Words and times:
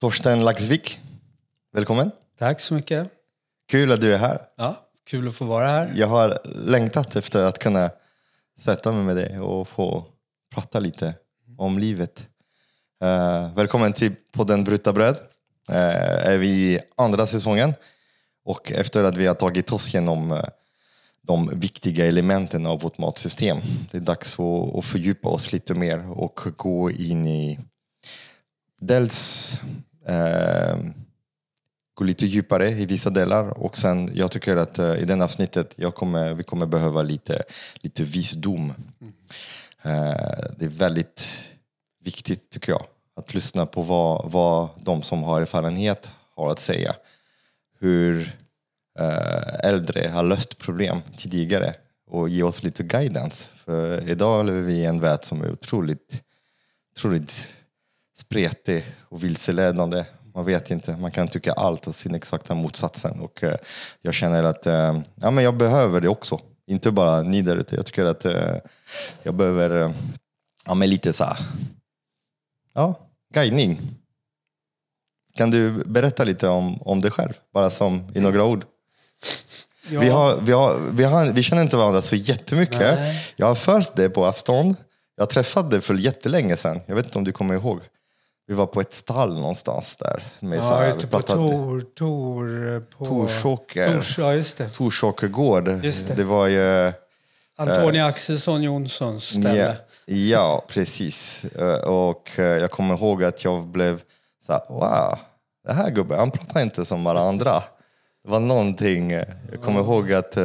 Torsten 0.00 0.44
Laxvik, 0.44 1.00
välkommen. 1.72 2.10
Tack 2.38 2.60
så 2.60 2.74
mycket. 2.74 3.10
Kul 3.68 3.92
att 3.92 4.00
du 4.00 4.14
är 4.14 4.18
här. 4.18 4.42
Ja, 4.56 4.76
kul 5.04 5.28
att 5.28 5.34
få 5.34 5.44
vara 5.44 5.68
här. 5.68 5.92
Jag 5.96 6.06
har 6.06 6.38
längtat 6.44 7.16
efter 7.16 7.44
att 7.44 7.58
kunna 7.58 7.90
sätta 8.60 8.92
mig 8.92 9.02
med 9.02 9.16
dig 9.16 9.40
och 9.40 9.68
få 9.68 10.04
prata 10.54 10.80
lite 10.80 11.14
om 11.56 11.78
livet. 11.78 12.26
Uh, 13.04 13.54
välkommen 13.54 13.92
till 13.92 14.14
podden 14.32 14.64
Brutta 14.64 14.92
bröd. 14.92 15.16
Uh, 15.70 16.26
är 16.26 16.38
vi 16.38 16.48
i 16.48 16.78
andra 16.96 17.26
säsongen 17.26 17.74
och 18.44 18.72
efter 18.72 19.04
att 19.04 19.16
vi 19.16 19.26
har 19.26 19.34
tagit 19.34 19.72
oss 19.72 19.88
igenom 19.88 20.32
uh, 20.32 20.42
de 21.22 21.60
viktiga 21.60 22.06
elementen 22.06 22.66
av 22.66 22.80
vårt 22.80 22.98
matsystem. 22.98 23.58
Det 23.90 23.96
är 23.96 24.02
dags 24.02 24.40
att, 24.40 24.74
att 24.74 24.84
fördjupa 24.84 25.28
oss 25.28 25.52
lite 25.52 25.74
mer 25.74 26.10
och 26.10 26.40
gå 26.56 26.90
in 26.90 27.26
i 27.26 27.58
dels 28.80 29.58
eh, 30.08 30.76
gå 31.94 32.04
lite 32.04 32.26
djupare 32.26 32.70
i 32.70 32.86
vissa 32.86 33.10
delar 33.10 33.58
och 33.58 33.76
sen 33.76 34.10
jag 34.14 34.30
tycker 34.30 34.56
att 34.56 34.78
eh, 34.78 34.94
i 34.94 35.04
det 35.04 35.24
avsnittet 35.24 35.74
jag 35.76 35.94
kommer, 35.94 36.34
vi 36.34 36.42
kommer 36.42 36.66
behöva 36.66 37.02
lite, 37.02 37.42
lite 37.74 38.02
visdom. 38.02 38.74
Mm. 39.00 39.12
Eh, 39.82 40.44
det 40.56 40.64
är 40.64 40.68
väldigt 40.68 41.28
viktigt 42.04 42.50
tycker 42.50 42.72
jag 42.72 42.84
att 43.16 43.34
lyssna 43.34 43.66
på 43.66 43.82
vad, 43.82 44.30
vad 44.30 44.68
de 44.84 45.02
som 45.02 45.22
har 45.22 45.40
erfarenhet 45.40 46.10
har 46.36 46.50
att 46.50 46.60
säga. 46.60 46.94
Hur 47.78 48.36
eh, 48.98 49.54
äldre 49.62 50.08
har 50.08 50.22
löst 50.22 50.58
problem 50.58 51.00
tidigare 51.16 51.74
och 52.10 52.28
ge 52.28 52.42
oss 52.42 52.62
lite 52.62 52.82
guidance. 52.82 53.48
För 53.54 54.08
idag 54.08 54.46
lever 54.46 54.60
vi 54.60 54.74
i 54.74 54.84
en 54.84 55.00
värld 55.00 55.24
som 55.24 55.42
är 55.42 55.52
otroligt, 55.52 56.22
otroligt 56.96 57.48
spretig 58.18 58.84
och 59.08 59.24
vilseledande. 59.24 60.04
Man 60.34 60.44
vet 60.44 60.70
inte, 60.70 60.96
man 60.96 61.10
kan 61.10 61.28
tycka 61.28 61.52
allt 61.52 61.86
och 61.86 61.94
sin 61.94 62.14
exakta 62.14 62.54
motsatsen. 62.54 63.20
Och 63.20 63.44
eh, 63.44 63.56
jag 64.02 64.14
känner 64.14 64.44
att 64.44 64.66
eh, 64.66 65.00
ja, 65.14 65.30
men 65.30 65.44
jag 65.44 65.56
behöver 65.56 66.00
det 66.00 66.08
också. 66.08 66.40
Inte 66.66 66.90
bara 66.90 67.22
ni 67.22 67.42
där 67.42 67.56
ute. 67.56 67.76
Jag 67.76 67.86
tycker 67.86 68.04
att 68.04 68.24
eh, 68.24 68.56
jag 69.22 69.34
behöver 69.34 69.82
eh, 69.82 69.90
ja, 70.64 70.74
men 70.74 70.90
lite 70.90 71.12
så 71.12 71.24
här, 71.24 71.36
ja, 72.74 72.94
guidning. 73.34 73.80
Kan 75.36 75.50
du 75.50 75.70
berätta 75.84 76.24
lite 76.24 76.48
om, 76.48 76.82
om 76.82 77.00
dig 77.00 77.10
själv? 77.10 77.32
Bara 77.54 77.70
som 77.70 78.10
i 78.14 78.20
några 78.20 78.44
ord. 78.44 78.64
Ja. 79.90 80.00
Vi, 80.00 80.08
har, 80.08 80.36
vi, 80.40 80.52
har, 80.52 80.78
vi, 80.92 81.04
har, 81.04 81.26
vi 81.26 81.42
känner 81.42 81.62
inte 81.62 81.76
varandra 81.76 82.02
så 82.02 82.16
jättemycket. 82.16 82.80
Nej. 82.80 83.32
Jag 83.36 83.46
har 83.46 83.54
följt 83.54 83.96
dig 83.96 84.10
på 84.10 84.26
avstånd. 84.26 84.76
Jag 85.16 85.30
träffade 85.30 85.68
dig 85.68 85.80
för 85.80 85.94
jättelänge 85.94 86.56
sedan. 86.56 86.80
Jag 86.86 86.94
vet 86.94 87.04
inte 87.04 87.18
om 87.18 87.24
du 87.24 87.32
kommer 87.32 87.54
ihåg. 87.54 87.80
Vi 88.48 88.54
var 88.54 88.66
på 88.66 88.80
ett 88.80 88.92
stall 88.92 89.34
någonstans 89.34 89.96
där. 89.96 90.22
Med 90.40 90.58
ja, 90.58 90.62
så 90.62 90.74
här, 90.74 90.96
ute 90.96 91.06
på 91.06 91.22
Tor... 91.22 91.80
Tor 91.80 92.80
på... 92.80 93.06
Torsåker. 93.06 93.94
Tors, 93.94 94.18
ja, 94.18 94.34
just 94.34 94.56
det. 94.56 94.68
Torsåker 94.68 95.28
gård. 95.28 95.68
Just 95.82 96.06
det. 96.06 96.14
det 96.14 96.24
var 96.24 96.46
ju... 96.46 96.92
Antonia 97.56 98.02
äh, 98.02 98.06
Axelsson 98.06 98.62
Jonssons 98.62 99.24
ställe. 99.24 99.76
Ja, 100.06 100.14
ja, 100.14 100.64
precis. 100.68 101.44
Eh, 101.44 101.78
och 101.78 102.30
eh, 102.36 102.44
jag 102.44 102.70
kommer 102.70 102.94
ihåg 102.94 103.24
att 103.24 103.44
jag 103.44 103.66
blev 103.66 104.02
så 104.46 104.52
här, 104.52 104.62
wow, 104.68 105.18
det 105.66 105.72
här 105.72 105.90
gubben, 105.90 106.18
han 106.18 106.30
pratar 106.30 106.62
inte 106.62 106.84
som 106.84 107.06
alla 107.06 107.20
andra. 107.20 107.62
Det 108.24 108.30
var 108.30 108.40
någonting, 108.40 109.10
jag 109.10 109.26
kommer 109.64 109.80
mm. 109.80 109.84
ihåg 109.84 110.12
att 110.12 110.38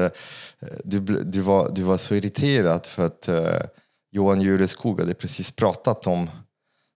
du, 0.83 0.99
du, 1.23 1.41
var, 1.41 1.69
du 1.71 1.83
var 1.83 1.97
så 1.97 2.15
irriterad 2.15 2.85
för 2.85 3.05
att 3.05 3.29
Johan 4.11 4.41
Jureskog 4.41 4.99
hade 4.99 5.13
precis 5.13 5.51
pratat 5.51 6.07
om 6.07 6.29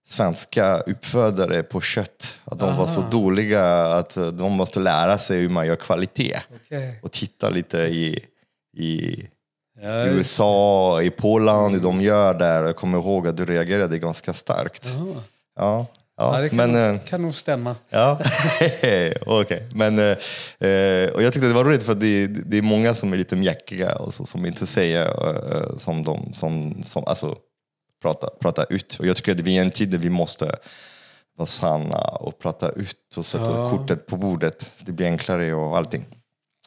svenska 0.08 0.78
uppfödare 0.80 1.62
på 1.62 1.80
kött. 1.80 2.38
Att 2.44 2.58
de 2.58 2.68
Aha. 2.68 2.78
var 2.78 2.86
så 2.86 3.00
dåliga 3.00 3.86
att 3.86 4.14
de 4.14 4.52
måste 4.52 4.80
lära 4.80 5.18
sig 5.18 5.38
hur 5.38 5.48
man 5.48 5.66
gör 5.66 5.76
kvalitet. 5.76 6.40
Okay. 6.64 6.92
Och 7.02 7.12
titta 7.12 7.50
lite 7.50 7.78
i, 7.78 8.18
i 8.76 9.22
ja, 9.80 10.06
USA, 10.06 11.02
i 11.02 11.10
Poland, 11.10 11.74
hur 11.74 11.82
de 11.82 12.00
gör 12.00 12.34
där. 12.34 12.64
Jag 12.64 12.76
kommer 12.76 12.98
ihåg 12.98 13.28
att 13.28 13.36
du 13.36 13.44
reagerade 13.44 13.98
ganska 13.98 14.32
starkt. 14.32 14.86
Aha. 14.86 15.14
Ja. 15.56 15.86
Ja, 16.20 16.40
det 16.40 16.48
kan, 16.48 16.56
men, 16.56 16.72
nog, 16.72 16.80
eh, 16.80 17.00
kan 17.00 17.22
nog 17.22 17.34
stämma. 17.34 17.76
Ja. 17.90 18.18
Okay. 19.26 19.60
Men, 19.74 19.98
eh, 19.98 20.68
eh, 20.68 21.10
och 21.10 21.22
jag 21.22 21.32
tyckte 21.32 21.48
det 21.48 21.54
var 21.54 21.64
roligt 21.64 21.82
för 21.82 21.94
det, 21.94 22.26
det 22.26 22.58
är 22.58 22.62
många 22.62 22.94
som 22.94 23.12
är 23.12 23.16
lite 23.16 23.36
mjäkiga 23.36 23.94
och 23.94 24.14
så, 24.14 24.24
som 24.24 24.46
inte 24.46 24.66
säger 24.66 25.06
eh, 25.06 25.76
som 25.76 26.04
de, 26.04 26.32
som, 26.32 26.82
som, 26.84 27.04
alltså, 27.06 27.36
prata, 28.02 28.30
prata 28.40 28.64
ut. 28.64 28.96
Och 29.00 29.06
jag 29.06 29.16
tycker 29.16 29.32
att 29.32 29.40
vi 29.40 29.58
är 29.58 29.62
en 29.62 29.70
tid 29.70 29.88
där 29.88 29.98
vi 29.98 30.10
måste 30.10 30.56
vara 31.36 31.46
sanna 31.46 31.98
och 31.98 32.38
prata 32.38 32.70
ut 32.70 33.16
och 33.16 33.26
sätta 33.26 33.44
ja. 33.44 33.70
kortet 33.70 34.06
på 34.06 34.16
bordet. 34.16 34.72
Det 34.86 34.92
blir 34.92 35.06
enklare 35.06 35.54
och 35.54 35.76
allting. 35.76 36.06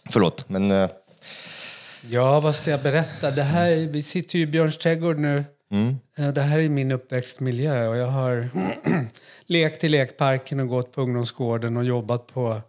Förlåt, 0.10 0.50
men... 0.50 0.72
Uh... 0.72 0.90
Ja, 2.10 2.40
vad 2.40 2.56
ska 2.56 2.72
jag 2.72 2.82
berätta? 2.82 3.32
Det 3.32 3.44
här, 3.44 3.76
vi 3.76 4.04
sitter 4.04 4.38
ju 4.38 4.44
i 4.44 4.48
Björns 4.48 4.78
trädgård 4.78 5.20
nu. 5.20 5.44
Mm. 5.72 5.96
Eh, 6.18 6.28
det 6.28 6.42
här 6.42 6.60
är 6.60 6.70
min 6.70 6.92
uppväxtmiljö 6.92 7.88
och 7.88 7.98
jag 7.98 8.08
har 8.08 8.50
lekt 9.46 9.84
i 9.84 9.90
lekparken 9.90 10.60
och 10.60 10.68
gått 10.68 10.92
på 10.92 11.02
ungdomsgården 11.02 11.78
och 11.78 11.84
jobbat 11.84 12.28
på, 12.28 12.62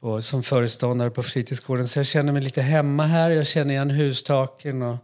på, 0.00 0.22
som 0.22 0.42
föreståndare 0.42 1.10
på 1.10 1.22
fritidsgården. 1.22 1.88
Så 1.88 1.98
jag 1.98 2.06
känner 2.06 2.32
mig 2.32 2.42
lite 2.42 2.62
hemma 2.62 3.06
här. 3.06 3.30
Jag 3.30 3.46
känner 3.46 3.74
igen 3.74 3.90
hustaken 3.90 4.82
och, 4.82 4.96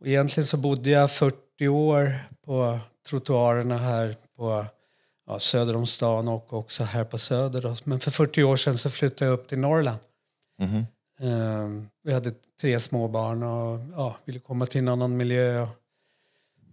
och 0.00 0.06
egentligen 0.06 0.46
så 0.46 0.56
bodde 0.56 0.90
jag 0.90 1.10
40 1.10 1.41
40 1.58 1.68
år 1.68 2.14
på 2.46 2.78
trottoarerna 3.08 3.78
här 3.78 4.16
på 4.36 4.64
ja, 5.26 5.38
söder 5.38 5.76
om 5.76 5.86
stan 5.86 6.28
och 6.28 6.52
också 6.52 6.84
här 6.84 7.04
på 7.04 7.18
Söder. 7.18 7.62
Då. 7.62 7.76
Men 7.84 8.00
för 8.00 8.10
40 8.10 8.42
år 8.42 8.56
sedan 8.56 8.78
så 8.78 8.90
flyttade 8.90 9.30
jag 9.30 9.34
upp 9.34 9.48
till 9.48 9.58
Norrland. 9.58 9.98
Mm. 10.60 10.84
Uh, 11.22 11.84
vi 12.04 12.12
hade 12.12 12.32
tre 12.60 12.80
små 12.80 13.08
barn 13.08 13.42
och 13.42 13.80
ja, 13.96 14.16
ville 14.24 14.38
komma 14.38 14.66
till 14.66 14.78
en 14.78 14.88
annan 14.88 15.16
miljö. 15.16 15.66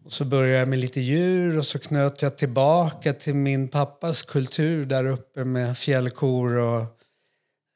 Och 0.06 0.12
så 0.12 0.26
började 0.26 0.60
jag 0.60 0.68
med 0.68 0.80
lite 0.80 1.02
djur 1.02 1.58
och 1.58 1.66
så 1.66 1.80
knöt 1.80 2.22
jag 2.22 2.38
tillbaka 2.38 3.14
till 3.14 3.36
min 3.36 3.68
pappas 3.68 4.22
kultur 4.22 4.86
där 4.86 5.06
uppe 5.06 5.44
med 5.44 5.78
fjällkor 5.78 6.56
och, 6.56 6.86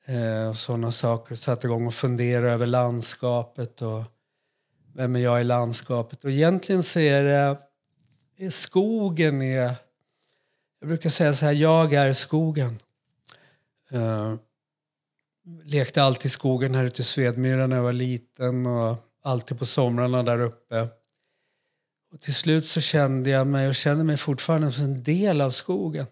uh, 0.09 0.50
och 0.50 0.56
sådana 0.56 0.91
saker. 0.91 1.35
Satte 1.35 1.68
igång 1.68 1.88
och 1.88 1.94
funderade 1.94 2.52
över 2.52 2.66
landskapet 2.66 3.81
och 3.81 4.03
vem 4.93 5.15
är 5.15 5.19
jag 5.19 5.41
i 5.41 5.43
landskapet? 5.43 6.23
Och 6.23 6.31
egentligen 6.31 6.83
så 6.83 6.99
är 6.99 7.23
det 7.23 7.57
är 8.37 8.49
skogen 8.49 9.41
är... 9.41 9.75
Jag 10.79 10.87
brukar 10.87 11.09
säga 11.09 11.33
så 11.33 11.45
här, 11.45 11.53
jag 11.53 11.93
är 11.93 12.13
skogen. 12.13 12.79
Uh, 13.93 14.35
lekte 15.63 16.03
alltid 16.03 16.25
i 16.25 16.29
skogen 16.29 16.75
här 16.75 16.85
ute 16.85 17.01
i 17.01 17.05
Svedmyra 17.05 17.67
när 17.67 17.75
jag 17.75 17.83
var 17.83 17.93
liten 17.93 18.65
och 18.65 18.97
alltid 19.23 19.59
på 19.59 19.65
somrarna 19.65 20.23
där 20.23 20.39
uppe. 20.39 20.87
Och 22.11 22.21
till 22.21 22.33
slut 22.33 22.65
så 22.65 22.81
kände 22.81 23.29
jag 23.29 23.47
mig 23.47 23.67
och 23.67 23.75
känner 23.75 24.03
mig 24.03 24.17
fortfarande 24.17 24.71
som 24.71 24.83
en 24.83 25.03
del 25.03 25.41
av 25.41 25.51
skogen. 25.51 26.05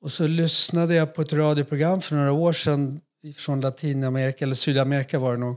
Och 0.00 0.12
så 0.12 0.26
lyssnade 0.26 0.94
jag 0.94 1.14
på 1.14 1.22
ett 1.22 1.32
radioprogram 1.32 2.00
för 2.00 2.16
några 2.16 2.32
år 2.32 2.52
sedan 2.52 3.00
från 3.36 3.60
Latinamerika, 3.60 4.44
eller 4.44 4.54
Sydamerika 4.54 5.18
var 5.18 5.32
det 5.32 5.40
nog 5.40 5.56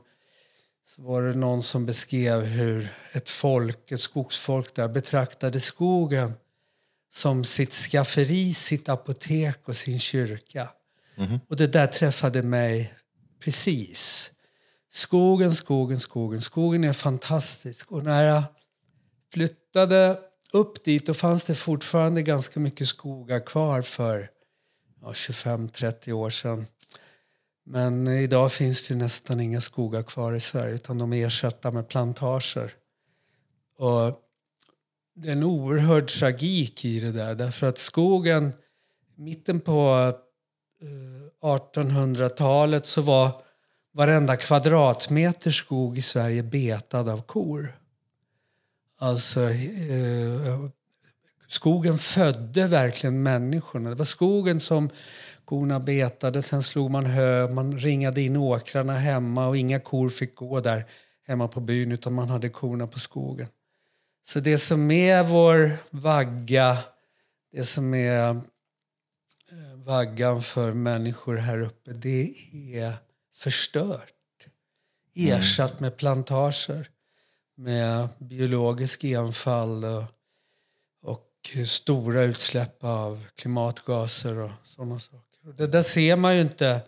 så 0.87 1.01
var 1.01 1.21
det 1.21 1.33
någon 1.33 1.63
som 1.63 1.85
beskrev 1.85 2.41
hur 2.41 2.93
ett 3.11 3.29
folk, 3.29 3.91
ett 3.91 4.01
skogsfolk 4.01 4.75
där 4.75 4.87
betraktade 4.87 5.59
skogen 5.59 6.33
som 7.13 7.43
sitt 7.43 7.73
skafferi, 7.73 8.53
sitt 8.53 8.89
apotek 8.89 9.67
och 9.67 9.75
sin 9.75 9.99
kyrka. 9.99 10.69
Mm. 11.15 11.39
Och 11.49 11.55
det 11.55 11.67
där 11.67 11.87
träffade 11.87 12.43
mig 12.43 12.93
precis. 13.39 14.31
Skogen, 14.91 15.55
skogen, 15.55 15.99
skogen. 15.99 16.41
Skogen 16.41 16.83
är 16.83 16.93
fantastisk. 16.93 17.91
Och 17.91 18.03
när 18.03 18.23
jag 18.23 18.43
flyttade 19.33 20.19
upp 20.53 20.83
dit 20.83 21.05
då 21.05 21.13
fanns 21.13 21.43
det 21.43 21.55
fortfarande 21.55 22.21
ganska 22.21 22.59
mycket 22.59 22.87
skogar 22.87 23.45
kvar 23.45 23.81
för 23.81 24.29
ja, 25.01 25.11
25-30 25.11 26.11
år 26.11 26.29
sedan. 26.29 26.65
Men 27.67 28.07
idag 28.07 28.51
finns 28.51 28.87
det 28.87 28.95
nästan 28.95 29.39
inga 29.39 29.61
skogar 29.61 30.03
kvar 30.03 30.33
i 30.33 30.39
Sverige 30.39 30.75
utan 30.75 30.97
de 30.97 31.13
är 31.13 31.25
ersatta 31.25 31.71
med 31.71 31.87
plantager. 31.87 32.73
Och 33.77 34.21
det 35.15 35.27
är 35.27 35.31
en 35.31 35.43
oerhörd 35.43 36.07
tragik 36.07 36.85
i 36.85 36.99
det 36.99 37.11
där 37.11 37.35
därför 37.35 37.67
att 37.67 37.77
skogen, 37.77 38.53
mitten 39.15 39.59
på 39.59 40.13
eh, 40.81 41.47
1800-talet 41.47 42.85
så 42.85 43.01
var 43.01 43.41
varenda 43.93 44.37
kvadratmeter 44.37 45.51
skog 45.51 45.97
i 45.97 46.01
Sverige 46.01 46.43
betad 46.43 47.09
av 47.09 47.21
kor. 47.21 47.79
Alltså, 48.97 49.41
eh, 49.41 50.65
skogen 51.47 51.97
födde 51.97 52.67
verkligen 52.67 53.23
människorna. 53.23 53.89
Det 53.89 53.95
var 53.95 54.05
skogen 54.05 54.59
som 54.59 54.89
Korna 55.45 55.79
betade, 55.79 56.41
sen 56.41 56.63
slog 56.63 56.91
man 56.91 57.05
hö, 57.05 57.47
man 57.47 57.77
ringade 57.77 58.21
in 58.21 58.35
åkrarna 58.35 58.93
hemma 58.93 59.47
och 59.47 59.57
inga 59.57 59.79
kor 59.79 60.09
fick 60.09 60.35
gå 60.35 60.59
där 60.59 60.85
hemma 61.27 61.47
på 61.47 61.59
byn 61.59 61.91
utan 61.91 62.13
man 62.13 62.29
hade 62.29 62.49
korna 62.49 62.87
på 62.87 62.99
skogen. 62.99 63.47
Så 64.23 64.39
det 64.39 64.57
som 64.57 64.91
är 64.91 65.23
vår 65.23 65.77
vagga, 65.89 66.77
det 67.51 67.65
som 67.65 67.93
är 67.93 68.41
vaggan 69.75 70.41
för 70.41 70.73
människor 70.73 71.35
här 71.35 71.61
uppe, 71.61 71.91
det 71.91 72.33
är 72.73 72.93
förstört. 73.35 74.11
Ersatt 75.15 75.79
med 75.79 75.97
plantager 75.97 76.89
med 77.55 78.07
biologisk 78.17 79.03
enfald 79.03 79.85
och, 79.85 80.03
och 81.01 81.57
stora 81.67 82.21
utsläpp 82.21 82.83
av 82.83 83.25
klimatgaser 83.35 84.37
och 84.37 84.51
sådana 84.63 84.99
saker. 84.99 85.24
Det 85.57 85.67
där 85.67 85.81
ser 85.81 86.15
man 86.15 86.35
ju 86.35 86.41
inte 86.41 86.81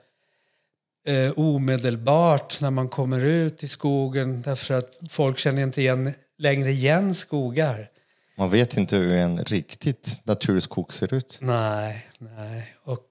eh, 1.08 1.32
omedelbart 1.36 2.62
när 2.62 2.72
man 2.72 2.90
kommer 2.90 3.26
ut 3.26 3.64
i 3.64 3.68
skogen 3.68 4.42
därför 4.42 4.74
att 4.74 4.98
folk 5.10 5.38
känner 5.38 5.62
inte 5.62 5.82
igen, 5.82 6.14
längre 6.38 6.72
igen 6.72 7.16
skogar. 7.16 7.90
Man 8.38 8.50
vet 8.50 8.78
inte 8.78 8.98
hur 8.98 9.12
en 9.12 9.44
riktigt 9.44 10.20
naturskog 10.24 10.94
ser 10.94 11.14
ut. 11.14 11.38
Nej, 11.42 12.08
nej. 12.18 12.76
Och 12.84 13.08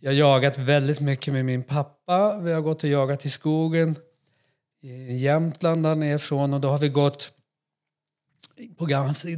jag 0.00 0.10
har 0.10 0.16
jagat 0.16 0.58
väldigt 0.58 1.00
mycket 1.00 1.32
med 1.32 1.44
min 1.44 1.62
pappa. 1.62 2.38
Vi 2.38 2.52
har 2.52 2.60
gått 2.60 2.84
och 2.84 2.90
jagat 2.90 3.24
i 3.24 3.30
skogen 3.30 3.96
i 4.82 5.14
Jämtland 5.14 5.82
där 5.82 5.94
nerifrån 5.94 6.54
och 6.54 6.60
då 6.60 6.68
har 6.68 6.78
vi 6.78 6.88
gått 6.88 7.32
på 8.78 8.86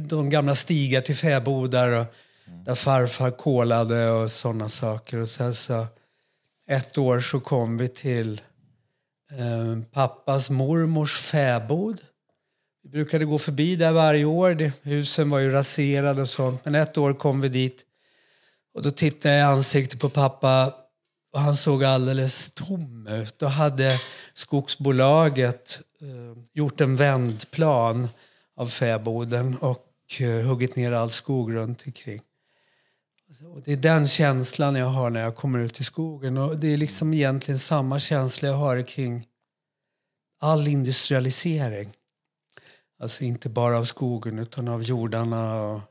de 0.09 0.29
gamla 0.29 0.55
stigar 0.55 1.01
till 1.01 1.15
fäbodar 1.15 1.91
och 1.91 2.05
Mm. 2.51 2.63
där 2.63 2.75
farfar 2.75 3.31
kolade 3.31 4.09
och 4.09 4.31
sådana 4.31 4.69
saker. 4.69 5.17
Och 5.17 5.29
sen 5.29 5.55
så 5.55 5.87
ett 6.67 6.97
år 6.97 7.19
så 7.19 7.39
kom 7.39 7.77
vi 7.77 7.87
till 7.87 8.41
eh, 9.31 9.83
pappas 9.91 10.49
mormors 10.49 11.19
fäbod. 11.19 12.01
Vi 12.83 12.89
brukade 12.89 13.25
gå 13.25 13.39
förbi 13.39 13.75
där 13.75 13.91
varje 13.91 14.25
år. 14.25 14.53
Det, 14.53 14.73
husen 14.83 15.29
var 15.29 15.39
ju 15.39 15.49
raserade 15.51 16.21
och 16.21 16.29
sånt. 16.29 16.65
Men 16.65 16.75
ett 16.75 16.97
år 16.97 17.13
kom 17.13 17.41
vi 17.41 17.49
dit 17.49 17.85
och 18.73 18.81
då 18.81 18.91
tittade 18.91 19.35
jag 19.35 19.51
i 19.51 19.53
ansiktet 19.53 19.99
på 19.99 20.09
pappa 20.09 20.73
och 21.33 21.39
han 21.39 21.55
såg 21.55 21.83
alldeles 21.83 22.51
tom 22.51 23.07
ut. 23.07 23.39
Då 23.39 23.45
hade 23.45 23.99
skogsbolaget 24.33 25.81
eh, 26.01 26.43
gjort 26.53 26.81
en 26.81 26.95
vändplan 26.95 28.09
av 28.55 28.67
fäboden 28.67 29.57
och 29.57 29.87
eh, 30.19 30.45
huggit 30.45 30.75
ner 30.75 30.91
all 30.91 31.09
skog 31.09 31.53
runt 31.53 31.83
omkring. 31.85 32.21
Och 33.43 33.61
det 33.65 33.73
är 33.73 33.77
den 33.77 34.07
känslan 34.07 34.75
jag 34.75 34.87
har 34.87 35.09
när 35.09 35.21
jag 35.21 35.35
kommer 35.35 35.59
ut 35.59 35.79
i 35.79 35.83
skogen. 35.83 36.37
Och 36.37 36.57
det 36.57 36.73
är 36.73 36.77
liksom 36.77 37.13
egentligen 37.13 37.59
samma 37.59 37.99
känsla 37.99 38.47
jag 38.47 38.55
har 38.55 38.81
kring 38.81 39.27
all 40.39 40.67
industrialisering. 40.67 41.89
Alltså 42.99 43.23
inte 43.23 43.49
bara 43.49 43.77
av 43.77 43.85
skogen 43.85 44.39
utan 44.39 44.67
av 44.67 44.83
jordarna 44.83 45.61
och 45.61 45.81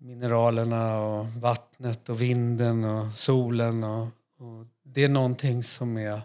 mineralerna 0.00 1.00
och 1.00 1.26
vattnet 1.26 2.08
och 2.08 2.22
vinden 2.22 2.84
och 2.84 3.12
solen. 3.12 3.84
Och, 3.84 4.02
och 4.38 4.66
det 4.84 5.04
är 5.04 5.08
någonting 5.08 5.62
som 5.62 5.96
är, 5.96 6.20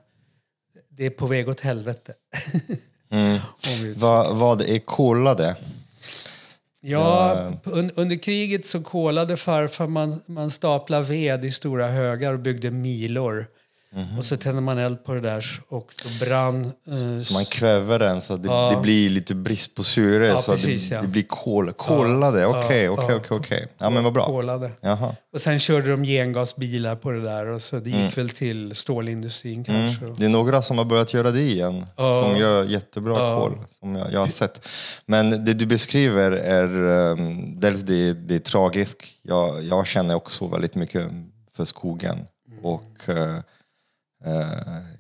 det 0.90 1.06
är 1.06 1.10
på 1.10 1.28
väg 1.28 1.50
åt 1.50 1.60
helvete. 1.60 2.14
Mm. 3.10 3.40
vad, 3.96 4.38
vad 4.38 4.62
är 4.62 4.80
kolade? 4.80 5.56
Ja, 6.86 7.52
un, 7.64 7.92
under 7.96 8.16
kriget 8.16 8.66
så 8.66 8.82
kolade 8.82 9.38
farfar. 9.38 9.88
Man, 9.88 10.22
man 10.26 10.52
staplade 10.52 11.04
ved 11.04 11.46
i 11.46 11.52
stora 11.52 11.88
högar 11.88 12.34
och 12.34 12.40
byggde 12.40 12.72
milor. 12.72 13.48
Mm-hmm. 13.96 14.18
Och 14.18 14.26
så 14.26 14.38
tänder 14.38 14.62
man 14.62 14.78
eld 14.78 15.04
på 15.04 15.14
det 15.14 15.20
där 15.20 15.46
och 15.68 15.94
då 16.04 16.26
brann... 16.26 16.66
Eh, 16.66 17.20
så 17.20 17.34
man 17.34 17.46
kväver 17.46 18.00
den 18.00 18.22
så 18.22 18.34
att 18.34 18.44
det, 18.44 18.50
ja. 18.50 18.72
det 18.76 18.82
blir 18.82 19.10
lite 19.10 19.36
brist 19.36 19.76
på 19.76 19.84
syre 19.84 20.28
ja, 20.28 20.42
så 20.42 20.52
precis, 20.52 20.90
det, 20.90 20.96
ja. 20.96 21.02
det, 21.02 21.08
blir 21.08 21.24
kol, 21.24 21.74
kolade. 21.74 22.46
Okej, 22.46 22.90
okej, 22.90 23.20
okej. 23.30 23.68
Ja 23.78 23.90
men 23.90 24.04
vad 24.04 24.14
bra. 24.14 24.26
Kolade. 24.26 24.72
Jaha. 24.82 25.16
Och 25.34 25.42
sen 25.42 25.60
körde 25.60 25.92
de 25.92 26.04
gengasbilar 26.04 26.96
på 26.96 27.12
det 27.12 27.22
där 27.22 27.46
och 27.46 27.62
så 27.62 27.80
det 27.80 27.90
gick 27.90 28.00
mm. 28.00 28.12
väl 28.16 28.30
till 28.30 28.76
stålindustrin 28.76 29.66
mm. 29.68 29.88
kanske. 29.88 30.06
Mm. 30.06 30.16
Det 30.18 30.26
är 30.26 30.30
några 30.30 30.62
som 30.62 30.78
har 30.78 30.86
börjat 30.86 31.14
göra 31.14 31.32
det 31.32 31.42
igen. 31.42 31.86
Som 31.96 32.38
gör 32.38 32.64
jättebra 32.64 33.36
kol. 33.36 33.58
Som 33.80 33.96
jag, 33.96 34.14
jag, 34.14 34.20
har 34.20 34.28
sett. 34.28 34.68
Men 35.06 35.46
det 35.46 35.54
du 35.54 35.66
beskriver 35.66 36.32
är 36.32 36.82
um, 37.12 37.60
dels 37.60 37.82
det, 37.82 38.14
det 38.14 38.36
är 38.36 38.40
tragiskt. 38.40 39.04
Jag, 39.22 39.64
jag 39.64 39.88
känner 39.88 40.16
också 40.16 40.48
väldigt 40.48 40.76
mycket 40.76 41.12
för 41.56 41.66
skogen. 41.66 42.26
Mm. 42.52 42.66
Och 42.66 43.10
uh, 43.10 43.40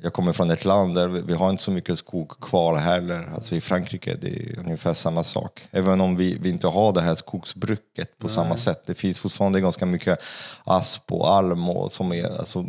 jag 0.01 0.13
kommer 0.13 0.33
från 0.33 0.51
ett 0.51 0.65
land 0.65 0.95
där 0.95 1.07
vi 1.07 1.33
har 1.33 1.49
inte 1.49 1.63
så 1.63 1.71
mycket 1.71 1.97
skog 1.99 2.29
kvar 2.29 2.77
heller. 2.77 3.29
Alltså 3.35 3.55
i 3.55 3.61
Frankrike 3.61 4.15
det 4.21 4.27
är 4.27 4.59
ungefär 4.59 4.93
samma 4.93 5.23
sak. 5.23 5.61
Även 5.71 6.01
om 6.01 6.15
vi, 6.15 6.37
vi 6.41 6.49
inte 6.49 6.67
har 6.67 6.93
det 6.93 7.01
här 7.01 7.15
skogsbruket 7.15 8.17
på 8.17 8.27
Nej. 8.27 8.35
samma 8.35 8.57
sätt. 8.57 8.83
Det 8.85 8.95
finns 8.95 9.19
fortfarande 9.19 9.61
ganska 9.61 9.85
mycket 9.85 10.19
asp 10.63 11.11
och 11.11 11.33
alm 11.33 11.69
och, 11.69 11.91
som 11.91 12.13
är 12.13 12.39
alltså, 12.39 12.65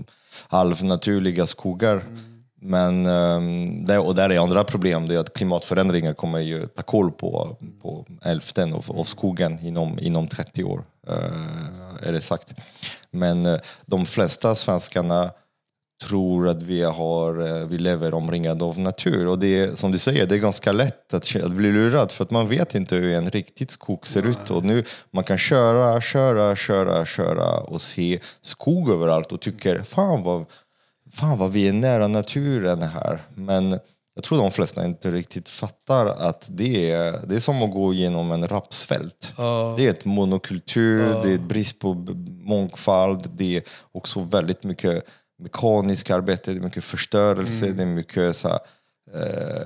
halvnaturliga 0.49 1.47
skogar. 1.47 1.97
Mm. 1.97 2.35
Men 2.67 3.05
där, 3.87 4.07
och 4.07 4.15
där 4.15 4.31
är 4.31 4.39
andra 4.39 4.65
problem, 4.65 5.09
det 5.09 5.15
är 5.15 5.19
att 5.19 5.33
klimatförändringar 5.33 6.15
kommer 6.15 6.39
ju 6.39 6.67
ta 6.67 6.83
koll 6.83 7.11
på, 7.11 7.57
på 7.83 8.07
hälften 8.23 8.75
av, 8.75 8.85
av 8.89 9.05
skogen 9.05 9.59
inom, 9.63 9.99
inom 9.99 10.29
30 10.29 10.65
år. 10.65 10.85
Uh, 11.11 12.09
är 12.09 12.13
det 12.13 12.21
sagt. 12.21 12.55
Men 13.11 13.47
uh, 13.47 13.61
de 13.87 14.07
flesta 14.07 14.55
svenskarna 14.55 15.31
tror 16.03 16.49
att 16.49 16.63
vi, 16.63 16.83
har, 16.83 17.47
eh, 17.47 17.67
vi 17.67 17.79
lever 17.79 18.15
omringade 18.15 18.65
av 18.65 18.79
natur. 18.79 19.27
Och 19.27 19.39
det 19.39 19.59
är, 19.59 19.75
som 19.75 19.93
du 19.93 19.99
säger, 19.99 20.27
det 20.27 20.35
är 20.35 20.39
ganska 20.39 20.73
lätt 20.73 21.15
att, 21.15 21.37
att 21.37 21.53
bli 21.53 21.73
lurad 21.73 22.13
för 22.13 22.25
att 22.25 22.31
man 22.31 22.49
vet 22.49 22.75
inte 22.75 22.97
hur 22.97 23.15
en 23.15 23.31
riktigt 23.31 23.71
skog 23.71 24.07
ser 24.07 24.27
ut. 24.27 24.51
Och 24.51 24.65
nu, 24.65 24.85
man 25.11 25.25
kan 25.25 25.39
köra, 25.39 26.01
köra, 26.01 26.57
köra, 26.57 27.05
köra 27.05 27.57
och 27.57 27.81
se 27.81 28.21
skog 28.43 28.91
överallt 28.91 29.33
och 29.33 29.41
tycker 29.41 29.83
fan 29.83 30.23
vad, 30.23 30.45
fan 31.13 31.39
vad 31.39 31.53
vi 31.53 31.69
är 31.69 31.73
nära 31.73 32.09
naturen 32.09 32.83
här. 32.83 33.23
Men 33.35 33.79
jag 34.15 34.25
tror 34.25 34.39
de 34.39 34.51
flesta 34.51 34.85
inte 34.85 35.11
riktigt 35.11 35.49
fattar 35.49 36.07
att 36.07 36.49
det 36.51 36.91
är, 36.91 37.21
det 37.27 37.35
är 37.35 37.41
som 37.41 37.63
att 37.63 37.73
gå 37.73 37.95
genom 37.95 38.33
en 38.33 38.49
rapsfält. 38.49 39.33
Uh. 39.39 39.77
Det 39.77 39.87
är 39.87 39.91
ett 39.91 40.05
monokultur, 40.05 41.01
uh. 41.01 41.23
det 41.23 41.35
är 41.35 41.39
brist 41.39 41.79
på 41.79 41.95
mångfald, 42.45 43.31
det 43.37 43.57
är 43.57 43.63
också 43.93 44.21
väldigt 44.21 44.63
mycket 44.65 45.05
mekaniskt 45.45 46.11
arbete, 46.11 46.53
det 46.53 46.59
är 46.59 46.63
mycket 46.63 46.85
förstörelse, 46.85 47.65
mm. 47.65 47.77
det 47.77 47.83
är 47.83 47.87
mycket 47.87 48.37
så 48.37 48.49
här, 48.49 48.59
eh, 49.15 49.63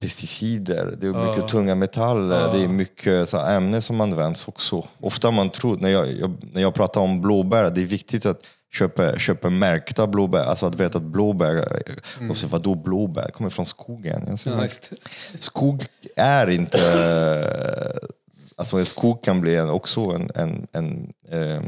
pesticider, 0.00 0.96
det 1.00 1.06
är 1.06 1.26
mycket 1.26 1.44
uh. 1.44 1.48
tunga 1.48 1.74
metaller, 1.74 2.46
uh. 2.46 2.52
det 2.52 2.64
är 2.64 2.68
mycket 2.68 3.28
så 3.28 3.38
här, 3.38 3.56
ämnen 3.56 3.82
som 3.82 4.00
används 4.00 4.48
också. 4.48 4.88
Ofta 5.00 5.30
man 5.30 5.50
tror, 5.50 5.76
när 5.76 5.88
jag, 5.88 6.12
jag, 6.12 6.36
när 6.52 6.62
jag 6.62 6.74
pratar 6.74 7.00
om 7.00 7.20
blåbär, 7.20 7.70
det 7.70 7.80
är 7.80 7.86
viktigt 7.86 8.26
att 8.26 8.40
köpa, 8.72 9.18
köpa 9.18 9.50
märkta 9.50 10.06
blåbär, 10.06 10.44
alltså 10.44 10.66
att 10.66 10.74
veta 10.74 10.98
att 10.98 11.04
blåbär, 11.04 11.82
mm. 12.18 12.30
och 12.30 12.36
så, 12.36 12.48
vadå 12.48 12.74
blåbär, 12.74 13.30
kommer 13.30 13.50
från 13.50 13.66
skogen. 13.66 14.28
Alltså, 14.30 14.50
ja, 14.50 14.68
skog 15.38 15.86
är 16.16 16.50
inte, 16.50 16.80
alltså 18.56 18.78
en 18.78 18.86
skog 18.86 19.24
kan 19.24 19.40
bli 19.40 19.56
en, 19.56 19.70
också 19.70 20.00
en, 20.00 20.30
en, 20.34 20.66
en, 20.72 21.12
en 21.30 21.50
eh, 21.50 21.62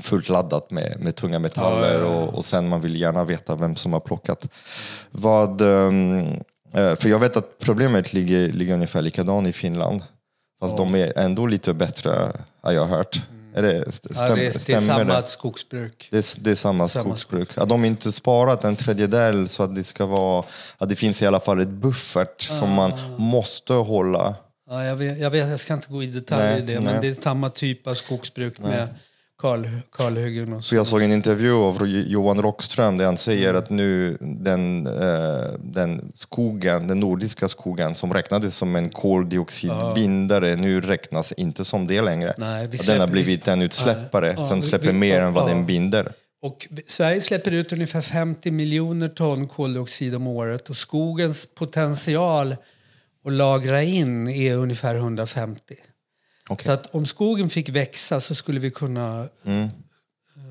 fullt 0.00 0.28
laddat 0.28 0.70
med, 0.70 0.96
med 1.00 1.16
tunga 1.16 1.38
metaller 1.38 1.94
ja, 1.94 2.00
ja, 2.00 2.00
ja. 2.00 2.06
Och, 2.06 2.34
och 2.34 2.44
sen 2.44 2.68
man 2.68 2.80
vill 2.80 3.00
gärna 3.00 3.24
veta 3.24 3.54
vem 3.54 3.76
som 3.76 3.92
har 3.92 4.00
plockat 4.00 4.46
vad. 5.10 5.60
Um, 5.60 6.40
för 6.72 7.08
jag 7.08 7.18
vet 7.18 7.36
att 7.36 7.58
problemet 7.58 8.12
ligger, 8.12 8.52
ligger 8.52 8.74
ungefär 8.74 9.02
likadant 9.02 9.48
i 9.48 9.52
Finland. 9.52 10.02
Fast 10.60 10.76
de 10.76 10.94
är 10.94 11.18
ändå 11.18 11.46
lite 11.46 11.74
bättre, 11.74 12.32
har 12.62 12.72
jag 12.72 12.86
hört. 12.86 13.20
Är 13.56 13.62
det, 13.62 13.92
stäm, 13.92 14.12
ja, 14.14 14.34
det, 14.34 14.46
är, 14.46 14.66
det 14.66 14.72
är 14.72 14.80
samma 14.80 15.20
det? 15.20 15.28
skogsbruk. 15.28 16.08
Det 16.10 16.16
är, 16.16 16.40
det 16.40 16.50
är 16.50 16.54
samma, 16.54 16.88
samma 16.88 17.04
skogsbruk. 17.04 17.58
Att 17.58 17.68
de 17.68 17.84
inte 17.84 18.12
sparat 18.12 18.64
en 18.64 18.76
tredjedel 18.76 19.48
så 19.48 19.62
att 19.62 19.74
det 19.74 19.84
ska 19.84 20.06
vara, 20.06 20.44
att 20.78 20.88
det 20.88 20.96
finns 20.96 21.22
i 21.22 21.26
alla 21.26 21.40
fall 21.40 21.60
ett 21.60 21.68
buffert 21.68 22.48
ah. 22.50 22.58
som 22.58 22.72
man 22.72 22.92
måste 23.18 23.72
hålla. 23.72 24.34
Ja, 24.70 24.84
jag, 24.84 24.96
vet, 24.96 25.18
jag, 25.18 25.30
vet, 25.30 25.48
jag 25.48 25.60
ska 25.60 25.74
inte 25.74 25.88
gå 25.88 26.02
i 26.02 26.06
detalj 26.06 26.42
nej, 26.42 26.58
i 26.58 26.60
det, 26.60 26.80
nej. 26.80 26.92
men 26.92 27.00
det 27.00 27.08
är 27.08 27.22
samma 27.22 27.50
typ 27.50 27.86
av 27.86 27.94
skogsbruk 27.94 28.54
nej. 28.58 28.70
med 28.70 28.88
Karl. 29.38 29.66
Och 30.54 30.72
jag 30.72 30.86
såg 30.86 31.02
en 31.02 31.12
intervju 31.12 31.52
av 31.52 31.86
Johan 31.86 32.42
Rockström 32.42 32.98
där 32.98 33.04
han 33.04 33.16
säger 33.16 33.50
mm. 33.50 33.62
att 33.62 33.70
nu 33.70 34.16
den, 34.20 34.86
eh, 34.86 35.52
den 35.58 36.12
skogen, 36.14 36.88
den 36.88 37.00
nordiska 37.00 37.48
skogen 37.48 37.94
som 37.94 38.14
räknades 38.14 38.56
som 38.56 38.76
en 38.76 38.90
koldioxidbindare, 38.90 40.50
ja. 40.50 40.56
nu 40.56 40.80
räknas 40.80 41.32
inte 41.32 41.64
som 41.64 41.86
det 41.86 42.02
längre. 42.02 42.34
Nej, 42.38 42.68
släpper, 42.68 42.92
den 42.92 43.00
har 43.00 43.08
blivit 43.08 43.48
en 43.48 43.62
utsläppare 43.62 44.34
ja, 44.36 44.48
som 44.48 44.62
släpper 44.62 44.86
vi, 44.86 44.92
mer 44.92 45.20
än 45.20 45.32
vad 45.32 45.48
den 45.48 45.66
binder. 45.66 46.12
Och 46.42 46.68
Sverige 46.86 47.20
släpper 47.20 47.50
ut 47.50 47.72
ungefär 47.72 48.00
50 48.00 48.50
miljoner 48.50 49.08
ton 49.08 49.48
koldioxid 49.48 50.14
om 50.14 50.26
året 50.26 50.70
och 50.70 50.76
skogens 50.76 51.48
potential 51.54 52.56
att 53.24 53.32
lagra 53.32 53.82
in 53.82 54.28
är 54.28 54.56
ungefär 54.56 54.94
150. 54.94 55.74
Okay. 56.48 56.64
Så 56.64 56.72
att 56.72 56.94
om 56.94 57.06
skogen 57.06 57.50
fick 57.50 57.68
växa 57.68 58.20
så 58.20 58.34
skulle 58.34 58.60
vi 58.60 58.70
kunna 58.70 59.28
mm. 59.44 59.62
Eh, 60.36 60.42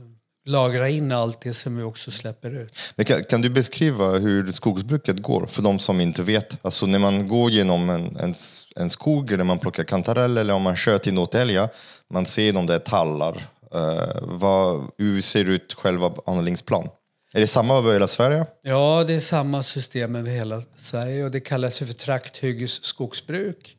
lagra 0.45 0.89
in 0.89 1.11
allt 1.11 1.41
det 1.41 1.53
som 1.53 1.77
vi 1.77 1.83
också 1.83 2.11
släpper 2.11 2.51
ut. 2.51 2.77
Men 2.95 3.05
kan, 3.05 3.23
kan, 3.23 3.41
du 3.41 3.49
beskriva 3.49 4.09
hur 4.09 4.51
skogsbruket 4.51 5.21
går 5.21 5.45
för 5.45 5.61
de 5.61 5.79
som 5.79 6.01
inte 6.01 6.23
vet? 6.23 6.65
Alltså 6.65 6.85
när 6.85 6.99
man 6.99 7.27
går 7.27 7.51
genom 7.51 7.89
en, 7.89 8.17
en, 8.17 8.33
en 8.75 8.89
skog 8.89 9.31
eller 9.31 9.43
man 9.43 9.59
plockar 9.59 9.83
kantarell 9.83 10.37
eller 10.37 10.53
om 10.53 10.61
man 10.61 10.75
kör 10.75 10.97
till 10.97 11.13
Norrtälje, 11.13 11.69
man 12.09 12.25
ser 12.25 12.53
de 12.53 12.65
där 12.65 12.79
tallar 12.79 13.47
Eh, 13.75 14.21
vad, 14.21 14.91
hur 14.97 15.21
ser 15.21 15.49
ut 15.49 15.73
själva 15.73 16.13
anläggningsplan? 16.25 16.89
Är 17.33 17.39
det 17.39 17.47
samma 17.47 17.77
över 17.77 17.93
hela 17.93 18.07
Sverige? 18.07 18.45
Ja, 18.61 19.03
det 19.07 19.13
är 19.13 19.19
samma 19.19 19.63
system 19.63 20.15
över 20.15 20.31
hela 20.31 20.61
Sverige 20.75 21.23
och 21.23 21.31
det 21.31 21.39
kallas 21.39 21.79
för 21.79 21.85
trakthyggesskogsbruk. 21.85 23.74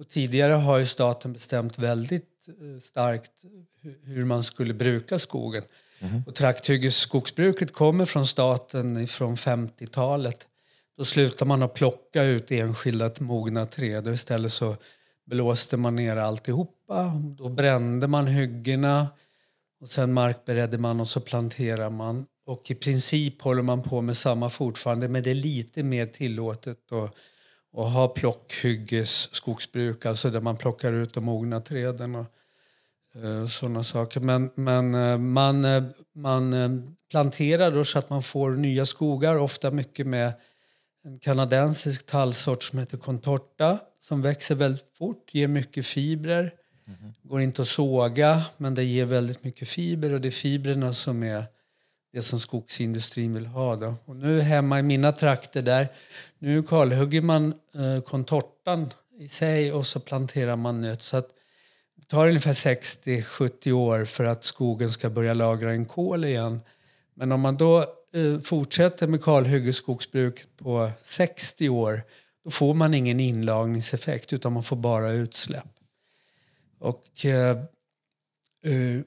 Och 0.00 0.08
tidigare 0.08 0.52
har 0.52 0.78
ju 0.78 0.86
staten 0.86 1.32
bestämt 1.32 1.78
väldigt 1.78 2.48
eh, 2.48 2.80
starkt 2.80 3.32
hur 4.02 4.24
man 4.24 4.42
skulle 4.44 4.74
bruka 4.74 5.18
skogen. 5.18 5.62
Mm. 5.98 6.22
Och 6.26 6.34
trakthyggesskogsbruket 6.34 7.72
kommer 7.72 8.04
från 8.04 8.26
staten 8.26 9.06
från 9.06 9.36
50-talet. 9.36 10.48
Då 10.96 11.04
slutade 11.04 11.48
man 11.48 11.62
att 11.62 11.74
plocka 11.74 12.22
ut 12.22 12.50
enskilda 12.50 13.10
mogna 13.20 13.66
träd 13.66 14.06
och 14.06 14.12
istället 14.12 14.52
så 14.52 14.76
blåste 15.26 15.76
man 15.76 15.96
ner 15.96 16.16
alltihopa. 16.16 17.12
Då 17.38 17.48
brände 17.48 18.06
man 18.06 18.26
hyggena 18.26 19.08
och 19.80 19.88
sen 19.88 20.12
markberedde 20.12 20.78
man 20.78 21.00
och 21.00 21.08
så 21.08 21.20
planterade 21.20 21.90
man. 21.90 22.26
Och 22.46 22.70
i 22.70 22.74
princip 22.74 23.42
håller 23.42 23.62
man 23.62 23.82
på 23.82 24.00
med 24.00 24.16
samma 24.16 24.50
fortfarande 24.50 25.08
men 25.08 25.22
det 25.22 25.30
är 25.30 25.34
lite 25.34 25.82
mer 25.82 26.06
tillåtet 26.06 26.92
att, 26.92 27.16
att 27.76 27.92
ha 27.92 28.08
plockhyggesskogsbruk, 28.08 30.06
alltså 30.06 30.30
där 30.30 30.40
man 30.40 30.56
plockar 30.56 30.92
ut 30.92 31.14
de 31.14 31.24
mogna 31.24 31.60
träden 31.60 32.14
och 32.14 32.26
uh, 33.16 33.46
sådana 33.46 33.84
saker. 33.84 34.20
Men, 34.20 34.50
men 34.54 34.94
uh, 34.94 35.18
man, 35.18 35.64
uh, 35.64 35.90
man 36.14 36.96
planterar 37.10 37.70
då 37.70 37.84
så 37.84 37.98
att 37.98 38.10
man 38.10 38.22
får 38.22 38.50
nya 38.50 38.86
skogar, 38.86 39.36
ofta 39.36 39.70
mycket 39.70 40.06
med 40.06 40.32
en 41.04 41.18
kanadensisk 41.18 42.06
tallsort 42.06 42.62
som 42.62 42.78
heter 42.78 42.98
contorta 42.98 43.78
som 44.00 44.22
växer 44.22 44.54
väldigt 44.54 44.96
fort, 44.98 45.34
ger 45.34 45.48
mycket 45.48 45.86
fibrer. 45.86 46.54
Mm. 46.86 47.12
Går 47.22 47.40
inte 47.40 47.62
att 47.62 47.68
såga, 47.68 48.44
men 48.56 48.74
det 48.74 48.84
ger 48.84 49.04
väldigt 49.04 49.44
mycket 49.44 49.68
fiber 49.68 50.12
och 50.12 50.20
det 50.20 50.28
är 50.28 50.32
fibrerna 50.32 50.92
som 50.92 51.22
är 51.22 51.44
det 52.12 52.22
som 52.22 52.40
skogsindustrin 52.40 53.34
vill 53.34 53.46
ha. 53.46 53.76
Då. 53.76 53.94
Och 54.04 54.16
nu 54.16 54.40
hemma 54.40 54.78
i 54.78 54.82
mina 54.82 55.12
trakter 55.12 55.62
där, 55.62 55.88
nu 56.38 56.62
kalhugger 56.62 57.22
man 57.22 57.54
eh, 57.74 58.02
contortan 58.02 58.90
i 59.18 59.28
sig 59.28 59.72
och 59.72 59.86
så 59.86 60.00
planterar 60.00 60.56
man 60.56 60.80
nöt. 60.80 61.02
Så 61.02 61.16
att 61.16 61.28
det 61.96 62.04
tar 62.04 62.28
ungefär 62.28 62.52
60-70 62.52 63.72
år 63.72 64.04
för 64.04 64.24
att 64.24 64.44
skogen 64.44 64.92
ska 64.92 65.10
börja 65.10 65.34
lagra 65.34 65.72
en 65.72 65.86
kol 65.86 66.24
igen. 66.24 66.60
Men 67.14 67.32
om 67.32 67.40
man 67.40 67.56
då 67.56 67.78
eh, 68.12 68.40
fortsätter 68.44 69.06
med 69.06 69.22
kalhyggesskogsbruk 69.22 70.44
på 70.56 70.90
60 71.02 71.68
år 71.68 72.02
då 72.44 72.50
får 72.50 72.74
man 72.74 72.94
ingen 72.94 73.20
inlagningseffekt 73.20 74.32
utan 74.32 74.52
man 74.52 74.64
får 74.64 74.76
bara 74.76 75.10
utsläpp. 75.10 75.68
Och, 76.78 77.24
eh, 77.24 77.58
eh, 78.64 79.00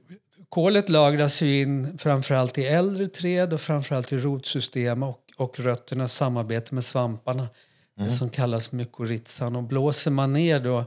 kolet 0.54 0.90
lagras 0.90 1.42
ju 1.42 1.62
in 1.62 1.98
framförallt 1.98 2.58
i 2.58 2.66
äldre 2.66 3.08
träd 3.08 3.54
och 3.54 3.62
framförallt 3.62 4.14
i 4.14 4.18
rotsystem 4.18 5.04
och, 5.04 5.20
och 5.38 5.60
rötternas 5.60 6.14
samarbete 6.14 6.76
med 6.76 6.84
svamparna. 6.84 7.50
Mm. 7.98 8.10
Det 8.10 8.16
som 8.16 8.30
kallas 8.30 8.72
mykorrhizan. 8.72 9.56
Och 9.56 9.64
blåser 9.64 10.12
man 10.12 10.34
ner 10.34 10.60
då 10.60 10.86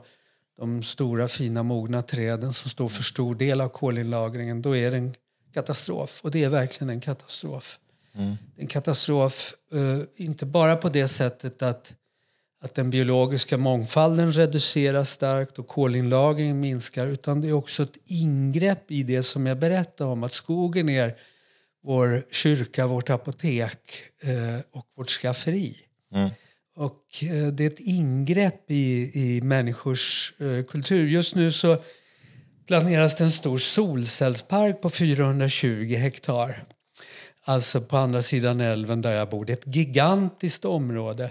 de 0.58 0.82
stora 0.82 1.28
fina 1.28 1.62
mogna 1.62 2.02
träden 2.02 2.52
som 2.52 2.70
står 2.70 2.88
för 2.88 3.02
stor 3.02 3.34
del 3.34 3.60
av 3.60 3.68
kolinlagringen 3.68 4.62
då 4.62 4.76
är 4.76 4.90
det 4.90 4.96
en 4.96 5.14
katastrof. 5.54 6.20
Och 6.22 6.30
det 6.30 6.44
är 6.44 6.48
verkligen 6.48 6.90
en 6.90 7.00
katastrof. 7.00 7.78
Mm. 8.14 8.36
En 8.56 8.66
katastrof, 8.66 9.54
uh, 9.74 10.02
inte 10.16 10.46
bara 10.46 10.76
på 10.76 10.88
det 10.88 11.08
sättet 11.08 11.62
att 11.62 11.94
att 12.62 12.74
den 12.74 12.90
biologiska 12.90 13.58
mångfalden 13.58 14.32
reduceras 14.32 15.10
starkt 15.10 15.58
och 15.58 15.68
kolinlagringen 15.68 16.60
minskar 16.60 17.06
utan 17.06 17.40
det 17.40 17.48
är 17.48 17.52
också 17.52 17.82
ett 17.82 17.98
ingrepp 18.04 18.90
i 18.90 19.02
det 19.02 19.22
som 19.22 19.46
jag 19.46 19.58
berättade 19.58 20.10
om 20.10 20.22
att 20.22 20.32
skogen 20.32 20.88
är 20.88 21.14
vår 21.82 22.22
kyrka, 22.30 22.86
vårt 22.86 23.10
apotek 23.10 23.78
eh, 24.22 24.60
och 24.70 24.86
vårt 24.96 25.10
skafferi. 25.10 25.76
Mm. 26.14 26.30
Och 26.76 27.02
eh, 27.22 27.46
det 27.52 27.64
är 27.64 27.68
ett 27.68 27.80
ingrepp 27.80 28.70
i, 28.70 29.10
i 29.14 29.40
människors 29.42 30.34
eh, 30.38 30.64
kultur. 30.64 31.06
Just 31.06 31.34
nu 31.34 31.52
så 31.52 31.82
planeras 32.66 33.16
det 33.16 33.24
en 33.24 33.30
stor 33.30 33.58
solcellspark 33.58 34.80
på 34.80 34.90
420 34.90 35.94
hektar. 35.94 36.64
Alltså 37.44 37.80
på 37.80 37.96
andra 37.96 38.22
sidan 38.22 38.60
älven 38.60 39.02
där 39.02 39.12
jag 39.12 39.30
bor. 39.30 39.44
Det 39.44 39.52
är 39.52 39.56
ett 39.56 39.76
gigantiskt 39.76 40.64
område. 40.64 41.30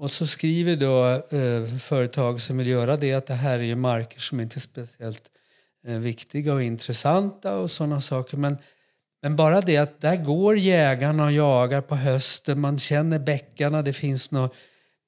Och 0.00 0.10
så 0.10 0.26
skriver 0.26 0.76
då 0.76 1.08
eh, 1.10 1.78
företag 1.78 2.40
som 2.40 2.58
vill 2.58 2.66
göra 2.66 2.96
det 2.96 3.14
att 3.14 3.26
det 3.26 3.34
här 3.34 3.58
är 3.58 3.62
ju 3.62 3.74
marker 3.74 4.20
som 4.20 4.40
inte 4.40 4.56
är 4.56 4.60
speciellt 4.60 5.22
eh, 5.86 5.98
viktiga 5.98 6.54
och 6.54 6.62
intressanta 6.62 7.56
och 7.56 7.70
sådana 7.70 8.00
saker. 8.00 8.36
Men, 8.36 8.56
men 9.22 9.36
bara 9.36 9.60
det 9.60 9.76
att 9.76 10.00
där 10.00 10.16
går 10.16 10.58
jägarna 10.58 11.24
och 11.24 11.32
jagar 11.32 11.80
på 11.80 11.96
hösten, 11.96 12.60
man 12.60 12.78
känner 12.78 13.18
bäckarna, 13.18 13.82
det 13.82 13.92
finns 13.92 14.30
några 14.30 14.50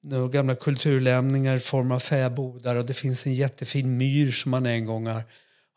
några 0.03 0.27
gamla 0.27 0.55
kulturlämningar 0.55 1.55
i 1.55 1.59
form 1.59 1.91
av 1.91 1.99
fäbodar 1.99 2.75
och 2.75 2.85
det 2.85 2.93
finns 2.93 3.25
en 3.25 3.33
jättefin 3.33 3.97
myr 3.97 4.31
som 4.31 4.51
man 4.51 4.65
en 4.65 4.85
gång 4.85 5.07
har, 5.07 5.23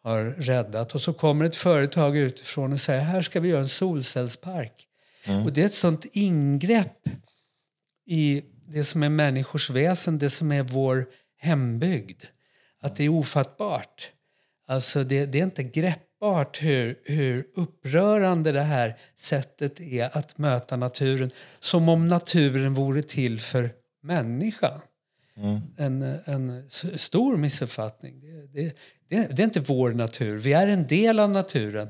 har 0.02 0.24
räddat. 0.24 0.94
Och 0.94 1.00
så 1.00 1.12
kommer 1.12 1.44
ett 1.44 1.56
företag 1.56 2.16
utifrån 2.16 2.72
och 2.72 2.80
säger 2.80 3.00
här 3.00 3.22
ska 3.22 3.40
vi 3.40 3.48
göra 3.48 3.60
en 3.60 3.68
solcellspark. 3.68 4.86
Mm. 5.24 5.44
Och 5.44 5.52
det 5.52 5.62
är 5.62 5.66
ett 5.66 5.72
sånt 5.72 6.04
ingrepp 6.12 7.08
i 8.06 8.42
det 8.68 8.84
som 8.84 9.02
är 9.02 9.08
människors 9.08 9.70
väsen, 9.70 10.18
det 10.18 10.30
som 10.30 10.52
är 10.52 10.62
vår 10.62 11.06
hembygd. 11.38 12.22
Att 12.80 12.96
det 12.96 13.04
är 13.04 13.08
ofattbart. 13.08 14.10
Alltså 14.68 15.04
det, 15.04 15.26
det 15.26 15.38
är 15.38 15.44
inte 15.44 15.62
greppbart 15.62 16.62
hur, 16.62 16.98
hur 17.04 17.46
upprörande 17.54 18.52
det 18.52 18.62
här 18.62 18.98
sättet 19.16 19.80
är 19.80 20.18
att 20.18 20.38
möta 20.38 20.76
naturen. 20.76 21.30
Som 21.60 21.88
om 21.88 22.08
naturen 22.08 22.74
vore 22.74 23.02
till 23.02 23.40
för 23.40 23.70
människan. 24.02 24.80
Mm. 25.36 25.60
En, 25.76 26.02
en 26.24 26.70
stor 26.98 27.36
missuppfattning. 27.36 28.20
Det, 28.20 28.76
det, 29.08 29.26
det, 29.36 29.42
är 29.42 29.44
inte 29.44 29.60
vår 29.60 29.92
natur. 29.92 30.36
Vi 30.36 30.52
är 30.52 30.68
en 30.68 30.86
del 30.86 31.20
av 31.20 31.30
naturen. 31.30 31.88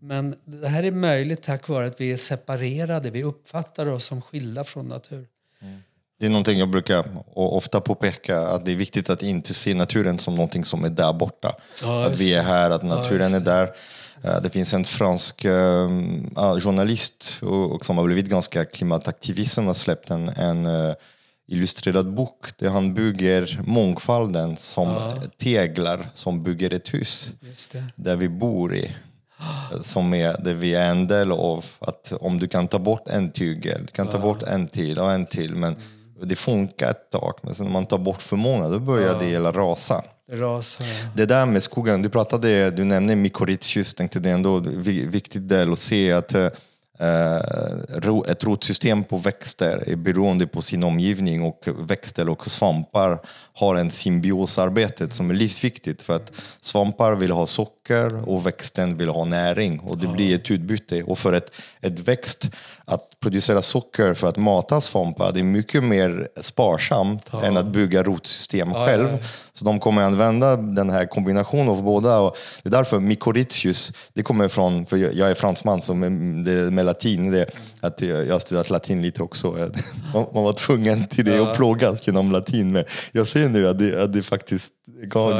Men 0.00 0.36
det 0.44 0.68
här 0.68 0.82
är 0.82 0.90
möjligt 0.90 1.42
tack 1.42 1.68
vare 1.68 1.86
att 1.86 2.00
vi 2.00 2.12
är 2.12 2.16
separerade. 2.16 3.10
Vi 3.10 3.22
uppfattar 3.22 3.86
oss 3.86 4.04
som 4.04 4.22
skilda 4.22 4.64
från 4.64 4.88
naturen. 4.88 5.26
Det 6.20 6.26
är 6.26 6.30
någonting 6.30 6.58
jag 6.58 6.70
brukar 6.70 7.04
ofta 7.34 7.80
påpeka, 7.80 8.40
att 8.40 8.64
det 8.64 8.72
är 8.72 8.76
viktigt 8.76 9.10
att 9.10 9.22
inte 9.22 9.54
se 9.54 9.74
naturen 9.74 10.18
som 10.18 10.34
någonting 10.34 10.64
som 10.64 10.84
är 10.84 10.90
där 10.90 11.12
borta. 11.12 11.54
Ja, 11.82 12.06
att 12.06 12.20
vi 12.20 12.34
är 12.34 12.42
här, 12.42 12.70
att 12.70 12.82
naturen 12.82 13.30
ja, 13.30 13.36
är 13.36 13.40
där. 13.40 13.70
Eh, 14.24 14.42
det 14.42 14.50
finns 14.50 14.74
en 14.74 14.84
fransk 14.84 15.44
uh, 15.44 16.60
journalist 16.60 17.38
och, 17.42 17.84
som 17.84 17.98
har 17.98 18.04
blivit 18.04 18.28
ganska 18.28 18.64
klimataktivist 18.64 19.54
som 19.54 19.66
har 19.66 19.74
släppt 19.74 20.10
en, 20.10 20.28
en 20.28 20.66
uh, 20.66 20.94
illustrerad 21.48 22.14
bok 22.14 22.58
där 22.58 22.68
han 22.68 22.94
bygger 22.94 23.60
mångfalden 23.64 24.56
som 24.56 24.88
ja. 24.88 25.14
teglar 25.38 26.10
som 26.14 26.42
bygger 26.42 26.72
ett 26.72 26.94
hus 26.94 27.32
där 27.96 28.16
vi 28.16 28.28
bor 28.28 28.74
i. 28.74 28.90
Som 29.82 30.14
är 30.14 30.36
det 30.44 30.54
vi 30.54 30.74
är 30.74 30.90
en 30.90 31.06
del 31.08 31.32
av. 31.32 31.64
Att 31.78 32.12
om 32.20 32.38
du 32.38 32.48
kan 32.48 32.68
ta 32.68 32.78
bort 32.78 33.08
en 33.08 33.32
tygel, 33.32 33.80
du 33.86 33.92
kan 33.92 34.06
ta 34.06 34.18
bort 34.18 34.42
en 34.42 34.68
till 34.68 34.98
och 34.98 35.12
en 35.12 35.26
till. 35.26 35.54
Men 35.54 35.72
mm 35.74 35.93
det 36.24 36.36
funkar 36.36 36.90
ett 36.90 37.10
tag, 37.10 37.34
men 37.42 37.54
sen 37.54 37.66
när 37.66 37.72
man 37.72 37.86
tar 37.86 37.98
bort 37.98 38.22
för 38.22 38.36
många 38.36 38.68
då 38.68 38.78
börjar 38.78 39.12
ja. 39.12 39.18
det 39.18 39.26
hela 39.26 39.52
rasa. 39.52 40.02
Det, 40.30 40.36
rasar, 40.36 40.84
ja. 40.84 41.10
det 41.14 41.26
där 41.26 41.46
med 41.46 41.62
skogen, 41.62 42.02
du 42.02 42.08
pratade, 42.08 42.70
du 42.70 42.84
nämnde 42.84 43.16
mykorrhizis, 43.16 43.94
tänkte 43.94 44.18
det 44.18 44.30
är 44.30 44.34
ändå 44.34 44.58
viktigt 44.58 45.48
del 45.48 45.72
att 45.72 45.78
se 45.78 46.12
att 46.12 46.34
eh, 46.34 46.48
Eh, 46.98 47.40
ett 48.28 48.44
rotsystem 48.44 49.04
på 49.04 49.16
växter 49.16 49.84
är 49.86 49.96
beroende 49.96 50.46
på 50.46 50.62
sin 50.62 50.84
omgivning 50.84 51.42
och 51.42 51.68
växter 51.78 52.28
och 52.28 52.46
svampar 52.46 53.18
har 53.52 53.74
en 53.76 53.90
symbiosarbete 53.90 55.10
som 55.10 55.30
är 55.30 55.34
livsviktigt 55.34 56.02
för 56.02 56.16
att 56.16 56.32
svampar 56.60 57.12
vill 57.12 57.30
ha 57.30 57.46
socker 57.46 57.83
och 58.26 58.46
växten 58.46 58.96
vill 58.96 59.08
ha 59.08 59.24
näring 59.24 59.78
och 59.78 59.98
det 59.98 60.06
blir 60.06 60.34
ett 60.34 60.50
utbyte. 60.50 61.02
Och 61.02 61.18
för 61.18 61.32
ett, 61.32 61.50
ett 61.80 61.98
växt 61.98 62.48
att 62.84 63.20
producera 63.20 63.62
socker 63.62 64.14
för 64.14 64.28
att 64.28 64.36
mata 64.36 64.80
svampar 64.80 65.32
det 65.32 65.40
är 65.40 65.44
mycket 65.44 65.84
mer 65.84 66.28
sparsamt 66.40 67.28
ja. 67.32 67.42
än 67.42 67.56
att 67.56 67.66
bygga 67.66 68.02
rotsystem 68.02 68.70
ja, 68.74 68.86
själv. 68.86 69.08
Ja, 69.12 69.18
Så 69.54 69.64
de 69.64 69.80
kommer 69.80 70.02
använda 70.02 70.56
den 70.56 70.90
här 70.90 71.06
kombinationen 71.06 71.68
av 71.68 71.82
båda. 71.82 72.18
Och 72.18 72.36
det 72.62 72.68
är 72.68 72.70
därför 72.70 73.00
mykorrhizius, 73.00 73.92
det 74.12 74.22
kommer 74.22 74.48
från, 74.48 74.86
för 74.86 74.96
jag 74.96 75.30
är 75.30 75.34
fransman, 75.34 75.80
så 75.80 75.94
med, 75.94 76.12
med 76.72 76.86
latin, 76.86 77.30
det, 77.30 77.46
att 77.80 78.00
jag 78.00 78.32
har 78.32 78.38
studerat 78.38 78.70
latin 78.70 79.02
lite 79.02 79.22
också. 79.22 79.50
Man 80.12 80.44
var 80.44 80.52
tvungen 80.52 81.08
till 81.08 81.24
det 81.24 81.40
och 81.40 81.56
plågas 81.56 82.06
genom 82.06 82.32
latin. 82.32 82.72
Men 82.72 82.84
jag 83.12 83.26
ser 83.26 83.48
nu 83.48 83.68
att 83.68 83.78
det, 83.78 84.02
att 84.02 84.12
det 84.12 84.22
faktiskt 84.22 84.72
är 84.83 84.83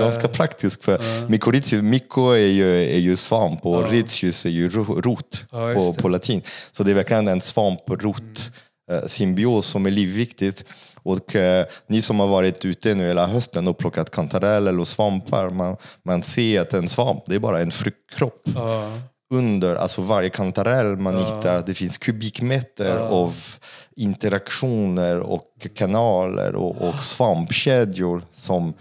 ganska 0.00 0.28
praktiskt. 0.28 0.84
För 0.84 0.92
ja. 0.92 1.28
mykorrhizius, 1.28 1.82
myko 1.82 2.30
är 2.30 2.46
ju, 2.46 2.94
är 2.94 2.98
ju 2.98 3.16
svamp 3.16 3.66
och 3.66 3.82
ja. 3.82 3.86
ritius 3.90 4.46
är 4.46 4.50
ju 4.50 4.68
rot 4.68 5.44
på, 5.50 5.92
på 5.92 6.08
latin. 6.08 6.42
Så 6.72 6.82
det 6.82 6.90
är 6.90 6.94
verkligen 6.94 7.28
en 7.28 7.40
svamp-rot 7.40 8.50
mm. 8.90 9.08
symbios 9.08 9.66
som 9.66 9.86
är 9.86 9.90
livviktigt. 9.90 10.64
Och 11.02 11.36
eh, 11.36 11.66
ni 11.86 12.02
som 12.02 12.20
har 12.20 12.26
varit 12.26 12.64
ute 12.64 12.94
nu 12.94 13.06
hela 13.06 13.26
hösten 13.26 13.68
och 13.68 13.78
plockat 13.78 14.10
kantareller 14.10 14.80
och 14.80 14.88
svampar, 14.88 15.50
man, 15.50 15.76
man 16.02 16.22
ser 16.22 16.60
att 16.60 16.74
en 16.74 16.88
svamp, 16.88 17.22
det 17.26 17.34
är 17.34 17.38
bara 17.38 17.60
en 17.60 17.70
fruktkropp. 17.70 18.40
Ja. 18.54 18.98
Under 19.34 19.76
alltså 19.76 20.02
varje 20.02 20.30
kantarell 20.30 20.96
man 20.96 21.18
hittar, 21.18 21.62
det 21.66 21.74
finns 21.74 21.98
kubikmeter 21.98 22.96
av 22.96 23.34
interaktioner 23.96 25.18
och 25.20 25.66
kanaler 25.74 26.56
och, 26.56 26.88
och 26.88 27.02
svampkedjor 27.02 28.22
som 28.32 28.74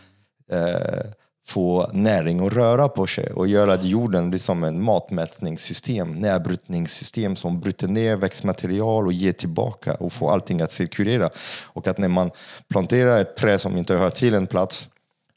eh, 0.54 1.12
får 1.46 1.90
näring 1.94 2.48
att 2.48 2.54
röra 2.54 2.88
på 2.88 3.08
sig 3.08 3.32
och 3.32 3.48
gör 3.48 3.68
att 3.68 3.84
jorden 3.84 4.30
blir 4.30 4.40
som 4.40 4.64
en 4.64 4.84
matmätningssystem, 4.84 6.14
närbrytningssystem 6.14 7.36
som 7.36 7.60
bryter 7.60 7.88
ner 7.88 8.16
växtmaterial 8.16 9.06
och 9.06 9.14
ger 9.14 9.32
tillbaka 9.32 9.94
och 9.94 10.14
får 10.14 10.32
allting 10.32 10.62
att 10.62 10.72
cirkulera. 10.72 11.30
Och 11.66 11.88
att 11.88 11.98
när 11.98 12.08
man 12.08 12.32
planterar 12.70 13.18
ett 13.18 13.36
träd 13.36 13.62
som 13.62 13.78
inte 13.78 13.96
hör 13.96 14.10
till 14.10 14.34
en 14.34 14.48
plats, 14.48 14.90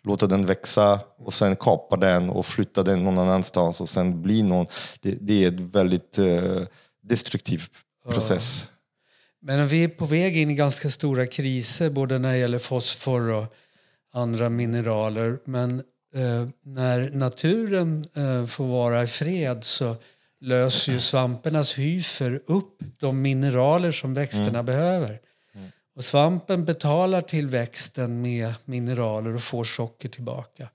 låter 0.04 0.26
den 0.26 0.46
växa 0.46 1.00
och 1.18 1.34
sen 1.34 1.56
kapa 1.56 1.96
den 1.96 2.30
och 2.30 2.46
flytta 2.46 2.82
den 2.82 3.04
någon 3.04 3.18
annanstans 3.18 3.80
och 3.80 3.88
sen 3.88 4.22
bli 4.22 4.42
någon. 4.42 4.66
Det, 5.00 5.16
det 5.20 5.44
är 5.44 5.48
en 5.48 5.70
väldigt 5.70 6.18
eh, 6.18 6.62
destruktiv 7.02 7.64
process. 8.08 8.68
Men 9.40 9.68
vi 9.68 9.84
är 9.84 9.88
på 9.88 10.06
väg 10.06 10.36
in 10.36 10.50
i 10.50 10.54
ganska 10.54 10.90
stora 10.90 11.26
kriser 11.26 11.90
både 11.90 12.18
när 12.18 12.32
det 12.32 12.38
gäller 12.38 12.58
fosfor 12.58 13.32
och 13.32 13.54
andra 14.16 14.48
mineraler. 14.48 15.38
Men 15.44 15.78
eh, 16.14 16.48
när 16.62 17.10
naturen 17.10 18.04
eh, 18.16 18.46
får 18.46 18.66
vara 18.66 19.02
i 19.02 19.06
fred 19.06 19.64
så 19.64 19.96
löser 20.40 20.92
ju 20.92 21.00
svampernas 21.00 21.78
hyfer 21.78 22.42
upp 22.46 22.82
de 22.98 23.22
mineraler 23.22 23.92
som 23.92 24.14
växterna 24.14 24.62
behöver. 24.62 25.20
Och 25.96 26.04
svampen 26.04 26.64
betalar 26.64 27.22
till 27.22 27.48
växten 27.48 28.22
med 28.22 28.54
mineraler 28.64 29.34
och 29.34 29.42
får 29.42 29.64
socker 29.64 30.08
tillbaka. 30.08 30.68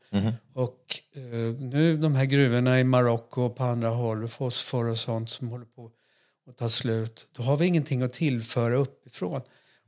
Och 0.54 1.00
eh, 1.16 1.22
nu 1.60 1.98
de 1.98 2.16
här 2.16 2.26
gruvorna 2.26 2.80
i 2.80 2.84
Marocko 2.84 3.42
och 3.42 3.56
på 3.56 3.64
andra 3.64 3.90
håll, 3.90 4.28
fosfor 4.28 4.86
och 4.86 4.98
sånt 4.98 5.30
som 5.30 5.48
håller 5.48 5.66
på 5.66 5.92
att 6.50 6.58
ta 6.58 6.70
slut, 6.70 7.28
då 7.32 7.44
har 7.44 7.58
vi 7.58 7.66
ingenting 7.66 8.02
att 8.02 8.14
tillföra 8.14 8.76
uppifrån. 8.76 9.42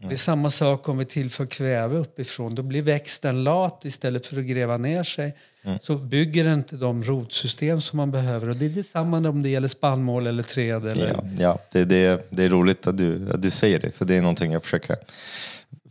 Och 0.04 0.10
det 0.10 0.16
är 0.16 0.18
samma 0.18 0.50
sak 0.50 0.90
om 0.90 0.98
vi 0.98 1.06
tillför 1.06 1.46
kväve 1.46 1.98
uppifrån. 1.98 2.56
Då 2.56 2.62
blir 2.62 2.82
växten 2.82 3.44
lat 3.44 3.86
istället 3.86 4.28
för 4.28 4.40
att 4.40 4.46
gräva 4.46 4.78
ner 4.78 5.04
sig. 5.04 5.36
Så 5.82 5.96
bygger 5.96 6.44
den 6.44 6.54
inte 6.54 6.76
de 6.76 7.04
rotsystem 7.04 7.82
som 7.82 7.98
man 7.98 8.12
behöver. 8.12 8.50
Och 8.50 8.56
det 8.56 8.66
är 8.66 8.70
detsamma 8.70 9.18
om 9.30 9.44
det 9.44 9.50
gäller 9.50 9.68
spannmål 9.68 10.28
eller 10.28 10.44
träd. 10.44 10.88
Eller... 10.88 11.08
Ja, 11.08 11.24
ja 11.40 11.60
det, 11.72 11.86
det, 11.86 12.26
det 12.30 12.44
är 12.44 12.50
roligt 12.50 12.88
att 12.88 12.98
du, 12.98 13.30
att 13.34 13.42
du 13.42 13.52
säger 13.52 13.80
det, 13.80 13.92
för 13.92 14.06
det 14.06 14.16
är 14.16 14.22
någonting 14.22 14.52
jag 14.52 14.64
försöker 14.64 14.98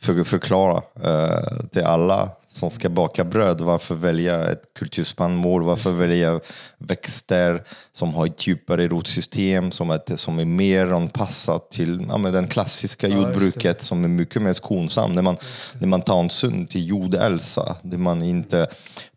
för, 0.00 0.25
förklara 0.25 0.83
eh, 1.02 1.66
till 1.73 1.85
alla 1.85 2.31
som 2.52 2.71
ska 2.71 2.88
baka 2.88 3.25
bröd. 3.25 3.61
Varför 3.61 3.94
välja 3.94 4.50
ett 4.50 4.62
kulturspannmål? 4.78 5.62
Varför 5.62 5.92
välja 5.92 6.40
växter 6.78 7.64
som 7.92 8.14
har 8.14 8.26
ett 8.26 8.47
djupare 8.47 8.88
rotsystem, 8.88 9.73
som 9.73 9.90
är, 9.90 10.16
som 10.16 10.38
är 10.38 10.44
mer 10.44 10.92
anpassat 10.92 11.71
till 11.71 12.06
ja, 12.09 12.18
den 12.18 12.49
klassiska 12.49 13.09
just 13.09 13.16
det. 13.16 13.23
jordbruket 13.23 13.82
som 13.82 14.04
är 14.04 14.09
mycket 14.09 14.42
mer 14.42 14.52
skonsam. 14.52 15.12
När 15.12 15.23
man, 15.23 15.37
när 15.78 15.88
man 15.88 16.02
tar 16.02 16.16
hänsyn 16.16 16.66
till 16.66 16.88
jordälsa, 16.88 17.76
där 17.82 17.99
man 17.99 18.23
inte 18.23 18.66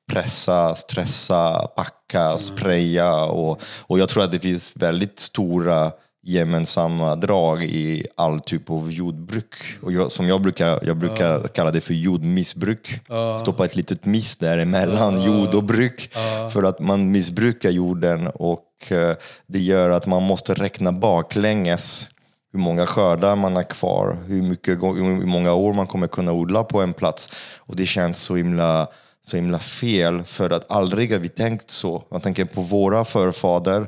pressa, 0.07 0.75
stressa, 0.75 1.67
packa, 1.75 2.37
spraya. 2.37 3.25
Och, 3.25 3.61
och 3.81 3.99
jag 3.99 4.09
tror 4.09 4.23
att 4.23 4.31
det 4.31 4.39
finns 4.39 4.73
väldigt 4.75 5.19
stora 5.19 5.91
gemensamma 6.25 7.15
drag 7.15 7.63
i 7.63 8.05
all 8.15 8.39
typ 8.39 8.69
av 8.69 8.91
jordbruk. 8.91 9.53
Och 9.81 9.91
jag, 9.91 10.11
som 10.11 10.27
jag 10.27 10.41
brukar, 10.41 10.79
jag 10.85 10.97
brukar 10.97 11.47
kalla 11.47 11.71
det 11.71 11.81
för 11.81 11.93
jordmissbruk. 11.93 12.99
Stoppa 13.41 13.65
ett 13.65 13.75
litet 13.75 14.05
miss 14.05 14.37
däremellan 14.37 15.21
jord 15.21 15.55
och 15.55 15.63
bruk. 15.63 16.09
För 16.53 16.63
att 16.63 16.79
man 16.79 17.11
missbrukar 17.11 17.69
jorden 17.69 18.27
och 18.27 18.91
eh, 18.91 19.15
det 19.47 19.59
gör 19.59 19.89
att 19.89 20.05
man 20.05 20.23
måste 20.23 20.53
räkna 20.53 20.91
baklänges 20.91 22.09
hur 22.55 22.59
många 22.59 22.85
skördar 22.85 23.35
man 23.35 23.55
har 23.55 23.63
kvar, 23.63 24.17
hur, 24.27 24.41
mycket, 24.41 24.81
hur 24.81 25.25
många 25.25 25.53
år 25.53 25.73
man 25.73 25.87
kommer 25.87 26.07
kunna 26.07 26.31
odla 26.31 26.63
på 26.63 26.81
en 26.81 26.93
plats. 26.93 27.29
Och 27.59 27.75
det 27.75 27.85
känns 27.85 28.19
så 28.19 28.35
himla, 28.35 28.87
så 29.25 29.37
himla 29.37 29.59
fel, 29.59 30.23
för 30.23 30.49
att 30.49 30.71
aldrig 30.71 31.11
har 31.11 31.19
vi 31.19 31.29
tänkt 31.29 31.71
så. 31.71 32.03
Man 32.11 32.21
tänker 32.21 32.45
på 32.45 32.61
våra 32.61 33.05
förfäder. 33.05 33.87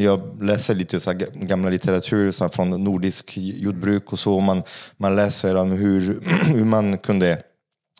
Jag 0.00 0.42
läser 0.42 0.74
lite 0.74 1.00
så 1.00 1.10
här 1.10 1.18
gamla 1.34 1.70
litteratur 1.70 2.32
så 2.32 2.44
här 2.44 2.48
från 2.48 2.84
nordisk 2.84 3.36
jordbruk 3.36 4.12
och 4.12 4.18
så. 4.18 4.40
Man, 4.40 4.62
man 4.96 5.16
läser 5.16 5.54
om 5.54 5.70
hur, 5.70 6.20
hur 6.54 6.64
man 6.64 6.98
kunde 6.98 7.42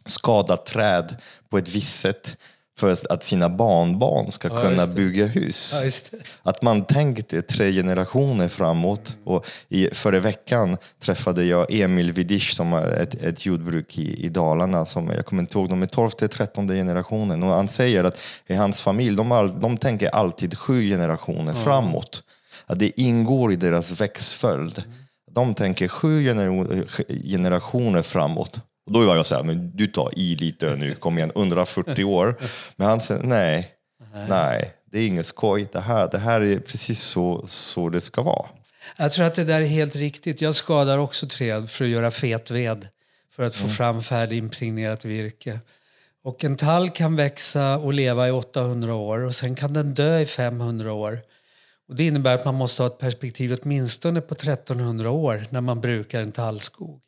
skada 0.06 0.56
träd 0.56 1.16
på 1.48 1.58
ett 1.58 1.68
visst 1.68 2.00
sätt 2.00 2.36
för 2.80 2.96
att 3.10 3.24
sina 3.24 3.48
barnbarn 3.48 4.32
ska 4.32 4.48
Ja, 4.48 4.62
kunna 4.62 4.86
bygga 4.86 5.26
hus. 5.26 5.74
Ja. 6.12 6.18
Att 6.42 6.62
man 6.62 6.84
tänkte 6.84 7.42
tre 7.42 7.72
generationer 7.72 8.48
framåt. 8.48 9.16
Och 9.24 9.46
i, 9.68 9.88
förra 9.92 10.20
veckan 10.20 10.76
träffade 11.02 11.44
jag 11.44 11.66
Emil 11.74 12.12
Vidish 12.12 12.56
som 12.56 12.72
har 12.72 12.82
ett, 12.82 13.14
ett 13.14 13.46
jordbruk 13.46 13.98
i, 13.98 14.26
i 14.26 14.28
Dalarna. 14.28 14.84
Som, 14.84 15.10
jag 15.16 15.26
kommer 15.26 15.42
inte 15.42 15.58
ihåg, 15.58 15.68
de 15.68 15.82
är 15.82 15.86
12 15.86 16.10
13 16.10 16.68
generationen. 16.68 17.42
Och 17.42 17.48
han 17.50 17.68
säger 17.68 18.04
att 18.04 18.18
i 18.46 18.54
hans 18.54 18.80
familj, 18.80 19.16
de, 19.16 19.32
all, 19.32 19.60
de 19.60 19.76
tänker 19.76 20.08
alltid 20.08 20.58
sju 20.58 20.88
generationer 20.90 21.52
framåt. 21.52 22.22
Att 22.66 22.78
det 22.78 23.00
ingår 23.00 23.52
i 23.52 23.56
deras 23.56 24.00
växtföljd. 24.00 24.82
De 25.32 25.54
tänker 25.54 25.88
sju 25.88 26.22
genero- 26.24 26.84
generationer 27.24 28.02
framåt. 28.02 28.60
Och 28.86 28.92
då 28.92 29.06
var 29.06 29.16
jag 29.16 29.26
så 29.26 29.34
här, 29.34 29.42
men 29.42 29.76
du 29.76 29.86
tar 29.86 30.18
i 30.18 30.36
lite 30.36 30.76
nu, 30.76 30.94
kom 30.94 31.18
igen, 31.18 31.32
140 31.36 32.04
år. 32.04 32.36
Men 32.76 32.88
han 32.88 33.00
säger, 33.00 33.22
nej, 33.22 33.70
nej, 34.28 34.72
det 34.92 34.98
är 34.98 35.06
inget 35.06 35.26
skoj. 35.26 35.68
Det 35.72 35.80
här, 35.80 36.08
det 36.12 36.18
här 36.18 36.40
är 36.40 36.60
precis 36.60 37.00
så, 37.02 37.44
så 37.46 37.88
det 37.88 38.00
ska 38.00 38.22
vara. 38.22 38.46
Jag 38.96 39.12
tror 39.12 39.26
att 39.26 39.34
det 39.34 39.44
där 39.44 39.60
är 39.60 39.66
helt 39.66 39.96
riktigt. 39.96 40.40
Jag 40.40 40.54
skadar 40.54 40.98
också 40.98 41.28
träd 41.28 41.70
för 41.70 41.84
att 41.84 41.90
göra 41.90 42.10
fetved. 42.10 42.88
För 43.32 43.42
att 43.42 43.56
få 43.56 43.68
fram 43.68 44.02
färdigimpregnerat 44.02 45.04
virke. 45.04 45.60
Och 46.24 46.44
en 46.44 46.56
tall 46.56 46.90
kan 46.90 47.16
växa 47.16 47.78
och 47.78 47.92
leva 47.92 48.28
i 48.28 48.30
800 48.30 48.94
år 48.94 49.18
och 49.18 49.34
sen 49.34 49.54
kan 49.54 49.72
den 49.72 49.94
dö 49.94 50.18
i 50.18 50.26
500 50.26 50.92
år. 50.92 51.18
Och 51.88 51.96
det 51.96 52.06
innebär 52.06 52.34
att 52.34 52.44
man 52.44 52.54
måste 52.54 52.82
ha 52.82 52.86
ett 52.86 52.98
perspektiv 52.98 53.58
åtminstone 53.62 54.20
på 54.20 54.34
1300 54.34 55.10
år 55.10 55.44
när 55.50 55.60
man 55.60 55.80
brukar 55.80 56.20
en 56.20 56.32
tallskog. 56.32 57.00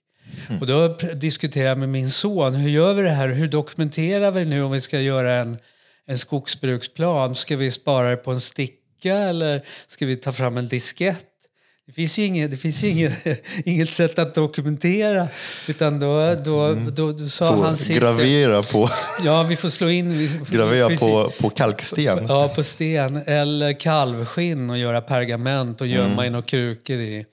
Och 0.60 0.66
då 0.66 0.88
diskuterar 1.14 1.68
jag 1.68 1.78
med 1.78 1.88
min 1.88 2.10
son, 2.10 2.54
hur 2.54 2.70
gör 2.70 2.94
vi 2.94 3.02
det 3.02 3.10
här? 3.10 3.28
Hur 3.28 3.48
dokumenterar 3.48 4.30
vi 4.30 4.44
nu 4.44 4.62
om 4.62 4.72
vi 4.72 4.80
ska 4.80 5.00
göra 5.00 5.34
en, 5.34 5.58
en 6.06 6.18
skogsbruksplan? 6.18 7.34
Ska 7.34 7.56
vi 7.56 7.70
spara 7.70 8.10
det 8.10 8.16
på 8.16 8.30
en 8.30 8.40
sticka 8.40 9.14
eller 9.14 9.64
ska 9.86 10.06
vi 10.06 10.16
ta 10.16 10.32
fram 10.32 10.56
en 10.56 10.68
diskett? 10.68 11.26
Det 11.86 11.92
finns 11.92 12.18
ju 12.18 12.24
inget, 12.24 12.50
det 12.50 12.56
finns 12.56 12.84
inget, 12.84 13.26
inget 13.64 13.90
sätt 13.90 14.18
att 14.18 14.34
dokumentera. 14.34 15.28
Utan 15.68 16.00
då, 16.00 16.34
då, 16.44 16.74
då, 16.74 17.12
då 17.12 17.26
sa 17.28 17.56
Få 17.56 17.62
han 17.62 17.76
sist... 17.76 18.00
gravera 18.00 18.62
på, 18.62 18.88
Ja, 19.24 19.42
vi 19.42 19.56
får 19.56 19.68
slå 19.68 19.88
in... 19.88 20.28
Får, 20.38 20.54
gravera 20.54 20.88
precis. 20.88 21.00
på, 21.00 21.32
på 21.40 21.50
kalksten. 21.50 22.26
Ja, 22.28 22.48
på 22.48 22.62
sten. 22.62 23.16
Eller 23.26 23.80
kalvskinn 23.80 24.70
och 24.70 24.78
göra 24.78 25.00
pergament 25.00 25.80
och 25.80 25.86
gömma 25.86 26.26
i 26.26 26.30
några 26.30 26.46
krukor 26.46 26.96
i, 26.96 27.24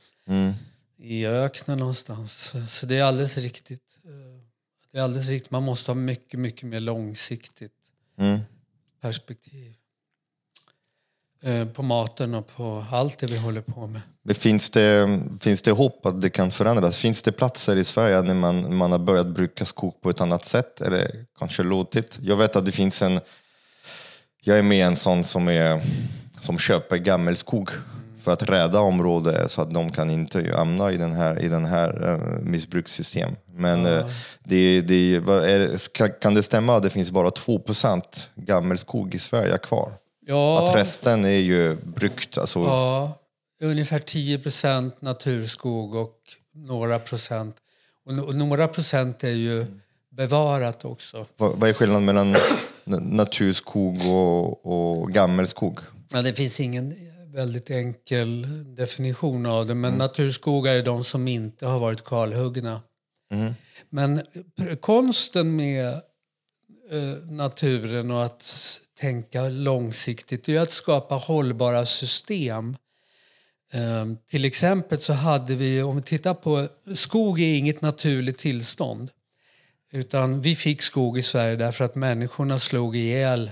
i 1.10 1.26
öknen 1.26 1.78
någonstans. 1.80 2.54
Så 2.68 2.86
det 2.86 2.98
är 2.98 3.04
alldeles 3.04 3.38
riktigt. 3.38 3.84
eh, 4.06 4.42
Det 4.92 5.00
är 5.00 5.04
alldeles 5.04 5.30
riktigt. 5.30 5.52
Man 5.52 5.64
måste 5.64 5.92
ha 5.92 5.96
mycket, 5.96 6.40
mycket 6.40 6.64
mer 6.64 6.80
långsiktigt 6.80 7.72
Mm. 8.18 8.40
perspektiv. 9.02 9.76
Eh, 11.44 11.66
På 11.68 11.84
maten 11.84 12.34
och 12.36 12.48
på 12.48 12.86
allt 12.92 13.18
det 13.20 13.28
vi 13.28 13.38
håller 13.38 13.62
på 13.62 13.88
med. 13.88 14.02
Men 14.24 14.36
finns, 14.36 14.70
det, 14.70 15.20
finns 15.42 15.62
det 15.62 15.72
hopp 15.72 16.06
att 16.06 16.22
det 16.22 16.30
kan 16.30 16.52
förändras? 16.52 16.98
Finns 16.98 17.24
det 17.24 17.32
platser 17.32 17.76
i 17.76 17.84
Sverige 17.84 18.22
när 18.22 18.34
man, 18.34 18.76
man 18.76 18.92
har 18.92 19.00
börjat 19.00 19.28
bruka 19.28 19.66
skog 19.66 20.02
på 20.02 20.10
ett 20.10 20.22
annat 20.22 20.46
sätt? 20.46 20.82
Eller 20.82 21.26
kanske 21.40 21.64
låtit? 21.64 22.20
Jag 22.22 22.36
vet 22.38 22.56
att 22.56 22.66
det 22.66 22.72
finns 22.72 23.02
en... 23.02 23.20
Jag 24.42 24.58
är 24.60 24.64
med 24.64 24.88
en 24.88 24.96
sån 24.96 25.24
som, 25.24 25.48
är, 25.48 25.82
som 26.42 26.58
köper 26.60 26.98
gammelskog 26.98 27.70
för 28.30 28.34
att 28.34 28.50
rädda 28.50 28.80
området 28.80 29.52
så 29.52 29.62
att 29.62 29.74
de 29.74 29.92
kan 29.92 30.10
inte 30.10 30.52
hamna 30.56 30.92
i 30.92 30.98
den 30.98 31.12
här, 31.12 31.42
i 31.42 31.48
den 31.48 31.66
här 31.66 32.10
uh, 32.10 32.40
missbrukssystem. 32.42 33.36
Men 33.54 33.86
eh, 33.86 34.06
det, 34.44 34.82
det, 34.82 35.16
är, 35.16 36.20
kan 36.22 36.34
det 36.34 36.44
stämma 36.44 36.76
att 36.76 36.84
det 36.84 36.90
finns 36.90 37.12
bara 37.12 37.30
2% 37.30 38.02
gammelskog 38.36 39.16
i 39.16 39.20
Sverige 39.20 39.58
kvar? 39.58 39.94
Ja, 40.26 40.70
Att 40.70 40.76
resten 40.76 41.26
är 41.26 41.30
ju 41.30 41.76
brukt. 41.76 42.38
Alltså, 42.38 42.60
ja, 42.60 43.20
ungefär 43.62 44.00
10 44.00 44.40
procent 44.40 45.02
naturskog 45.02 45.96
och 45.96 46.18
några 46.54 47.00
procent. 47.00 47.56
Och, 48.06 48.36
några 48.36 48.68
procent 48.68 49.24
är 49.24 49.28
ju 49.30 49.66
bevarat 50.12 50.86
också. 50.86 51.26
Vad, 51.38 51.70
är 51.70 51.74
skillnaden 51.74 52.06
mellan 52.06 52.36
na- 52.36 53.16
naturskog 53.16 53.98
och, 54.14 54.66
och 54.66 55.12
gammelskog? 55.12 55.80
Ja, 56.12 56.22
det 56.22 56.34
finns 56.34 56.60
ingen 56.60 57.09
väldigt 57.32 57.70
enkel 57.70 58.48
definition 58.76 59.46
av 59.46 59.68
det. 59.68 59.76
Men 59.76 59.94
naturskogar 59.94 60.74
är 60.74 60.84
de 60.84 61.04
som 61.04 61.28
inte 61.28 61.66
har 61.66 61.80
varit 61.80 62.04
kalhuggna. 62.04 62.82
Men 63.90 64.22
pr- 64.58 64.76
konsten 64.76 65.56
med 65.56 65.88
eh, 66.92 67.32
naturen 67.32 68.12
och 68.12 68.26
att 68.26 68.80
tänka 69.00 69.50
långsiktigt 69.50 70.50
är 70.50 70.60
att 70.60 70.72
skapa 70.72 71.16
hållbara 71.16 71.86
system. 71.86 72.78
Eh, 73.74 74.06
till 74.30 74.46
exempel 74.46 75.00
så 75.00 75.14
hade 75.14 75.56
vi, 75.56 75.82
om 75.82 75.96
vi 75.96 76.02
tittar 76.02 76.34
på, 76.34 76.68
skog 76.96 77.42
är 77.42 77.56
inget 77.56 77.82
naturligt 77.82 78.38
tillstånd. 78.38 79.10
Utan 79.92 80.42
vi 80.42 80.56
fick 80.56 80.82
skog 80.82 81.18
i 81.18 81.24
Sverige 81.24 81.56
därför 81.56 81.86
att 81.86 81.96
människorna 81.96 82.60
slog 82.60 82.96
ihjäl 82.96 83.52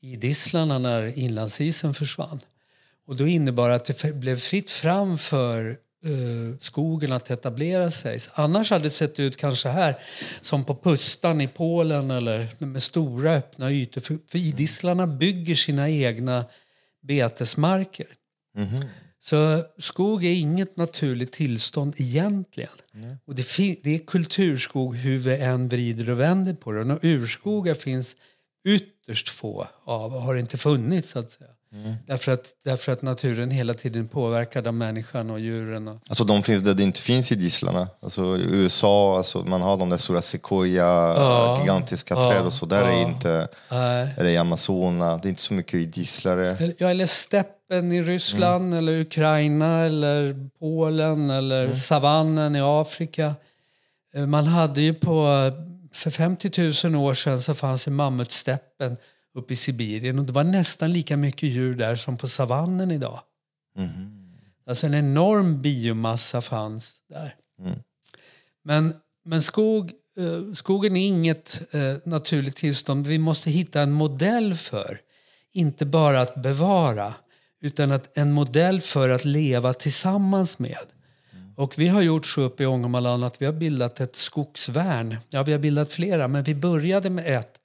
idisslarna 0.00 0.78
när 0.78 1.18
inlandsisen 1.18 1.94
försvann. 1.94 2.40
Och 3.06 3.16
då 3.16 3.26
innebar 3.26 3.70
att 3.70 3.84
det 3.84 4.14
blev 4.14 4.36
fritt 4.36 4.70
fram 4.70 5.18
för 5.18 5.68
eh, 6.04 6.58
skogen 6.60 7.12
att 7.12 7.30
etablera 7.30 7.90
sig. 7.90 8.18
Annars 8.32 8.70
hade 8.70 8.84
det 8.84 8.90
sett 8.90 9.20
ut 9.20 9.36
kanske 9.36 9.68
här 9.68 9.98
som 10.40 10.64
på 10.64 10.74
Pustan 10.74 11.40
i 11.40 11.48
Polen 11.48 12.10
eller 12.10 12.48
med 12.58 12.82
stora 12.82 13.32
öppna 13.32 13.70
ytor. 13.72 14.00
För, 14.00 14.18
för 14.28 14.38
idisslarna 14.38 15.06
bygger 15.06 15.54
sina 15.54 15.90
egna 15.90 16.44
betesmarker. 17.02 18.06
Så 19.20 19.64
skog 19.78 20.24
är 20.24 20.32
inget 20.32 20.76
naturligt 20.76 21.32
tillstånd 21.32 21.94
egentligen. 21.98 22.70
Och 23.26 23.34
det, 23.34 23.46
det 23.82 23.94
är 23.94 24.06
kulturskog 24.06 24.96
hur 24.96 25.18
vi 25.18 25.36
än 25.36 25.68
vrider 25.68 26.10
och 26.10 26.20
vänder 26.20 26.54
på 26.54 26.72
det. 26.72 26.94
Och 26.94 27.04
urskogar 27.04 27.74
finns 27.74 28.16
ytterst 28.66 29.28
få 29.28 29.68
av 29.84 30.14
och 30.14 30.22
har 30.22 30.34
inte 30.34 30.56
funnits 30.56 31.10
så 31.10 31.18
att 31.18 31.30
säga. 31.30 31.50
Därför, 32.06 32.32
att, 32.32 32.46
därför 32.64 32.92
att 32.92 33.02
naturen 33.02 33.50
hela 33.50 33.74
tiden 33.74 34.08
påverkar 34.08 34.66
av 34.68 34.74
människan 34.74 35.30
och 35.30 35.40
djuren. 35.40 35.88
Och, 35.88 35.98
Alltså 36.08 36.24
de 36.24 36.42
finns 36.42 36.62
där 36.62 36.74
det 36.74 36.82
inte 36.82 37.00
finns 37.00 37.32
idisslarna. 37.32 37.88
Alltså 38.00 38.36
i 38.36 38.46
USA, 38.50 39.16
alltså, 39.16 39.38
man 39.38 39.62
har 39.62 39.76
de 39.76 39.90
där 39.90 39.96
stora 39.96 40.22
sequoia, 40.22 40.84
Ja. 40.84 41.58
gigantiska 41.60 42.14
Ja. 42.14 42.30
träd 42.30 42.42
och 42.46 42.52
så. 42.52 42.66
Där 42.66 42.82
är 42.82 42.90
Ja. 42.90 43.08
inte, 43.08 43.48
Nej. 43.70 44.08
eller 44.16 44.30
i 44.30 44.36
Amazona, 44.36 45.16
det 45.16 45.28
är 45.28 45.30
inte 45.30 45.42
så 45.42 45.54
mycket 45.54 45.74
idisslare. 45.74 46.74
Ja, 46.78 46.88
eller 46.90 47.06
steppen 47.06 47.92
i 47.92 48.02
Ryssland, 48.02 48.74
eller 48.74 49.00
Ukraina, 49.00 49.80
eller 49.86 50.48
Polen 50.58 51.30
eller 51.30 51.72
savannen 51.72 52.56
i 52.56 52.60
Afrika. 52.62 53.34
Eh, 54.14 54.26
Man 54.26 54.44
hade 54.46 54.80
ju 54.80 54.94
på, 54.94 55.26
för 55.92 56.10
50 56.10 56.88
000 56.88 56.96
år 57.04 57.14
sedan 57.14 57.42
så 57.42 57.54
fanns 57.54 57.86
ju 57.88 57.90
mammutsteppen 57.90 58.96
uppe 59.36 59.52
i 59.52 59.56
Sibirien 59.56 60.18
och 60.18 60.24
det 60.24 60.32
var 60.32 60.44
nästan 60.44 60.92
lika 60.92 61.16
mycket 61.16 61.48
djur 61.48 61.74
där 61.74 61.96
som 61.96 62.16
på 62.16 62.28
savannen 62.28 62.90
idag. 62.90 63.20
Alltså 64.66 64.86
en 64.86 64.94
enorm 64.94 65.62
biomassa 65.62 66.40
fanns 66.40 66.96
där. 67.08 67.34
Men, 68.64 68.94
men 69.24 69.42
skog, 69.42 69.92
eh, 70.18 70.54
skogen 70.54 70.96
är 70.96 71.06
inget 71.06 71.74
eh, 71.74 71.96
naturligt 72.04 72.56
tillstånd. 72.56 73.06
Vi 73.06 73.18
måste 73.18 73.50
hitta 73.50 73.80
en 73.80 73.92
modell 73.92 74.54
för, 74.54 75.00
inte 75.52 75.86
bara 75.86 76.20
att 76.20 76.42
bevara, 76.42 77.14
utan 77.60 77.92
att 77.92 78.18
en 78.18 78.32
modell 78.32 78.80
för 78.80 79.08
att 79.08 79.24
leva 79.24 79.72
tillsammans 79.72 80.58
med. 80.58 80.86
Och 81.56 81.78
vi 81.78 81.88
har 81.88 82.02
gjort 82.02 82.26
så 82.26 82.40
uppe 82.40 82.62
i 82.62 82.66
Ångermanland 82.66 83.24
att 83.24 83.42
vi 83.42 83.46
har 83.46 83.52
bildat 83.52 84.00
ett 84.00 84.16
skogsvärn. 84.16 85.16
Ja, 85.30 85.42
vi 85.42 85.52
har 85.52 85.58
bildat 85.58 85.92
flera, 85.92 86.28
men 86.28 86.44
vi 86.44 86.54
började 86.54 87.10
med 87.10 87.36
ett 87.36 87.55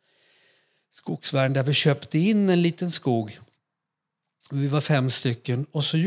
skogsvärn 0.92 1.54
där 1.54 1.64
vi 1.64 1.74
köpte 1.74 2.20
in 2.20 2.50
en 2.50 2.62
liten 2.62 2.92
skog. 2.92 3.40
Vi 4.52 4.68
var 4.68 4.82
fem 4.82 5.12
stycken 5.12 5.66
och 5.72 5.84
så 5.84 5.98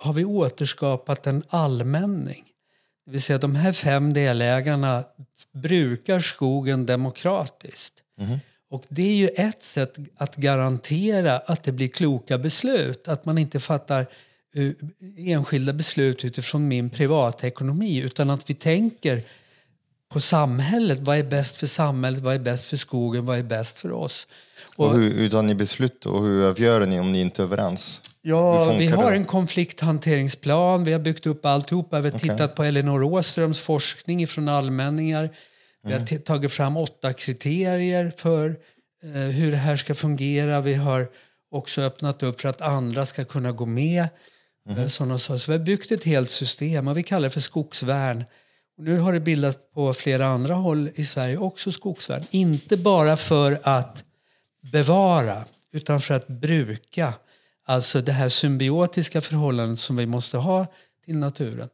har 0.00 0.12
vi 0.12 0.24
återskapat 0.24 1.26
en 1.26 1.42
allmänning. 1.48 2.44
Det 3.04 3.10
vill 3.10 3.22
säga 3.22 3.38
de 3.38 3.54
här 3.54 3.72
fem 3.72 4.12
delägarna 4.12 5.04
brukar 5.52 6.20
skogen 6.20 6.86
demokratiskt. 6.86 7.94
Och 8.70 8.84
det 8.88 9.02
är 9.02 9.14
ju 9.14 9.28
ett 9.28 9.62
sätt 9.62 9.98
att 10.16 10.36
garantera 10.36 11.38
att 11.38 11.64
det 11.64 11.72
blir 11.72 11.88
kloka 11.88 12.38
beslut. 12.38 13.08
Att 13.08 13.24
man 13.24 13.38
inte 13.38 13.60
fattar 13.60 14.06
eh, 14.54 14.70
enskilda 15.16 15.72
beslut 15.72 16.24
utifrån 16.24 16.68
min 16.68 16.90
privatekonomi 16.90 17.96
utan 17.96 18.30
att 18.30 18.50
vi 18.50 18.54
tänker 18.54 19.22
på 20.12 20.20
samhället. 20.20 20.98
Vad 21.00 21.16
är 21.18 21.22
bäst 21.24 21.56
för 21.56 21.66
samhället? 21.66 22.20
Vad 22.22 22.34
är 22.34 22.38
bäst 22.38 22.64
för 22.66 22.76
skogen? 22.76 23.26
Vad 23.26 23.38
är 23.38 23.42
bäst 23.42 23.78
för 23.78 23.92
oss? 23.92 24.26
Och 24.76 24.94
hur, 24.94 25.14
hur 25.14 25.28
tar 25.30 25.42
ni 25.42 25.54
beslut 25.54 26.06
och 26.06 26.22
hur 26.26 26.46
avgör 26.48 26.86
ni 26.86 27.00
om 27.00 27.12
ni 27.12 27.20
inte 27.20 27.42
är 27.42 27.44
överens? 27.44 28.00
Ja, 28.22 28.72
vi 28.78 28.86
har 28.86 29.10
det? 29.10 29.16
en 29.16 29.24
konflikthanteringsplan. 29.24 30.84
Vi 30.84 30.92
har 30.92 31.00
byggt 31.00 31.26
upp 31.26 31.46
alltihopa. 31.46 32.00
Vi 32.00 32.10
har 32.10 32.18
tittat 32.18 32.54
på 32.54 32.64
Elinor 32.64 33.02
Åströms 33.02 33.60
forskning 33.60 34.26
från 34.26 34.48
allmänningar. 34.48 35.30
Vi 35.84 35.90
Mm. 35.90 36.00
har 36.00 36.06
t- 36.06 36.18
tagit 36.18 36.52
fram 36.52 36.76
åtta 36.76 37.12
kriterier 37.12 38.12
för 38.16 38.56
eh, 39.04 39.10
hur 39.10 39.50
det 39.50 39.56
här 39.56 39.76
ska 39.76 39.94
fungera. 39.94 40.60
Vi 40.60 40.74
har 40.74 41.08
också 41.50 41.80
öppnat 41.82 42.22
upp 42.22 42.40
för 42.40 42.48
att 42.48 42.60
andra 42.60 43.06
ska 43.06 43.24
kunna 43.24 43.52
gå 43.52 43.66
med. 43.66 44.08
Mhm. 44.68 44.78
Eh. 44.78 44.86
Så 44.88 45.04
vi 45.46 45.52
har 45.52 45.58
byggt 45.58 45.92
ett 45.92 46.04
helt 46.04 46.30
system 46.30 46.88
och 46.88 46.96
vi 46.96 47.02
kallar 47.02 47.28
det 47.28 47.30
för 47.30 47.40
skogsvärn. 47.40 48.24
Och 48.76 48.84
nu 48.84 48.98
har 48.98 49.12
det 49.12 49.20
bildats 49.20 49.58
på 49.74 49.94
flera 49.94 50.26
andra 50.26 50.54
håll 50.54 50.90
i 50.94 51.04
Sverige 51.04 51.36
också 51.36 51.72
skogsvärden. 51.72 52.26
Inte 52.30 52.76
bara 52.76 53.16
för 53.16 53.60
att 53.62 54.04
bevara 54.60 55.44
utan 55.72 56.00
för 56.00 56.14
att 56.14 56.26
bruka. 56.26 57.14
Alltså 57.64 58.00
det 58.00 58.12
här 58.12 58.28
symbiotiska 58.28 59.20
förhållandet 59.20 59.78
som 59.78 59.96
vi 59.96 60.06
måste 60.06 60.36
ha 60.36 60.66
till 61.04 61.16
naturen. 61.16 61.68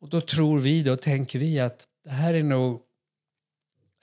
Och 0.00 0.08
då 0.08 0.20
tror 0.20 0.58
vi, 0.58 0.82
då 0.82 0.96
tänker 0.96 1.38
vi 1.38 1.60
att 1.60 1.86
det 2.04 2.10
här 2.10 2.34
är 2.34 2.42
nog 2.42 2.80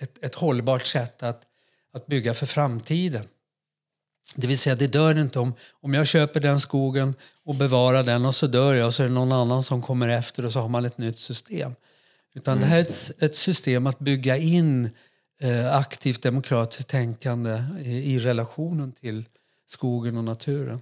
ett, 0.02 0.24
ett 0.24 0.36
hållbart 0.36 0.86
sätt 0.86 1.24
att, 1.24 1.44
att 1.94 2.08
bygga 2.08 2.34
för 2.34 2.46
framtiden. 2.46 3.26
Det 4.36 4.48
vill 4.48 4.58
säga, 4.58 4.76
det 4.76 4.88
dör 4.88 5.18
inte 5.18 5.40
om, 5.40 5.54
om 5.72 5.94
jag 5.94 6.08
köper 6.08 6.40
den 6.40 6.60
skogen 6.60 7.16
och 7.44 7.56
bevarar 7.56 8.04
den 8.04 8.26
och 8.26 8.36
så 8.36 8.48
dör 8.48 8.76
jag 8.76 8.88
och 8.88 8.94
så 8.94 9.04
är 9.04 9.08
det 9.08 9.14
någon 9.14 9.32
annan 9.32 9.64
som 9.64 9.82
kommer 9.82 10.10
efter 10.10 10.46
och 10.46 10.52
så 10.54 10.60
har 10.60 10.70
man 10.70 10.86
ett 10.86 10.98
nytt 10.98 11.20
system. 11.20 11.76
Utan 12.38 12.60
det 12.60 12.66
här 12.66 12.78
är 12.78 12.82
ett, 12.82 13.24
ett 13.24 13.36
system 13.36 13.88
att 13.88 14.00
bygga 14.00 14.38
in 14.38 14.90
eh, 15.42 15.76
aktivt 15.76 16.22
demokratiskt 16.22 16.88
tänkande 16.90 17.64
i, 17.84 18.14
i 18.14 18.20
relationen 18.20 18.92
till 18.92 19.26
skogen 19.68 20.18
och 20.18 20.24
naturen. 20.24 20.82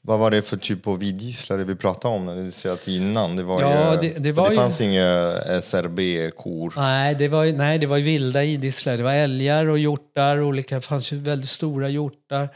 Vad 0.00 0.18
var 0.18 0.30
det 0.30 0.42
för 0.42 0.56
typ 0.56 0.86
av 0.86 1.02
idisslare 1.02 1.64
vi 1.64 1.74
pratade 1.74 2.14
om? 2.14 2.24
när 2.26 2.44
Du 2.44 2.50
säger 2.50 2.74
att 2.74 2.88
innan, 2.88 3.36
det 3.36 3.42
var 3.42 3.60
Ja, 3.60 4.02
ju... 4.02 4.08
det- 4.08 4.18
det 4.18 4.32
var 4.32 4.48
det 4.48 4.54
ju- 4.54 4.60
fanns 4.60 4.80
inga 4.80 5.32
SRB-kor. 5.62 6.72
Nej, 6.76 7.14
det 7.14 7.28
var, 7.28 7.44
ju- 7.44 7.52
nej, 7.56 7.78
det 7.78 7.86
var 7.86 7.96
ju 7.96 8.02
vilda 8.02 8.44
idisslar. 8.44 8.96
Det 8.96 9.02
var 9.02 9.12
älgar 9.12 9.66
och 9.66 9.78
hjortar. 9.78 10.40
Olika, 10.40 10.74
det 10.74 10.80
fanns 10.80 11.12
ju 11.12 11.16
väldigt 11.18 11.48
stora 11.50 11.88
hjortar. 11.88 12.48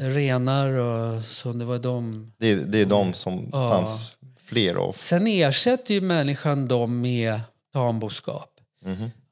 Renar 0.00 0.68
och 0.68 1.22
så. 1.24 1.52
Det 1.52 1.64
var 1.64 1.78
de. 1.78 2.32
Det, 2.38 2.54
det 2.54 2.80
är 2.80 2.86
de 2.86 3.12
som 3.14 3.48
Ja. 3.52 3.70
fanns 3.70 4.16
fler 4.52 4.74
av. 4.74 4.92
Sen 4.92 5.26
ersätter 5.26 5.94
ju 5.94 6.00
människan 6.00 6.68
dem 6.68 7.00
med 7.00 7.40
tamboskap. 7.72 8.48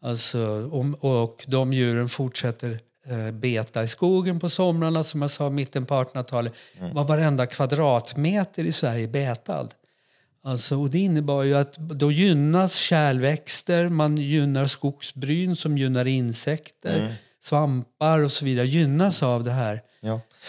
Alltså, 0.02 0.38
och, 0.72 1.24
och 1.24 1.44
de 1.46 1.72
djuren 1.72 2.08
fortsätter 2.08 2.80
eh, 3.06 3.30
beta 3.30 3.82
i 3.82 3.88
skogen 3.88 4.40
på 4.40 4.48
somrarna. 4.48 5.04
Som 5.04 5.22
jag 5.22 5.30
sa, 5.30 5.50
mitten 5.50 5.86
på 5.86 5.94
1800-talet 5.94 6.54
var 6.92 7.04
varenda 7.04 7.46
kvadratmeter 7.46 8.64
i 8.64 8.72
Sverige 8.72 9.08
betad. 9.08 9.74
Alltså, 10.44 10.80
och 10.80 10.90
det 10.90 10.98
innebar 10.98 11.42
ju 11.42 11.54
att 11.54 11.76
då 11.76 12.12
gynnas 12.12 12.74
kärlväxter, 12.74 13.88
man 13.88 14.16
gynnar 14.16 14.66
skogsbryn 14.66 15.56
som 15.56 15.78
gynnar 15.78 16.06
insekter, 16.06 17.14
svampar 17.42 18.18
och 18.18 18.32
så 18.32 18.44
vidare. 18.44 18.66
Gynnas 18.66 19.22
av 19.22 19.44
det 19.44 19.50
här. 19.50 19.82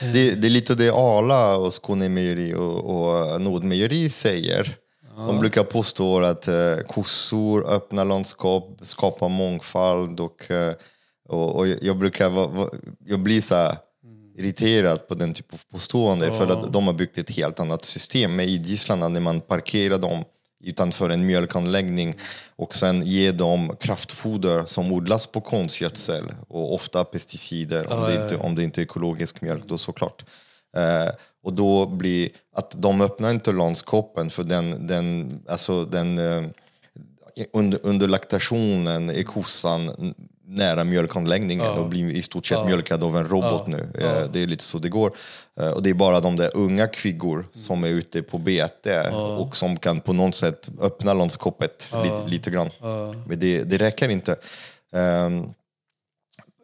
Ja. 0.02 0.08
Det, 0.14 0.36
det 0.36 0.48
är 0.48 0.52
lite 0.52 0.76
det 0.76 0.90
Arla 0.90 1.58
och 1.58 1.84
Skånemejeri 1.84 2.54
och, 2.54 2.80
och 2.80 3.42
Nordmejeri 3.42 4.10
säger. 4.10 4.78
De 5.16 5.40
brukar 5.40 5.64
påstå 5.64 6.22
att 6.22 6.48
eh, 6.48 6.78
kossor, 6.88 7.74
öppna 7.74 8.04
landskap, 8.04 8.80
skapar 8.82 9.30
mångfald 9.30 10.20
och, 10.20 10.52
eh, 10.52 10.74
och, 11.30 11.56
och 11.56 11.68
jag 11.68 11.98
brukar 11.98 12.30
va, 12.30 12.48
va, 12.48 12.70
jag 13.06 13.20
blir 13.20 13.42
så 13.42 13.56
här 13.56 13.76
irriterad 14.38 15.08
på 15.08 15.16
den 15.16 15.34
typen 15.34 15.60
av 15.60 15.74
påstående 15.74 16.32
för 16.32 16.48
att 16.48 16.74
de 16.74 16.88
har 16.88 16.94
byggt 16.94 17.18
ett 17.18 17.30
helt 17.30 17.60
annat 17.60 17.86
system 17.86 18.36
med 18.36 18.48
idisslarna 18.48 19.08
när 19.08 19.22
man 19.22 19.42
parkerar 19.42 19.98
dem 19.98 20.24
utanför 20.64 21.10
en 21.10 21.26
mjölkanläggning 21.26 22.18
och 22.56 22.76
sen 22.76 23.06
ger 23.06 23.34
dem 23.34 23.76
kraftfoder 23.80 24.64
som 24.66 24.92
odlas 24.92 25.28
på 25.28 25.42
konstgödsel 25.42 26.24
och 26.48 26.74
ofta 26.74 27.04
pesticider 27.04 27.94
om, 27.94 28.02
det, 28.02 28.24
inte, 28.24 28.38
om 28.38 28.56
det 28.56 28.64
inte 28.64 28.82
är 28.82 28.84
ekologisk 28.84 29.42
mjölk 29.42 29.64
då 29.68 29.78
såklart. 29.78 30.26
Eh, 30.78 31.14
och 31.44 31.54
då 31.54 31.86
blir 31.86 32.30
att 32.56 32.82
de 32.82 33.02
öppnar 33.02 33.30
inte 33.30 33.52
landskapen 33.52 34.30
för 34.30 34.44
den, 34.44 34.88
den, 34.88 35.40
alltså 35.48 35.86
den 35.86 36.18
eh, 36.18 36.44
under, 37.54 37.80
under 37.84 38.08
laktationen 38.08 39.10
är 39.10 39.24
kossan 39.24 40.14
nära 40.52 40.84
mjölkanläggningen 40.84 41.68
och 41.68 41.90
blir 41.90 42.10
i 42.12 42.22
stort 42.22 42.46
sett 42.46 42.66
mjölkad 42.66 43.04
av 43.04 43.18
en 43.18 43.28
robot 43.28 43.68
nu. 43.68 43.88
Eh, 44.00 44.32
Det 44.32 44.40
är 44.44 44.48
lite 44.48 44.64
så 44.64 44.78
det 44.78 44.90
går. 44.90 45.14
Eh, 45.58 45.68
Och 45.72 45.84
det 45.84 45.90
är 45.90 45.94
bara 45.94 46.20
de 46.20 46.36
där 46.36 46.52
unga 46.56 46.88
kviggor 46.88 47.48
som 47.56 47.84
är 47.84 47.88
ute 47.88 48.22
på 48.22 48.38
bete 48.38 49.10
och 49.38 49.58
som 49.58 49.78
kan 49.78 50.02
på 50.02 50.14
något 50.14 50.36
sätt 50.36 50.70
öppna 50.82 51.14
landskapet 51.14 51.90
lite, 52.04 52.24
lite 52.28 52.50
grann. 52.52 52.70
Men 53.28 53.40
det, 53.40 53.64
det 53.64 53.78
räcker 53.78 54.10
inte. 54.10 54.36
Ehm, 54.94 55.50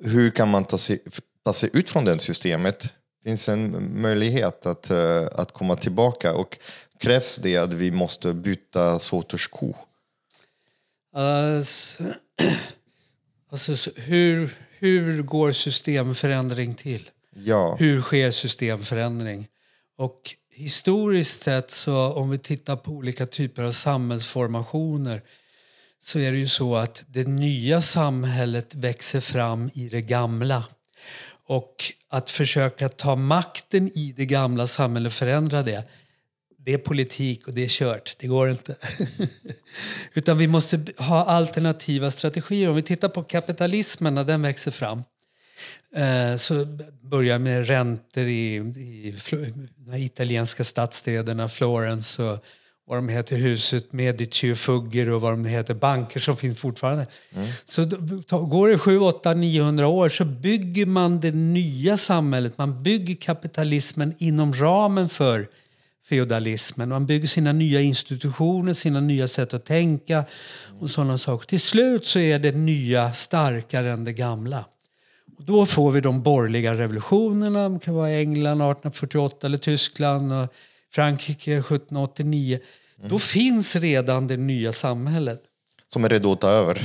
hur 0.03 0.29
kan 0.31 0.49
man 0.49 0.63
ta 0.65 0.77
sig, 0.77 0.99
ta 1.45 1.53
sig 1.53 1.69
ut 1.73 1.89
från 1.89 2.05
det 2.05 2.19
systemet? 2.19 2.89
Finns 3.23 3.49
en 3.49 3.91
möjlighet 4.01 4.65
att, 4.65 4.89
eh, 4.89 5.25
att 5.35 5.51
komma 5.51 5.75
tillbaka? 5.75 6.33
Och 6.33 6.57
krävs 6.99 7.37
det 7.37 7.57
att 7.57 7.73
vi 7.73 7.91
måste 7.91 8.33
byta 8.33 8.99
sorters 8.99 9.47
ko? 9.47 9.73
Alltså, 11.15 12.03
alltså, 13.51 13.75
så- 13.77 13.91
hur, 13.95 14.55
hur 14.79 15.21
går 15.21 15.51
systemförändring 15.51 16.75
till? 16.75 17.09
Ja. 17.35 17.75
Hur 17.79 18.01
sker 18.01 18.31
systemförändring? 18.31 19.47
Och 19.97 20.35
historiskt 20.55 21.41
sett, 21.43 21.71
så 21.71 22.13
om 22.13 22.29
vi 22.29 22.37
tittar 22.37 22.75
på 22.75 22.91
olika 22.91 23.25
typer 23.25 23.63
av 23.63 23.71
samhällsformationer 23.71 25.21
så 26.03 26.19
är 26.19 26.31
det 26.31 26.37
ju 26.37 26.47
så 26.47 26.75
att 26.75 27.03
det 27.07 27.27
nya 27.27 27.81
samhället 27.81 28.75
växer 28.75 29.19
fram 29.19 29.69
i 29.73 29.89
det 29.89 30.01
gamla. 30.01 30.63
Och 31.47 31.93
att 32.09 32.29
försöka 32.29 32.89
ta 32.89 33.15
makten 33.15 33.91
i 33.97 34.13
det 34.17 34.25
gamla 34.25 34.67
samhället 34.67 35.09
och 35.09 35.13
förändra 35.13 35.63
det, 35.63 35.83
det 36.67 36.73
är 36.73 36.77
politik 36.77 37.47
och 37.47 37.53
det 37.53 37.63
är 37.63 37.67
kört. 37.67 38.15
Det 38.19 38.27
går 38.27 38.49
inte. 38.49 38.75
Utan 40.13 40.37
vi 40.37 40.47
måste 40.47 40.79
ha 40.97 41.25
alternativa 41.25 42.11
strategier. 42.11 42.69
Om 42.69 42.75
vi 42.75 42.81
tittar 42.81 43.09
på 43.09 43.23
kapitalismen 43.23 44.15
när 44.15 44.23
den 44.23 44.41
växer 44.41 44.71
fram 44.71 45.03
eh, 45.95 46.37
så 46.37 46.65
börjar 47.01 47.39
med 47.39 47.67
räntor 47.67 48.23
i, 48.23 48.55
i 48.55 49.15
de 49.77 49.97
italienska 49.97 50.63
stadsstäderna, 50.63 51.49
Florens 51.49 52.19
och 52.19 52.45
vad 52.87 52.97
de 52.97 53.09
heter, 53.09 53.35
huset 53.37 53.93
Medici 53.93 54.53
och 54.53 54.57
Fugger 54.57 55.09
och 55.09 55.21
vad 55.21 55.33
de 55.33 55.45
heter, 55.45 55.73
banker 55.73 56.19
som 56.19 56.37
finns 56.37 56.59
fortfarande. 56.59 57.07
Så 57.65 57.85
då- 57.85 58.21
ta- 58.21 58.39
går 58.39 58.67
det 58.69 58.77
7, 58.77 58.99
8, 58.99 59.33
900 59.33 59.87
år 59.87 60.09
så 60.09 60.25
bygger 60.25 60.85
man 60.85 61.19
det 61.19 61.31
nya 61.31 61.97
samhället. 61.97 62.57
Man 62.57 62.83
bygger 62.83 63.15
kapitalismen 63.15 64.15
inom 64.17 64.53
ramen 64.53 65.09
för 65.09 65.47
feodalismen. 66.09 66.89
Man 66.89 67.05
bygger 67.05 67.27
sina 67.27 67.51
nya 67.51 67.81
institutioner, 67.81 68.73
sina 68.73 68.99
nya 68.99 69.27
sätt 69.27 69.53
att 69.53 69.65
tänka 69.65 70.25
och 70.79 70.89
sådana 70.89 71.17
saker. 71.17 71.47
Till 71.47 71.61
slut 71.61 72.05
så 72.05 72.19
är 72.19 72.39
det 72.39 72.51
nya 72.51 73.13
starkare 73.13 73.91
än 73.91 74.03
det 74.03 74.13
gamla. 74.13 74.65
Och 75.37 75.43
då 75.43 75.65
får 75.65 75.91
vi 75.91 76.01
de 76.01 76.21
borgerliga 76.23 76.73
revolutionerna, 76.73 77.69
det 77.69 77.79
kan 77.79 77.93
vara 77.93 78.09
England 78.09 78.61
1848 78.61 79.47
eller 79.47 79.57
Tyskland 79.57 80.33
och 80.33 80.53
Frankrike 80.91 81.51
1789. 81.51 82.59
Då 83.09 83.19
finns 83.19 83.75
redan 83.75 84.27
det 84.27 84.37
nya 84.37 84.71
samhället. 84.71 85.43
Som 85.87 86.03
är 86.05 86.09
redo 86.09 86.31
att 86.31 86.41
ta 86.41 86.49
över. 86.49 86.81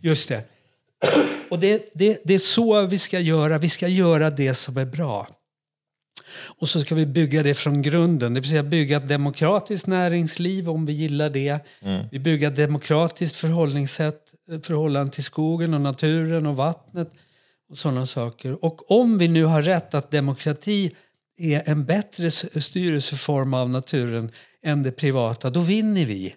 Just 0.00 0.28
det. 0.28 0.42
Och 1.50 1.58
det, 1.58 1.90
det, 1.94 2.20
det 2.24 2.34
är 2.34 2.38
så 2.38 2.86
vi 2.86 2.98
ska 2.98 3.20
göra. 3.20 3.58
Vi 3.58 3.68
ska 3.68 3.88
göra 3.88 4.30
det 4.30 4.54
som 4.54 4.76
är 4.76 4.84
bra. 4.84 5.28
Och 6.60 6.68
så 6.68 6.80
ska 6.80 6.94
vi 6.94 7.06
bygga 7.06 7.42
det 7.42 7.54
från 7.54 7.82
grunden. 7.82 8.34
Det 8.34 8.40
vill 8.40 8.50
säga 8.50 8.62
bygga 8.62 8.96
ett 8.96 9.08
demokratiskt 9.08 9.86
näringsliv 9.86 10.70
om 10.70 10.86
vi 10.86 10.92
gillar 10.92 11.30
det. 11.30 11.58
Vi 12.10 12.18
bygger 12.18 12.48
ett 12.48 12.56
demokratiskt 12.56 13.36
förhållningssätt, 13.36 14.22
eh, 14.50 14.60
förhållande 14.60 15.12
till 15.12 15.24
skogen 15.24 15.74
och 15.74 15.80
naturen 15.80 16.46
och 16.46 16.56
vattnet 16.56 17.10
och 17.70 17.78
sådana 17.78 18.06
saker. 18.06 18.64
Och 18.64 18.90
om 18.90 19.18
vi 19.18 19.28
nu 19.28 19.44
har 19.44 19.62
rätt 19.62 19.94
att 19.94 20.10
demokrati 20.10 20.92
är 21.38 21.70
en 21.70 21.84
bättre 21.84 22.30
styrelseform 22.30 23.54
av 23.54 23.70
naturen 23.70 24.30
än 24.62 24.82
det 24.82 24.92
privata, 24.92 25.50
då 25.50 25.60
vinner 25.60 26.06
vi. 26.06 26.34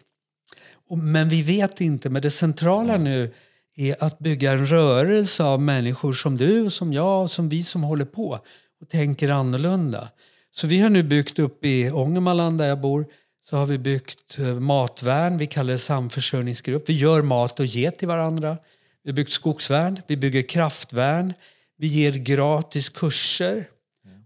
Men 0.96 1.30
vi 1.30 1.42
vet 1.42 1.82
inte. 1.82 2.10
Men 2.10 2.22
det 2.22 2.32
centrala 2.32 2.98
nu 2.98 3.34
är 3.76 4.04
att 4.04 4.20
bygga 4.20 4.52
en 4.52 4.68
rörelse 4.68 5.44
av 5.44 5.62
människor 5.62 6.14
som 6.14 6.38
du, 6.38 6.70
som 6.70 6.94
jag 6.94 7.30
som 7.30 7.50
vi 7.50 7.64
som 7.64 7.84
håller 7.84 8.06
på 8.06 8.40
och 8.82 8.90
tänker 8.90 9.30
annorlunda. 9.30 10.10
Så 10.52 10.68
vi 10.68 10.80
har 10.80 10.90
nu 10.90 11.04
byggt 11.04 11.40
upp 11.40 11.66
i 11.66 11.92
Ångermanland 11.92 12.58
där 12.58 12.68
jag 12.68 12.82
bor 12.82 13.06
så 13.50 13.58
har 13.58 13.66
vi 13.66 13.78
byggt 13.78 14.40
eh, 14.40 14.60
matvärn, 14.60 15.38
vi 15.38 15.48
kallar 15.48 15.72
det 15.72 15.78
samförsörjningsgrupp. 15.78 16.90
Vi 16.90 16.94
gör 16.94 17.22
mat 17.22 17.60
och 17.60 17.66
ger 17.66 17.92
till 17.92 18.08
varandra. 18.08 18.58
Vi 19.04 19.10
har 19.12 19.16
byggt 19.16 19.32
skogsvärn, 19.32 20.02
vi 20.08 20.18
bygger 20.18 20.42
kraftvärn. 20.42 21.34
Vi 21.78 21.88
ger 21.88 22.12
gratis 22.12 22.90
kurser 22.90 23.68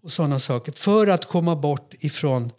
och 0.03 0.11
sådana 0.11 0.39
saker 0.39 0.71
för 0.71 1.07
att 1.07 1.25
komma 1.25 1.55
bort 1.55 1.93
ifrån 1.99 2.51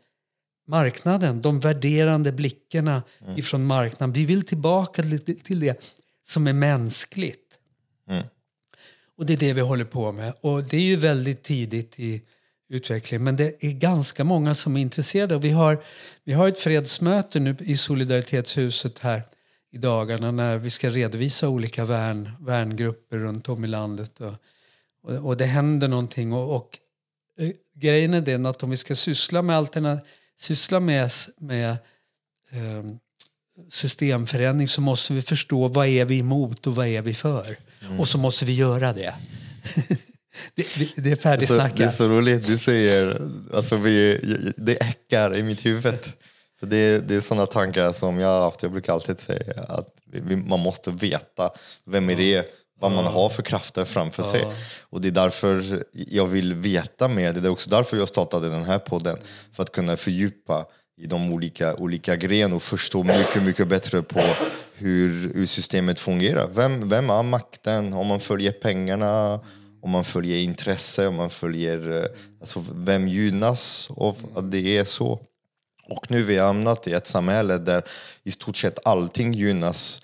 marknaden, 0.68 1.42
de 1.42 1.60
värderande 1.60 2.32
blickarna 2.32 3.02
ifrån 3.36 3.64
marknaden. 3.66 4.12
Vi 4.12 4.24
vill 4.24 4.46
tillbaka 4.46 5.02
till- 5.02 5.40
till 5.40 5.60
det 5.60 5.80
som 6.26 6.46
är 6.46 6.52
mänskligt. 6.52 7.40
Och 9.18 9.26
det 9.26 9.32
är 9.32 9.36
det 9.36 9.52
vi 9.52 9.60
håller 9.60 9.84
på 9.84 10.12
med. 10.12 10.34
Och 10.40 10.64
det 10.64 10.76
är 10.76 10.80
ju 10.80 10.96
väldigt 10.96 11.42
tidigt 11.42 12.00
i 12.00 12.22
utvecklingen. 12.68 13.24
Men 13.24 13.36
det 13.36 13.64
är 13.64 13.72
ganska 13.72 14.24
många 14.24 14.54
som 14.54 14.76
är 14.76 14.80
intresserade. 14.80 15.34
Och 15.34 15.44
vi 15.44 15.50
har, 15.50 15.84
vi 16.24 16.32
har 16.32 16.48
ett 16.48 16.58
fredsmöte 16.58 17.40
nu 17.40 17.56
i 17.60 17.76
Solidaritetshuset 17.76 18.98
här 18.98 19.22
i 19.72 19.78
dagarna 19.78 20.30
när 20.30 20.58
vi 20.58 20.70
ska 20.70 20.90
redovisa 20.90 21.48
olika 21.48 21.84
värn, 21.84 22.30
värngrupper 22.40 23.18
runt 23.18 23.48
om 23.48 23.64
i 23.64 23.68
landet. 23.68 24.20
Och, 24.20 24.34
och, 25.02 25.26
och 25.26 25.36
det 25.36 25.44
händer 25.44 25.88
någonting. 25.88 26.32
Och, 26.32 26.56
och 26.56 26.78
eh, 27.40 27.50
grejen 27.74 28.14
är 28.14 28.20
den 28.20 28.46
att 28.46 28.62
om 28.62 28.70
vi 28.70 28.76
ska 28.76 28.94
syssla 28.94 29.42
med 29.42 29.56
alterna, 29.56 29.98
syssla 30.40 30.80
med, 30.80 31.10
med 31.36 31.70
eh, 32.50 32.84
systemförändring 33.70 34.68
så 34.68 34.80
måste 34.80 35.12
vi 35.12 35.22
förstå 35.22 35.68
vad 35.68 35.86
är 35.86 36.04
vi 36.04 36.18
emot 36.18 36.66
och 36.66 36.74
vad 36.74 36.86
är 36.86 37.02
vi 37.02 37.14
för. 37.14 37.56
Och 37.98 38.08
så 38.08 38.18
måste 38.18 38.44
vi 38.44 38.54
göra 38.54 38.92
det. 38.92 39.14
det, 40.54 40.66
det, 40.78 40.88
det 40.96 41.12
är 41.12 41.16
färdigsnackat. 41.16 41.76
det 41.76 41.84
är 41.84 41.88
så 41.88 42.08
roligt, 42.08 42.46
du 42.46 42.58
säger, 42.58 43.20
alltså 43.54 43.76
vi, 43.76 44.20
det 44.56 44.74
äckar 44.74 45.36
i 45.36 45.42
mitt 45.42 45.66
huvud. 45.66 45.98
För 46.60 46.66
det, 46.66 47.08
det 47.08 47.14
är 47.14 47.20
sådana 47.20 47.46
tankar 47.46 47.92
som 47.92 48.18
jag 48.18 48.28
har 48.28 48.40
haft, 48.40 48.62
jag 48.62 48.72
brukar 48.72 48.92
alltid 48.92 49.20
säga 49.20 49.62
att 49.68 49.88
vi, 50.12 50.36
man 50.36 50.60
måste 50.60 50.90
veta 50.90 51.50
vem 51.86 52.10
är 52.10 52.16
det 52.16 52.54
vad 52.80 52.92
man 52.92 53.06
har 53.06 53.28
för 53.28 53.42
krafter 53.42 53.84
framför 53.84 54.22
sig. 54.22 54.46
Och 54.80 55.00
det 55.00 55.08
är 55.08 55.12
därför 55.12 55.84
jag 55.92 56.26
vill 56.26 56.54
veta 56.54 57.08
mer, 57.08 57.32
det 57.32 57.48
är 57.48 57.50
också 57.50 57.70
därför 57.70 57.96
jag 57.96 58.08
startade 58.08 58.50
den 58.50 58.64
här 58.64 58.78
podden. 58.78 59.18
För 59.52 59.62
att 59.62 59.72
kunna 59.72 59.96
fördjupa 59.96 60.66
i 61.00 61.06
de 61.06 61.32
olika, 61.32 61.74
olika 61.74 62.16
grenar 62.16 62.56
och 62.56 62.62
förstå 62.62 63.02
mycket, 63.02 63.42
mycket 63.42 63.68
bättre 63.68 64.02
på 64.02 64.20
hur, 64.76 65.32
hur 65.34 65.46
systemet 65.46 66.00
fungerar. 66.00 66.48
Vem, 66.48 66.88
vem 66.88 67.08
har 67.08 67.22
makten? 67.22 67.92
Om 67.92 68.06
man 68.06 68.20
följer 68.20 68.52
pengarna, 68.52 69.40
om 69.82 69.90
man 69.90 70.04
följer 70.04 70.38
intresse, 70.38 71.06
om 71.06 71.14
man 71.14 71.30
följer... 71.30 72.02
eh, 72.02 72.06
Alltså, 72.40 72.64
vem 72.74 73.08
gynnas 73.08 73.88
av 73.96 74.16
att 74.34 74.50
det 74.50 74.78
är 74.78 74.84
så? 74.84 75.20
Och 75.88 76.10
nu 76.10 76.20
har 76.20 76.26
vi 76.26 76.38
hamnat 76.38 76.88
i 76.88 76.92
ett 76.92 77.06
samhälle 77.06 77.58
där 77.58 77.82
i 78.22 78.30
stort 78.30 78.56
sett 78.56 78.86
allting 78.86 79.32
gynnas 79.32 80.02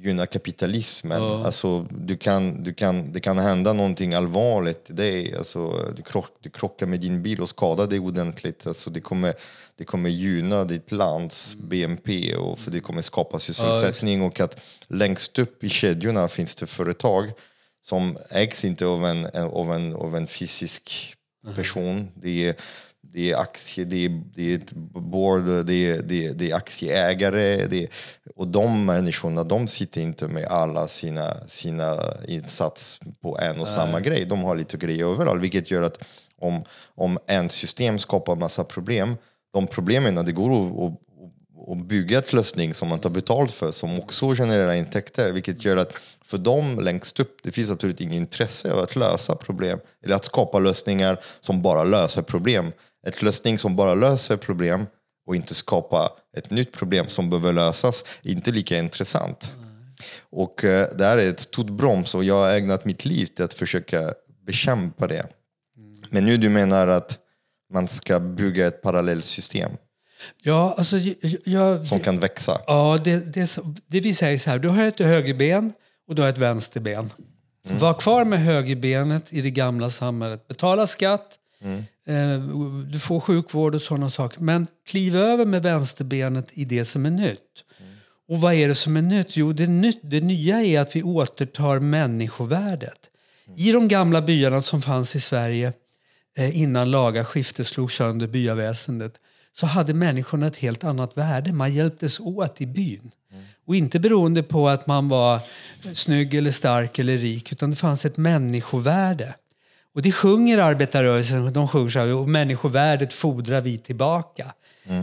gynnar 0.00 0.26
kapitalismen. 0.26 1.22
Alltså, 1.22 1.86
du 1.90 2.16
kan, 2.16 2.62
du 2.62 2.74
kan, 2.74 3.12
det 3.12 3.20
kan 3.20 3.38
hända 3.38 3.72
någonting 3.72 4.14
allvarligt 4.14 4.84
till 4.84 4.96
dig. 4.96 5.36
Alltså, 5.36 5.92
du, 5.96 6.02
krock, 6.02 6.30
du 6.40 6.50
krockar 6.50 6.86
med 6.86 7.00
din 7.00 7.22
bil 7.22 7.40
och 7.40 7.48
skadar 7.48 7.86
dig 7.86 7.98
ordentligt. 7.98 8.66
Alltså, 8.66 8.90
det, 8.90 9.00
kommer, 9.00 9.34
det 9.78 9.84
kommer 9.84 10.10
gynna 10.10 10.64
ditt 10.64 10.92
lands 10.92 11.56
BNP 11.56 12.36
och 12.36 12.58
för 12.58 12.70
det 12.70 12.80
kommer 12.80 13.02
skapa 13.02 13.38
sysselsättning. 13.38 14.22
och 14.22 14.40
att 14.40 14.60
längst 14.88 15.38
upp 15.38 15.64
i 15.64 15.68
kedjorna 15.68 16.28
finns 16.28 16.54
det 16.54 16.66
företag 16.66 17.30
som 17.82 18.18
ägs 18.30 18.64
inte 18.64 18.86
av 18.86 19.06
en, 19.06 19.26
av 19.34 19.74
en, 19.74 19.94
av 19.94 20.16
en 20.16 20.26
fysisk 20.26 21.14
person. 21.56 22.08
Det 22.14 22.48
är, 22.48 22.54
det 23.00 23.32
är 23.32 23.36
aktier, 23.36 23.86
det 23.86 24.04
är, 24.04 24.22
det 24.34 24.52
är 24.52 24.58
ett 24.58 24.72
board, 24.92 25.44
det 25.44 25.74
är, 25.74 26.02
det 26.02 26.26
är, 26.26 26.32
det 26.32 26.50
är 26.50 26.54
aktieägare. 26.54 27.66
Det 27.66 27.82
är, 27.82 27.88
och 28.36 28.48
de 28.48 28.86
människorna, 28.86 29.44
de 29.44 29.68
sitter 29.68 30.00
inte 30.00 30.28
med 30.28 30.44
alla 30.44 30.88
sina, 30.88 31.48
sina 31.48 31.98
insats 32.28 33.00
på 33.22 33.38
en 33.38 33.60
och 33.60 33.68
samma 33.68 34.00
grej. 34.00 34.24
De 34.24 34.42
har 34.42 34.56
lite 34.56 34.76
grejer 34.76 35.04
överallt, 35.04 35.42
vilket 35.42 35.70
gör 35.70 35.82
att 35.82 36.02
om, 36.40 36.64
om 36.94 37.18
en 37.26 37.50
system 37.50 37.98
skapar 37.98 38.36
massa 38.36 38.64
problem, 38.64 39.16
de 39.52 39.66
problemen, 39.66 40.14
det 40.14 40.32
går 40.32 40.50
att, 40.50 40.78
att 40.78 41.00
och 41.68 41.76
bygga 41.76 42.18
ett 42.18 42.32
lösning 42.32 42.74
som 42.74 42.88
man 42.88 42.98
tar 42.98 43.10
betalt 43.10 43.52
för 43.52 43.70
som 43.70 43.98
också 43.98 44.34
genererar 44.34 44.72
intäkter 44.72 45.32
vilket 45.32 45.64
gör 45.64 45.76
att 45.76 45.92
för 46.24 46.38
dem 46.38 46.80
längst 46.80 47.20
upp 47.20 47.38
det 47.42 47.52
finns 47.52 47.70
naturligtvis 47.70 48.06
inget 48.06 48.16
intresse 48.16 48.72
av 48.72 48.78
att 48.78 48.96
lösa 48.96 49.36
problem 49.36 49.78
eller 50.04 50.16
att 50.16 50.24
skapa 50.24 50.58
lösningar 50.58 51.18
som 51.40 51.62
bara 51.62 51.84
löser 51.84 52.22
problem. 52.22 52.72
Ett 53.06 53.22
lösning 53.22 53.58
som 53.58 53.76
bara 53.76 53.94
löser 53.94 54.36
problem 54.36 54.86
och 55.26 55.36
inte 55.36 55.54
skapa 55.54 56.10
ett 56.36 56.50
nytt 56.50 56.72
problem 56.72 57.08
som 57.08 57.30
behöver 57.30 57.52
lösas 57.52 58.04
är 58.22 58.30
inte 58.30 58.50
lika 58.50 58.78
intressant. 58.78 59.52
Och 60.30 60.64
eh, 60.64 60.88
det 60.94 61.04
här 61.04 61.18
är 61.18 61.28
ett 61.28 61.40
stort 61.40 61.70
broms 61.70 62.14
och 62.14 62.24
jag 62.24 62.34
har 62.34 62.50
ägnat 62.50 62.84
mitt 62.84 63.04
liv 63.04 63.26
till 63.26 63.44
att 63.44 63.54
försöka 63.54 64.14
bekämpa 64.46 65.06
det. 65.06 65.26
Men 66.10 66.24
nu 66.24 66.36
du 66.36 66.48
menar 66.48 66.86
att 66.88 67.18
man 67.72 67.88
ska 67.88 68.20
bygga 68.20 68.66
ett 68.66 68.82
parallellsystem 68.82 69.70
Ja, 70.42 70.74
alltså, 70.78 70.96
jag, 71.44 71.86
som 71.86 72.00
kan 72.00 72.20
växa. 72.20 72.60
Ja, 72.66 73.00
det, 73.04 73.34
det, 73.34 73.58
det 73.86 74.00
vi 74.00 74.14
säger 74.14 74.38
så 74.38 74.50
här, 74.50 74.58
du 74.58 74.68
har 74.68 74.86
ett 74.86 74.98
högerben 74.98 75.72
och 76.08 76.14
du 76.14 76.22
har 76.22 76.28
ett 76.28 76.38
vänsterben. 76.38 77.10
Var 77.70 77.94
kvar 77.94 78.24
med 78.24 78.40
högerbenet 78.40 79.32
i 79.32 79.40
det 79.40 79.50
gamla 79.50 79.90
samhället. 79.90 80.48
Betala 80.48 80.86
skatt, 80.86 81.38
eh, 82.06 82.38
du 82.92 82.98
får 82.98 83.20
sjukvård 83.20 83.74
och 83.74 83.82
sådana 83.82 84.10
saker. 84.10 84.40
Men 84.40 84.66
kliv 84.86 85.16
över 85.16 85.46
med 85.46 85.62
vänsterbenet 85.62 86.58
i 86.58 86.64
det 86.64 86.84
som 86.84 87.06
är 87.06 87.10
nytt. 87.10 87.40
Och 88.28 88.40
vad 88.40 88.54
är 88.54 88.68
det 88.68 88.74
som 88.74 88.96
är 88.96 89.02
nytt? 89.02 89.36
Jo, 89.36 89.52
det, 89.52 89.66
nytt, 89.66 90.00
det 90.02 90.20
nya 90.20 90.62
är 90.62 90.80
att 90.80 90.96
vi 90.96 91.02
återtar 91.02 91.80
människovärdet. 91.80 92.98
I 93.56 93.72
de 93.72 93.88
gamla 93.88 94.22
byarna 94.22 94.62
som 94.62 94.82
fanns 94.82 95.16
i 95.16 95.20
Sverige 95.20 95.72
innan 96.38 96.90
laga 96.90 97.24
skifte 97.24 97.64
slog 97.64 97.92
sönder 97.92 98.26
byaväsendet 98.26 99.12
så 99.52 99.66
hade 99.66 99.94
människorna 99.94 100.46
ett 100.46 100.56
helt 100.56 100.84
annat 100.84 101.16
värde. 101.16 101.52
Man 101.52 101.74
hjälptes 101.74 102.20
åt 102.20 102.60
i 102.60 102.66
byn. 102.66 103.10
Och 103.66 103.76
inte 103.76 104.00
beroende 104.00 104.42
på 104.42 104.68
att 104.68 104.86
man 104.86 105.08
var 105.08 105.40
snygg 105.94 106.34
eller 106.34 106.50
stark 106.50 106.98
eller 106.98 107.16
rik 107.16 107.52
utan 107.52 107.70
det 107.70 107.76
fanns 107.76 108.04
ett 108.04 108.16
människovärde. 108.16 109.34
Och 109.94 110.02
det 110.02 110.12
sjunger 110.12 110.58
arbetarrörelsen, 110.58 111.52
de 111.52 111.68
sjunger 111.68 111.90
så 111.90 111.98
här, 111.98 112.14
och 112.14 112.28
människovärdet 112.28 113.12
fordrar 113.12 113.60
vi 113.60 113.78
tillbaka. 113.78 114.52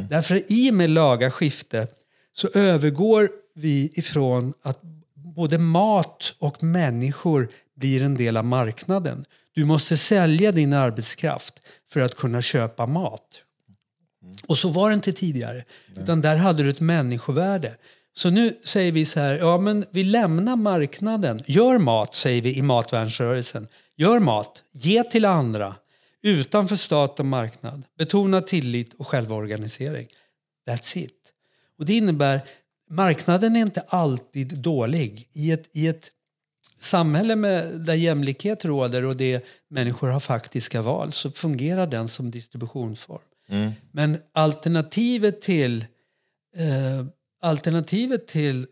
Därför 0.09 0.43
i 0.47 0.71
och 0.71 0.73
med 0.73 0.89
laga 0.89 1.31
skifte 1.31 1.87
så 2.33 2.49
övergår 2.53 3.29
vi 3.55 3.91
ifrån 3.93 4.53
att 4.61 4.79
både 5.13 5.57
mat 5.57 6.35
och 6.39 6.63
människor 6.63 7.49
blir 7.75 8.03
en 8.03 8.15
del 8.15 8.37
av 8.37 8.45
marknaden. 8.45 9.25
Du 9.55 9.65
måste 9.65 9.97
sälja 9.97 10.51
din 10.51 10.73
arbetskraft 10.73 11.53
för 11.91 11.99
att 11.99 12.15
kunna 12.15 12.41
köpa 12.41 12.85
mat. 12.85 13.41
Och 14.47 14.57
så 14.57 14.69
var 14.69 14.89
det 14.89 14.95
inte 14.95 15.13
tidigare. 15.13 15.63
Utan 15.97 16.21
där 16.21 16.35
hade 16.35 16.63
du 16.63 16.69
ett 16.69 16.79
människovärde. 16.79 17.75
Så 18.13 18.29
nu 18.29 18.59
säger 18.63 18.91
vi 18.91 19.05
så 19.05 19.19
här, 19.19 19.37
ja 19.37 19.57
men 19.57 19.85
vi 19.91 20.03
lämnar 20.03 20.55
marknaden. 20.55 21.39
Gör 21.45 21.77
mat, 21.77 22.15
säger 22.15 22.41
vi 22.41 22.57
i 22.57 22.61
matvärnsrörelsen. 22.61 23.67
Gör 23.97 24.19
mat, 24.19 24.63
ge 24.71 25.03
till 25.03 25.25
andra. 25.25 25.75
Utanför 26.21 26.75
stat 26.75 27.19
och 27.19 27.25
marknad. 27.25 27.83
Betona 27.97 28.41
tillit 28.41 28.93
och 28.93 29.07
självorganisering. 29.07 30.07
That's 30.67 30.97
it. 30.97 31.33
Och 31.79 31.85
det 31.85 31.93
innebär, 31.93 32.41
marknaden 32.89 33.55
är 33.55 33.59
inte 33.59 33.81
alltid 33.87 34.57
dålig. 34.57 35.27
I 35.33 35.51
ett, 35.51 35.69
i 35.71 35.87
ett 35.87 36.11
samhälle 36.85 37.35
med, 37.35 37.81
där 37.81 37.93
jämlikhet 37.93 38.65
råder 38.65 39.03
och 39.03 39.17
det 39.17 39.45
människor 39.67 40.07
har 40.07 40.19
faktiska 40.19 40.81
val 40.81 41.13
så 41.13 41.31
fungerar 41.31 41.87
den 41.87 42.07
som 42.07 42.31
distributionsform. 42.31 43.21
Men 43.91 44.17
alternativet 44.33 45.41
till, 45.41 45.85
eh, 46.55 47.05
alternativet 47.41 48.27
till 48.27 48.67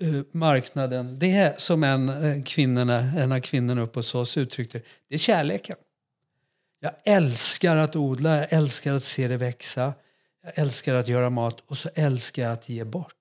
eh, 0.00 0.22
marknaden, 0.32 1.18
det 1.18 1.32
är 1.32 1.54
som 1.58 1.84
en, 1.84 2.08
eh, 2.08 2.42
kvinnorna, 2.42 2.98
en 2.98 3.32
av 3.32 3.40
kvinnorna 3.40 3.82
uppe 3.82 3.98
hos 3.98 4.14
oss 4.14 4.36
uttryckte 4.36 4.82
det 5.08 5.14
är 5.14 5.18
kärleken. 5.18 5.76
Jag 6.80 6.92
älskar 7.04 7.76
att 7.76 7.96
odla, 7.96 8.38
jag 8.38 8.52
älskar 8.52 8.94
att 8.94 9.04
se 9.04 9.28
det 9.28 9.36
växa, 9.36 9.94
jag 10.44 10.58
älskar 10.58 10.94
att 10.94 11.08
göra 11.08 11.30
mat 11.30 11.62
och 11.66 11.78
så 11.78 11.88
älskar 11.94 12.42
jag 12.42 12.52
att 12.52 12.68
ge 12.68 12.84
bort. 12.84 13.14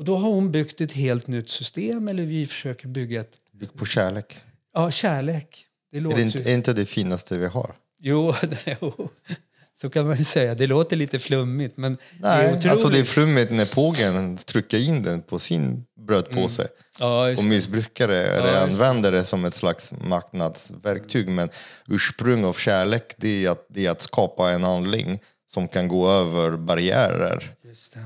Och 0.00 0.06
då 0.06 0.16
har 0.16 0.28
hon 0.30 0.50
byggt 0.52 0.80
ett 0.80 0.92
helt 0.92 1.26
nytt 1.26 1.50
system, 1.50 2.08
eller 2.08 2.22
vi 2.22 2.46
försöker 2.46 2.88
bygga 2.88 3.20
ett... 3.20 3.32
Bygg 3.60 3.74
på 3.74 3.86
kärlek. 3.86 4.36
Ja, 4.74 4.90
kärlek. 4.90 5.64
Det 5.92 5.96
Är 5.96 6.00
låter 6.00 6.16
det 6.16 6.22
ju- 6.22 6.28
inte, 6.38 6.50
är 6.50 6.54
inte 6.54 6.72
det 6.72 6.86
finaste 6.86 7.38
vi 7.38 7.46
har? 7.46 7.74
Jo, 8.00 8.34
det, 8.42 8.76
jo, 8.80 9.08
så 9.80 9.90
kan 9.90 10.06
man 10.06 10.16
ju 10.18 10.24
säga. 10.24 10.54
Det 10.54 10.66
låter 10.66 10.96
lite 10.96 11.18
flummigt, 11.18 11.76
men 11.76 11.92
det 12.20 12.28
är 12.28 12.52
Nej, 12.52 12.68
alltså 12.70 12.88
det 12.88 12.98
är 12.98 13.04
flummigt 13.04 13.50
när 13.52 13.74
pågen 13.74 14.36
trycker 14.36 14.78
in 14.78 15.02
den 15.02 15.22
på 15.22 15.38
sin 15.38 15.84
brödpåse 16.06 16.68
ja, 17.00 17.28
just 17.28 17.38
och 17.38 17.44
det. 17.44 17.50
missbrukar 17.50 18.08
det 18.08 18.26
eller 18.26 18.46
Ja, 18.46 18.52
det. 18.52 18.60
använder 18.60 19.12
det 19.12 19.24
som 19.24 19.44
ett 19.44 19.54
slags 19.54 19.92
marknadsverktyg. 20.04 21.28
Men 21.28 21.48
ursprung 21.88 22.44
av 22.44 22.52
kärlek 22.52 23.14
det 23.16 23.44
är, 23.46 23.50
att, 23.50 23.66
det 23.68 23.86
är 23.86 23.90
att 23.90 24.02
skapa 24.02 24.50
en 24.50 24.64
handling 24.64 25.18
som 25.46 25.68
kan 25.68 25.88
gå 25.88 26.10
över 26.10 26.56
barriärer. 26.56 27.54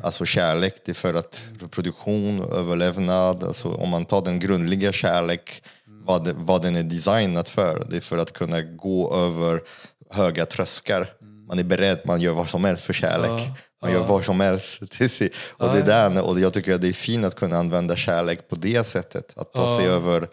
Alltså 0.03 0.24
kärlek, 0.24 0.74
det 0.85 0.92
är 0.92 0.94
för 0.94 1.14
att 1.14 1.48
reproduktion, 1.61 2.40
överlevnad, 2.53 3.44
alltså 3.44 3.74
om 3.74 3.88
man 3.88 4.05
tar 4.05 4.22
den 4.22 4.38
grundliga 4.38 4.92
kärlek, 4.92 5.62
vad, 5.87 6.24
det, 6.24 6.33
vad 6.33 6.62
den 6.62 6.77
är 6.77 6.83
designad 6.83 7.48
för, 7.48 7.87
det 7.90 7.96
är 7.96 8.00
för 8.00 8.18
att 8.18 8.33
kunna 8.33 8.62
gå 8.62 9.14
över 9.14 9.62
höga 10.11 10.46
tröskar. 10.46 11.12
Man 11.48 11.59
är 11.59 11.64
beredd, 11.64 12.00
man 12.05 12.20
gör 12.20 12.33
vad 12.33 12.48
som 12.48 12.64
helst 12.64 12.85
för 12.85 12.92
kärlek. 12.92 13.48
Man 13.83 13.92
gör 13.92 14.03
vad 14.03 14.24
som 14.24 14.40
helst. 14.40 14.90
till 14.90 15.11
sig. 15.11 15.31
Och, 15.50 15.72
det 15.72 15.79
är 15.79 15.87
där, 15.87 16.20
och 16.20 16.40
jag 16.40 16.53
tycker 16.53 16.74
att 16.74 16.81
det 16.81 16.88
är 16.88 16.92
fint 16.92 17.24
att 17.24 17.35
kunna 17.35 17.59
använda 17.59 17.96
kärlek 17.96 18.48
på 18.48 18.57
det 18.57 18.87
sättet. 18.87 19.38
Att 19.38 19.53
ta 19.53 19.77
sig 19.77 19.87
över 19.87 20.29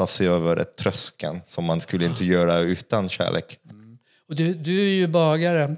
ta 0.00 0.06
sig 0.06 0.28
över 0.28 0.56
ett 0.56 0.76
tröskeln 0.76 1.40
som 1.46 1.64
man 1.64 1.80
skulle 1.80 2.04
inte 2.04 2.24
göra 2.24 2.58
utan 2.58 3.08
kärlek. 3.08 3.58
Och 4.30 4.36
du, 4.36 4.54
du 4.54 4.80
är 4.80 4.94
ju 4.94 5.06
bagare 5.06 5.76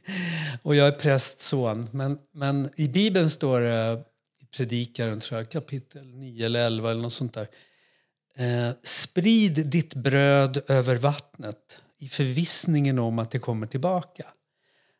och 0.62 0.74
jag 0.74 0.88
är 0.88 0.92
prästson. 0.92 1.88
Men, 1.92 2.18
men 2.32 2.70
i 2.76 2.88
Bibeln 2.88 3.30
står 3.30 3.60
det 3.60 4.04
i 4.42 4.46
Predikaren, 4.56 5.20
tror 5.20 5.40
jag, 5.40 5.50
kapitel 5.50 6.06
9 6.06 6.46
eller 6.46 6.66
11 6.66 6.90
eller 6.90 7.02
något 7.02 7.12
sånt 7.12 7.34
där. 7.34 7.48
Eh, 8.38 8.74
sprid 8.82 9.66
ditt 9.66 9.94
bröd 9.94 10.62
över 10.68 10.96
vattnet 10.96 11.78
i 11.98 12.08
förvissningen 12.08 12.98
om 12.98 13.18
att 13.18 13.30
det 13.30 13.38
kommer 13.38 13.66
tillbaka. 13.66 14.26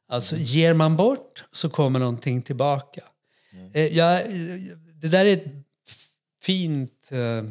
Alltså, 0.09 0.37
ger 0.37 0.75
man 0.75 0.97
bort 0.97 1.45
så 1.53 1.71
kommer 1.71 1.99
någonting 1.99 2.43
tillbaka. 2.43 3.03
Eh, 3.75 3.97
jag, 3.97 4.23
det 5.03 5.09
där 5.09 5.25
är 5.27 5.33
ett 5.33 5.45
fint, 6.43 7.09
eh, 7.11 7.19
eh, 7.19 7.45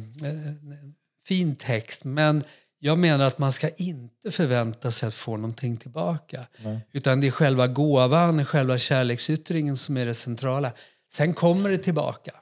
fin 1.26 1.56
text, 1.56 2.04
men 2.04 2.44
jag 2.78 2.98
menar 2.98 3.24
att 3.24 3.38
man 3.38 3.52
ska 3.52 3.68
inte 3.68 4.30
förvänta 4.30 4.90
sig 4.90 5.06
att 5.06 5.14
få 5.14 5.36
någonting 5.36 5.76
tillbaka. 5.76 6.46
Utan 6.92 7.20
det 7.20 7.26
är 7.26 7.30
själva 7.30 7.66
gåvan, 7.66 8.44
själva 8.44 8.78
kärleksyttringen 8.78 9.76
som 9.76 9.96
är 9.96 10.06
det 10.06 10.14
centrala. 10.14 10.72
Sen 11.12 11.34
kommer 11.34 11.70
det 11.70 11.78
tillbaka, 11.78 12.32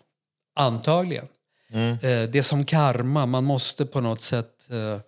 antagligen. 0.56 1.28
Eh, 1.72 1.98
det 2.00 2.34
är 2.34 2.42
som 2.42 2.64
karma, 2.64 3.26
man 3.26 3.44
måste 3.44 3.86
på 3.86 4.00
något 4.00 4.22
sätt 4.22 4.70
eh, 4.70 5.00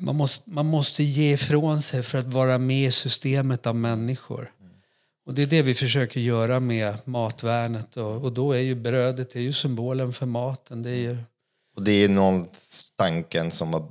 man 0.00 0.16
måste, 0.16 0.50
man 0.50 0.66
måste 0.66 1.02
ge 1.02 1.32
ifrån 1.32 1.82
sig 1.82 2.02
för 2.02 2.18
att 2.18 2.26
vara 2.26 2.58
med 2.58 2.88
i 2.88 2.92
systemet 2.92 3.66
av 3.66 3.74
människor. 3.74 4.52
Och 5.26 5.34
det 5.34 5.42
är 5.42 5.46
det 5.46 5.62
vi 5.62 5.74
försöker 5.74 6.20
göra 6.20 6.60
med 6.60 6.94
matvärnet. 7.04 7.96
Och, 7.96 8.24
och 8.24 8.32
då 8.32 8.52
är 8.52 8.58
ju 8.58 8.74
brödet 8.74 9.32
det 9.32 9.38
är 9.38 9.42
ju 9.42 9.52
symbolen 9.52 10.12
för 10.12 10.26
maten. 10.26 10.82
Det 10.82 10.90
är 10.90 10.94
ju, 10.94 11.16
Och 11.76 11.82
det 11.82 11.92
är 11.92 12.08
någon 12.08 12.48
tanken 12.96 13.50
som 13.50 13.72
har 13.72 13.90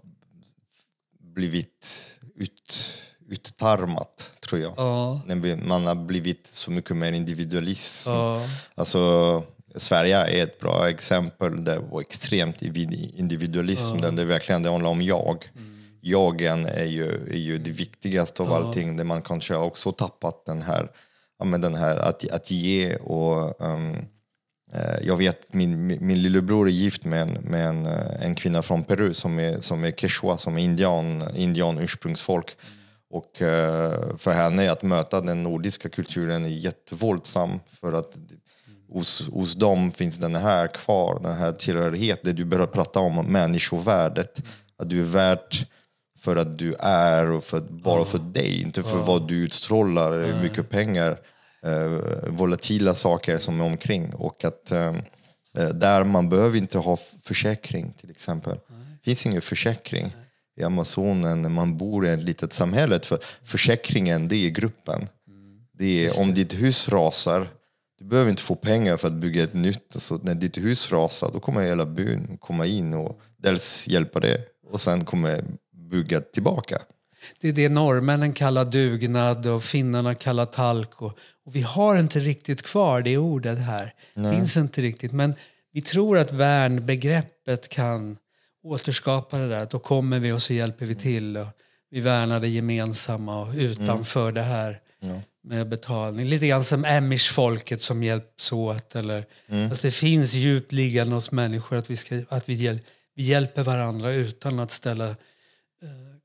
blivit 1.38 2.14
ut, 2.36 2.98
uttarmat, 3.30 4.32
tror 4.40 4.62
jag. 4.62 4.74
ja, 4.78 5.22
man 5.68 5.88
har 5.88 5.96
blivit 5.96 6.48
så 6.48 6.72
mycket 6.72 6.96
mer 6.96 7.12
individualism. 7.12 8.10
ja, 8.10 8.42
Alltså, 8.76 9.44
Sverige 9.76 10.18
är 10.18 10.44
ett 10.44 10.60
bra 10.60 10.90
exempel 10.90 11.64
där 11.64 11.76
det 11.76 11.88
var 11.92 12.02
extremt 12.02 12.62
individ- 12.62 13.16
individualism. 13.16 14.02
Där 14.02 14.12
det 14.12 14.26
verkligen 14.26 14.64
det 14.64 14.70
handlar 14.72 14.90
om 14.90 15.02
jag. 15.02 15.52
Jagen 16.02 16.66
är 16.66 16.86
ju, 16.86 17.06
är 17.32 17.38
ju 17.38 17.58
det 17.58 17.72
viktigaste 17.72 18.44
av 18.44 18.54
allting. 18.54 18.98
Där 18.98 19.04
man 19.04 19.22
kanske 19.22 19.56
också 19.56 19.92
tappat 19.92 20.46
den 20.46 20.62
här, 20.62 20.92
ja, 21.40 21.46
men 21.46 21.62
den 21.62 21.76
här 21.76 21.98
att, 21.98 22.32
att 22.32 22.52
ge 22.52 22.96
och 22.96 23.62
Eh, 23.62 23.96
Jag 25.02 25.18
vet 25.18 25.54
min, 25.54 25.88
min 25.88 26.22
lillebror 26.22 26.68
är 26.68 26.72
gift 26.72 27.06
med 27.06 27.22
en, 27.22 27.38
med 27.42 27.66
en, 27.66 27.86
eh, 27.86 28.26
en 28.26 28.36
kvinna 28.36 28.62
från 28.62 28.84
Peru 28.84 29.14
som 29.14 29.40
är, 29.40 29.60
som 29.60 29.84
är 29.84 29.92
quechua, 29.92 30.38
som 30.38 30.58
är 30.58 30.62
indian, 30.62 31.24
indian 31.36 31.78
ursprungsfolk. 31.78 32.58
Och 33.10 33.42
eh, 33.42 34.18
för 34.18 34.32
henne 34.32 34.72
att 34.72 34.84
möta 34.84 35.22
den 35.22 35.44
nordiska 35.44 35.90
kulturen 35.90 36.46
är 36.46 36.50
jättevåldsam 36.50 37.60
för 37.82 37.94
att 37.94 38.18
hos, 38.90 39.30
hos 39.30 39.56
dem 39.56 39.92
finns 39.92 40.18
den 40.18 40.36
här 40.36 40.68
kvar, 40.68 41.20
den 41.24 41.36
här 41.36 41.52
tillhörighet, 41.52 42.20
det 42.24 42.34
du 42.34 42.46
börjar 42.46 42.68
prata 42.68 43.00
om, 43.00 43.26
människovärdet. 43.26 44.44
Att 44.78 44.90
du 44.90 45.02
är 45.02 45.06
värd 45.06 45.56
för 46.20 46.36
att 46.36 46.58
du 46.58 46.76
är 46.80 47.32
och 47.32 47.44
för, 47.44 47.60
bara 47.60 48.06
för 48.06 48.20
dig, 48.20 48.62
inte 48.62 48.84
för 48.84 48.98
vad 48.98 49.28
du 49.28 49.36
utstrålar, 49.36 50.24
hur 50.24 50.42
mycket 50.42 50.70
pengar, 50.70 51.12
eh, 51.12 51.18
volatila 52.28 52.96
saker 52.96 53.38
som 53.38 53.62
är 53.62 53.66
omkring. 53.66 54.14
Och 54.14 54.46
att 54.46 54.72
eh, 54.72 54.96
eh, 55.54 55.70
där 55.70 56.04
man 56.04 56.30
behöver 56.30 56.58
inte 56.58 56.78
ha 56.78 56.98
försäkring 57.24 57.94
till 57.94 58.12
exempel. 58.12 58.60
Det 58.98 59.04
finns 59.04 59.26
ingen 59.26 59.42
försäkring 59.42 60.16
i 60.58 60.64
Amazonen 60.64 61.42
när 61.42 61.50
man 61.50 61.78
bor 61.78 62.06
i 62.06 62.10
ett 62.10 62.24
litet 62.24 62.54
samhälle. 62.54 63.00
För 63.00 63.20
försäkringen, 63.44 64.28
det 64.28 64.36
är 64.36 64.50
gruppen. 64.50 65.08
Det 65.74 66.06
är, 66.06 66.22
om 66.22 66.34
ditt 66.34 66.54
hus 66.54 66.90
rasar, 66.90 67.48
Du 68.00 68.06
behöver 68.06 68.30
inte 68.30 68.42
få 68.42 68.56
pengar 68.56 68.98
för 68.98 69.08
att 69.08 69.14
bygga 69.14 69.44
ett 69.44 69.54
nytt. 69.54 69.88
Så 69.90 70.18
när 70.18 70.36
ditt 70.36 70.58
hus 70.58 70.92
rasar, 70.92 71.30
då 71.34 71.40
kommer 71.40 71.62
hela 71.62 71.86
byn 71.86 72.38
komma 72.38 72.66
in 72.66 72.94
och 72.94 73.20
dels 73.38 73.88
hjälpa 73.88 74.20
det 74.20 74.42
och 74.72 74.82
sen 74.82 75.06
kommer 75.06 75.44
bygga 75.92 76.22
tillbaka. 76.22 76.82
Det 77.40 77.48
är 77.48 77.54
det 77.54 77.70
norrmännen 77.70 78.34
kallar 78.34 78.66
dugnad 78.66 79.48
och 79.48 79.64
finnarna 79.64 80.16
kallar 80.16 80.46
talk. 80.46 81.02
Och, 81.02 81.18
och 81.46 81.56
vi 81.56 81.62
har 81.62 81.96
inte 81.96 82.20
riktigt 82.20 82.62
kvar 82.62 83.02
det 83.02 83.18
ordet 83.18 83.60
här. 83.60 83.94
Det 84.14 84.32
finns 84.32 84.58
inte 84.58 84.82
riktigt. 84.82 85.12
Men 85.12 85.34
vi 85.74 85.82
tror 85.82 86.18
att 86.18 86.32
värnbegreppet 86.32 87.70
kan 87.70 88.18
återskapa 88.64 89.38
det 89.38 89.50
där. 89.50 89.68
Då 89.72 89.80
kommer 89.80 90.20
vi 90.20 90.32
och 90.32 90.42
så 90.42 90.54
hjälper 90.54 90.86
vi 90.86 90.96
till. 90.96 91.38
Och 91.38 91.48
vi 91.90 92.00
värnar 92.00 92.40
det 92.40 92.48
gemensamma 92.48 93.42
och 93.42 93.54
utanför 93.56 94.22
mm. 94.30 94.34
det 94.34 94.42
här 94.42 94.80
ja. 95.00 95.22
med 95.44 95.70
betalning. 95.70 96.26
Lite 96.26 96.48
grann 96.48 96.64
som 96.64 96.86
amish-folket 96.86 97.82
som 97.82 98.04
hjälps 98.04 98.52
åt. 98.52 98.96
Eller, 98.96 99.26
mm. 99.48 99.70
alltså 99.70 99.88
det 99.88 99.92
finns 99.92 100.34
djupt 100.34 100.72
liggande 100.72 101.16
hos 101.16 101.32
människor 101.32 101.78
att 101.78 101.90
vi, 101.90 101.98
ska, 101.98 102.22
att 102.30 102.50
vi, 102.50 102.54
hjäl, 102.54 102.80
vi 103.16 103.24
hjälper 103.24 103.64
varandra 103.64 104.12
utan 104.12 104.60
att 104.60 104.72
ställa 104.72 105.10
eh, 105.10 105.16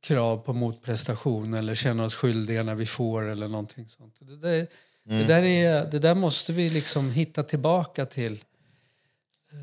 krav 0.02 0.36
på 0.36 0.52
motprestation 0.52 1.54
eller 1.54 1.74
känna 1.74 2.04
oss 2.04 2.14
skyldiga 2.14 2.62
när 2.62 2.74
vi 2.74 2.86
får 2.86 3.28
eller 3.28 3.48
någonting 3.48 3.88
sånt. 3.88 4.14
Det 4.20 4.36
där, 4.36 4.66
mm. 5.06 5.18
det 5.18 5.24
där, 5.24 5.42
är, 5.42 5.90
det 5.90 5.98
där 5.98 6.14
måste 6.14 6.52
vi 6.52 6.70
liksom 6.70 7.10
hitta 7.10 7.42
tillbaka 7.42 8.06
till 8.06 8.32
eh, 8.32 9.58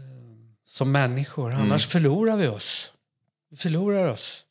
som 0.65 0.91
människor. 0.91 1.51
Annars 1.51 1.95
mm. 1.95 2.03
förlorar 2.03 2.37
vi 2.37 2.47
oss. 2.47 2.91
Vi 3.49 3.57
förlorar 3.57 4.09
oss. 4.09 4.45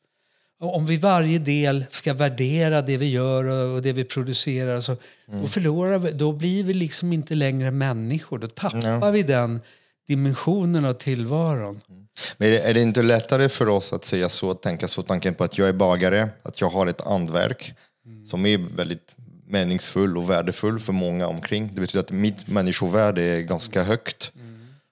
Om 0.60 0.86
vi 0.86 0.96
varje 0.96 1.38
del 1.38 1.84
ska 1.90 2.14
värdera 2.14 2.82
det 2.82 2.96
vi 2.96 3.10
gör 3.10 3.44
och 3.44 3.82
det 3.82 3.92
vi 3.92 4.04
producerar 4.04 4.80
så, 4.80 4.96
mm. 5.28 5.42
då, 5.42 5.48
förlorar 5.48 5.98
vi, 5.98 6.12
då 6.12 6.32
blir 6.32 6.62
vi 6.62 6.74
liksom 6.74 7.12
inte 7.12 7.34
längre 7.34 7.70
människor. 7.70 8.38
Då 8.38 8.48
tappar 8.48 8.88
mm. 8.88 9.12
vi 9.12 9.22
den 9.22 9.60
dimensionen 10.06 10.84
av 10.84 10.94
tillvaron. 10.94 11.80
Mm. 11.88 12.07
Men 12.36 12.48
är 12.48 12.52
det, 12.52 12.58
är 12.58 12.74
det, 12.74 12.82
inte 12.82 13.02
lättare 13.02 13.48
för 13.48 13.68
oss 13.68 13.92
att 13.92 14.04
säga 14.04 14.28
så, 14.28 14.54
tänka 14.54 14.88
så, 14.88 15.02
tanken 15.02 15.34
på 15.34 15.44
att 15.44 15.58
jag 15.58 15.68
är 15.68 15.72
bagare, 15.72 16.28
att 16.42 16.60
jag 16.60 16.68
har 16.68 16.86
ett 16.86 17.06
andverk 17.06 17.74
mm. 18.06 18.26
som 18.26 18.46
är 18.46 18.58
väldigt 18.58 19.14
meningsfull 19.46 20.18
och 20.18 20.30
värdefull 20.30 20.80
för 20.80 20.92
många 20.92 21.26
omkring. 21.26 21.70
Det 21.74 21.80
betyder 21.80 22.00
att 22.00 22.10
mitt 22.10 22.48
människovärde 22.48 23.22
är 23.22 23.40
ganska 23.40 23.82
högt. 23.82 24.32
Mm 24.34 24.47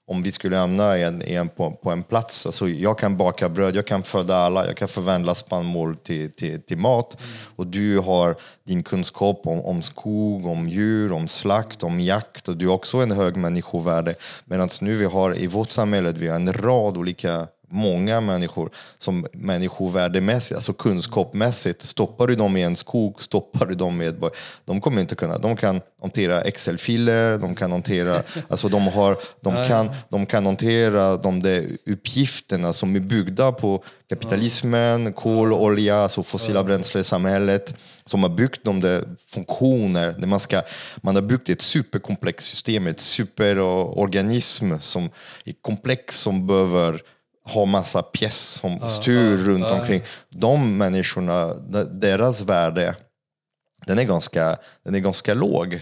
om 0.09 0.23
vi 0.23 0.33
skulle 0.33 0.57
hamna 0.57 0.99
en, 0.99 1.23
en, 1.23 1.49
på, 1.49 1.71
på, 1.71 1.91
en 1.91 2.03
plats. 2.03 2.47
Alltså 2.47 2.69
jag 2.69 2.99
kan 2.99 3.17
baka 3.17 3.49
bröd, 3.49 3.77
jag 3.77 3.87
kan 3.87 4.03
föda 4.03 4.37
alla, 4.37 4.67
jag 4.67 4.77
kan 4.77 4.89
förvandla 4.89 5.35
spannmål 5.35 5.97
till, 5.97 6.33
till, 6.33 6.63
till 6.63 6.79
mat. 6.79 7.21
Mm. 7.21 7.31
Och 7.57 7.67
du 7.67 7.99
har 7.99 8.37
din 8.65 8.83
kunskap 8.83 9.41
om, 9.45 9.61
om 9.61 9.83
skog, 9.83 10.47
om 10.47 10.69
djur, 10.69 11.13
om 11.13 11.29
slakt, 11.29 11.83
om 11.83 12.01
jakt. 12.01 12.49
Och 12.49 12.57
du 12.57 12.67
har 12.67 12.75
också 12.75 12.99
en 12.99 13.11
hög 13.11 13.37
människovärde. 13.37 14.15
Medan 14.45 14.69
nu 14.81 14.97
vi 14.97 15.05
har 15.05 15.39
i 15.39 15.47
vårt 15.47 15.71
samhälle 15.71 16.13
vi 16.13 16.29
har 16.29 16.37
en 16.37 16.53
rad 16.53 16.97
olika 16.97 17.47
många 17.69 18.21
människor 18.21 18.71
som 18.99 19.27
människovärdemässigt, 19.33 20.57
alltså 20.57 20.73
kunskapsmässigt, 20.73 21.83
stoppar 21.83 22.27
du 22.27 22.35
dem 22.35 22.57
i 22.57 22.63
en 22.63 22.77
skog, 22.77 23.23
stoppar 23.23 23.67
du 23.67 23.75
dem 23.75 23.97
med... 23.97 24.25
De 24.65 24.81
kommer 24.81 25.01
inte 25.01 25.15
kunna, 25.15 25.39
de 25.39 25.57
kan 25.57 25.81
hantera 26.03 26.41
Excel-filer, 26.41 27.39
de 27.39 27.55
kan 27.55 27.73
hantera, 27.73 28.23
alltså 28.49 28.69
de 28.69 28.87
har, 28.87 29.17
de 29.41 29.69
kan, 29.69 29.91
de 30.09 30.27
kan 30.27 30.47
hantera 30.47 31.17
de 31.17 31.43
där 31.43 31.65
uppgifterna 31.87 32.73
som 32.73 32.97
är 32.97 33.01
byggda 33.01 33.53
på 33.53 33.85
kapitalismen, 34.09 35.13
kol, 35.13 35.53
olja, 35.53 35.97
alltså 35.97 36.23
fossila 36.23 36.65
bränslesamhället, 36.65 37.75
som 38.05 38.23
har 38.23 38.31
byggt 38.31 38.65
de 38.65 38.81
där 38.81 39.05
funktioner, 39.29 40.15
där 40.19 40.27
man, 40.27 40.41
ska, 40.41 40.63
man 40.97 41.15
har 41.15 41.23
byggt 41.23 41.49
ett 41.49 41.63
superkomplext 41.63 42.49
system, 42.49 42.87
ett 42.87 43.01
superorganism 43.01 44.73
som 44.81 45.11
är 45.45 45.55
komplex 45.63 46.21
som 46.21 46.47
behöver 46.47 47.03
har 47.47 47.67
massa 47.67 48.03
pjäs 48.03 48.37
som 48.37 48.73
uh, 48.73 49.09
uh, 49.09 49.47
runt 49.47 49.65
uh. 49.65 49.81
omkring. 49.81 50.03
De 50.31 50.77
människorna, 50.79 51.55
deras 51.91 52.41
värde, 52.41 52.95
den 53.87 53.99
är 53.99 54.05
ganska, 54.05 54.57
den 54.85 54.95
är 54.95 54.99
ganska 54.99 55.35
låg. 55.35 55.81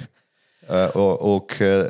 Uh, 0.71 0.87
och, 0.87 1.35
och 1.37 1.61
uh, 1.61 1.85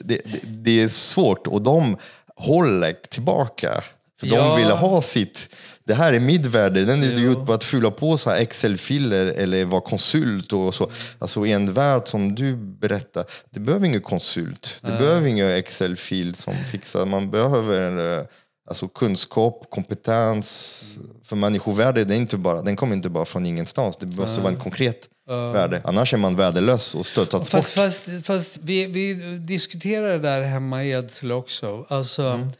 det, 0.00 0.20
det, 0.44 0.82
är 0.82 0.88
svårt 0.88 1.46
och 1.46 1.62
de 1.62 1.96
håller 2.36 2.92
tillbaka. 2.92 3.82
För 4.20 4.26
ja. 4.26 4.36
de 4.36 4.56
vill 4.56 4.70
ha 4.70 5.02
sitt, 5.02 5.50
det 5.84 5.94
här 5.94 6.12
är 6.12 6.20
mitt 6.20 6.46
värde, 6.46 6.84
den 6.84 7.02
är 7.02 7.18
gjort 7.18 7.46
på 7.46 7.52
att 7.52 7.64
fylla 7.64 7.90
på 7.90 8.18
så 8.18 8.30
Excel-filer 8.30 9.26
eller 9.26 9.64
vara 9.64 9.80
konsult 9.80 10.52
och 10.52 10.74
så. 10.74 10.90
Alltså 11.18 11.46
i 11.46 11.52
en 11.52 11.72
värld 11.72 12.02
som 12.04 12.34
du 12.34 12.56
berättar, 12.56 13.24
det 13.50 13.60
behöver 13.60 13.86
ingen 13.86 14.00
konsult, 14.00 14.78
det 14.80 14.98
behöver 14.98 15.28
ingen 15.28 15.48
Excel-fil 15.48 16.34
som 16.34 16.54
fixar, 16.72 17.06
man 17.06 17.30
behöver 17.30 18.26
Alltså 18.68 18.88
kunskap, 18.88 19.66
kompetens. 19.70 20.98
För 21.22 21.36
människovärde, 21.36 22.04
det 22.04 22.14
är 22.14 22.16
inte 22.16 22.36
bara, 22.36 22.62
den 22.62 22.76
kommer 22.76 22.96
inte 22.96 23.08
bara 23.08 23.24
från 23.24 23.46
ingenstans. 23.46 23.96
Det 23.96 24.06
måste 24.06 24.40
vara 24.40 24.52
en 24.52 24.60
konkret 24.60 25.08
värde. 25.26 25.80
Annars 25.84 26.14
är 26.14 26.18
man 26.18 26.36
värdelös 26.36 26.94
och 26.94 27.06
stöttats 27.06 27.50
fast, 27.50 27.76
bort. 27.76 27.84
Fast, 27.84 28.26
fast 28.26 28.58
vi, 28.62 28.86
vi 28.86 29.14
diskuterar 29.38 30.08
det 30.08 30.18
där 30.18 30.42
hemma 30.42 30.84
i 30.84 30.90
Edsel 30.90 31.32
också. 31.32 31.86
Alltså, 31.88 32.22
mm. 32.22 32.50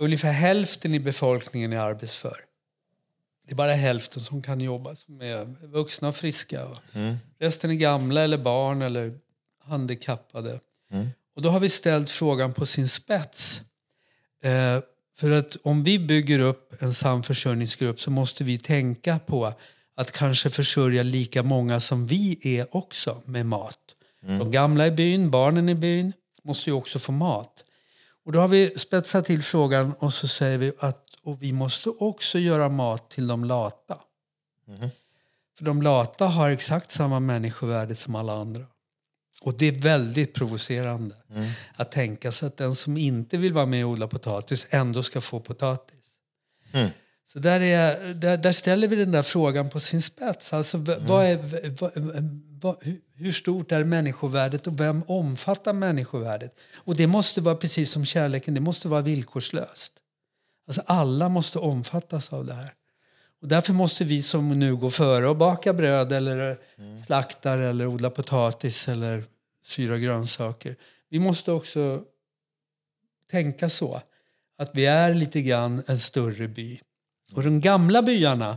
Ungefär 0.00 0.32
hälften 0.32 0.94
i 0.94 1.00
befolkningen 1.00 1.72
är 1.72 1.80
arbetsför. 1.80 2.36
Det 3.46 3.52
är 3.52 3.56
bara 3.56 3.72
hälften 3.72 4.22
som 4.22 4.42
kan 4.42 4.60
jobba, 4.60 4.96
som 4.96 5.20
är 5.20 5.66
vuxna 5.66 6.08
och 6.08 6.16
friska. 6.16 6.66
Mm. 6.92 7.16
Resten 7.38 7.70
är 7.70 7.74
gamla 7.74 8.20
eller 8.20 8.38
barn 8.38 8.82
eller 8.82 9.18
handikappade. 9.64 10.60
Mm. 10.92 11.08
Och 11.36 11.42
då 11.42 11.48
har 11.50 11.60
vi 11.60 11.68
ställt 11.68 12.10
frågan 12.10 12.54
på 12.54 12.66
sin 12.66 12.88
spets. 12.88 13.62
Eh, 14.44 14.78
för 15.18 15.30
att 15.30 15.56
om 15.62 15.84
vi 15.84 15.98
bygger 15.98 16.38
upp 16.38 16.82
en 16.82 16.94
samförsörjningsgrupp 16.94 18.00
så 18.00 18.10
måste 18.10 18.44
vi 18.44 18.58
tänka 18.58 19.18
på 19.18 19.52
att 19.96 20.12
kanske 20.12 20.50
försörja 20.50 21.02
lika 21.02 21.42
många 21.42 21.80
som 21.80 22.06
vi 22.06 22.38
är 22.42 22.76
också 22.76 23.22
med 23.24 23.46
mat. 23.46 23.78
Mm. 24.22 24.38
De 24.38 24.50
gamla 24.50 24.86
i 24.86 24.90
byn, 24.90 25.30
barnen 25.30 25.68
i 25.68 25.74
byn 25.74 26.12
måste 26.42 26.70
ju 26.70 26.74
också 26.74 26.98
få 26.98 27.12
mat. 27.12 27.64
Och 28.24 28.32
då 28.32 28.40
har 28.40 28.48
vi 28.48 28.78
spetsat 28.78 29.24
till 29.24 29.42
frågan 29.42 29.92
och 29.98 30.14
så 30.14 30.28
säger 30.28 30.58
vi 30.58 30.72
att 30.78 31.04
och 31.22 31.42
vi 31.42 31.52
måste 31.52 31.88
också 31.88 32.38
göra 32.38 32.68
mat 32.68 33.10
till 33.10 33.26
de 33.26 33.44
lata. 33.44 33.98
Mm. 34.68 34.90
För 35.58 35.64
de 35.64 35.82
lata 35.82 36.26
har 36.26 36.50
exakt 36.50 36.90
samma 36.90 37.20
människovärde 37.20 37.94
som 37.94 38.14
alla 38.14 38.32
andra. 38.32 38.64
Och 39.40 39.54
det 39.58 39.66
är 39.66 39.72
väldigt 39.72 40.34
provocerande 40.34 41.14
mm. 41.30 41.50
att 41.74 41.92
tänka 41.92 42.32
sig 42.32 42.46
att 42.46 42.56
den 42.56 42.74
som 42.74 42.96
inte 42.96 43.36
vill 43.36 43.52
vara 43.52 43.66
med 43.66 43.84
och 43.84 43.90
odla 43.90 44.08
potatis 44.08 44.68
ändå 44.70 45.02
ska 45.02 45.20
få 45.20 45.40
potatis. 45.40 45.94
Mm. 46.72 46.90
Så 47.26 47.38
där, 47.38 47.60
är, 47.60 48.14
där, 48.14 48.36
där, 48.36 48.52
ställer 48.52 48.88
vi 48.88 48.96
den 48.96 49.12
där 49.12 49.22
frågan 49.22 49.70
på 49.70 49.80
sin 49.80 50.02
spets. 50.02 50.52
Alltså, 50.52 50.76
mm. 50.76 51.06
vad 51.06 51.26
är, 51.26 51.36
vad, 51.80 51.92
vad, 52.60 52.76
hur 53.14 53.32
stort 53.32 53.72
är 53.72 53.84
människovärdet 53.84 54.66
och 54.66 54.80
vem 54.80 55.02
omfattar 55.06 55.72
människovärdet? 55.72 56.58
Och 56.74 56.96
det 56.96 57.06
måste 57.06 57.40
vara 57.40 57.54
precis 57.54 57.90
som 57.90 58.04
kärleken, 58.04 58.54
det 58.54 58.60
måste 58.60 58.88
vara 58.88 59.00
villkorslöst. 59.00 59.92
Alltså 60.66 60.82
alla 60.86 61.28
måste 61.28 61.58
omfattas 61.58 62.32
av 62.32 62.46
det 62.46 62.54
här. 62.54 62.70
Och 63.40 63.48
därför 63.48 63.72
måste 63.72 64.04
vi 64.04 64.22
som 64.22 64.48
nu 64.48 64.76
går 64.76 64.90
före 64.90 65.28
och 65.28 65.36
bakar 65.36 65.72
bröd 65.72 66.12
eller 66.12 66.58
mm. 66.78 67.02
slaktar 67.02 67.58
eller 67.58 67.86
odlar 67.86 68.10
potatis 68.10 68.88
eller 68.88 69.24
syra 69.64 69.98
grönsaker. 69.98 70.76
Vi 71.08 71.18
måste 71.18 71.52
också 71.52 72.04
tänka 73.30 73.68
så. 73.68 74.02
Att 74.58 74.70
vi 74.74 74.86
är 74.86 75.14
lite 75.14 75.42
grann 75.42 75.82
en 75.86 75.98
större 75.98 76.48
by. 76.48 76.80
Och 77.34 77.42
de 77.42 77.60
gamla 77.60 78.02
byarna, 78.02 78.56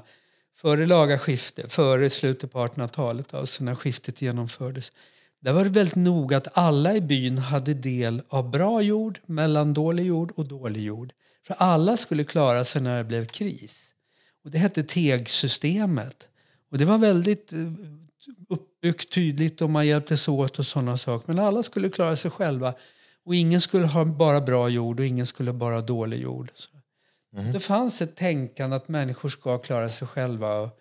före 0.55 0.85
laga 0.85 1.19
skifte, 1.19 1.69
före 1.69 2.09
slutet 2.09 2.51
på 2.51 2.67
1800-talet, 2.67 3.33
alltså 3.33 3.63
när 3.63 3.75
skiftet 3.75 4.21
genomfördes, 4.21 4.91
där 5.39 5.53
var 5.53 5.63
det 5.63 5.69
väldigt 5.69 5.95
noga 5.95 6.37
att 6.37 6.57
alla 6.57 6.95
i 6.95 7.01
byn 7.01 7.37
hade 7.37 7.73
del 7.73 8.21
av 8.29 8.49
bra 8.49 8.81
jord, 8.81 9.19
mellandålig 9.25 10.05
jord 10.05 10.31
och 10.35 10.45
dålig 10.45 10.83
jord. 10.83 11.13
För 11.47 11.53
alla 11.53 11.97
skulle 11.97 12.23
klara 12.23 12.63
sig 12.63 12.81
när 12.81 12.97
det 12.97 13.03
blev 13.03 13.25
kris. 13.25 13.90
Och 14.43 14.51
det 14.51 14.57
hette 14.57 14.83
tegsystemet. 14.83 16.27
Och 16.71 16.77
det 16.77 16.85
var 16.85 16.97
väldigt 16.97 17.53
eh, 17.53 17.59
uppbyggt 18.49 19.13
tydligt 19.13 19.61
och 19.61 19.69
man 19.69 19.87
hjälptes 19.87 20.27
åt 20.27 20.59
och 20.59 20.65
sådana 20.65 20.97
saker. 20.97 21.33
Men 21.33 21.45
alla 21.45 21.63
skulle 21.63 21.89
klara 21.89 22.15
sig 22.15 22.31
själva. 22.31 22.73
Och 23.23 23.35
ingen 23.35 23.61
skulle 23.61 23.85
ha 23.85 24.05
bara 24.05 24.41
bra 24.41 24.69
jord 24.69 24.99
och 24.99 25.05
ingen 25.05 25.25
skulle 25.25 25.53
bara 25.53 25.75
ha 25.75 25.81
dålig 25.81 26.21
jord. 26.21 26.51
Mm. 27.33 27.51
Det 27.51 27.59
fanns 27.59 28.01
ett 28.01 28.15
tänkande 28.15 28.75
att 28.75 28.87
människor 28.87 29.29
ska 29.29 29.57
klara 29.57 29.89
sig 29.89 30.07
själva. 30.07 30.53
Och, 30.53 30.79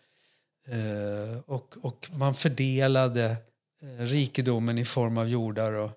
eh, 0.74 1.38
och, 1.46 1.76
och 1.82 2.10
man 2.12 2.34
fördelade 2.34 3.36
eh, 3.82 4.04
rikedomen 4.04 4.78
i 4.78 4.84
form 4.84 5.18
av 5.18 5.28
jordar 5.28 5.72
och 5.72 5.90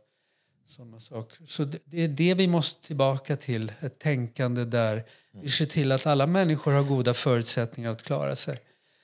sådana 0.68 0.99
saker. 0.99 1.45
Så 1.45 1.64
det, 1.64 1.80
det 1.86 2.01
är 2.01 2.07
det 2.07 2.34
vi 2.34 2.47
måste 2.47 2.88
tillbaka 2.88 3.36
till. 3.36 3.72
Ett 3.80 3.99
tänkande 3.99 4.66
där 4.66 5.03
vi 5.42 5.50
ser 5.50 5.66
till 5.66 5.92
att 5.92 6.08
alla 6.08 6.28
människor 6.28 6.72
har 6.72 6.84
goda 6.84 7.14
förutsättningar 7.14 7.92
att 7.92 8.04
klara 8.04 8.36
sig. 8.36 8.60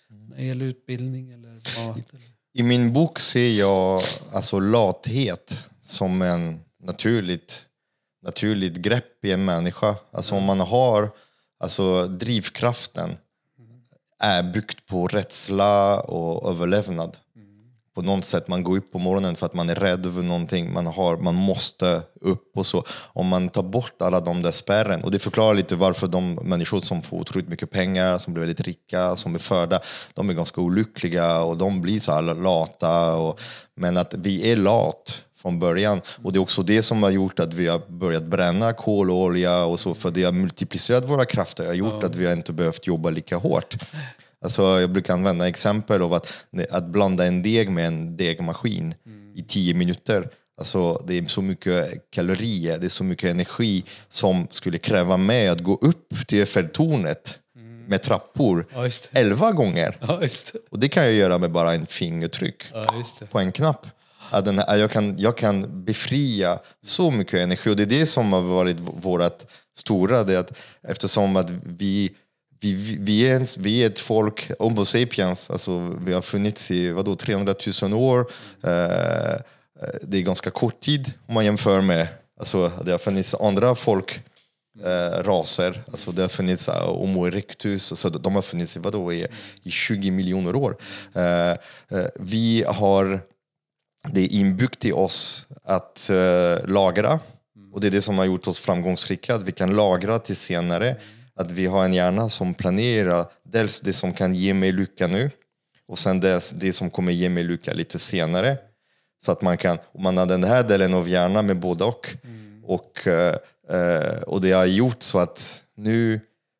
När 0.09 0.37
det 0.37 0.45
gäller 0.45 0.65
utbildning 0.65 1.31
eller 1.31 1.85
mat. 1.87 1.97
I 2.53 2.63
min 2.63 2.93
bok 2.93 3.19
ser 3.19 3.49
jag 3.49 4.01
alltså 4.31 4.59
lathet 4.59 5.69
som 5.81 6.21
en 6.21 6.59
naturligt, 6.83 7.65
naturligt 8.21 8.73
grepp 8.73 9.25
i 9.25 9.31
en 9.31 9.45
människa. 9.45 9.95
Alltså 10.11 10.35
om 10.35 10.43
man 10.43 10.59
har 10.59 11.11
alltså, 11.59 12.07
drivkraften 12.07 13.17
är 14.19 14.43
byggt 14.43 14.85
på 14.85 15.07
rädsla 15.07 15.99
och 15.99 16.51
överlevnad. 16.51 17.17
På 17.99 18.05
något 18.05 18.25
sätt, 18.25 18.47
man 18.47 18.63
går 18.63 18.77
upp 18.77 18.91
på 18.91 18.99
morgonen 18.99 19.35
för 19.35 19.45
att 19.45 19.53
man 19.53 19.69
är 19.69 19.75
rädd 19.75 20.05
över 20.05 20.23
någonting, 20.23 20.73
man, 20.73 20.87
har, 20.87 21.17
man 21.17 21.35
måste 21.35 22.01
upp 22.21 22.57
och 22.57 22.65
så. 22.65 22.83
Om 23.13 23.27
man 23.27 23.49
tar 23.49 23.63
bort 23.63 24.01
alla 24.01 24.19
de 24.19 24.41
där 24.41 24.51
spärren, 24.51 25.03
och 25.03 25.11
det 25.11 25.19
förklarar 25.19 25.53
lite 25.53 25.75
varför 25.75 26.07
de 26.07 26.33
människor 26.33 26.81
som 26.81 27.01
får 27.01 27.17
otroligt 27.17 27.49
mycket 27.49 27.71
pengar, 27.71 28.17
som 28.17 28.33
blir 28.33 28.45
väldigt 28.45 28.67
rika, 28.67 29.15
som 29.15 29.35
är 29.35 29.39
födda, 29.39 29.79
de 30.13 30.29
är 30.29 30.33
ganska 30.33 30.61
olyckliga 30.61 31.39
och 31.39 31.57
de 31.57 31.81
blir 31.81 31.99
så 31.99 32.11
här 32.11 32.21
lata. 32.21 33.15
Och, 33.15 33.39
men 33.75 33.97
att 33.97 34.13
vi 34.13 34.51
är 34.51 34.55
lat 34.55 35.23
från 35.41 35.59
början. 35.59 36.01
Och 36.23 36.33
det 36.33 36.37
är 36.37 36.41
också 36.41 36.63
det 36.63 36.83
som 36.83 37.03
har 37.03 37.09
gjort 37.09 37.39
att 37.39 37.53
vi 37.53 37.67
har 37.67 37.81
börjat 37.87 38.23
bränna 38.23 38.73
kol 38.73 39.11
och 39.11 39.17
olja 39.17 39.63
och 39.63 39.79
så, 39.79 39.93
för 39.93 40.11
det 40.11 40.23
har 40.23 40.31
multiplicerat 40.31 41.09
våra 41.09 41.25
krafter, 41.25 41.63
det 41.63 41.69
har 41.69 41.75
gjort 41.75 42.03
att 42.03 42.15
vi 42.15 42.31
inte 42.31 42.53
behövt 42.53 42.87
jobba 42.87 43.09
lika 43.09 43.37
hårt. 43.37 43.77
Alltså, 44.41 44.79
jag 44.79 44.91
brukar 44.91 45.13
använda 45.13 45.47
exempel 45.47 46.01
av 46.01 46.13
att, 46.13 46.45
att 46.69 46.85
blanda 46.85 47.25
en 47.25 47.41
deg 47.41 47.69
med 47.69 47.87
en 47.87 48.17
degmaskin 48.17 48.93
mm. 49.05 49.35
i 49.35 49.43
tio 49.43 49.73
minuter. 49.73 50.29
Alltså, 50.57 51.03
det 51.07 51.17
är 51.17 51.25
så 51.25 51.41
mycket 51.41 52.11
kalorier, 52.11 52.77
det 52.77 52.87
är 52.87 52.89
så 52.89 53.03
mycket 53.03 53.29
energi 53.29 53.83
som 54.09 54.47
skulle 54.51 54.77
kräva 54.77 55.17
mig 55.17 55.47
att 55.47 55.59
gå 55.59 55.75
upp 55.81 56.27
till 56.27 56.39
Eiffeltornet 56.39 57.39
mm. 57.55 57.85
med 57.85 58.03
trappor 58.03 58.67
ja, 58.73 58.89
elva 59.11 59.51
gånger. 59.51 59.97
Ja, 60.01 60.17
det. 60.17 60.53
Och 60.71 60.79
det 60.79 60.87
kan 60.87 61.03
jag 61.03 61.13
göra 61.13 61.37
med 61.37 61.51
bara 61.51 61.73
en 61.73 61.85
fingertryck 61.85 62.63
ja, 62.73 63.03
på 63.31 63.39
en 63.39 63.51
knapp. 63.51 63.87
Att 64.31 64.45
den, 64.45 64.59
att 64.59 64.79
jag, 64.79 64.91
kan, 64.91 65.17
jag 65.17 65.37
kan 65.37 65.85
befria 65.85 66.59
så 66.85 67.11
mycket 67.11 67.33
energi 67.33 67.69
och 67.69 67.75
det 67.75 67.83
är 67.83 67.99
det 67.99 68.05
som 68.05 68.33
har 68.33 68.41
varit 68.41 68.77
vårt 68.79 69.43
stora, 69.77 70.23
det 70.23 70.35
att 70.35 70.57
eftersom 70.81 71.35
att 71.35 71.49
vi 71.63 72.11
vi, 72.59 72.97
vi, 72.99 73.29
är 73.29 73.59
vi 73.59 73.83
är 73.83 73.87
ett 73.87 73.99
folk, 73.99 74.51
Homo 74.59 74.85
sapiens, 74.85 75.49
alltså 75.49 75.97
vi 76.05 76.13
har 76.13 76.21
funnits 76.21 76.71
i 76.71 76.91
vadå, 76.91 77.15
300 77.15 77.55
000 77.81 77.93
år. 77.93 78.31
Eh, 78.63 78.71
eh, 78.71 79.39
det 80.01 80.17
är 80.17 80.21
ganska 80.21 80.51
kort 80.51 80.79
tid 80.79 81.13
om 81.27 81.33
man 81.33 81.45
jämför 81.45 81.81
med, 81.81 82.07
alltså 82.39 82.71
det 82.85 82.91
har 82.91 82.97
funnits 82.97 83.35
andra 83.35 83.75
folk, 83.75 84.21
eh, 84.83 85.23
raser, 85.23 85.83
alltså 85.91 86.11
det 86.11 86.21
har 86.21 86.29
funnits 86.29 86.69
uh, 86.69 86.73
Homo 86.73 87.27
erectus, 87.27 87.99
så 87.99 88.09
de 88.09 88.35
har 88.35 88.41
funnits 88.41 88.77
i, 88.77 88.79
vadå, 88.79 89.13
i, 89.13 89.27
i 89.63 89.71
20 89.71 90.11
miljoner 90.11 90.55
år. 90.55 90.77
Eh, 91.13 91.51
eh, 91.51 92.07
vi 92.15 92.63
har 92.67 93.21
det 94.11 94.21
är 94.21 94.33
inbyggt 94.33 94.85
i 94.85 94.91
oss 94.91 95.47
att 95.63 96.09
eh, 96.09 96.67
lagra, 96.67 97.19
och 97.73 97.81
det 97.81 97.87
är 97.87 97.91
det 97.91 98.01
som 98.01 98.17
har 98.17 98.25
gjort 98.25 98.47
oss 98.47 98.59
framgångsrika, 98.59 99.35
att 99.35 99.43
vi 99.43 99.51
kan 99.51 99.75
lagra 99.75 100.19
till 100.19 100.35
senare 100.35 100.95
att 101.39 101.51
vi 101.51 101.65
har 101.65 101.85
en 101.85 101.93
hjärna 101.93 102.29
som 102.29 102.53
planerar 102.53 103.25
dels 103.43 103.81
det 103.81 103.93
som 103.93 104.13
kan 104.13 104.35
ge 104.35 104.53
mig 104.53 104.71
lycka 104.71 105.07
nu 105.07 105.31
och 105.87 105.99
sen 105.99 106.19
dels 106.19 106.51
det 106.51 106.73
som 106.73 106.89
kommer 106.89 107.11
ge 107.11 107.29
mig 107.29 107.43
lycka 107.43 107.73
lite 107.73 107.99
senare. 107.99 108.57
Så 109.21 109.31
att 109.31 109.41
man 109.41 109.57
kan, 109.57 109.77
man 109.99 110.17
har 110.17 110.25
den 110.25 110.43
här 110.43 110.63
delen 110.63 110.93
av 110.93 111.09
hjärnan 111.09 111.45
med 111.45 111.59
både 111.59 111.83
och. 111.83 112.15
Mm. 112.23 112.63
Och, 112.65 113.07
eh, 113.07 114.21
och 114.21 114.41
det 114.41 114.51
har 114.51 114.65
gjort 114.65 115.03
så 115.03 115.19
att 115.19 115.63
nu, 115.75 116.19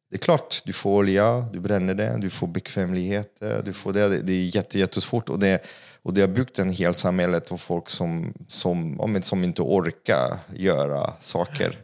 det 0.09 0.15
är 0.15 0.19
klart, 0.19 0.61
du 0.65 0.73
får 0.73 0.89
olja, 0.89 1.45
du 1.53 1.59
bränner 1.59 1.93
det, 1.93 2.17
du 2.17 2.29
får 2.29 2.47
bekvämlighet, 2.47 3.41
du 3.65 3.73
får 3.73 3.93
det. 3.93 4.21
Det 4.21 4.33
är 4.33 4.55
jätte, 4.55 4.79
jättesvårt. 4.79 5.29
Och 5.29 5.39
det, 5.39 5.63
och 6.03 6.13
det 6.13 6.21
har 6.21 6.27
byggt 6.27 6.59
en 6.59 6.69
hel 6.69 6.95
samhället 6.95 7.51
av 7.51 7.57
folk 7.57 7.89
som, 7.89 8.33
som, 8.47 9.19
som 9.23 9.43
inte 9.43 9.61
orkar 9.61 10.37
göra 10.55 11.13
saker. 11.19 11.77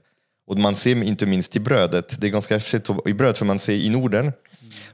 Och 0.48 0.58
man 0.58 0.76
ser 0.76 1.04
inte 1.04 1.26
minst 1.26 1.56
i 1.56 1.60
brödet, 1.60 2.22
det 2.22 2.28
är 2.28 2.32
ganska 2.32 2.54
häftigt 2.56 2.89
i 3.06 3.14
bröd 3.14 3.38
för 3.38 3.46
man 3.46 3.60
ser 3.60 3.74
i 3.74 3.89
Norden, 3.89 4.32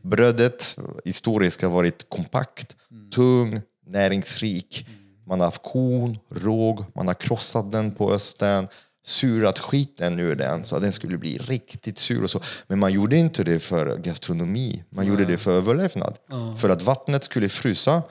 brödet 0.01 0.77
historiskt 1.05 1.61
har 1.61 1.69
varit 1.69 2.09
kompakt, 2.09 2.75
tung, 3.15 3.61
näringsrik. 3.87 4.87
Man 5.27 5.39
har 5.39 5.47
haft 5.47 5.63
korn, 5.63 6.17
råg, 6.29 6.85
man 6.95 7.07
har 7.07 7.13
krossat 7.13 7.71
den 7.71 7.91
på 7.91 8.13
östen, 8.13 8.67
surat 9.05 9.59
skiten 9.59 10.19
ur 10.19 10.35
den 10.35 10.65
så 10.65 10.75
att 10.75 10.81
den 10.81 10.91
skulle 10.91 11.17
bli 11.17 11.37
riktigt 11.37 11.97
sur. 11.97 12.23
Och 12.23 12.31
så. 12.31 12.39
Men 12.67 12.79
man 12.79 12.93
gjorde 12.93 13.17
inte 13.17 13.43
det 13.43 13.59
för 13.59 13.97
gastronomi, 13.97 14.83
man 14.89 15.05
gjorde 15.07 15.25
det 15.25 15.37
för 15.37 15.51
överlevnad. 15.51 16.17
För 16.57 16.69
att 16.69 16.81
vattnet 16.81 17.23
skulle 17.23 17.49
frysa, 17.49 18.03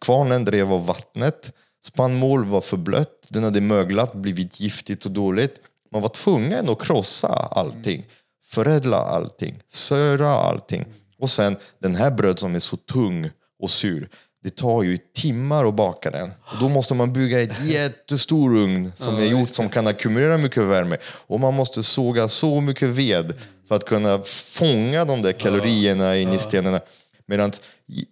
kvarnen 0.00 0.44
drev 0.44 0.72
av 0.72 0.86
vattnet, 0.86 1.52
spannmål 1.84 2.44
var 2.44 2.60
för 2.60 2.76
blött, 2.76 3.28
den 3.28 3.44
hade 3.44 3.60
möglat, 3.60 4.14
blivit 4.14 4.60
giftigt 4.60 5.04
och 5.06 5.12
dåligt. 5.12 5.54
Man 5.92 6.02
var 6.02 6.08
tvungen 6.08 6.68
att 6.68 6.82
krossa 6.82 7.28
allting, 7.28 8.06
förädla 8.46 8.96
allting, 8.96 9.62
söra 9.68 10.30
allting. 10.30 10.84
Och 11.18 11.30
sen 11.30 11.56
den 11.78 11.94
här 11.94 12.10
bröd 12.10 12.38
som 12.38 12.54
är 12.54 12.58
så 12.58 12.76
tung 12.76 13.30
och 13.62 13.70
sur, 13.70 14.08
det 14.42 14.56
tar 14.56 14.82
ju 14.82 14.98
timmar 15.14 15.64
att 15.64 15.74
baka 15.74 16.10
den. 16.10 16.32
Och 16.40 16.58
då 16.60 16.68
måste 16.68 16.94
man 16.94 17.12
bygga 17.12 17.40
ett 17.40 17.64
jättestor 17.64 18.56
ugn 18.56 18.92
som 18.96 19.16
är 19.16 19.24
gjort 19.24 19.48
som 19.48 19.68
kan 19.68 19.86
ackumulera 19.86 20.38
mycket 20.38 20.62
värme. 20.62 20.96
Och 21.26 21.40
man 21.40 21.54
måste 21.54 21.82
såga 21.82 22.28
så 22.28 22.60
mycket 22.60 22.88
ved 22.88 23.34
för 23.68 23.76
att 23.76 23.84
kunna 23.84 24.18
fånga 24.24 25.04
de 25.04 25.22
där 25.22 25.32
kalorierna 25.32 26.16
in 26.16 26.32
i 26.32 26.38
stenarna. 26.38 26.80
Medan 27.26 27.52
i, 27.86 28.06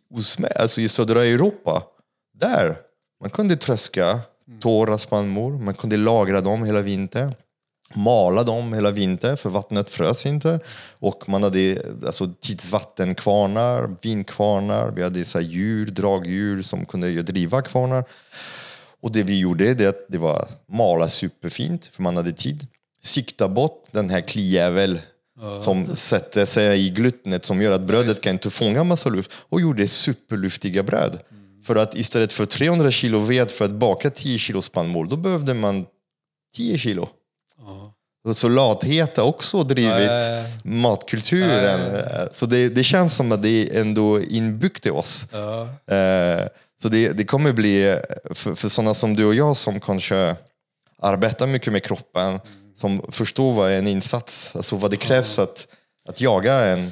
alltså 0.57 0.81
i 0.81 0.89
södra 0.89 1.25
Europa, 1.25 1.83
där 2.41 2.77
man 3.21 3.31
kunde 3.31 3.57
tröska 3.57 4.21
torra 4.61 4.99
spannmål, 4.99 5.59
man 5.59 5.75
kunde 5.75 5.97
lagra 5.97 6.41
dem 6.41 6.65
hela 6.65 6.81
vintern 6.81 7.35
mala 7.95 8.43
dem 8.43 8.73
hela 8.73 8.91
vintern 8.91 9.37
för 9.37 9.51
vattnet 9.51 9.91
frös 9.91 10.27
inte. 10.27 10.61
Och 10.99 11.29
man 11.29 11.43
hade 11.43 11.83
alltså, 12.07 12.31
tidsvattenkvarnar, 12.41 13.97
vinkvarnar, 14.03 14.91
vi 14.91 15.03
hade 15.03 15.25
så 15.25 15.41
djur, 15.41 15.87
dragdjur 15.87 16.63
som 16.63 16.87
kunde 16.87 17.23
driva 17.23 17.63
kvarnar. 17.63 18.05
Och 19.01 19.13
det 19.13 19.23
vi 19.23 19.39
gjorde 19.39 19.75
det, 19.75 19.87
att 19.87 20.07
det 20.09 20.19
var 20.19 20.49
mala 20.67 21.09
superfint, 21.09 21.85
för 21.93 22.03
man 22.03 22.17
hade 22.17 22.33
tid. 22.33 22.67
Sikta 23.03 23.49
bort 23.49 23.85
den 23.91 24.11
här 24.11 24.21
klijävel 24.21 25.01
som 25.61 25.97
sätter 25.97 26.47
sig 26.47 26.87
i 26.87 26.91
glutnet 26.91 27.45
som 27.45 27.63
gör 27.63 27.73
att 27.73 27.81
brödet 27.81 28.21
kan 28.21 28.33
inte 28.33 28.51
fånga 28.51 28.85
massa 28.85 29.09
luft 29.09 29.33
och 29.49 29.61
gjorde 29.61 29.89
superluftiga 29.89 30.83
bröd. 30.83 31.21
Mm. 31.31 31.63
För 31.63 31.77
att 31.77 31.95
istället 31.95 32.33
för 32.33 32.47
300 32.47 32.91
kilo 32.91 33.19
ved 33.19 33.51
för 33.51 33.65
att 33.65 33.71
baka 33.71 34.11
10 34.11 34.39
kilo 34.39 34.63
spannmål, 34.63 35.09
då 35.09 35.17
behövde 35.17 35.55
man 35.55 35.87
10 36.57 36.79
kilo. 36.79 37.09
Så 38.35 38.49
lathet 38.49 39.17
har 39.17 39.25
också 39.25 39.63
drivit 39.63 39.93
ja, 39.93 40.23
ja, 40.23 40.33
ja. 40.33 40.45
matkulturen. 40.63 41.81
Så 42.33 42.47
det, 42.47 42.69
det, 42.69 42.85
känns 42.85 43.17
som 43.17 43.33
att 43.33 43.43
det 43.43 43.49
är 43.49 43.81
ändå 43.81 44.21
inbyggt 44.21 44.87
i 44.87 44.91
oss. 44.91 45.33
Eh, 45.33 46.49
så 46.83 46.89
det, 46.89 47.13
det 47.13 47.25
kommer 47.25 47.53
bli, 47.53 48.01
för, 48.31 48.55
för 48.55 48.69
sådana 48.69 48.95
som 48.95 49.17
du 49.17 49.25
och 49.25 49.35
jag 49.35 49.57
som 49.57 49.81
kanske 49.81 50.37
arbetar 51.03 51.47
mycket 51.47 51.73
med 51.73 51.83
kroppen, 51.83 52.29
mm. 52.29 52.41
som 52.77 53.03
förstår 53.09 53.53
vad 53.55 53.73
en 53.73 53.87
insats, 53.87 54.57
alltså 54.57 54.77
vad 54.77 54.91
det 54.91 54.97
krävs 54.97 55.39
att, 55.39 55.67
att 56.09 56.21
jaga 56.21 56.55
en, 56.55 56.91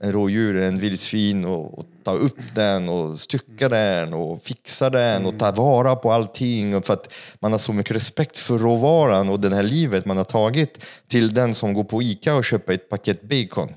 en 0.00 0.12
rådjur, 0.12 0.56
en 0.56 0.78
vildsvin 0.78 1.44
och, 1.44 1.78
och, 1.78 1.84
ta 2.06 2.12
upp 2.12 2.54
den 2.54 2.88
och 2.88 3.18
stycka 3.18 3.68
den 3.68 4.14
och 4.14 4.42
fixa 4.42 4.90
den 4.90 5.26
och 5.26 5.38
ta 5.38 5.52
vara 5.52 5.96
på 5.96 6.12
allting. 6.12 6.82
För 6.82 6.92
att 6.92 7.12
man 7.40 7.52
har 7.52 7.58
så 7.58 7.72
mycket 7.72 7.96
respekt 7.96 8.38
för 8.38 8.58
råvaran 8.58 9.28
och 9.28 9.40
det 9.40 9.54
här 9.54 9.62
livet 9.62 10.06
man 10.06 10.16
har 10.16 10.24
tagit 10.24 10.84
till 11.06 11.34
den 11.34 11.54
som 11.54 11.72
går 11.74 11.84
på 11.84 12.02
Ica 12.02 12.34
och 12.34 12.44
köper 12.44 12.72
ett 12.72 12.88
paket 12.88 13.22
bacon 13.22 13.68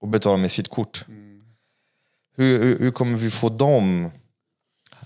och 0.00 0.08
betalar 0.08 0.36
med 0.36 0.50
sitt 0.50 0.68
kort. 0.68 1.04
Hur, 2.36 2.62
hur, 2.62 2.78
hur, 2.78 2.90
kommer 2.90 3.18
vi 3.18 3.30
få 3.30 3.48
dem 3.48 4.10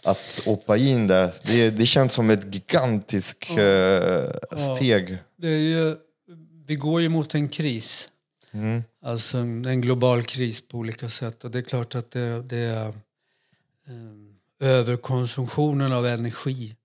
att 0.02 0.40
hoppa 0.46 0.76
in 0.76 1.06
där? 1.06 1.30
Det, 1.44 1.70
det 1.70 1.86
känns 1.86 2.12
som 2.12 2.30
ett 2.30 2.54
gigantiskt 2.54 3.50
mm. 3.50 4.76
steg. 4.76 5.18
Ja, 5.36 5.48
ju, 5.48 5.96
vi 6.66 6.74
går 6.74 7.00
ju 7.00 7.08
mot 7.08 7.34
en 7.34 7.48
kris. 7.48 8.08
Mm. 8.52 8.82
Alltså 9.02 9.38
en 9.38 9.80
global 9.80 10.22
kris 10.22 10.68
på 10.68 10.78
olika 10.78 11.08
sätt. 11.08 11.44
Och 11.44 11.50
det 11.50 11.58
är 11.58 11.62
klart 11.62 11.94
att 11.94 12.10
det, 12.10 12.42
det 12.42 12.58
är 12.58 12.88
eh, 12.88 12.94
överkonsumtionen 14.60 15.92
av 15.92 16.06
energi 16.06 16.76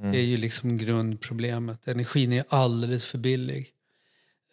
mm. 0.00 0.14
är 0.14 0.20
ju 0.20 0.36
liksom 0.36 0.78
grundproblemet. 0.78 1.88
Energin 1.88 2.32
är 2.32 2.44
alldeles 2.48 3.06
för 3.06 3.18
billig. 3.18 3.68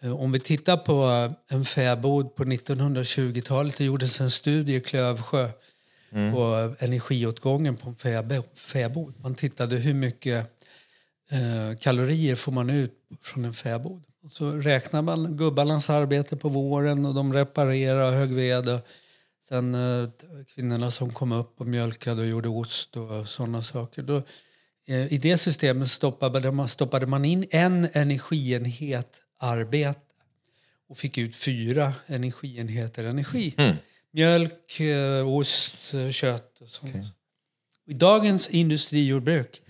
Eh, 0.01 0.21
om 0.21 0.31
vi 0.31 0.39
tittar 0.39 0.77
på 0.77 1.29
en 1.47 1.65
fäbod 1.65 2.35
på 2.35 2.43
1920-talet, 2.43 3.77
det 3.77 3.85
gjordes 3.85 4.21
en 4.21 4.31
studie 4.31 4.75
i 4.75 4.81
Klövsjö 4.81 5.49
mm. 6.11 6.33
på 6.33 6.75
energiåtgången 6.79 7.75
på 7.75 7.89
en 7.89 7.95
fäbod. 8.55 9.13
Man 9.21 9.35
tittade 9.35 9.75
hur 9.75 9.93
mycket 9.93 10.65
eh, 11.31 11.77
kalorier 11.79 12.35
får 12.35 12.51
man 12.51 12.69
ut 12.69 12.93
från 13.21 13.45
en 13.45 13.53
fäbod. 13.53 14.03
Så 14.31 14.51
räknar 14.51 15.01
man 15.01 15.37
gubbarnas 15.37 15.89
arbete 15.89 16.35
på 16.35 16.49
våren 16.49 17.05
och 17.05 17.13
de 17.13 17.33
reparerar 17.33 18.11
högg 18.11 18.33
ved. 18.33 18.69
Och 18.69 18.79
sen 19.49 19.75
eh, 19.75 20.09
kvinnorna 20.55 20.91
som 20.91 21.13
kom 21.13 21.31
upp 21.31 21.61
och 21.61 21.67
mjölkade 21.67 22.21
och 22.21 22.27
gjorde 22.27 22.49
ost 22.49 22.97
och 22.97 23.27
sådana 23.27 23.63
saker. 23.63 24.01
Då 24.01 24.21
Eh, 24.89 25.13
I 25.13 25.17
det 25.17 25.37
systemet 25.37 25.91
stoppade 25.91 26.51
man, 26.51 26.67
stoppade 26.67 27.05
man 27.05 27.25
in 27.25 27.45
en 27.49 27.87
energienhet 27.93 29.21
arbete 29.39 29.99
och 30.89 30.97
fick 30.97 31.17
ut 31.17 31.35
fyra 31.35 31.93
energienheter 32.07 33.03
energi. 33.03 33.55
Mjölk, 34.11 34.79
eh, 34.79 35.27
ost, 35.27 35.93
kött 36.11 36.61
och 36.61 36.69
sånt. 36.69 36.95
I 37.87 37.93
dagens 37.93 38.49
industrijordbruk 38.49 39.61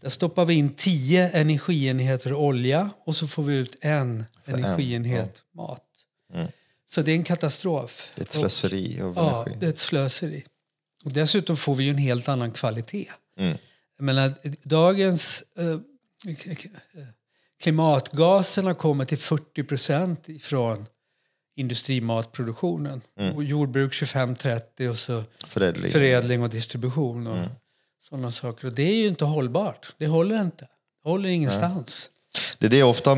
där 0.00 0.08
stoppar 0.08 0.44
vi 0.44 0.54
in 0.54 0.70
tio 0.70 1.28
energienheter 1.30 2.34
olja 2.34 2.90
och 3.04 3.16
så 3.16 3.28
får 3.28 3.42
vi 3.42 3.56
ut 3.56 3.76
en 3.80 4.24
energienhet 4.44 5.42
mat. 5.54 5.84
Så 6.86 7.02
det 7.02 7.12
är 7.12 7.16
en 7.16 7.24
katastrof. 7.24 8.12
Det 8.14 8.20
är 8.20 8.24
ett 8.24 8.32
slöseri 8.32 9.00
av 9.00 9.12
Ja, 9.16 9.42
energi. 9.42 9.56
det 9.60 9.66
är 9.66 9.70
ett 9.70 9.78
slöseri. 9.78 10.44
Och 11.04 11.12
dessutom 11.12 11.56
får 11.56 11.74
vi 11.74 11.84
ju 11.84 11.90
en 11.90 11.98
helt 11.98 12.28
annan 12.28 12.50
kvalitet. 12.52 13.08
Mm. 13.38 13.58
Jag 13.96 14.04
menar, 14.04 14.32
dagens 14.62 15.44
eh, 15.58 15.66
eh, 15.66 15.78
klimatgaserna 17.62 18.74
kommer 18.74 19.04
till 19.04 19.18
40 19.18 19.64
procent 19.64 20.28
ifrån 20.28 20.86
industrimatproduktionen. 21.56 23.00
Mm. 23.20 23.36
Och 23.36 23.44
jordbruk 23.44 23.92
25-30 23.92 24.88
och 24.88 24.98
så 24.98 25.22
Förädling. 25.46 25.92
förädling 25.92 26.42
och 26.42 26.50
distribution 26.50 27.26
och 27.26 27.36
Mm. 27.36 27.48
Sådana 28.00 28.30
saker. 28.30 28.66
Och 28.66 28.74
det 28.74 28.82
är 28.82 28.96
ju 28.96 29.08
inte 29.08 29.24
hållbart. 29.24 29.94
Det 29.98 30.06
håller 30.06 30.42
inte. 30.42 30.68
Det 31.02 31.10
håller 31.10 31.28
ingenstans. 31.28 32.10
Det 32.58 32.66
är 32.66 32.70
det 32.70 32.82
ofta, 32.82 33.16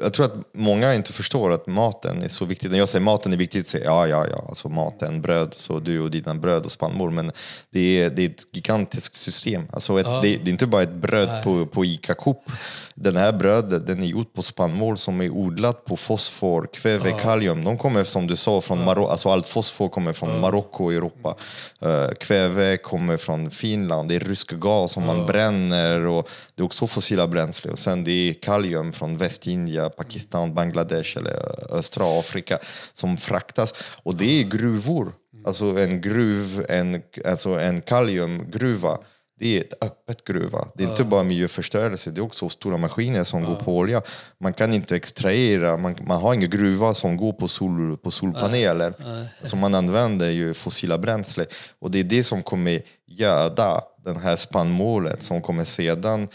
jag 0.00 0.12
tror 0.12 0.26
att 0.26 0.34
många 0.54 0.94
inte 0.94 1.12
förstår 1.12 1.52
att 1.52 1.66
maten 1.66 2.22
är 2.22 2.28
så 2.28 2.44
viktig. 2.44 2.70
När 2.70 2.78
jag 2.78 2.88
säger 2.88 3.04
maten 3.04 3.32
är 3.32 3.36
viktigt, 3.36 3.66
så 3.66 3.70
säger 3.70 3.86
jag, 3.86 4.08
ja, 4.08 4.24
ja, 4.24 4.26
ja, 4.30 4.44
alltså 4.48 4.68
maten, 4.68 5.22
bröd, 5.22 5.54
så 5.54 5.78
du 5.78 6.00
och 6.00 6.10
dina 6.10 6.34
bröd 6.34 6.64
och 6.64 6.72
spannmål. 6.72 7.10
Men 7.10 7.32
det 7.70 8.02
är, 8.02 8.10
det 8.10 8.22
är 8.22 8.28
ett 8.28 8.42
gigantiskt 8.52 9.14
system. 9.14 9.62
Alltså 9.72 10.00
ett, 10.00 10.06
det, 10.06 10.36
det 10.36 10.48
är 10.48 10.52
inte 10.52 10.66
bara 10.66 10.82
ett 10.82 10.94
bröd 10.94 11.44
på, 11.44 11.66
på 11.66 11.84
Ica 11.84 12.14
Coop. 12.14 12.50
Den 12.94 13.16
här 13.16 13.32
brödet, 13.32 13.86
den 13.86 14.02
är 14.02 14.06
gjord 14.06 14.32
på 14.32 14.42
spannmål 14.42 14.98
som 14.98 15.20
är 15.20 15.30
odlat 15.30 15.84
på 15.84 15.96
fosfor, 15.96 16.68
kväve, 16.72 17.12
kalium. 17.22 17.64
De 17.64 17.78
kommer 17.78 18.04
som 18.04 18.26
du 18.26 18.36
sa 18.36 18.60
från 18.60 18.84
Marocko, 18.84 19.10
alltså 19.10 19.28
allt 19.28 19.48
fosfor 19.48 19.88
kommer 19.88 20.12
från 20.12 20.40
Marocko 20.40 20.84
och 20.84 20.92
Europa. 20.92 21.34
Eh, 21.80 22.08
kväve 22.20 22.76
kommer 22.76 23.16
från 23.16 23.50
Finland, 23.50 24.08
det 24.08 24.16
är 24.16 24.20
rysk 24.20 24.52
gas 24.52 24.92
som 24.92 25.06
man 25.06 25.26
bränner 25.26 26.06
och 26.06 26.28
det 26.54 26.62
är 26.62 26.64
också 26.64 26.86
fossila 26.86 27.26
bränsle. 27.26 27.70
Och 27.70 27.78
sen 27.78 28.04
det 28.04 28.12
är 28.12 28.32
kalium 28.32 28.61
från 28.92 29.16
Västindien, 29.16 29.90
Pakistan, 29.96 30.54
Bangladesh 30.54 31.18
eller 31.18 31.74
östra 31.74 32.04
Afrika 32.20 32.58
som 32.92 33.16
fraktas. 33.16 33.74
Och 34.02 34.14
det 34.14 34.40
är 34.40 34.44
gruvor. 34.44 35.12
Alltså 35.44 35.66
en 35.66 36.00
gruv, 36.00 36.66
en, 36.68 37.02
alltså 37.24 37.50
en 37.50 37.80
kaliumgruva. 37.80 38.98
Det 39.38 39.58
är 39.58 39.60
ett 39.60 39.84
öppet 39.84 40.24
gruva. 40.24 40.68
Det 40.74 40.84
är 40.84 40.88
inte 40.88 41.04
bara 41.04 41.22
miljöförstörelse, 41.22 42.10
det 42.10 42.20
är 42.20 42.24
också 42.24 42.48
stora 42.48 42.76
maskiner 42.76 43.24
som 43.24 43.44
går 43.44 43.54
på 43.54 43.76
olja. 43.76 44.02
Man 44.40 44.52
kan 44.52 44.72
inte 44.72 44.96
extrahera, 44.96 45.76
man, 45.76 45.96
man 46.06 46.20
har 46.20 46.34
ingen 46.34 46.50
gruva 46.50 46.94
som 46.94 47.16
går 47.16 47.32
på, 47.32 47.48
sol, 47.48 47.96
på 47.96 48.10
solpaneler. 48.10 48.94
Så 49.42 49.56
man 49.56 49.74
använder 49.74 50.30
ju 50.30 50.54
fossila 50.54 50.98
bränsle. 50.98 51.46
Och 51.78 51.90
det 51.90 51.98
är 51.98 52.04
det 52.04 52.24
som 52.24 52.42
kommer 52.42 52.82
göda 53.06 53.82
den 54.04 54.16
här 54.16 54.36
spannmålet 54.36 55.22
som 55.22 55.42
kommer 55.42 55.64
sedan 55.64 56.28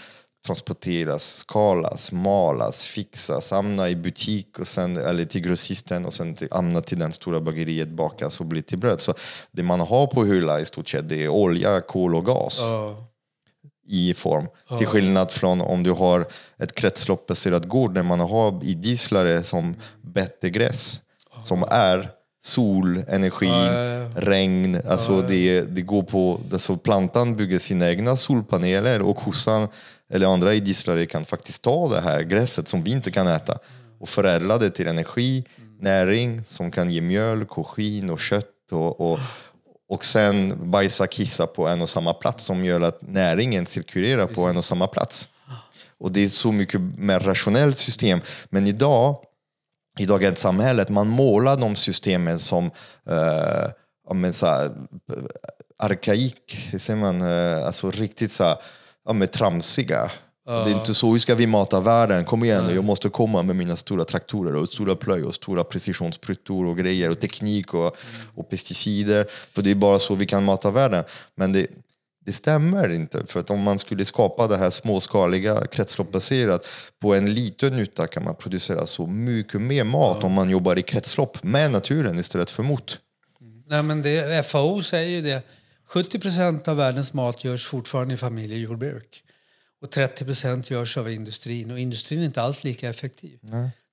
transporteras, 0.48 1.36
skalas, 1.36 2.12
malas, 2.12 2.86
fixas, 2.86 3.52
hamna 3.52 3.90
i 3.90 3.96
butik 3.96 4.60
och 4.60 4.68
sen, 4.68 4.98
eller 4.98 5.26
till 5.26 5.42
grossisten 5.42 6.06
och 6.06 6.14
sen 6.14 6.36
till, 6.36 6.48
hamna 6.52 6.82
till 6.82 7.00
den 7.00 7.14
stora 7.14 7.40
bageriet, 7.40 7.90
bakas 7.90 8.40
och 8.40 8.46
blir 8.46 8.62
till 8.62 8.78
bröd. 8.78 9.02
Så 9.02 9.14
det 9.52 9.64
man 9.64 9.80
har 9.80 10.08
på 10.08 10.24
hylla 10.24 10.60
i 10.60 10.66
stort 10.66 10.90
sett 10.90 11.10
det 11.10 11.24
är 11.24 11.30
olja, 11.30 11.82
kol 11.82 12.16
och 12.16 12.26
gas 12.26 12.62
i 13.88 14.14
form. 14.14 14.48
Till 14.78 14.88
skillnad 14.88 15.32
från 15.32 15.62
om 15.62 15.84
du 15.84 15.92
har 15.92 16.28
ett 16.60 16.76
kretsloppsbaserat 16.76 17.66
gård 17.66 17.94
där 17.94 18.04
man 18.04 18.20
har 18.20 18.64
i 18.64 18.74
dieslare 18.74 19.44
som 19.44 19.76
bettegräs 20.02 21.02
som 21.44 21.64
är 21.70 22.10
sol, 22.44 23.04
energi, 23.08 23.52
regn. 24.16 24.82
Alltså 24.88 25.22
det, 25.22 25.62
det 25.62 25.82
går 25.82 26.04
på, 26.04 26.40
alltså 26.52 26.78
plantan 26.78 27.36
bygger 27.36 27.60
sina 27.60 27.90
egna 27.90 28.18
solpaneler 28.18 29.02
och 29.02 29.18
kossan 29.18 29.68
eller 30.10 30.28
andra 30.28 30.54
idisslare 30.54 31.06
kan 31.06 31.26
faktiskt 31.26 31.62
ta 31.62 31.90
det 31.90 32.02
här 32.02 32.22
gräset 32.22 32.68
som 32.68 32.84
vi 32.84 32.92
inte 32.92 33.12
kan 33.12 33.28
äta 33.28 33.60
och 34.00 34.10
förädla 34.10 34.58
det 34.58 34.70
till 34.70 34.88
energi, 34.88 35.44
näring 35.80 36.44
som 36.46 36.72
kan 36.72 36.90
ge 36.90 37.02
mjölk 37.02 37.58
och 37.58 37.68
skin 37.68 38.10
och 38.10 38.20
kött 38.20 38.72
och, 38.72 39.12
och, 39.12 39.20
och 39.90 40.06
sen 40.06 40.72
bajsa, 40.72 41.08
kissa 41.08 41.48
på 41.48 41.68
en 41.68 41.82
och 41.82 41.90
samma 41.90 42.14
plats 42.14 42.44
som 42.44 42.66
gör 42.66 42.82
att 42.82 43.02
näringen 43.02 43.66
cirkulerar 43.66 44.26
på 44.26 44.42
en 44.42 44.58
och 44.58 44.66
samma 44.66 44.88
plats. 44.88 45.30
Och 46.00 46.12
det 46.12 46.24
är 46.24 46.30
så 46.30 46.52
mycket 46.52 46.82
mer 46.82 47.20
rationellt 47.20 47.78
system. 47.78 48.20
Men 48.50 48.68
idag, 48.68 49.24
i 50.00 50.06
dagens 50.06 50.40
samhället, 50.40 50.90
man 50.90 51.08
målar 51.08 51.58
de 51.58 51.76
systemen 51.76 52.40
som 52.40 52.72
ja, 54.08 54.14
men 54.14 54.34
så 54.34 54.46
här, 54.46 54.72
arkaik, 55.80 56.70
säger 56.80 57.00
man, 57.00 57.22
eh, 57.22 57.66
alltså 57.66 57.92
riktigt 57.92 58.32
så 58.32 58.44
här, 58.44 58.58
ja, 59.08 59.14
men 59.14 59.28
tramsiga. 59.28 60.12
Det 60.46 60.54
är 60.54 60.80
inte 60.80 60.94
så, 60.94 61.12
hur 61.12 61.20
ska 61.20 61.36
vi 61.36 61.48
mata 61.48 61.80
världen? 61.80 62.26
Kom 62.26 62.44
igen 62.44 62.66
nu, 62.68 62.76
jag 62.76 62.84
måste 62.84 63.10
komma 63.10 63.44
med 63.44 63.56
mina 63.56 63.76
stora 63.76 64.06
traktorer 64.06 64.56
och 64.56 64.68
stora 64.68 64.96
plöj 64.96 65.24
och 65.24 65.36
stora 65.36 65.64
precisionssprutor 65.64 66.66
och 66.66 66.78
grejer 66.78 67.10
och 67.10 67.20
teknik 67.20 67.74
och, 67.74 67.98
och 68.36 68.50
pesticider. 68.50 69.26
För 69.54 69.62
det 69.62 69.72
är 69.72 69.76
bara 69.76 70.00
så 70.00 70.16
vi 70.16 70.26
kan 70.26 70.44
mata 70.44 70.72
världen. 70.72 71.04
Men 71.36 71.54
det, 71.54 71.68
det 72.26 72.34
stämmer 72.34 72.90
inte. 72.90 73.26
För 73.26 73.40
att 73.40 73.50
om 73.50 73.60
man 73.60 73.80
skulle 73.80 74.06
skapa 74.06 74.48
det 74.48 74.58
här 74.58 74.70
småskaliga 74.70 75.68
kretsloppsbaserat 75.68 76.66
på 77.02 77.16
en 77.16 77.34
liten 77.34 77.80
yta 77.80 78.08
kan 78.08 78.24
man 78.24 78.36
producera 78.36 78.86
så 78.86 79.08
mycket 79.08 79.62
mer 79.62 79.84
mat 79.84 80.24
om 80.24 80.34
man 80.34 80.50
jobbar 80.50 80.80
i 80.80 80.82
kretslopp 80.82 81.44
med 81.44 81.72
naturen 81.72 82.20
istället 82.20 82.50
för 82.50 82.64
mot. 82.64 83.00
Nej, 83.68 83.84
men 83.84 84.02
det, 84.02 84.48
FAO 84.48 84.84
säger 84.84 85.10
ju 85.10 85.22
det. 85.22 85.42
70 85.88 86.20
procent 86.20 86.68
av 86.68 86.78
världens 86.78 87.14
mat 87.14 87.44
görs 87.44 87.68
fortfarande 87.68 88.14
i 88.14 88.18
familjejordbruk. 88.18 89.24
Och 89.82 89.92
30 89.92 90.26
procent 90.26 90.70
görs 90.70 90.98
av 90.98 91.12
industrin. 91.12 91.72
Och 91.72 91.80
industrin 91.80 92.22
är 92.22 92.26
inte 92.26 92.42
alls 92.42 92.64
lika 92.64 92.90
effektiv. 92.90 93.40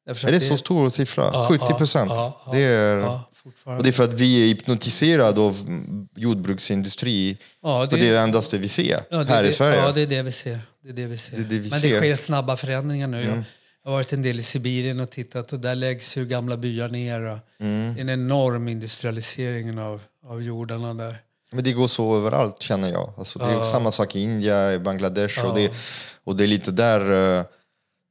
Därför 0.07 0.29
Är 0.29 0.31
det 0.31 0.37
att 0.37 0.43
så 0.43 0.57
stor 0.57 0.89
siffra? 0.89 1.31
Ja, 1.33 1.49
70 1.49 1.75
procent? 1.75 2.11
ja, 2.11 2.43
ja, 2.47 2.53
det 2.53 2.59
är... 2.59 3.21
Och 3.65 3.83
det 3.83 3.89
är 3.89 3.93
för 3.93 4.05
att 4.05 4.13
vi 4.13 4.43
är 4.43 4.47
hypnotiserade 4.47 5.41
av 5.41 5.57
jordbruksindustri. 6.17 7.37
Ja, 7.63 7.89
För 7.89 7.97
det 7.97 8.09
är 8.09 8.13
det 8.13 8.19
endaste 8.19 8.59
vi 8.59 8.69
ser 8.69 9.03
Ja, 9.11 9.25
det, 9.25 9.29
här 9.29 9.43
det, 9.43 9.49
i 9.49 9.53
Sverige. 9.53 9.77
Ja, 9.77 9.93
det 9.93 10.01
är 10.01 10.07
det 10.07 10.23
vi 10.23 10.33
ser. 10.33 10.61
Det 10.83 10.89
är 10.89 10.93
det 10.93 11.07
vi 11.07 11.19
ser. 11.19 11.37
Det 11.37 11.43
är 11.43 11.45
det 11.45 11.59
vi 11.59 11.71
Men 11.71 11.79
ser. 11.81 11.89
Mm. 11.89 12.01
det 12.01 12.17
sker 12.17 12.25
snabba 12.25 12.57
förändringar 12.57 13.07
nu. 13.07 13.25
Jag, 13.25 13.45
jag 13.85 13.91
har 13.91 13.97
varit 13.97 14.13
en 14.13 14.23
del 14.23 14.39
i 14.39 14.43
Sibirien 14.43 15.01
och 15.01 15.11
tittat 15.11 15.53
och 15.53 15.61
där 15.61 15.75
läggs 15.75 16.17
ju 16.17 16.27
gamla 16.27 16.57
byar 16.57 16.89
ner. 16.89 17.21
Mm. 17.61 17.95
Det 17.95 18.01
är 18.01 18.03
en 18.03 18.09
enorm 18.09 18.69
industrialisering 18.69 19.79
av, 19.79 20.01
av 20.27 20.43
jordarna 20.43 20.95
där. 20.95 21.17
Men 21.55 21.65
det 21.65 21.73
går 21.73 21.87
så 21.87 22.17
överallt 22.17 22.63
känner 22.63 22.91
jag. 22.91 23.13
Alltså, 23.19 23.39
det 23.39 23.45
är 23.45 23.63
samma 23.63 23.93
sak 23.93 24.17
i 24.17 24.21
Indien, 24.21 24.73
i 24.73 24.79
Bangladesh. 24.79 25.45
Och, 25.47 25.55
det, 25.55 25.73
och 26.25 26.37
det 26.37 26.45
är 26.45 26.49
lite 26.49 26.71
där 26.71 27.01
eh, 27.39 27.45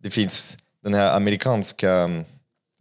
det 0.04 0.10
finns 0.10 0.58
den 0.84 0.94
här 0.94 1.16
amerikanska 1.16 2.04
um, 2.04 2.26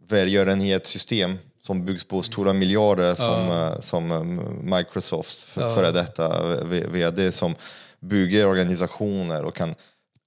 välgörenhetssystem 0.07 1.37
som 1.61 1.85
byggs 1.85 2.03
på 2.03 2.21
stora 2.21 2.53
miljarder 2.53 3.15
som, 3.15 3.51
eh, 3.51 3.79
som 3.79 4.11
eh, 4.11 4.77
Microsofts 4.77 5.43
för, 5.43 5.75
före 5.75 5.91
detta 5.91 6.55
vd 6.65 7.31
som 7.31 7.55
bygger 7.99 8.47
organisationer 8.47 9.43
och 9.43 9.55
kan 9.55 9.75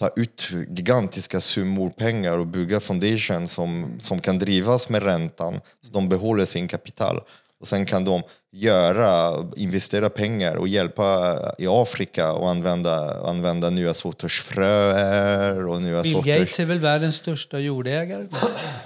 ta 0.01 0.11
ut 0.17 0.49
gigantiska 0.51 1.41
summor 1.41 1.91
pengar 1.91 2.39
och 2.39 2.47
bygga 2.47 2.81
foundation 2.81 3.49
som, 3.49 3.97
som 4.01 4.21
kan 4.21 4.39
drivas 4.39 4.89
med 4.89 5.03
räntan. 5.03 5.61
Så 5.85 5.93
de 5.93 6.09
behåller 6.09 6.45
sin 6.45 6.69
kapital. 6.69 7.21
Och 7.61 7.69
sen 7.69 7.87
kan 7.87 8.05
de 8.05 8.23
göra, 8.59 9.45
investera 9.57 10.11
pengar 10.11 10.55
och 10.55 10.69
hjälpa 10.69 11.39
i 11.59 11.67
Afrika 11.69 12.33
och 12.33 12.51
använda, 12.51 13.27
använda 13.29 13.71
nya 13.71 13.95
sorters 13.95 14.43
fröer 14.43 15.67
och 15.67 15.83
nya 15.83 16.03
Bill 16.03 16.13
sorters... 16.13 16.39
Gates 16.39 16.61
är 16.61 16.65
väl 16.65 16.79
världens 16.79 17.17
största 17.17 17.59
jordägare? 17.59 18.27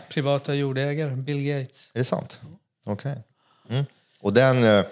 Privata 0.09 0.55
jordägare. 0.55 1.11
Bill 1.11 1.43
Gates. 1.43 1.91
Är 1.95 1.99
det 1.99 2.05
sant? 2.05 2.41
Okej. 2.85 3.23
Mm. 3.71 3.85
Och, 4.21 4.33
den, 4.33 4.64
eh, 4.64 4.85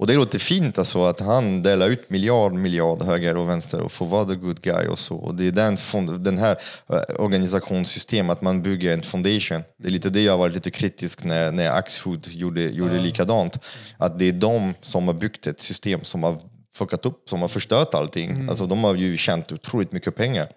och 0.00 0.06
det 0.06 0.14
låter 0.14 0.38
fint 0.38 0.78
alltså 0.78 1.04
att 1.04 1.20
han 1.20 1.62
delar 1.62 1.88
ut 1.88 2.10
miljard, 2.10 2.52
miljard 2.52 3.02
höger 3.02 3.36
och 3.36 3.48
vänster 3.48 3.80
och 3.80 3.92
får 3.92 4.06
vara 4.06 4.24
the 4.24 4.34
good 4.34 4.60
guy 4.60 4.86
och 4.86 4.98
så. 4.98 5.16
Och 5.16 5.34
det 5.34 5.46
är 5.46 5.52
den, 5.52 5.76
fond, 5.76 6.20
den 6.20 6.38
här 6.38 6.56
eh, 6.88 7.22
organisationssystem, 7.22 8.30
att 8.30 8.42
man 8.42 8.62
bygger 8.62 8.94
en 8.94 9.02
foundation. 9.02 9.62
Det 9.78 9.88
är 9.88 9.90
lite 9.90 10.10
det 10.10 10.22
jag 10.22 10.38
var 10.38 10.48
lite 10.48 10.70
kritisk 10.70 11.24
när, 11.24 11.52
när 11.52 11.70
Axfood 11.70 12.28
gjorde, 12.28 12.62
gjorde 12.62 12.98
likadant. 12.98 13.58
Att 13.98 14.18
det 14.18 14.28
är 14.28 14.32
de 14.32 14.74
som 14.80 15.06
har 15.06 15.14
byggt 15.14 15.46
ett 15.46 15.60
system 15.60 16.04
som 16.04 16.22
har 16.22 16.36
fuckat 16.76 17.06
upp, 17.06 17.28
som 17.28 17.40
har 17.40 17.48
förstört 17.48 17.94
allting. 17.94 18.48
Alltså 18.48 18.66
de 18.66 18.84
har 18.84 18.94
ju 18.94 19.16
tjänat 19.16 19.52
otroligt 19.52 19.92
mycket 19.92 20.16
pengar 20.16 20.48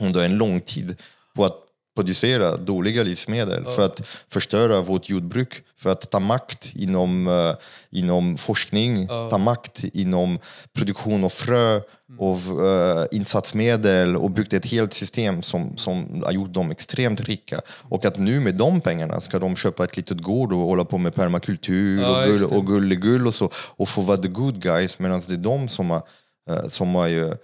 under 0.00 0.24
en 0.24 0.38
lång 0.38 0.60
tid 0.60 0.96
på 1.34 1.44
att 1.44 1.65
producera 1.96 2.56
dåliga 2.56 3.02
livsmedel, 3.02 3.64
för 3.64 3.86
att 3.86 4.02
förstöra 4.28 4.80
vårt 4.80 5.08
jordbruk, 5.08 5.62
för 5.78 5.90
att 5.90 6.10
ta 6.10 6.20
makt 6.20 6.72
inom, 6.74 7.26
uh, 7.26 7.54
inom 7.90 8.36
forskning, 8.36 9.08
ta 9.08 9.38
makt 9.38 9.84
inom 9.84 10.38
produktion 10.72 11.24
av 11.24 11.28
frö, 11.28 11.80
av 12.18 12.60
uh, 12.60 13.04
insatsmedel 13.10 14.16
och 14.16 14.30
byggt 14.30 14.52
ett 14.52 14.66
helt 14.66 14.92
system 14.92 15.42
som, 15.42 15.76
som 15.76 16.22
har 16.24 16.32
gjort 16.32 16.52
dem 16.52 16.70
extremt 16.70 17.20
rika. 17.20 17.60
Och 17.88 18.04
att 18.04 18.18
nu 18.18 18.40
med 18.40 18.54
de 18.54 18.80
pengarna 18.80 19.20
ska 19.20 19.38
de 19.38 19.56
köpa 19.56 19.84
ett 19.84 19.96
litet 19.96 20.20
gård 20.20 20.52
och 20.52 20.58
hålla 20.58 20.84
på 20.84 20.98
med 20.98 21.14
permakultur 21.14 22.02
Ja, 22.02 22.22
och, 22.22 22.26
gull, 22.26 22.44
och 22.44 22.66
gullegull 22.66 23.26
och 23.26 23.34
så 23.34 23.50
och 23.76 23.88
få 23.88 24.00
vara 24.00 24.18
the 24.18 24.28
good 24.28 24.62
guys 24.62 24.98
medan 24.98 25.20
det 25.28 25.34
är 25.34 25.36
de 25.36 25.68
som 25.68 25.90
har, 25.90 26.02
uh, 26.50 26.68
som 26.68 26.94
har 26.94 27.36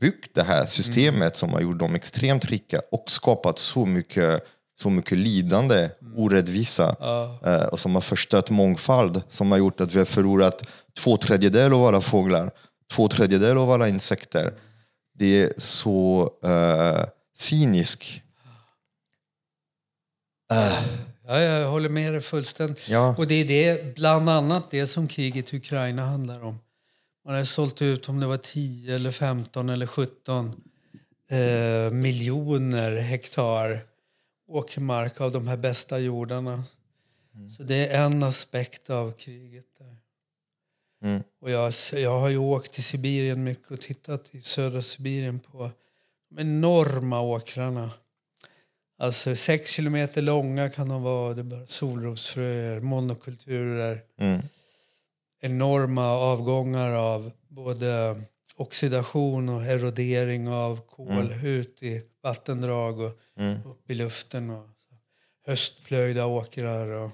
byggt 0.00 0.34
det 0.34 0.42
här 0.42 0.66
systemet 0.66 1.36
som 1.36 1.52
har 1.52 1.60
gjort 1.60 1.78
dem 1.78 1.94
extremt 1.94 2.44
rika 2.44 2.80
och 2.92 3.04
skapat 3.06 3.58
så 3.58 3.86
mycket, 3.86 4.46
så 4.80 4.90
mycket 4.90 5.18
lidande, 5.18 5.90
orättvisa 6.16 6.96
eh, 7.44 7.62
och 7.62 7.80
som 7.80 7.94
har 7.94 8.02
förstört 8.02 8.50
mångfald 8.50 9.22
som 9.28 9.50
har 9.50 9.58
gjort 9.58 9.80
att 9.80 9.94
vi 9.94 9.98
har 9.98 10.06
förlorat 10.06 10.68
två 10.98 11.16
tredjedelar 11.16 11.76
av 11.76 11.86
alla 11.86 12.00
fåglar, 12.00 12.50
två 12.92 13.08
tredjedelar 13.08 13.56
av 13.62 13.70
alla 13.70 13.88
insekter. 13.88 14.54
Det 15.18 15.42
är 15.42 15.52
så 15.56 16.30
uh, 16.44 17.04
cynisk. 17.38 18.22
Ja, 21.26 21.40
jag 21.40 21.70
håller 21.70 21.88
med 21.88 22.12
dig 22.12 22.20
fullständigt. 22.20 22.88
Ja. 22.88 23.14
Och 23.18 23.26
det 23.26 23.34
är 23.34 23.44
det, 23.44 23.94
bland 23.94 24.28
annat 24.28 24.70
det 24.70 24.86
som 24.86 25.08
kriget 25.08 25.54
i 25.54 25.56
Ukraina 25.56 26.06
handlar 26.06 26.44
om. 26.44 26.58
Man 27.28 27.36
har 27.36 27.44
sålt 27.44 27.82
ut 27.82 28.08
om 28.08 28.20
det 28.20 28.26
var 28.26 28.36
10 28.36 28.94
eller 28.94 29.12
15 29.12 29.68
eller 29.68 29.86
17 29.86 30.62
eh, 31.28 31.90
miljoner 31.90 32.96
hektar 32.96 33.80
åkermark 34.46 35.20
av 35.20 35.32
de 35.32 35.48
här 35.48 35.56
bästa 35.56 35.98
jordarna. 35.98 36.64
Så 37.56 37.62
det 37.62 37.86
är 37.86 38.06
en 38.06 38.22
aspekt 38.22 38.90
av 38.90 39.12
kriget. 39.12 39.64
där. 39.78 39.96
Mm. 41.08 41.22
Och 41.40 41.50
jag, 41.50 41.72
jag 41.92 42.20
har 42.20 42.28
ju 42.28 42.38
åkt 42.38 42.72
till 42.72 42.84
Sibirien 42.84 43.44
mycket 43.44 43.70
och 43.70 43.80
tittat 43.80 44.34
i 44.34 44.40
södra 44.40 44.82
Sibirien 44.82 45.40
på 45.40 45.70
de 46.28 46.40
enorma 46.40 47.20
åkrarna. 47.20 47.90
Alltså 48.98 49.36
sex 49.36 49.70
kilometer 49.70 50.22
långa 50.22 50.70
kan 50.70 50.88
de 50.88 51.02
vara. 51.02 51.34
Det 51.34 51.40
är 51.40 51.44
bara 51.44 51.66
solrosfröer, 51.66 52.80
monokulturer. 52.80 54.00
Mm. 54.16 54.40
Enorma 55.40 56.06
avgångar 56.08 56.90
av 56.92 57.30
både 57.48 58.16
oxidation 58.56 59.48
och 59.48 59.62
erodering 59.62 60.48
av 60.48 60.80
kol 60.96 61.32
ut 61.44 61.82
i 61.82 62.02
vattendrag 62.22 63.00
och 63.00 63.12
upp 63.64 63.90
i 63.90 63.94
luften. 63.94 64.50
Och. 64.50 64.66
Höstflöjda 65.46 66.26
åkrar. 66.26 66.90
Och, 66.90 67.10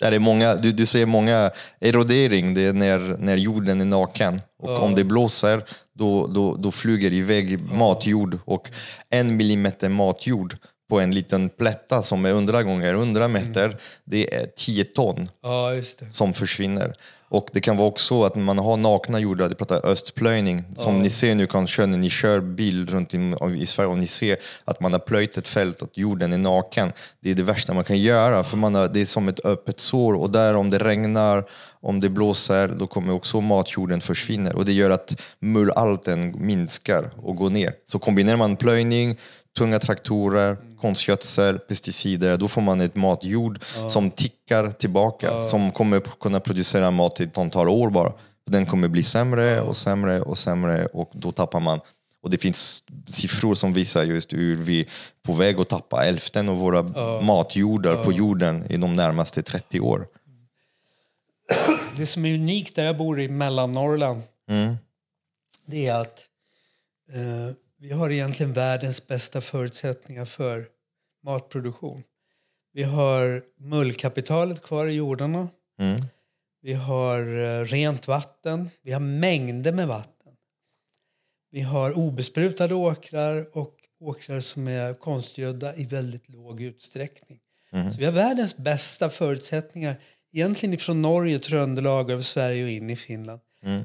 Där 0.00 0.12
är 0.12 0.18
många, 0.18 0.54
du, 0.54 0.72
du 0.72 0.86
ser 0.86 1.06
många 1.06 1.50
erodering, 1.80 2.54
det 2.54 2.60
är 2.62 2.72
när, 2.72 2.98
när 3.18 3.36
jorden 3.36 3.80
är 3.80 3.84
naken. 3.84 4.40
Och 4.56 4.82
om 4.82 4.94
det 4.94 5.04
blåser, 5.04 5.64
då, 5.92 6.26
då, 6.26 6.54
då 6.54 6.70
flyger 6.70 7.12
iväg 7.12 7.72
matjord. 7.72 8.38
Och 8.44 8.70
en 9.08 9.36
millimeter 9.36 9.88
matjord 9.88 10.56
på 10.90 11.00
en 11.00 11.14
liten 11.14 11.48
plätta 11.48 12.02
som 12.02 12.24
är 12.24 12.30
100 12.30 12.62
gånger 12.62 12.94
100 12.94 13.28
meter, 13.28 13.76
det 14.04 14.34
är 14.34 14.46
10 14.56 14.84
ton 14.84 15.28
ja, 15.42 15.70
som 16.10 16.34
försvinner. 16.34 16.94
Och 17.30 17.48
det 17.52 17.60
kan 17.60 17.76
vara 17.76 17.88
också 17.88 18.24
att 18.24 18.34
man 18.34 18.58
har 18.58 18.76
nakna 18.76 19.18
jordar, 19.18 19.48
det 19.48 19.54
pratar 19.54 19.86
östplöjning, 19.86 20.64
som 20.76 21.02
ni 21.02 21.10
ser 21.10 21.34
nu 21.34 21.46
kanske 21.46 21.86
när 21.86 21.98
ni 21.98 22.10
kör 22.10 22.40
bil 22.40 22.86
runt 22.86 23.14
i, 23.14 23.34
i 23.56 23.66
Sverige 23.66 23.90
och 23.90 23.98
ni 23.98 24.06
ser 24.06 24.36
att 24.64 24.80
man 24.80 24.92
har 24.92 25.00
plöjt 25.00 25.36
ett 25.36 25.48
fält, 25.48 25.82
att 25.82 25.96
jorden 25.96 26.32
är 26.32 26.38
naken. 26.38 26.92
Det 27.20 27.30
är 27.30 27.34
det 27.34 27.42
värsta 27.42 27.74
man 27.74 27.84
kan 27.84 27.98
göra, 27.98 28.44
för 28.44 28.56
man 28.56 28.74
har, 28.74 28.88
det 28.88 29.00
är 29.00 29.06
som 29.06 29.28
ett 29.28 29.44
öppet 29.44 29.80
sår 29.80 30.14
och 30.14 30.30
där 30.30 30.54
om 30.54 30.70
det 30.70 30.78
regnar, 30.78 31.44
om 31.80 32.00
det 32.00 32.08
blåser, 32.08 32.68
då 32.68 32.86
kommer 32.86 33.12
också 33.12 33.40
matjorden 33.40 34.00
försvinna 34.00 34.50
och 34.50 34.64
det 34.64 34.72
gör 34.72 34.90
att 34.90 35.20
mullalten 35.40 36.46
minskar 36.46 37.10
och 37.16 37.36
går 37.36 37.50
ner. 37.50 37.72
Så 37.90 37.98
kombinerar 37.98 38.36
man 38.36 38.56
plöjning, 38.56 39.18
tunga 39.58 39.78
traktorer, 39.78 40.56
konstgödsel, 40.80 41.58
pesticider, 41.58 42.36
då 42.36 42.48
får 42.48 42.60
man 42.62 42.80
ett 42.80 42.96
matjord 42.96 43.58
som 43.88 44.10
tickar 44.10 44.70
tillbaka, 44.70 45.42
som 45.42 45.72
kommer 45.72 46.00
kunna 46.00 46.40
producera 46.40 46.90
mat 46.90 47.20
i 47.20 47.24
ett 47.24 47.38
antal 47.38 47.68
år 47.68 47.90
bara. 47.90 48.12
Den 48.46 48.66
kommer 48.66 48.88
bli 48.88 49.02
sämre 49.02 49.60
och 49.60 49.76
sämre 49.76 50.20
och 50.20 50.38
sämre 50.38 50.86
och 50.86 51.10
då 51.12 51.32
tappar 51.32 51.60
man. 51.60 51.80
Och 52.22 52.30
det 52.30 52.38
finns 52.38 52.84
siffror 53.08 53.54
som 53.54 53.72
visar 53.72 54.02
just 54.02 54.32
hur 54.32 54.56
vi 54.56 54.80
är 54.80 54.86
på 55.22 55.32
väg 55.32 55.60
att 55.60 55.68
tappa 55.68 55.96
hälften 55.96 56.48
av 56.48 56.56
våra 56.56 56.82
matjordar 57.20 58.04
på 58.04 58.12
jorden 58.12 58.64
i 58.70 58.76
de 58.76 58.96
närmaste 58.96 59.42
30 59.42 59.80
år. 59.80 60.06
Det 61.96 62.06
som 62.06 62.24
är 62.24 62.34
unikt 62.34 62.74
där 62.74 62.84
jag 62.84 62.96
bor 62.96 63.20
i 63.20 63.28
Mellannorrland 63.28 64.22
det 65.70 65.86
är 65.86 66.00
att 66.00 66.20
eh, 67.12 67.54
vi 67.80 67.92
har 67.92 68.10
egentligen 68.10 68.52
världens 68.52 69.06
bästa 69.06 69.40
förutsättningar 69.40 70.24
för 70.24 70.68
matproduktion. 71.24 72.02
Vi 72.72 72.82
har 72.82 73.42
mullkapitalet 73.58 74.62
kvar 74.62 74.86
i 74.86 74.92
jordarna. 74.92 75.48
Vi 76.62 76.72
har 76.72 77.38
eh, 77.38 77.64
rent 77.64 78.08
vatten. 78.08 78.70
Vi 78.82 78.92
har 78.92 79.00
mängder 79.00 79.72
med 79.72 79.88
vatten. 79.88 80.32
Vi 81.50 81.60
har 81.60 81.98
obesprutade 81.98 82.74
åkrar 82.74 83.56
och 83.58 83.76
åkrar 84.00 84.40
som 84.40 84.68
är 84.68 84.94
konstgödda 84.94 85.76
i 85.76 85.86
väldigt 85.86 86.28
låg 86.28 86.60
utsträckning. 86.60 87.40
Så 87.92 87.98
vi 87.98 88.04
har 88.04 88.12
världens 88.12 88.56
bästa 88.56 89.10
förutsättningar 89.10 89.96
egentligen 90.32 90.74
ifrån 90.74 91.02
Norge, 91.02 91.38
Tröndelag, 91.38 92.10
över 92.10 92.22
Sverige 92.22 92.64
och 92.64 92.70
in 92.70 92.90
i 92.90 92.96
Finland. 92.96 93.40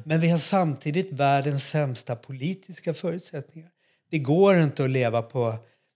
Men 0.05 0.19
vi 0.19 0.29
har 0.29 0.37
samtidigt 0.37 1.11
världens 1.11 1.67
sämsta 1.69 2.15
politiska 2.15 2.93
förutsättningar. 2.93 3.69
Det 4.15 4.19
går 4.19 4.57
inte 4.57 4.83
att 4.83 4.89
leva 4.89 5.21
på 5.21 5.55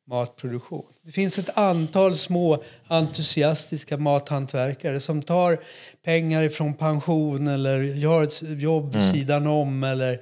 matproduktion. 0.10 0.86
Det 1.04 1.12
finns 1.12 1.40
ett 1.40 1.58
antal 1.58 2.18
små 2.18 2.64
entusiastiska 2.88 3.98
mathantverkare 3.98 5.00
som 5.00 5.22
tar 5.22 5.58
pengar 6.06 6.44
ifrån 6.44 6.74
pension 6.74 7.48
eller 7.48 7.82
gör 7.82 8.24
ett 8.24 8.42
jobb 8.42 8.96
vid 8.96 9.04
sidan 9.04 9.48
om 9.48 9.84
eller 9.84 10.22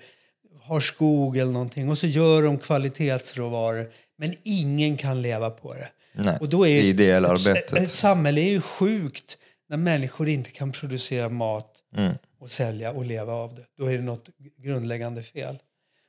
har 0.61 0.79
skog 0.79 1.37
eller 1.37 1.51
någonting 1.51 1.89
och 1.89 1.97
så 1.97 2.07
gör 2.07 2.43
de 2.43 2.57
kvalitetsråvaror. 2.57 3.91
Men 4.17 4.35
ingen 4.43 4.97
kan 4.97 5.21
leva 5.21 5.49
på 5.49 5.73
det. 5.73 5.89
Nej, 6.13 6.37
och 6.41 6.49
då 6.49 6.67
är 6.67 6.81
idealarbetet. 6.81 7.71
Ett, 7.73 7.77
ett 7.83 7.93
samhälle 7.93 8.41
är 8.41 8.49
ju 8.49 8.61
sjukt 8.61 9.37
när 9.69 9.77
människor 9.77 10.29
inte 10.29 10.51
kan 10.51 10.71
producera 10.71 11.29
mat 11.29 11.73
Mm. 11.97 12.13
och 12.39 12.51
sälja 12.51 12.91
och 12.91 13.05
leva 13.05 13.33
av 13.33 13.55
det. 13.55 13.61
Då 13.77 13.85
är 13.85 13.93
det 13.93 14.03
något 14.03 14.29
grundläggande 14.57 15.23
fel. 15.23 15.57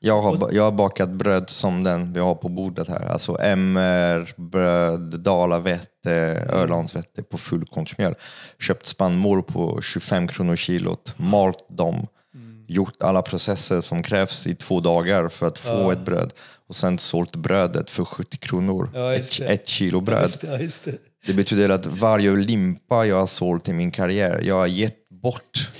Jag 0.00 0.22
har, 0.22 0.48
jag 0.52 0.62
har 0.62 0.72
bakat 0.72 1.08
bröd 1.08 1.50
som 1.50 1.84
den 1.84 2.12
vi 2.12 2.20
har 2.20 2.34
på 2.34 2.48
bordet 2.48 2.88
här. 2.88 3.08
Alltså 3.08 3.38
MR, 3.40 4.34
bröd, 4.36 5.20
dalavete, 5.20 6.46
Ölandsvete 6.52 7.22
på 7.22 7.38
fullkornsmjöl. 7.38 8.14
Köpt 8.58 8.86
spannmål 8.86 9.42
på 9.42 9.80
25 9.82 10.28
kronor 10.28 10.56
kilot, 10.56 11.14
malt 11.16 11.66
dem, 11.68 12.06
gjort 12.68 13.02
alla 13.02 13.22
processer 13.22 13.80
som 13.80 14.02
krävs 14.02 14.46
i 14.46 14.54
två 14.54 14.80
dagar 14.80 15.28
för 15.28 15.46
att 15.46 15.58
få 15.58 15.90
ett 15.90 16.04
bröd. 16.04 16.32
Och 16.68 16.76
sen 16.76 16.98
sålt 16.98 17.36
brödet 17.36 17.90
för 17.90 18.04
70 18.04 18.36
kronor. 18.36 18.90
Ja, 18.94 19.14
ett, 19.14 19.38
det. 19.38 19.44
ett 19.44 19.68
kilo 19.68 20.00
bröd. 20.00 20.22
Just 20.22 20.40
det, 20.40 20.46
ja, 20.46 20.58
just 20.58 20.84
det. 20.84 20.98
Det 21.26 21.32
betyder 21.32 21.68
att 21.68 21.86
varje 21.86 22.36
limpa 22.36 23.06
jag 23.06 23.16
har 23.16 23.26
sålt 23.26 23.68
i 23.68 23.72
min 23.72 23.90
karriär, 23.90 24.40
jag 24.44 24.54
har 24.54 24.66
gett 24.66 25.08
bort 25.08 25.70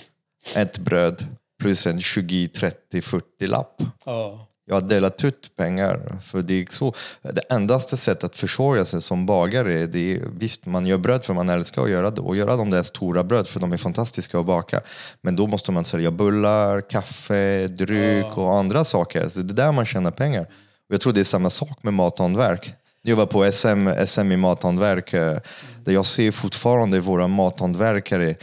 ett 0.56 0.78
bröd 0.78 1.26
plus 1.58 1.86
en 1.86 2.00
20, 2.00 2.48
30, 2.48 3.02
40 3.02 3.46
lapp. 3.46 3.82
Ja. 4.04 4.48
Jag 4.68 4.74
har 4.74 4.80
delat 4.80 5.24
ut 5.24 5.56
pengar. 5.56 6.18
För 6.24 6.42
det, 6.42 6.54
är 6.54 6.66
så, 6.70 6.94
det 7.22 7.40
endaste 7.50 7.96
sättet 7.96 8.24
att 8.24 8.36
försörja 8.36 8.84
sig 8.84 9.02
som 9.02 9.26
bagare, 9.26 9.86
det 9.86 10.14
är, 10.14 10.22
visst 10.38 10.66
man 10.66 10.86
gör 10.86 10.98
bröd 10.98 11.24
för 11.24 11.34
man 11.34 11.48
älskar 11.48 11.82
att 11.82 11.90
göra 11.90 12.10
det 12.10 12.20
och 12.20 12.36
göra 12.36 12.56
de 12.56 12.70
där 12.70 12.82
stora 12.82 13.24
bröd 13.24 13.48
för 13.48 13.60
de 13.60 13.72
är 13.72 13.76
fantastiska 13.76 14.38
att 14.38 14.46
baka. 14.46 14.80
Men 15.20 15.36
då 15.36 15.46
måste 15.46 15.72
man 15.72 15.84
sälja 15.84 16.10
bullar, 16.10 16.90
kaffe, 16.90 17.68
dryck 17.68 18.38
och 18.38 18.56
andra 18.56 18.84
saker. 18.84 19.28
Så 19.28 19.40
det 19.40 19.52
är 19.52 19.66
där 19.66 19.72
man 19.72 19.86
tjänar 19.86 20.10
pengar. 20.10 20.42
Och 20.88 20.94
jag 20.94 21.00
tror 21.00 21.12
det 21.12 21.20
är 21.20 21.24
samma 21.24 21.50
sak 21.50 21.82
med 21.82 21.94
mathantverk. 21.94 22.74
Jag 23.02 23.16
var 23.16 23.26
på 23.26 23.52
SM, 23.52 23.88
SM 24.06 24.32
i 24.32 24.36
mathantverk 24.36 25.12
eh, 25.12 25.38
där 25.84 25.92
jag 25.92 26.06
ser 26.06 26.30
fortfarande 26.30 27.00
våra 27.00 27.28
mathantverkare 27.28 28.34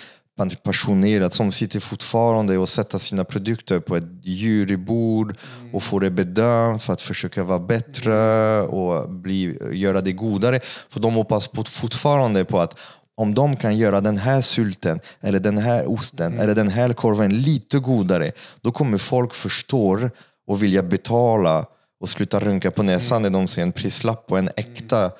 passionerat 0.63 1.33
som 1.33 1.51
sitter 1.51 1.79
fortfarande 1.79 2.57
och 2.57 2.69
sätter 2.69 2.97
sina 2.97 3.23
produkter 3.23 3.79
på 3.79 3.95
ett 3.95 4.05
jurybord 4.23 5.37
och 5.73 5.83
får 5.83 5.99
det 5.99 6.09
bedömt 6.09 6.83
för 6.83 6.93
att 6.93 7.01
försöka 7.01 7.43
vara 7.43 7.59
bättre 7.59 8.61
och 8.61 9.09
bli, 9.09 9.57
göra 9.71 10.01
det 10.01 10.11
godare. 10.11 10.59
För 10.89 10.99
de 10.99 11.13
hoppas 11.13 11.47
på, 11.47 11.63
fortfarande 11.63 12.45
på 12.45 12.59
att 12.59 12.79
om 13.17 13.33
de 13.33 13.55
kan 13.55 13.77
göra 13.77 14.01
den 14.01 14.17
här 14.17 14.41
sylten, 14.41 14.99
eller 15.21 15.39
den 15.39 15.57
här 15.57 15.91
osten, 15.91 16.39
eller 16.39 16.55
den 16.55 16.69
här 16.69 16.93
korven 16.93 17.41
lite 17.41 17.79
godare, 17.79 18.31
då 18.61 18.71
kommer 18.71 18.97
folk 18.97 19.33
förstå 19.33 20.09
och 20.47 20.63
vilja 20.63 20.83
betala 20.83 21.65
och 21.99 22.09
sluta 22.09 22.39
rynka 22.39 22.71
på 22.71 22.83
näsan 22.83 23.21
när 23.21 23.29
de 23.29 23.47
ser 23.47 23.61
en 23.61 23.71
prislapp 23.71 24.27
på 24.27 24.37
en 24.37 24.49
äkta 24.55 25.11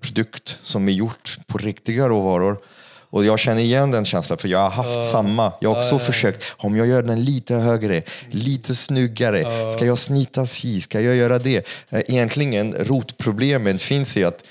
produkt 0.00 0.58
som 0.62 0.88
är 0.88 0.92
gjort 0.92 1.38
på 1.46 1.58
riktiga 1.58 2.08
råvaror. 2.08 2.58
Och 3.10 3.24
jag 3.24 3.38
känner 3.38 3.62
igen 3.62 3.90
den 3.90 4.04
känslan, 4.04 4.38
för 4.38 4.48
jag 4.48 4.58
har 4.58 4.70
haft 4.70 5.10
samma. 5.10 5.52
Jag 5.60 5.70
har 5.70 5.76
också 5.76 5.98
försökt, 5.98 6.54
om 6.56 6.76
jag 6.76 6.86
gör 6.86 7.02
den 7.02 7.24
lite 7.24 7.54
högre, 7.54 8.02
lite 8.30 8.74
snyggare, 8.74 9.72
ska 9.72 9.86
jag 9.86 9.98
snita 9.98 10.46
si, 10.46 10.80
ska 10.80 11.00
jag 11.00 11.16
göra 11.16 11.38
det? 11.38 11.66
Eh, 11.88 12.00
Egentligen, 12.08 12.74
rotproblemen 12.74 13.78
finns 13.78 14.16
i 14.16 14.24
att 14.24 14.44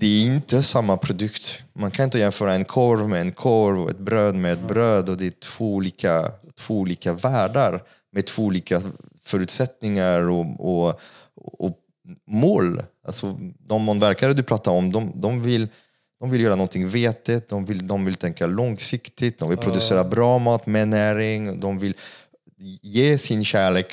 det 0.00 0.06
är 0.06 0.26
inte 0.26 0.62
samma 0.62 0.96
produkt. 0.96 1.62
Man 1.72 1.90
kan 1.90 2.04
inte 2.04 2.18
jämföra 2.18 2.54
en 2.54 2.64
korv 2.64 3.08
med 3.08 3.20
en 3.20 3.32
korv 3.32 3.82
och 3.82 3.90
ett 3.90 3.98
bröd 3.98 4.34
med 4.34 4.52
ett 4.52 4.68
bröd 4.68 5.08
och 5.08 5.16
det 5.16 5.26
är 5.26 5.30
två 5.30 5.74
olika, 5.74 6.30
två 6.58 6.74
olika 6.78 7.12
världar 7.12 7.82
med 8.12 8.26
två 8.26 8.42
olika 8.42 8.82
förutsättningar 9.22 10.20
och, 10.30 10.46
och, 10.58 11.00
och 11.34 11.78
mål. 12.26 12.82
Alltså, 13.06 13.38
de 13.66 13.82
månverkare 13.82 14.32
du 14.32 14.42
pratar 14.42 14.72
om, 14.72 14.92
de, 14.92 15.12
de, 15.14 15.42
vill, 15.42 15.68
de 16.20 16.30
vill 16.30 16.40
göra 16.40 16.56
någonting 16.56 16.88
vetigt, 16.88 17.48
de 17.48 17.64
vill, 17.64 17.86
de 17.86 18.04
vill 18.04 18.14
tänka 18.14 18.46
långsiktigt, 18.46 19.38
de 19.38 19.48
vill 19.48 19.58
producera 19.58 20.04
bra 20.04 20.38
mat 20.38 20.66
med 20.66 20.88
näring, 20.88 21.60
de 21.60 21.78
vill 21.78 21.94
ge 22.82 23.18
sin 23.18 23.44
kärlek 23.44 23.92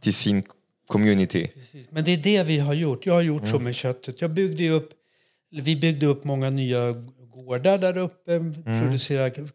till 0.00 0.14
sin 0.14 0.42
community. 0.86 1.48
Men 1.90 2.04
det 2.04 2.10
är 2.10 2.16
det 2.16 2.42
vi 2.42 2.58
har 2.58 2.74
gjort. 2.74 3.06
Jag 3.06 3.14
har 3.14 3.22
gjort 3.22 3.48
så 3.48 3.58
med 3.58 3.74
köttet. 3.74 4.20
Jag 4.20 4.30
byggde 4.30 4.68
upp, 4.68 4.90
vi 5.50 5.76
byggde 5.76 6.06
upp 6.06 6.24
många 6.24 6.50
nya 6.50 7.04
gårdar 7.34 7.78
där 7.78 7.98
uppe, 7.98 8.40
producerade 8.64 9.48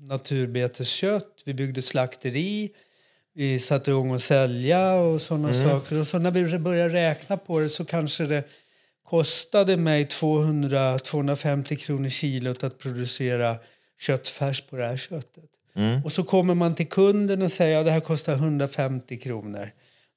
naturbeteskött, 0.00 1.42
vi 1.44 1.54
byggde 1.54 1.82
slakteri, 1.82 2.70
vi 3.34 3.58
satte 3.58 3.90
igång 3.90 4.14
att 4.14 4.22
sälja 4.22 4.92
och 4.92 5.20
sådana 5.20 5.54
saker. 5.54 5.98
Och 5.98 6.08
så 6.08 6.18
när 6.18 6.30
vi 6.30 6.58
började 6.58 6.94
räkna 6.94 7.36
på 7.36 7.60
det 7.60 7.68
så 7.68 7.84
kanske 7.84 8.26
det 8.26 8.44
kostade 9.08 9.76
mig 9.76 10.04
200-250 10.04 11.76
kronor 11.76 12.08
kilot 12.08 12.64
att 12.64 12.78
producera 12.78 13.56
köttfärs 14.00 14.60
på 14.60 14.76
det 14.76 14.86
här 14.86 14.96
köttet. 14.96 15.50
Och 16.04 16.12
så 16.12 16.24
kommer 16.24 16.54
man 16.54 16.74
till 16.74 16.88
kunden 16.88 17.42
och 17.42 17.52
säger 17.52 17.78
att 17.78 17.84
det 17.84 17.90
här 17.90 18.00
kostar 18.00 18.32
150 18.32 19.16
kronor. 19.16 19.70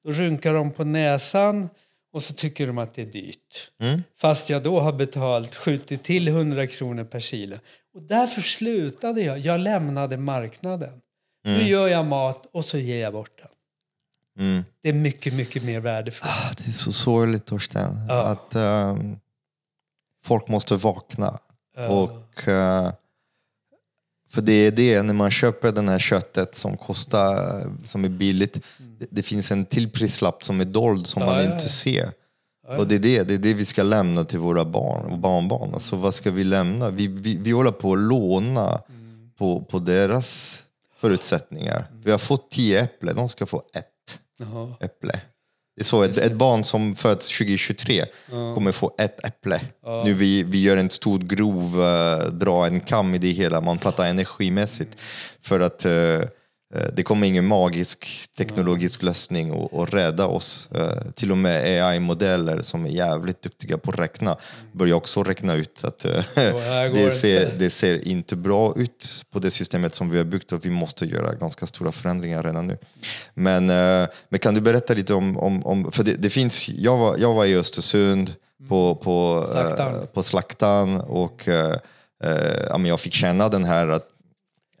Då 0.04 0.12
rynkar 0.12 0.54
de 0.54 0.70
på 0.70 0.84
näsan 0.84 1.68
och 2.12 2.22
så 2.22 2.34
tycker 2.34 2.66
de 2.66 2.78
att 2.78 2.94
det 2.94 3.02
är 3.02 3.06
dyrt. 3.06 3.70
Fast 4.16 4.50
jag 4.50 4.62
då 4.62 4.80
har 4.80 4.92
betalt, 4.92 5.54
skjutit 5.54 6.02
till 6.02 6.28
100 6.28 6.66
kronor 6.66 7.04
per 7.04 7.20
kilo. 7.20 7.56
Och 7.94 8.02
därför 8.02 8.40
slutade 8.40 9.20
jag. 9.20 9.38
Jag 9.38 9.60
lämnade 9.60 10.16
marknaden. 10.16 11.00
Nu 11.44 11.68
gör 11.68 11.88
jag 11.88 12.06
mat 12.06 12.46
och 12.52 12.64
så 12.64 12.78
ger 12.78 13.02
jag 13.02 13.12
bort 13.12 13.38
den. 13.38 13.48
Mm. 14.40 14.64
Det 14.82 14.88
är 14.88 14.92
mycket, 14.92 15.34
mycket 15.34 15.62
mer 15.64 15.80
värdefullt. 15.80 16.30
Ah, 16.32 16.52
Det 16.56 16.66
är 16.66 16.72
så 16.72 16.92
sorgligt 16.92 17.46
Torsten, 17.46 18.10
att 18.10 18.54
ehm, 18.54 19.16
folk 20.24 20.48
måste 20.48 20.76
vakna. 20.76 21.38
Och, 21.88 22.48
eh, 22.48 22.92
för 24.30 24.40
det 24.42 24.52
är 24.52 24.70
det, 24.70 25.02
när 25.02 25.14
man 25.14 25.30
köper 25.30 25.72
det 25.72 25.90
här 25.90 25.98
köttet 25.98 26.54
som 26.54 26.76
kostar, 26.76 27.62
som 27.84 28.04
är 28.04 28.08
billigt, 28.08 28.60
det, 28.98 29.06
det 29.10 29.22
finns 29.22 29.52
en 29.52 29.64
till 29.66 29.90
prislapp 29.90 30.44
som 30.44 30.60
är 30.60 30.64
dold 30.64 31.06
som 31.06 31.20
man 31.24 31.28
Mm. 31.34 31.44
ja, 31.46 31.52
inte 31.52 31.64
ja. 31.64 31.68
ser. 31.68 32.10
Och 32.78 32.86
det 32.88 32.94
är 32.94 32.98
det, 32.98 33.22
det 33.22 33.34
är 33.34 33.38
det 33.38 33.54
vi 33.54 33.64
ska 33.64 33.82
lämna 33.82 34.24
till 34.24 34.38
våra 34.38 34.64
barn 34.64 35.12
och 35.12 35.18
barnbarn. 35.18 35.74
Alltså 35.74 35.96
vad 35.96 36.14
ska 36.14 36.30
vi 36.30 36.44
lämna? 36.44 36.90
Vi, 36.90 37.06
vi, 37.06 37.36
vi 37.36 37.50
håller 37.50 37.70
på 37.72 37.92
att 37.92 37.98
låna 37.98 38.80
Mm. 38.88 39.30
på, 39.38 39.62
på 39.62 39.78
deras 39.78 40.58
förutsättningar. 40.96 41.84
Vi 42.04 42.10
har 42.10 42.18
fått 42.18 42.50
tio 42.50 42.80
äpplen, 42.82 43.16
de 43.16 43.28
ska 43.28 43.46
få 43.46 43.62
ett 43.74 43.86
Jaha. 44.40 44.74
äpple. 44.80 45.20
Det 45.76 45.82
är 45.82 45.84
så, 45.84 46.02
ett, 46.02 46.18
ett 46.18 46.32
barn 46.32 46.64
som 46.64 46.96
föds 46.96 47.28
2023 47.28 48.04
kommer 48.54 48.72
få 48.72 48.94
ett 48.98 49.24
äpple. 49.24 49.60
Nu 50.04 50.14
vi, 50.14 50.42
vi 50.42 50.62
gör 50.62 50.76
en 50.76 50.90
stor 50.90 51.18
grov, 51.18 51.82
eh, 51.82 52.26
dra 52.26 52.66
en 52.66 52.80
kam 52.80 53.14
i 53.14 53.18
det 53.18 53.30
hela, 53.30 53.60
man 53.60 53.78
pratar 53.78 54.06
energimässigt. 54.06 54.96
För 55.40 55.60
att 55.60 55.84
eh, 55.84 56.20
det 56.92 57.02
kommer 57.02 57.26
ingen 57.26 57.46
magisk 57.46 58.08
teknologisk 58.36 59.02
lösning 59.02 59.68
att 59.72 59.94
rädda 59.94 60.26
oss. 60.26 60.68
Eh, 60.74 61.12
till 61.14 61.30
och 61.30 61.38
med 61.38 61.84
AI-modeller 61.84 62.62
som 62.62 62.86
är 62.86 62.90
jävligt 62.90 63.42
duktiga 63.42 63.78
på 63.78 63.90
att 63.90 63.98
räkna 63.98 64.36
börjar 64.72 64.94
också 64.94 65.22
räkna 65.22 65.54
ut 65.54 65.84
att 65.84 66.04
eh, 66.04 66.24
det, 66.34 67.10
ser, 67.20 67.42
inte. 67.42 67.56
det 67.56 67.70
ser 67.70 68.08
inte 68.08 68.36
bra 68.36 68.74
ut 68.76 69.24
på 69.32 69.38
det 69.38 69.50
systemet 69.50 69.94
som 69.94 70.10
vi 70.10 70.18
har 70.18 70.24
byggt 70.24 70.52
och 70.52 70.66
vi 70.66 70.70
måste 70.70 71.06
göra 71.06 71.34
ganska 71.34 71.66
stora 71.66 71.92
förändringar 71.92 72.42
redan 72.42 72.66
nu. 72.66 72.78
Men, 73.34 73.70
eh, 73.70 74.08
men 74.28 74.40
kan 74.40 74.54
du 74.54 74.60
berätta 74.60 74.94
lite 74.94 75.14
om, 75.14 75.36
om, 75.38 75.66
om 75.66 75.92
för 75.92 76.04
det, 76.04 76.14
det 76.14 76.30
finns, 76.30 76.68
jag 76.68 76.96
var, 76.96 77.18
jag 77.18 77.34
var 77.34 77.44
i 77.44 77.56
Östersund 77.56 78.34
på, 78.68 78.94
på, 78.94 79.46
eh, 79.48 79.52
Slaktaren. 79.52 80.06
på 80.12 80.22
Slaktan 80.22 81.00
och 81.00 81.48
eh, 81.48 81.76
eh, 82.24 82.86
jag 82.86 83.00
fick 83.00 83.14
känna 83.14 83.48
den 83.48 83.64
här 83.64 83.88
att 83.88 84.06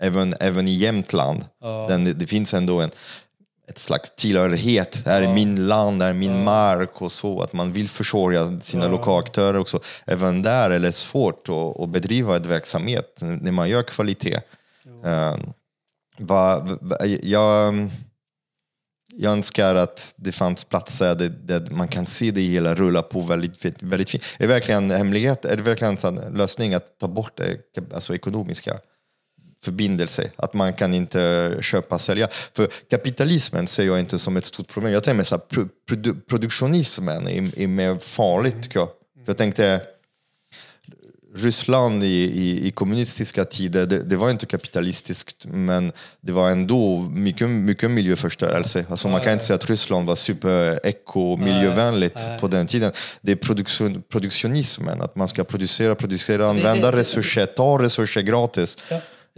även, 0.00 0.34
även 0.40 0.68
i 0.68 0.72
Jämtland, 0.72 1.44
den, 1.88 2.18
det 2.18 2.26
finns 2.26 2.54
ändå 2.54 2.80
en 2.80 2.90
ett 3.70 3.78
slags 3.78 4.10
tillhörighet. 4.16 5.04
Det 5.04 5.10
här 5.10 5.22
är 5.22 5.34
min 5.34 5.66
land, 5.66 6.00
det 6.00 6.04
här 6.04 6.10
är 6.10 6.14
min 6.14 6.44
mark 6.44 7.02
och 7.02 7.12
så. 7.12 7.42
Att 7.42 7.52
man 7.52 7.72
vill 7.72 7.88
försörja 7.88 8.60
sina 8.60 8.88
lokala 8.88 9.18
aktörer 9.18 9.58
också. 9.58 9.80
Även 10.06 10.42
där 10.42 10.70
är 10.70 10.78
det 10.78 10.92
svårt 10.92 11.48
att, 11.48 11.80
att 11.80 11.88
bedriva 11.88 12.36
ett 12.36 12.46
verksamhet 12.46 13.18
när 13.20 13.52
man 13.52 13.68
gör 13.68 13.82
kvalitet. 13.82 14.40
Uh, 15.06 15.36
va, 16.18 16.78
va, 16.80 17.06
jag, 17.22 17.90
jag 19.12 19.32
önskar 19.32 19.74
att 19.74 20.14
det 20.16 20.32
fanns 20.32 20.64
platser 20.64 21.14
där, 21.14 21.28
där 21.28 21.66
man 21.70 21.88
kan 21.88 22.06
se 22.06 22.30
det 22.30 22.40
hela 22.40 22.74
rulla 22.74 23.02
på 23.02 23.20
väldigt, 23.20 23.82
väldigt 23.82 24.10
fint. 24.10 24.24
Är 24.38 24.46
det 24.46 24.54
verkligen 24.54 24.90
en 24.90 24.98
hemlighet? 24.98 25.44
Är 25.44 25.56
det 25.56 25.62
verkligen 25.62 25.96
en 26.02 26.36
lösning 26.36 26.74
att 26.74 26.98
ta 26.98 27.08
bort 27.08 27.36
det 27.36 27.94
alltså 27.94 28.14
ekonomiska? 28.14 28.78
Förbindelse, 29.64 30.30
att 30.36 30.54
man 30.54 30.72
kan 30.72 30.94
inte 30.94 31.54
köpa 31.60 31.94
och 31.94 32.00
sälja. 32.00 32.28
För 32.54 32.68
kapitalismen 32.90 33.66
ser 33.66 33.84
jag 33.84 34.00
inte 34.00 34.18
som 34.18 34.36
ett 34.36 34.46
stort 34.46 34.68
problem. 34.68 34.92
Jag 34.92 35.04
tänker 35.04 35.34
att 35.34 35.48
pro, 35.48 35.68
produ, 35.88 36.14
produktionismen 36.28 37.28
är, 37.28 37.58
är 37.60 37.66
mer 37.66 37.98
farligt 37.98 38.62
tycker 38.62 38.78
jag. 38.78 38.88
För 39.24 39.26
jag 39.26 39.36
tänkte, 39.36 39.80
Ryssland 41.34 42.04
i, 42.04 42.06
i, 42.06 42.66
i 42.66 42.70
kommunistiska 42.70 43.44
tider, 43.44 43.86
det, 43.86 44.02
det, 44.02 44.16
var 44.16 44.30
inte 44.30 44.46
kapitalistiskt 44.46 45.46
men 45.46 45.92
det 46.20 46.32
var 46.32 46.50
ändå 46.50 46.98
mycket, 47.00 47.50
mycket 47.50 47.90
miljöförstörelse. 47.90 48.84
Alltså 48.88 49.08
man 49.08 49.20
kan 49.20 49.32
inte 49.32 49.44
säga 49.44 49.54
att 49.54 49.70
Ryssland 49.70 50.06
var 50.06 50.14
super 50.14 50.80
eko 50.86 51.36
miljövänligt 51.36 52.18
på 52.40 52.48
den 52.48 52.66
tiden. 52.66 52.92
Det 53.20 53.32
är 53.32 53.36
produktion, 53.36 54.02
produktionismen, 54.08 55.02
att 55.02 55.16
man 55.16 55.28
ska 55.28 55.44
producera, 55.44 55.94
producera, 55.94 56.48
använda 56.48 56.92
resurser, 56.92 57.46
ta 57.46 57.82
resurser 57.82 58.22
gratis. 58.22 58.84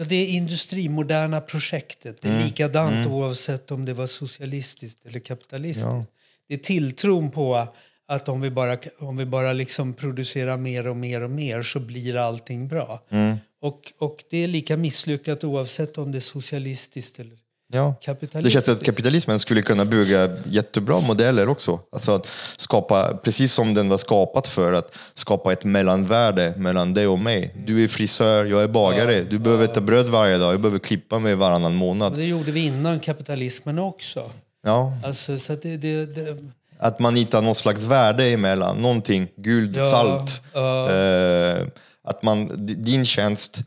Ja. 0.03 0.05
Ja, 0.05 0.09
det 0.09 0.17
är 0.17 0.27
industrimoderna 0.29 1.41
projektet. 1.41 2.21
Det 2.21 2.29
är 2.29 2.33
Mm. 2.33 2.45
likadant 2.47 3.07
oavsett 3.07 3.71
om 3.71 3.85
det 3.85 3.95
var 3.95 4.07
socialistiskt 4.07 5.07
eller 5.07 5.19
kapitalistiskt. 5.21 6.09
Det 6.49 6.55
är 6.55 6.59
tilltron 6.59 7.31
på 7.31 7.67
att 8.07 8.29
om 8.29 8.41
vi 8.41 8.51
bara, 8.51 8.79
om 8.99 9.17
vi 9.17 9.25
bara 9.27 9.53
liksom 9.53 9.95
producerar 9.95 10.57
mer 10.57 10.87
och 10.87 10.97
mer 10.97 11.21
och 11.21 11.31
mer 11.31 11.63
så 11.63 11.81
blir 11.81 12.17
allting 12.17 12.69
bra. 12.69 13.01
Mm. 13.11 13.37
Och, 13.61 13.93
och 13.99 14.25
det 14.31 14.39
är 14.39 14.49
lika 14.49 14.77
misslyckat 14.77 15.45
oavsett 15.45 15.99
om 15.99 16.13
det 16.13 16.19
är 16.19 16.21
socialistiskt 16.21 17.19
eller 17.21 17.37
Ja. 17.75 17.95
Det 18.33 18.51
känns 18.51 18.69
att 18.69 18.85
kapitalismen 18.85 19.39
skulle 19.39 19.63
kunna 19.63 19.85
bygga 19.85 20.31
jättebra 20.45 21.01
modeller 21.01 21.49
också. 21.49 21.81
Alltså 21.93 22.13
att 22.13 22.29
skapa, 22.57 23.17
precis 23.23 23.53
som 23.53 23.75
den 23.75 23.89
var 23.89 23.99
skapad 23.99 24.47
för 24.47 24.73
att 24.73 24.95
skapa 25.15 25.53
ett 25.53 25.65
mellanvärde 25.65 26.55
mellan 26.57 26.95
dig 26.95 27.07
och 27.07 27.19
mig. 27.19 27.55
Du 27.67 27.85
är 27.85 27.89
frisör, 27.89 28.45
jag 28.45 28.63
är 28.63 28.69
bagare. 28.69 29.23
Du 29.23 29.39
behöver 29.39 29.65
äta 29.65 29.81
bröd 29.81 30.09
varje 30.09 30.39
dag, 30.39 30.53
jag 30.53 30.61
behöver 30.61 30.79
klippa 30.79 31.19
mig 31.19 31.35
varannan 31.35 31.75
månad. 31.75 32.15
det 32.15 32.25
gjorde 32.25 32.51
vi 32.51 32.61
innan 32.67 33.01
kapitalismen 33.01 33.79
också. 33.79 34.31
Ja. 34.63 34.99
Alltså, 35.05 35.39
så 35.39 35.53
att 35.53 35.63
det, 35.63 35.77
det, 35.77 36.07
det, 36.07 36.37
Att 36.79 36.99
man 36.99 37.17
hittar 37.17 37.43
någon 37.43 37.55
slags 37.55 37.85
värde 37.85 38.25
emellan, 38.25 38.83
någonting, 38.83 39.29
guld, 39.37 39.77
Ja, 39.77 39.91
salt. 39.91 40.43
Eh, 40.55 41.67
att 42.05 42.23
man, 42.23 42.51
din 42.85 43.05
tjänst 43.05 43.63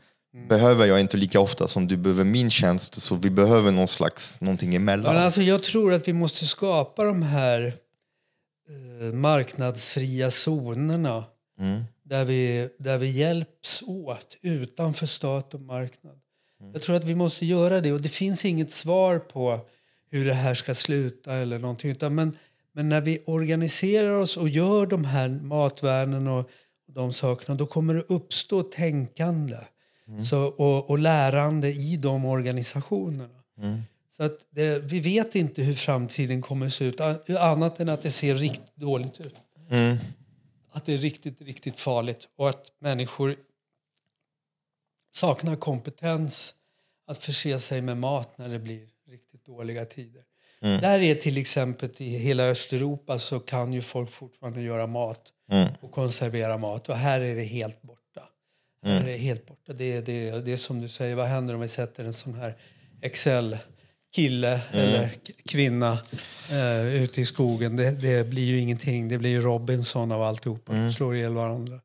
behöver 0.48 0.86
jag 0.86 1.00
inte 1.00 1.16
lika 1.16 1.40
ofta 1.40 1.68
som 1.68 1.86
du 1.86 1.96
behöver 1.96 2.24
min 2.24 2.50
tjänst, 2.50 2.94
så 2.94 3.14
vi 3.14 3.30
behöver 3.30 3.70
någon 3.70 3.88
slags, 3.88 4.40
någonting 4.40 4.74
emellan. 4.74 5.14
Men 5.14 5.24
alltså, 5.24 5.42
jag 5.42 5.62
tror 5.62 5.92
att 5.92 6.08
vi 6.08 6.12
måste 6.12 6.46
skapa 6.46 7.04
de 7.04 7.22
här 7.22 7.74
eh, 8.68 9.14
marknadsfria 9.14 10.30
zonerna 10.30 11.24
där, 12.02 12.24
vi, 12.24 12.68
där 12.78 12.98
vi 12.98 13.10
hjälps 13.10 13.82
åt 13.86 14.36
utanför 14.42 15.06
stat 15.06 15.54
och 15.54 15.60
marknad. 15.60 16.20
Jag 16.72 16.82
tror 16.82 16.96
att 16.96 17.04
vi 17.04 17.14
måste 17.14 17.46
göra 17.46 17.80
det 17.80 17.92
och 17.92 18.02
det 18.02 18.08
finns 18.08 18.44
inget 18.44 18.72
svar 18.72 19.18
på 19.18 19.60
hur 20.10 20.24
det 20.24 20.34
här 20.34 20.54
ska 20.54 20.74
sluta 20.74 21.34
eller 21.34 21.58
någonting. 21.58 21.90
Utan 21.90 22.14
men, 22.14 22.36
men 22.72 22.88
när 22.88 23.00
vi 23.00 23.22
organiserar 23.26 24.10
oss 24.10 24.36
och 24.36 24.48
gör 24.48 24.86
de 24.86 25.04
här 25.04 25.28
matvärnen 25.28 26.26
och, 26.26 26.50
och 26.88 26.94
de 26.94 27.12
sakerna 27.12 27.54
då 27.54 27.66
kommer 27.66 27.94
det 27.94 28.04
uppstå 28.08 28.62
tänkande 28.62 29.56
så, 30.24 30.46
och, 30.46 30.90
och 30.90 30.98
lärande 30.98 31.72
i 31.72 31.96
de 31.96 32.24
organisationerna. 32.24 33.42
Så 34.10 34.22
att 34.22 34.46
det, 34.50 34.78
vi 34.78 35.00
vet 35.00 35.34
inte 35.34 35.62
hur 35.62 35.74
framtiden 35.74 36.42
kommer 36.42 36.66
att 36.66 36.72
se 36.72 36.84
ut 36.84 37.00
annat 37.30 37.80
än 37.80 37.88
att 37.88 38.02
det 38.02 38.10
ser 38.10 38.34
riktigt 38.34 38.76
dåligt 38.76 39.20
ut. 39.20 39.34
att 40.70 40.86
det 40.86 40.94
är 40.94 40.98
riktigt, 40.98 41.40
riktigt 41.40 41.80
farligt 41.80 42.28
och 42.36 42.48
att 42.48 42.72
människor 42.78 43.36
saknar 45.14 45.56
kompetens 45.56 46.54
att 47.06 47.18
förse 47.18 47.58
sig 47.58 47.80
med 47.80 47.96
mat 47.96 48.38
när 48.38 48.48
det 48.48 48.58
blir 48.58 48.88
riktigt 49.08 49.46
dåliga 49.46 49.84
tider. 49.84 50.22
Mm. 50.60 50.80
Där 50.80 51.00
är 51.00 51.14
till 51.14 51.36
exempel 51.36 51.90
i 51.96 52.18
hela 52.18 52.42
Östeuropa 52.42 53.18
så 53.18 53.40
kan 53.40 53.72
ju 53.72 53.82
folk 53.82 54.10
fortfarande 54.10 54.62
göra 54.62 54.86
mat 54.86 55.32
mm. 55.50 55.68
och 55.80 55.92
konservera 55.92 56.58
mat 56.58 56.88
och 56.88 56.96
här 56.96 57.20
är 57.20 57.36
det 57.36 57.44
helt 57.44 57.82
borta. 57.82 58.00
Mm. 58.84 58.96
Här 58.96 59.08
är 59.08 59.12
det 59.12 59.18
helt 59.18 59.46
borta. 59.46 59.72
Det, 59.72 60.00
det, 60.00 60.30
det 60.30 60.52
är 60.52 60.56
som 60.56 60.80
du 60.80 60.88
säger, 60.88 61.14
vad 61.16 61.26
händer 61.26 61.54
om 61.54 61.60
vi 61.60 61.68
sätter 61.68 62.04
en 62.04 62.14
sån 62.14 62.34
här 62.34 62.54
Excel 63.02 63.58
kille 64.14 64.60
mm. 64.72 64.88
eller 64.88 65.10
kvinna 65.48 65.98
uh, 66.52 67.02
ute 67.02 67.20
i 67.20 67.24
skogen. 67.24 67.76
Det, 67.76 67.90
det, 67.90 68.28
blir 68.28 68.44
ju 68.44 68.60
ingenting. 68.60 69.08
Det 69.08 69.18
blir 69.18 69.30
ju 69.30 69.40
Robinson 69.40 70.12
av 70.12 70.22
alltihopa. 70.22 70.72
Mm. 70.72 70.92
slår 70.92 71.16
ihjäl 71.16 71.34
varandra. 71.34 71.80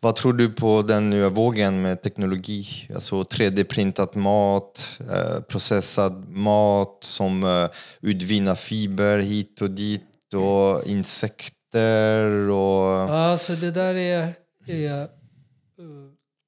Vad 0.00 0.16
tror 0.16 0.32
du 0.32 0.50
på 0.50 0.82
den 0.82 1.10
nya 1.10 1.28
vågen 1.28 1.82
med 1.82 2.02
teknologi? 2.02 2.66
Alltså 2.94 3.22
3D-printat 3.22 4.14
mat, 4.14 5.00
eh, 5.12 5.40
processad 5.40 6.28
mat 6.28 6.98
som 7.00 7.44
eh, 7.44 7.68
utvinner 8.00 8.54
fiber 8.54 9.18
hit 9.18 9.60
och 9.60 9.70
dit 9.70 10.34
och 10.34 10.86
insekter 10.86 12.48
och... 12.48 13.10
Alltså 13.10 13.52
det 13.52 13.70
där 13.70 13.94
är, 13.94 14.32
är 14.66 15.21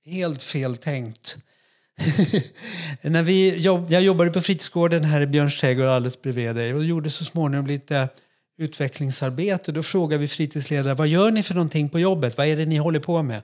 helt 0.06 0.42
fel 0.42 0.76
tänkt. 0.76 1.36
När 3.02 3.22
vi 3.22 3.56
jobb, 3.56 3.86
jag 3.90 4.02
jobbade 4.02 4.30
på 4.30 4.40
fritidsgården 4.40 5.04
här 5.04 5.20
i 5.20 5.26
Björns 5.26 5.60
trädgård 5.60 5.86
alldeles 5.86 6.22
bredvid 6.22 6.54
dig 6.54 6.74
och 6.74 6.84
gjorde 6.84 7.10
så 7.10 7.24
småningom 7.24 7.66
lite 7.66 8.08
utvecklingsarbete. 8.58 9.72
Då 9.72 9.82
frågade 9.82 10.20
vi 10.20 10.28
fritidsledare 10.28 10.94
vad 10.94 11.08
gör 11.08 11.30
ni 11.30 11.42
för 11.42 11.54
någonting 11.54 11.88
på 11.88 12.00
jobbet? 12.00 12.36
Vad 12.36 12.46
är 12.46 12.56
det 12.56 12.66
ni 12.66 12.76
håller 12.76 13.00
på 13.00 13.22
med? 13.22 13.42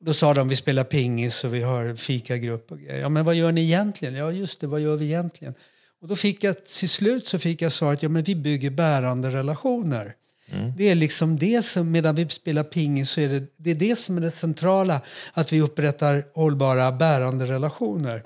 Då 0.00 0.12
sa 0.12 0.34
de 0.34 0.48
vi 0.48 0.56
spelar 0.56 0.84
pingis 0.84 1.44
och 1.44 1.54
vi 1.54 1.60
har 1.60 1.96
fikagrupp. 1.96 2.72
Ja, 3.00 3.08
men 3.08 3.24
vad 3.24 3.34
gör 3.34 3.52
ni 3.52 3.60
egentligen? 3.60 4.14
Ja, 4.14 4.32
just 4.32 4.60
det, 4.60 4.66
vad 4.66 4.80
gör 4.80 4.96
vi 4.96 5.04
egentligen? 5.04 5.54
Och 6.00 6.08
då 6.08 6.16
fick 6.16 6.44
jag 6.44 6.64
till 6.64 6.88
slut 6.88 7.26
så 7.26 7.38
fick 7.38 7.62
jag 7.62 7.72
svaret 7.72 8.02
ja, 8.02 8.08
men 8.08 8.22
vi 8.22 8.34
bygger 8.34 8.70
bärande 8.70 9.30
relationer. 9.30 10.14
Mm. 10.48 10.72
Det 10.76 10.90
är 10.90 10.94
liksom 10.94 11.36
det 11.36 11.64
som, 11.64 11.90
medan 11.90 12.14
vi 12.14 12.28
spelar 12.28 12.64
pingis 12.64 13.10
så 13.10 13.20
är 13.20 13.28
det, 13.28 13.46
det 13.56 13.70
är 13.70 13.74
det 13.74 13.96
som 13.96 14.16
är 14.16 14.20
det 14.20 14.30
centrala, 14.30 15.00
att 15.32 15.52
vi 15.52 15.60
upprättar 15.60 16.24
hållbara 16.34 16.92
bärande 16.92 17.46
relationer. 17.46 18.22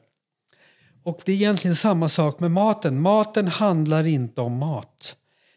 Och 1.03 1.21
det 1.25 1.33
är 1.33 1.37
egentligen 1.37 1.77
samma 1.77 2.09
sak 2.09 2.41
med 2.41 2.51
maten. 2.51 3.01
Maten 3.01 3.49
handlar 3.49 4.07
inte 4.07 4.41
om 4.41 4.59
mat. 4.59 5.17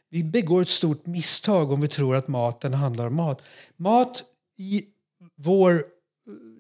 Vi 0.10 0.24
begår 0.24 0.62
ett 0.62 0.70
stort 0.70 1.06
misstag 1.06 1.72
om 1.72 1.82
vi 1.82 1.88
tror 1.88 2.16
att 2.16 2.28
maten 2.28 2.74
handlar 2.74 3.08
om 3.08 3.16
mat. 3.16 3.42
Mat 3.78 4.24
i, 4.58 4.84
vår, 5.36 5.84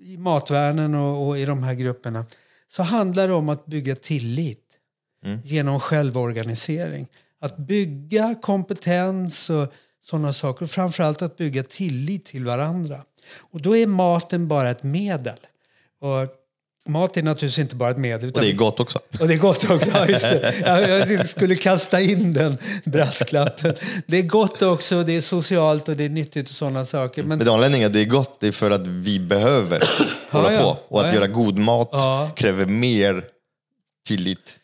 i 0.01 0.17
matvärlden 0.17 0.95
och, 0.95 1.27
och 1.27 1.39
i 1.39 1.45
de 1.45 1.63
här 1.63 1.73
grupperna 1.73 2.25
så 2.67 2.83
handlar 2.83 3.27
det 3.27 3.33
om 3.33 3.49
att 3.49 3.65
bygga 3.65 3.95
tillit 3.95 4.63
mm. 5.25 5.39
genom 5.43 5.79
självorganisering. 5.79 7.07
Att 7.39 7.57
bygga 7.57 8.35
kompetens 8.41 9.49
och 9.49 9.73
sådana 10.03 10.33
saker. 10.33 10.65
Framförallt 10.65 11.21
att 11.21 11.37
bygga 11.37 11.63
tillit 11.63 12.25
till 12.25 12.45
varandra. 12.45 13.01
Och 13.51 13.61
då 13.61 13.77
är 13.77 13.87
maten 13.87 14.47
bara 14.47 14.69
ett 14.69 14.83
medel. 14.83 15.37
Och 16.01 16.39
Mat 16.85 17.17
är 17.17 17.23
naturligtvis 17.23 17.59
inte 17.59 17.75
bara 17.75 17.91
ett 17.91 17.97
medel. 17.97 18.31
och 18.31 18.41
det 18.41 18.49
är 18.49 18.53
gott 18.53 18.79
också. 18.79 18.99
Och 19.19 19.27
det 19.27 19.33
är 19.33 19.37
gott 19.37 19.69
också, 19.69 19.89
ja, 19.93 20.07
just 20.07 20.21
det. 20.21 21.07
Jag 21.09 21.27
skulle 21.27 21.55
kasta 21.55 22.01
in 22.01 22.33
den 22.33 22.57
brasklappen. 22.85 23.73
Det 24.07 24.17
är 24.17 24.21
gott 24.21 24.61
också, 24.61 25.03
det 25.03 25.13
är 25.13 25.21
socialt 25.21 25.89
och 25.89 25.95
det 25.95 26.05
är 26.05 26.09
nyttigt 26.09 26.49
och 26.49 26.55
sådana 26.55 26.85
saker. 26.85 27.23
Men, 27.23 27.37
Men 27.37 27.49
anledningen 27.49 27.87
att 27.87 27.93
det 27.93 27.99
är 27.99 28.05
gott 28.05 28.39
det 28.39 28.47
är 28.47 28.51
för 28.51 28.71
att 28.71 28.87
vi 28.87 29.19
behöver 29.19 29.83
hålla 30.29 30.53
ja, 30.53 30.61
på. 30.61 30.95
Och 30.95 31.01
att 31.01 31.07
ja, 31.07 31.13
göra 31.13 31.27
god 31.27 31.57
mat 31.57 31.91
kräver 32.35 32.65
mer 32.65 33.25
tillit. 34.07 34.55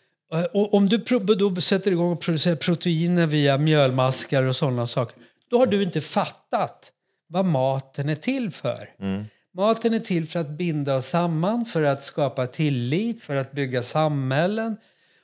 Och 0.54 0.74
om 0.74 0.90
du 0.90 0.98
då 1.38 1.62
sätter 1.62 1.92
igång 1.92 2.12
och 2.12 2.22
producerar 2.22 2.56
proteiner 2.56 3.28
via 3.28 3.58
mjölmaskar 3.58 4.44
och 4.44 4.56
sådana 4.56 4.88
saker, 4.88 5.16
då 5.50 5.58
har 5.58 5.66
du 5.66 5.84
inte 5.84 6.02
fattat 6.02 6.92
vad 7.28 7.46
maten 7.46 8.10
är 8.10 8.16
till 8.16 8.52
för. 8.52 8.90
Mm. 9.00 9.26
Maten 9.54 9.94
är 9.94 10.00
till 10.00 10.28
för 10.28 10.40
att 10.40 10.50
binda 10.50 10.96
oss 10.96 11.08
samman, 11.08 11.66
för 11.66 11.84
att 11.84 12.04
skapa 12.04 12.48
tillit, 12.48 13.22
för 13.22 13.36
att 13.36 13.52
bygga 13.52 13.84
samhällen. 13.84 14.78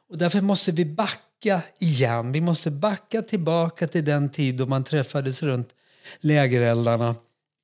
Och 0.10 0.18
därför 0.18 0.42
måste 0.42 0.72
vi 0.72 0.86
backa 0.86 1.62
igen. 1.80 2.32
Vi 2.32 2.42
måste 2.42 2.72
backa 2.72 3.22
tillbaka 3.22 3.88
till 3.88 4.06
den 4.06 4.30
tid 4.30 4.56
då 4.56 4.66
man 4.66 4.84
träffades 4.84 5.44
runt 5.44 5.70
lägereldarna 6.20 7.16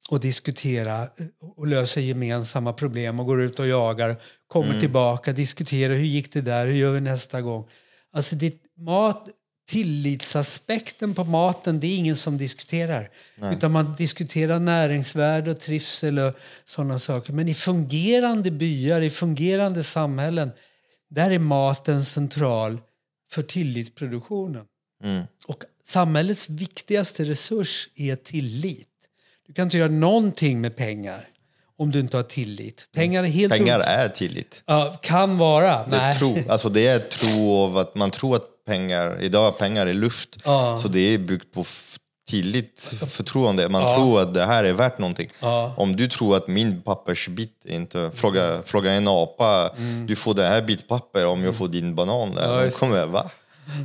och 0.10 0.20
diskutera 0.20 1.08
och 1.56 1.68
lösa 1.68 2.00
gemensamma 2.00 2.74
problem 2.74 3.20
och 3.20 3.26
går 3.26 3.42
ut 3.42 3.60
och 3.60 3.68
jagar, 3.68 4.16
kommer 4.48 4.70
mm. 4.70 4.80
tillbaka, 4.80 5.34
diskuterar 5.34 5.94
hur 5.94 6.06
gick 6.06 6.34
det 6.34 6.42
där, 6.42 6.68
hur 6.68 6.74
gör 6.74 6.92
vi 6.92 7.02
nästa 7.02 7.42
gång? 7.42 7.68
Alltså 8.14 8.36
det, 8.36 8.54
mat, 8.78 9.30
tillitsaspekten 9.68 11.14
på 11.14 11.24
maten, 11.24 11.80
det 11.80 11.88
är 11.88 11.98
ingen 11.98 12.18
som 12.18 12.38
diskuterar. 12.38 13.10
Nej. 13.36 13.56
Utan 13.56 13.72
man 13.72 13.96
diskuterar 13.98 14.60
näringsvärde 14.60 15.52
och 15.52 15.60
trivsel 15.60 16.20
och 16.20 16.34
sådana 16.66 17.00
saker. 17.00 17.34
Men 17.34 17.48
i 17.48 17.54
fungerande 17.54 18.52
byar, 18.52 19.02
i 19.02 19.10
fungerande 19.10 19.84
samhällen, 19.84 20.52
där 21.10 21.32
är 21.32 21.40
maten 21.40 22.06
central 22.06 22.78
för 23.32 23.44
tillitsproduktionen. 23.44 24.66
Mm. 25.04 25.24
Och 25.48 25.64
samhällets 25.86 26.50
viktigaste 26.50 27.24
resurs 27.24 27.90
är 27.96 28.16
tillit. 28.16 28.88
Du 29.48 29.54
kan 29.54 29.64
inte 29.64 29.78
göra 29.78 29.92
någonting 29.92 30.62
med 30.62 30.76
pengar 30.76 31.28
om 31.78 31.92
du 31.92 32.00
inte 32.00 32.18
har 32.18 32.24
tillit. 32.24 32.88
Pengar 32.94 33.24
är 33.24 33.28
helt 33.28 33.54
Pengar 33.54 33.80
är 33.80 34.10
tillit. 34.10 34.64
Ja, 34.66 35.00
kan 35.02 35.38
vara. 35.38 35.88
Det 35.88 35.98
är, 35.98 36.14
tro, 36.14 36.38
alltså 36.50 36.70
det 36.70 36.88
är 36.88 37.00
tro 37.00 37.54
av 37.54 37.78
att 37.78 37.96
man 37.96 38.12
tror 38.12 38.36
att 38.36 38.48
pengar, 38.66 39.18
idag 39.22 39.58
pengar 39.58 39.88
är 39.88 39.94
luft. 39.94 40.38
Ja. 40.46 40.78
Så 40.82 40.88
det 40.88 41.00
är 41.00 41.18
byggt 41.18 41.54
på 41.54 41.66
tillit, 42.30 42.94
förtroende. 43.08 43.70
Man 43.70 43.82
ja. 43.82 43.96
tror 43.96 44.22
att 44.22 44.34
det 44.34 44.46
här 44.46 44.64
är 44.64 44.74
värt 44.74 44.98
någonting. 44.98 45.30
Ja. 45.40 45.74
Om 45.78 45.96
du 45.96 46.08
tror 46.08 46.38
att 46.38 46.48
min 46.48 46.82
pappersbit 46.82 47.66
inte... 47.66 48.12
Fråga, 48.14 48.62
fråga 48.66 48.92
en 48.92 49.08
apa, 49.08 49.72
mm. 49.78 50.08
du 50.08 50.16
får 50.16 50.34
det 50.34 50.44
här 50.44 50.62
bit 50.62 50.88
papper 50.88 51.26
om 51.26 51.44
jag 51.44 51.56
får 51.56 51.68
din 51.68 51.96
banan. 51.96 52.36
Där. 52.36 52.64
Ja, 52.64 52.72
kommer, 52.72 53.06
va? 53.06 53.32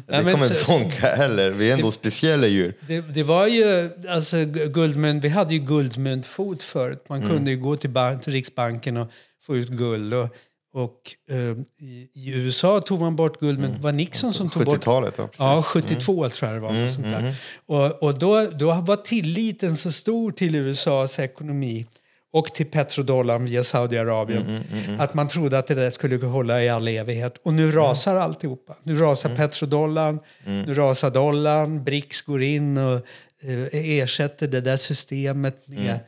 Det 0.07 0.33
kommer 0.33 0.45
inte 0.45 0.55
funka 0.55 1.14
heller. 1.16 1.51
Vi 1.51 1.70
är 1.70 1.74
ändå 1.74 1.87
det, 1.87 1.93
speciella 1.93 2.47
djur. 2.47 2.74
Det, 2.81 3.01
det, 3.01 3.22
var 3.22 3.47
ju, 3.47 3.91
alltså 4.09 4.45
guldmynt, 4.45 5.24
vi 5.24 5.29
hade 5.29 5.55
ju 5.55 5.61
guldmyntfot 5.61 6.62
förut. 6.62 7.05
Man 7.09 7.18
mm. 7.18 7.31
kunde 7.31 7.51
ju 7.51 7.57
gå 7.57 7.77
till, 7.77 7.91
bank, 7.91 8.24
till 8.24 8.33
Riksbanken 8.33 8.97
och 8.97 9.11
få 9.47 9.57
ut 9.57 9.68
guld. 9.68 10.14
Och 10.14 10.37
och 10.77 11.14
eh, 11.31 11.37
i, 11.79 12.09
i, 12.12 12.33
USA 12.35 12.81
tog 12.81 13.01
man 13.01 13.16
bort 13.16 13.41
guld, 13.41 13.59
men 13.59 13.72
det 13.72 13.79
var 13.79 13.93
Nixon 13.93 14.33
som 14.35 14.51
tog 14.51 14.64
bort... 14.64 14.79
70-talet, 14.79 15.14
ja. 15.18 15.29
Ja, 15.39 15.62
72 15.62 16.12
mm. 16.12 16.31
tror 16.31 16.51
jag 16.51 16.57
det 16.57 16.61
var. 16.61 16.70
Mm, 16.70 16.93
sånt 16.93 17.07
där. 17.07 17.18
Mm. 17.18 17.35
Och, 17.66 18.03
och 18.03 18.18
då, 18.18 18.47
då 18.47 18.72
var 18.72 18.97
tilliten 18.97 19.77
så 19.77 19.93
stor 19.93 20.33
till 20.33 20.55
USAs 20.55 21.18
ekonomi 21.18 21.87
och 22.33 22.47
till 22.47 22.66
petrodollarn 22.66 23.45
via 23.45 23.64
Saudiarabien. 23.64 24.43
Mm, 24.43 24.62
mm, 24.72 24.85
mm, 24.85 25.01
att 25.01 25.14
man 25.14 25.29
trodde 25.29 25.59
att 25.59 25.66
det 25.66 25.74
där 25.74 25.91
skulle 25.91 26.27
hålla 26.27 26.62
i 26.62 26.68
all 26.68 26.89
evighet. 26.89 27.41
Och 27.43 27.55
nu 27.55 27.72
rasar 27.72 28.12
mm. 28.12 28.22
alltihopa. 28.22 28.77
Nu 28.83 28.99
rasar 28.99 29.29
mm. 29.29 29.37
petrodollarn, 29.37 30.20
nu 30.45 30.74
rasar 30.74 31.11
dollarn, 31.11 31.85
BRICS 31.85 32.22
går 32.22 32.43
in 32.43 32.79
och 32.79 32.95
eh, 33.43 33.68
ersätter 33.72 34.49
det 34.49 34.61
där 34.61 34.77
systemet 34.77 35.68
med, 35.68 36.01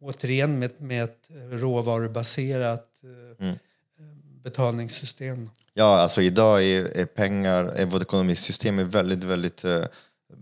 återigen 0.00 0.58
med, 0.58 0.70
med 0.78 1.04
ett 1.04 1.28
råvarubaserat 1.50 2.86
eh, 3.40 3.54
betalningssystem? 4.42 5.50
Ja, 5.74 6.00
alltså 6.00 6.22
idag 6.22 6.64
är, 6.64 6.96
är 6.96 7.06
pengar, 7.06 7.64
är 7.64 7.86
vårt 7.86 8.02
ekonomiska 8.02 8.46
system 8.46 8.78
är 8.78 8.84
väldigt, 8.84 9.24
väldigt 9.24 9.64
uh, 9.64 9.84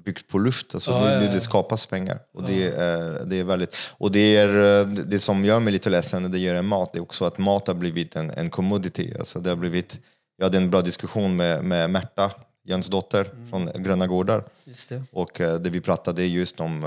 byggt 0.04 0.28
på 0.28 0.38
luft. 0.38 0.74
Alltså 0.74 0.90
ja, 0.90 1.04
nu, 1.04 1.10
ja, 1.10 1.22
ja. 1.22 1.30
det 1.30 1.40
skapas 1.40 1.86
pengar. 1.86 2.20
Och, 2.34 2.42
det, 2.42 2.64
är, 2.64 3.24
det 3.24 3.36
är 3.36 3.44
väldigt, 3.44 3.76
och 3.98 4.12
det, 4.12 4.36
är, 4.36 4.84
det 4.84 5.18
som 5.18 5.44
gör 5.44 5.60
mig 5.60 5.72
lite 5.72 5.90
ledsen 5.90 6.22
när 6.22 6.28
det 6.28 6.38
gör 6.38 6.54
en 6.54 6.66
mat, 6.66 6.96
är 6.96 7.00
också 7.00 7.24
att 7.24 7.38
mat 7.38 7.66
har 7.66 7.74
blivit 7.74 8.16
en, 8.16 8.30
en 8.30 8.50
commodity. 8.50 9.14
Alltså 9.18 9.40
det 9.40 9.48
har 9.48 9.56
blivit, 9.56 9.98
jag 10.36 10.44
hade 10.44 10.58
en 10.58 10.70
bra 10.70 10.82
diskussion 10.82 11.36
med, 11.36 11.64
med 11.64 11.90
Märta, 11.90 12.30
Jöns 12.64 12.88
dotter 12.88 13.30
mm. 13.32 13.48
från 13.50 13.82
Gröna 13.82 14.06
Gårdar. 14.06 14.44
Det. 14.88 15.02
Och 15.12 15.40
uh, 15.40 15.54
det 15.54 15.70
vi 15.70 15.80
pratade 15.80 16.24
just 16.24 16.60
om, 16.60 16.84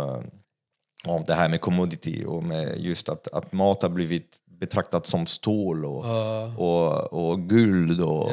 om 1.08 1.24
det 1.28 1.34
här 1.34 1.50
med 1.50 1.62
commodity 1.62 2.26
och 2.26 2.44
med 2.44 2.80
just 2.80 3.10
att, 3.10 3.28
att 3.28 3.52
mat 3.52 3.82
har 3.82 3.90
blivit 3.90 4.38
betraktat 4.64 5.06
som 5.06 5.26
stål 5.26 5.86
och, 5.86 6.06
uh. 6.06 6.60
och, 6.60 7.14
och 7.14 7.50
guld 7.50 8.02
och, 8.02 8.32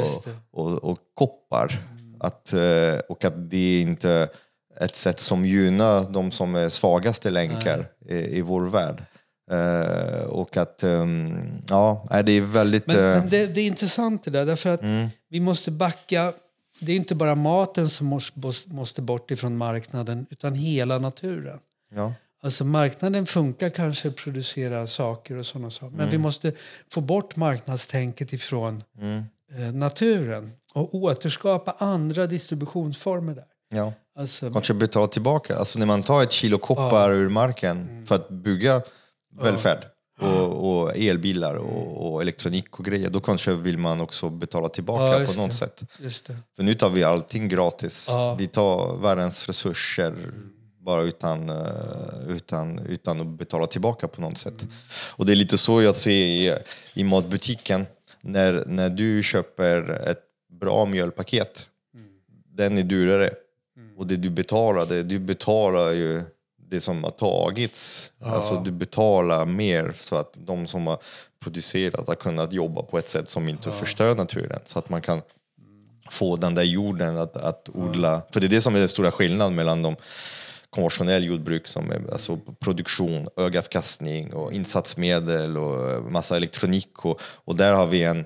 och, 0.53 0.85
och, 0.85 0.99
koppar. 1.14 1.81
Mm. 1.91 2.16
Att, 2.20 2.53
eh, 2.53 2.99
och 3.09 3.24
att 3.24 3.51
det 3.51 3.57
är 3.57 3.83
inte 3.83 4.28
ett 4.81 4.97
sätt 4.97 5.20
som 5.20 5.45
gynnar 5.45 6.12
de 6.12 6.31
som 6.31 6.55
är 6.55 6.68
svagaste 6.68 7.31
länkar 7.31 7.89
i, 8.09 8.39
i 8.39 8.43
vår 8.43 8.62
värld. 8.62 9.05
Uh, 9.53 10.24
och 10.28 10.57
att, 10.57 10.85
um, 10.85 11.62
ja, 11.68 12.07
det 12.24 12.33
är 12.33 12.41
väldigt... 12.41 12.87
Men, 12.87 12.97
uh, 12.97 13.03
men 13.03 13.28
det, 13.28 13.47
det, 13.47 13.61
är 13.61 13.66
intressant 13.66 14.24
det 14.24 14.31
där, 14.31 14.47
därför 14.47 14.70
att 14.70 14.83
mm. 14.83 15.09
vi 15.28 15.41
måste 15.41 15.70
backa. 15.70 16.33
Det 16.81 16.93
är 16.93 16.97
inte 16.97 17.14
bara 17.14 17.35
maten 17.35 17.89
som 17.91 18.07
måste, 18.07 18.41
måste 18.66 19.03
bort 19.03 19.31
ifrån 19.31 19.57
marknaden, 19.57 20.26
utan 20.31 20.55
hela 20.55 20.99
naturen. 20.99 21.59
Ja. 21.95 22.12
Alltså 22.43 22.64
marknaden 22.64 23.26
funkar 23.26 23.70
kanske 23.70 24.09
att 24.09 24.16
producera 24.16 24.86
saker 24.86 25.36
och 25.36 25.47
sådana 25.47 25.70
saker. 25.70 25.97
Men 25.97 26.11
vi 26.11 26.18
måste 26.18 26.53
få 26.93 27.01
bort 27.01 27.36
marknadstänket 27.36 28.32
ifrån 28.32 28.82
eh, 29.59 29.72
naturen 29.74 30.51
och 30.74 30.95
återskapa 30.95 31.74
andra 31.78 32.26
distributionsformer 32.26 33.34
där. 33.34 33.45
Ja. 33.70 33.93
Alltså, 34.18 34.51
Kanske 34.51 34.74
betala 34.74 35.07
tillbaka. 35.07 35.57
Alltså 35.57 35.78
när 35.78 35.86
man 35.86 36.03
tar 36.03 36.22
ett 36.22 36.32
kilo 36.32 36.59
koppar 36.59 37.12
ur 37.12 37.28
marken 37.28 38.07
för 38.07 38.14
att 38.14 38.28
bygga 38.28 38.82
välfärd 39.41 39.84
och, 40.20 40.80
och 40.82 40.97
elbilar 40.97 41.55
och, 41.55 42.12
och 42.12 42.22
elektronik 42.22 42.78
och 42.78 42.84
grejer, 42.84 43.11
då 43.11 43.20
kanske 43.20 43.53
vill 43.55 43.78
man 43.78 44.01
också 44.01 44.30
betala 44.30 44.68
tillbaka 44.68 45.20
Ja, 45.20 45.26
på 45.26 45.41
något 45.41 45.51
det. 45.51 45.57
sätt. 45.57 45.82
För 46.57 46.62
nu 46.62 46.74
tar 46.74 46.91
vi 46.91 47.05
allting 47.05 47.49
gratis. 47.49 48.07
Ja. 48.09 48.34
Vi 48.34 48.47
tar 48.47 48.97
världens 48.97 49.47
resurser 49.47 50.14
bara 50.91 51.03
utan, 51.03 51.49
eh, 51.49 52.28
utan, 52.28 52.78
utan 52.78 53.20
att 53.20 53.26
betala 53.26 53.66
tillbaka 53.66 54.09
på 54.09 54.20
något 54.20 54.38
sätt. 54.38 54.66
Och 55.16 55.26
det 55.26 55.32
är 55.32 55.36
lite 55.36 55.59
så 55.59 55.82
jag 55.82 55.97
ser 55.97 56.11
i, 56.11 56.57
i 56.95 57.05
matbutiken. 57.05 57.86
När, 58.20 58.64
när 58.66 58.91
du 58.91 59.22
köper 59.22 59.91
ett 60.11 60.24
bra 60.61 60.86
mjölpaket, 60.86 61.66
den 62.57 62.78
är 62.78 62.82
dyrare. 62.82 63.30
Och 63.97 64.07
det 64.07 64.16
du 64.16 64.30
betalar, 64.30 64.86
det, 64.86 65.03
du 65.03 65.18
betalar 65.18 65.91
ju 65.91 66.22
det 66.70 66.80
som 66.80 67.05
har 67.05 67.11
tagits. 67.11 68.12
Alltså 68.22 68.62
du 68.64 68.70
betalar 68.70 69.47
mer 69.47 69.93
så 69.95 70.16
att 70.16 70.32
de 70.47 70.66
som 70.66 70.86
har 70.86 70.99
producerat 71.43 72.09
har 72.09 72.14
kunnat 72.14 72.53
jobba 72.53 72.82
på 72.82 72.99
ett 72.99 73.09
sätt 73.09 73.28
som 73.28 73.49
inte 73.49 73.70
förstör 73.70 74.14
naturen. 74.14 74.61
Så 74.64 74.78
att 74.78 74.88
man 74.88 75.03
kan 75.03 75.22
få 76.11 76.36
den 76.36 76.55
där 76.55 76.62
jorden 76.62 77.16
att, 77.16 77.36
att 77.36 77.68
odla. 77.74 78.22
För 78.32 78.41
det 78.41 78.47
är 78.47 78.49
det 78.49 78.61
som 78.61 78.74
är 78.74 78.78
den 78.78 78.88
stora 78.88 79.11
skillnaden 79.11 79.55
mellan 79.55 79.82
de 79.82 79.97
konventionell 80.71 81.25
jordbruk 81.25 81.68
som 81.68 81.91
är 81.91 82.12
alltså 82.12 82.39
produktion, 82.61 83.29
ögavkastning 83.37 84.33
och 84.33 84.53
insatsmedel 84.53 85.57
och 85.57 86.12
massa 86.12 86.37
elektronik. 86.37 87.05
Och, 87.05 87.21
och 87.23 87.57
där 87.57 87.73
har 87.73 87.87
vi 87.87 88.03
en, 88.03 88.25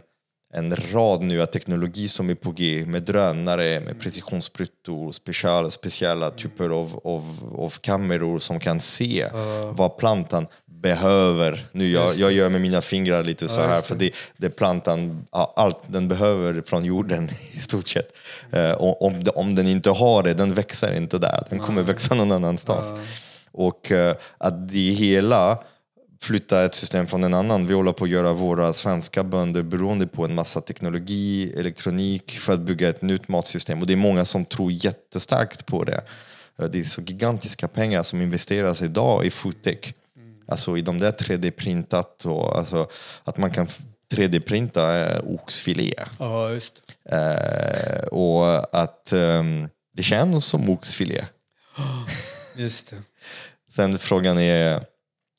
en 0.54 0.76
rad 0.76 1.22
nya 1.22 1.46
teknologi 1.46 2.08
som 2.08 2.30
är 2.30 2.34
på 2.34 2.50
G 2.50 2.84
med 2.86 3.02
drönare, 3.02 3.80
med 3.80 4.00
precisionssprutor, 4.00 5.12
speciella, 5.12 5.70
speciella 5.70 6.30
typer 6.30 6.70
av, 6.70 7.00
av, 7.04 7.54
av 7.58 7.70
kameror 7.70 8.38
som 8.38 8.60
kan 8.60 8.80
se 8.80 9.28
vad 9.72 9.96
plantan 9.98 10.46
behöver. 10.84 11.66
Nu 11.72 11.90
jag, 11.90 12.14
jag 12.14 12.32
gör 12.32 12.48
med 12.48 12.60
mina 12.60 12.82
fingrar 12.82 13.24
lite 13.24 13.48
så 13.48 13.60
här, 13.60 13.80
för 13.80 13.94
det, 13.94 14.10
det 14.36 14.50
plantan, 14.50 15.26
allt 15.30 15.80
den 15.86 16.08
behöver 16.08 16.62
från 16.62 16.84
jorden 16.84 17.30
i 17.54 17.58
stort 17.58 17.88
sett. 17.88 18.16
Eh, 18.52 18.70
och 18.70 19.02
om, 19.02 19.22
om 19.34 19.54
den 19.54 19.66
inte 19.68 19.90
har 19.90 20.22
det, 20.22 20.34
den 20.34 20.54
växer 20.54 20.96
inte 20.96 21.18
där, 21.18 21.42
den 21.50 21.58
kommer 21.58 21.82
växa 21.82 22.14
någon 22.14 22.32
annanstans. 22.32 22.92
Och 23.52 23.92
eh, 23.92 24.14
att 24.38 24.68
det 24.68 24.90
hela 24.90 25.58
flytta 26.20 26.64
ett 26.64 26.74
system 26.74 27.06
från 27.06 27.24
en 27.24 27.34
annan. 27.34 27.66
Vi 27.66 27.74
håller 27.74 27.92
på 27.92 28.04
att 28.04 28.10
göra 28.10 28.32
våra 28.32 28.72
svenska 28.72 29.24
bönder 29.24 29.62
beroende 29.62 30.06
på 30.06 30.24
en 30.24 30.34
massa 30.34 30.60
teknologi, 30.60 31.54
elektronik 31.58 32.38
för 32.38 32.52
att 32.52 32.60
bygga 32.60 32.88
ett 32.88 33.02
nytt 33.02 33.28
matsystem. 33.28 33.80
Och 33.80 33.86
det 33.86 33.92
är 33.92 33.96
många 33.96 34.24
som 34.24 34.44
tror 34.44 34.72
jättestarkt 34.72 35.66
på 35.66 35.84
det. 35.84 36.00
Eh, 36.58 36.64
Det 36.66 36.78
är 36.78 36.84
så 36.84 37.00
gigantiska 37.00 37.68
pengar 37.68 38.02
som 38.02 38.20
investeras 38.20 38.82
idag 38.82 39.26
i 39.26 39.30
foodtech. 39.30 39.94
Alltså 40.48 40.78
i 40.78 40.82
de 40.82 40.98
där 40.98 41.10
3D-printat 41.12 42.26
och 42.26 42.58
alltså 42.58 42.86
att 43.24 43.38
man 43.38 43.50
kan 43.50 43.68
3D-printa 44.12 45.06
eh, 45.06 45.20
oxfilé. 45.24 45.94
Ja, 46.18 46.50
just. 46.50 46.82
Eh, 47.10 48.06
och 48.06 48.76
att 48.76 49.12
ehm, 49.12 49.68
det 49.96 50.02
känns 50.02 50.44
som 50.44 50.70
oxfilé. 50.70 51.24
Just 52.56 52.90
det. 52.90 52.96
Sen 53.74 53.98
frågan 53.98 54.38
är, 54.38 54.84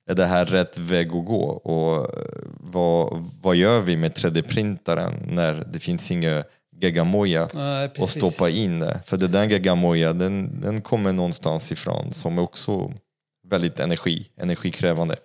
är 0.10 0.16
det 0.16 0.26
här 0.26 0.46
rätt 0.46 0.78
väg 0.78 1.08
att 1.08 1.26
gå? 1.26 1.44
Och 1.46 2.18
eh, 2.18 2.48
vad, 2.60 3.30
vad 3.42 3.56
gör 3.56 3.82
vi 3.82 3.98
med 3.98 4.12
3D-printaren 4.12 5.12
när 5.28 5.54
det 5.54 5.80
finns 5.80 6.12
inga 6.12 6.44
geggamoja 6.82 7.50
Nej, 7.54 7.90
att 7.98 8.10
stoppa 8.10 8.50
in 8.50 8.80
det? 8.80 9.00
För 9.06 9.18
det 9.18 9.28
där 9.28 9.46
geggamoja, 9.46 10.14
den, 10.14 10.62
den 10.62 10.82
kommer 10.82 11.14
någonstans 11.14 11.72
ifrån 11.72 12.14
som 12.14 12.40
också 12.40 12.94
väldigt 13.50 13.80
energi, 13.80 14.30
energikrävande. 14.38 15.16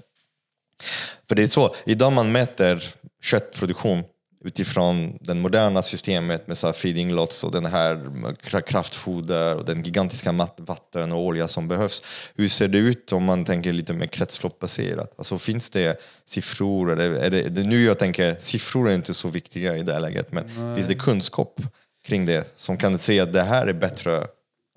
För 1.29 1.35
det 1.35 1.43
är 1.43 1.49
så, 1.49 1.75
idag 1.87 2.13
man 2.13 2.33
mäter 2.33 2.85
köttproduktion 3.23 4.05
utifrån 4.45 5.19
det 5.21 5.35
moderna 5.35 5.83
systemet 5.83 6.47
med 6.47 6.59
så 6.59 6.67
här 6.67 6.75
feeding 6.75 7.13
lots 7.13 7.45
och 7.45 7.53
den 7.53 7.67
här 7.67 7.95
kra- 8.43 8.61
kraftfoder 8.61 9.57
och 9.57 9.65
den 9.65 9.83
gigantiska 9.83 10.33
vatten 10.57 11.13
och 11.13 11.19
olja 11.19 11.49
som 11.49 11.69
behövs. 11.69 12.03
Hur 12.35 12.49
ser 12.49 12.69
det 12.69 12.79
ut 12.79 13.13
om 13.13 13.25
man 13.25 13.45
tänker 13.45 13.73
lite 13.73 13.93
mer 13.93 14.07
kretsloppsbaserat? 14.07 15.15
Alltså 15.17 15.39
finns 15.39 15.71
det 15.71 16.01
siffror? 16.27 17.01
Är 17.01 17.31
det, 17.31 17.49
det, 17.49 17.63
nu 17.63 17.85
jag 17.85 17.99
tänker, 17.99 18.37
siffror 18.39 18.91
är 18.91 18.95
inte 18.95 19.15
så 19.15 19.29
viktiga 19.29 19.77
i 19.77 19.83
det 19.83 19.93
här 19.93 20.01
läget, 20.01 20.33
men 20.33 20.75
finns 20.77 20.89
det 20.89 20.95
kunskap 20.95 21.61
kring 22.05 22.27
det 22.27 22.53
som 22.57 22.77
kan 22.77 22.99
säga 22.99 23.23
att 23.23 23.33
det 23.33 23.43
här 23.43 23.67
är 23.67 23.73
bättre 23.73 24.27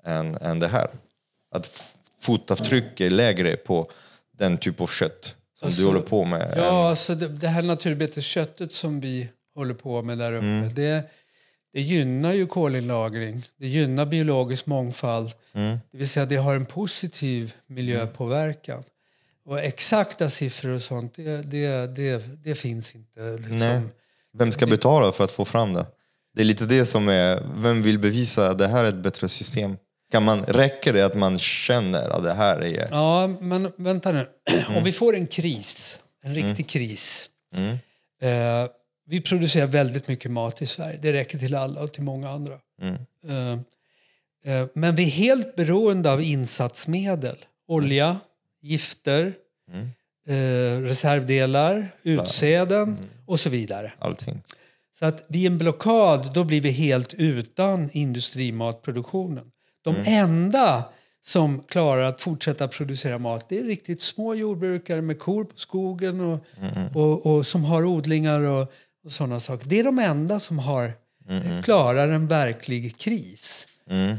än, 0.04 0.36
än 0.36 0.58
det 0.58 0.68
här? 0.68 0.90
Att 1.54 1.96
fotavtryck 2.24 3.00
är 3.00 3.10
lägre 3.10 3.56
på 3.56 3.90
den 4.38 4.58
typ 4.58 4.80
av 4.80 4.86
kött 4.86 5.36
som 5.54 5.70
du 5.70 5.84
håller 5.86 6.00
på 6.00 6.24
med. 6.24 6.54
Ja, 6.56 6.88
alltså 6.88 7.14
det, 7.14 7.28
det 7.28 7.48
här 7.48 7.62
naturbetesköttet 7.62 8.72
som 8.72 9.00
vi 9.00 9.28
håller 9.54 9.74
på 9.74 10.02
med 10.02 10.18
där 10.18 10.32
uppe, 10.32 10.46
Mm. 10.46 10.74
det, 10.74 11.10
det 11.72 11.80
gynnar 11.80 12.32
ju 12.32 12.46
kolinlagring. 12.46 13.42
Det 13.56 13.66
gynnar 13.68 14.06
biologisk 14.06 14.66
mångfald. 14.66 15.30
Mm. 15.52 15.78
Det 15.90 15.98
vill 15.98 16.08
säga 16.08 16.26
det 16.26 16.36
har 16.36 16.54
en 16.56 16.64
positiv 16.66 17.54
miljöpåverkan. 17.66 18.82
Och 19.46 19.60
exakta 19.60 20.30
siffror 20.30 20.70
och 20.70 20.82
sånt, 20.82 21.14
det, 21.16 21.42
det, 21.42 21.86
det, 21.96 22.44
det 22.44 22.54
finns 22.54 22.94
inte. 22.94 23.20
Liksom. 23.36 23.56
Nej. 23.56 23.80
Vem 24.38 24.52
ska 24.52 24.66
betala 24.66 25.12
för 25.12 25.24
att 25.24 25.30
få 25.30 25.44
fram 25.44 25.74
det? 25.74 25.86
Det 26.34 26.40
är 26.40 26.44
lite 26.44 26.64
det 26.66 26.86
som 26.86 27.08
är, 27.08 27.42
vem 27.56 27.82
vill 27.82 27.98
bevisa 27.98 28.50
att 28.50 28.58
det 28.58 28.68
här 28.68 28.84
är 28.84 28.88
ett 28.88 28.94
bättre 29.02 29.28
system? 29.28 29.76
Kan 30.14 30.24
man, 30.24 30.44
räcker 30.44 30.92
det 30.92 31.02
att 31.02 31.14
man 31.14 31.38
känner 31.38 32.08
att 32.08 32.24
det 32.24 32.32
här 32.34 32.64
är... 32.64 32.88
Ja, 32.90 33.26
men 33.40 33.72
vänta 33.76 34.12
nu. 34.12 34.18
Mm. 34.18 34.76
Om 34.76 34.84
vi 34.84 34.92
får 34.92 35.16
en 35.16 35.26
kris, 35.26 35.98
en 36.22 36.34
riktig 36.34 36.68
kris. 36.68 37.30
Eh, 38.22 38.30
vi 39.06 39.20
producerar 39.20 39.66
väldigt 39.66 40.08
mycket 40.08 40.30
mat 40.30 40.62
i 40.62 40.66
Sverige. 40.66 40.98
Det 41.02 41.12
räcker 41.12 41.38
till 41.38 41.54
alla 41.54 41.80
och 41.82 41.92
till 41.92 42.02
många 42.02 42.30
andra. 42.30 42.58
Mm. 42.82 42.94
Eh, 43.28 43.58
eh, 44.54 44.66
men 44.74 44.94
vi 44.94 45.02
är 45.02 45.10
helt 45.10 45.56
beroende 45.56 46.12
av 46.12 46.22
insatsmedel. 46.22 47.36
Olja, 47.68 48.20
gifter, 48.62 49.32
Mm. 49.72 49.88
eh, 50.26 50.82
reservdelar, 50.88 51.88
utsäden 52.02 52.98
och 53.26 53.40
så 53.40 53.50
vidare. 53.50 53.92
Allting. 53.98 54.42
Så 54.98 55.06
att 55.06 55.24
vid 55.28 55.46
en 55.46 55.58
blockad 55.58 56.34
då 56.34 56.44
blir 56.44 56.60
vi 56.60 56.70
helt 56.70 57.14
utan 57.14 57.90
industrimatproduktionen. 57.92 59.44
De 59.84 59.96
enda 60.06 60.84
som 61.22 61.62
klarar 61.62 62.02
att 62.02 62.20
fortsätta 62.20 62.68
producera 62.68 63.18
mat 63.18 63.48
det 63.48 63.58
är 63.58 63.64
riktigt 63.64 64.02
små 64.02 64.34
jordbrukare 64.34 65.02
med 65.02 65.18
kor 65.18 65.44
på 65.44 65.56
skogen 65.56 66.20
och, 66.20 66.40
och, 66.94 67.26
och 67.26 67.46
som 67.46 67.64
har 67.64 67.84
odlingar 67.84 68.40
och, 68.40 68.72
och 69.04 69.12
sådana 69.12 69.40
saker. 69.40 69.68
Det 69.68 69.78
är 69.78 69.84
de 69.84 69.98
enda 69.98 70.40
som 70.40 70.58
har, 70.58 70.92
klarar 71.62 72.08
en 72.08 72.26
verklig 72.26 72.96
kris. 72.98 73.68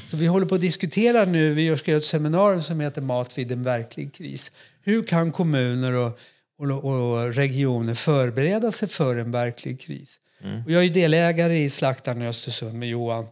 Så 0.10 0.18
vi 0.18 0.28
håller 0.28 0.46
på 0.46 0.56
att 0.56 0.62
diskutera 0.62 1.26
nu, 1.26 1.54
vi 1.54 1.78
ska 1.78 1.92
göra 1.92 2.00
ett 2.00 2.06
seminarium 2.06 2.64
som 2.64 2.80
heter 2.80 3.02
Mat 3.02 3.38
vid 3.38 3.52
en 3.52 3.64
verklig 3.64 4.14
kris. 4.14 4.52
Hur 4.84 5.04
kan 5.04 5.32
kommuner 5.32 5.94
och, 5.94 6.20
och, 6.58 6.86
och 6.86 7.34
regioner 7.34 7.94
förbereda 7.94 8.72
sig 8.72 8.88
för 8.88 9.16
en 9.16 9.32
verklig 9.32 9.82
kris? 9.82 10.20
Och 10.66 10.72
jag 10.72 10.86
är 10.86 10.90
delägare 10.90 11.58
i 11.64 11.70
Slaktaren 11.70 12.22
i 12.22 12.28
Östersund 12.28 12.80
med 12.80 12.90
Johan. 12.90 13.26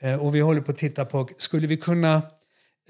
Eh, 0.00 0.22
och 0.22 0.34
vi 0.34 0.40
håller 0.40 0.60
på 0.60 0.72
att 0.72 0.78
titta 0.78 1.04
på, 1.04 1.28
skulle 1.38 1.66
vi 1.66 1.76
kunna 1.76 2.22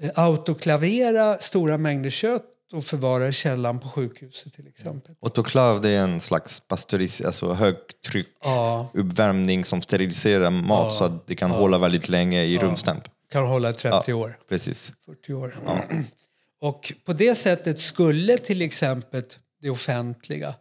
eh, 0.01 0.09
autoklavera 0.15 1.37
stora 1.37 1.77
mängder 1.77 2.09
kött 2.09 2.43
och 2.73 2.85
förvara 2.85 3.27
i 3.27 3.31
källaren 3.31 3.79
på 3.79 3.89
sjukhuset 3.89 4.53
till 4.53 4.67
exempel? 4.67 5.15
Autoklav 5.21 5.81
det 5.81 5.89
är 5.89 6.03
en 6.03 6.19
slags 6.19 6.59
pasteuris, 6.59 7.21
alltså 7.21 7.53
högtryck 7.53 8.27
Ja, 8.43 8.89
uppvärmning 8.93 9.65
som 9.65 9.81
steriliserar 9.81 10.49
mat 10.49 10.93
så 10.93 11.03
att 11.03 11.27
det 11.27 11.35
kan 11.35 11.51
hålla 11.51 11.77
väldigt 11.77 12.09
länge 12.09 12.43
i 12.43 12.57
rumstemp. 12.57 13.03
kan 13.31 13.47
hålla 13.47 13.69
i 13.69 13.73
30 13.73 14.13
år. 14.13 14.37
Precis. 14.49 14.93
40 15.05 15.33
år. 15.33 15.53
Och 16.61 16.93
på 17.05 17.13
det 17.13 17.35
sättet 17.35 17.79
skulle 17.79 18.37
till 18.37 18.61
exempel 18.61 19.23
det 19.61 19.69
offentliga, 19.69 20.53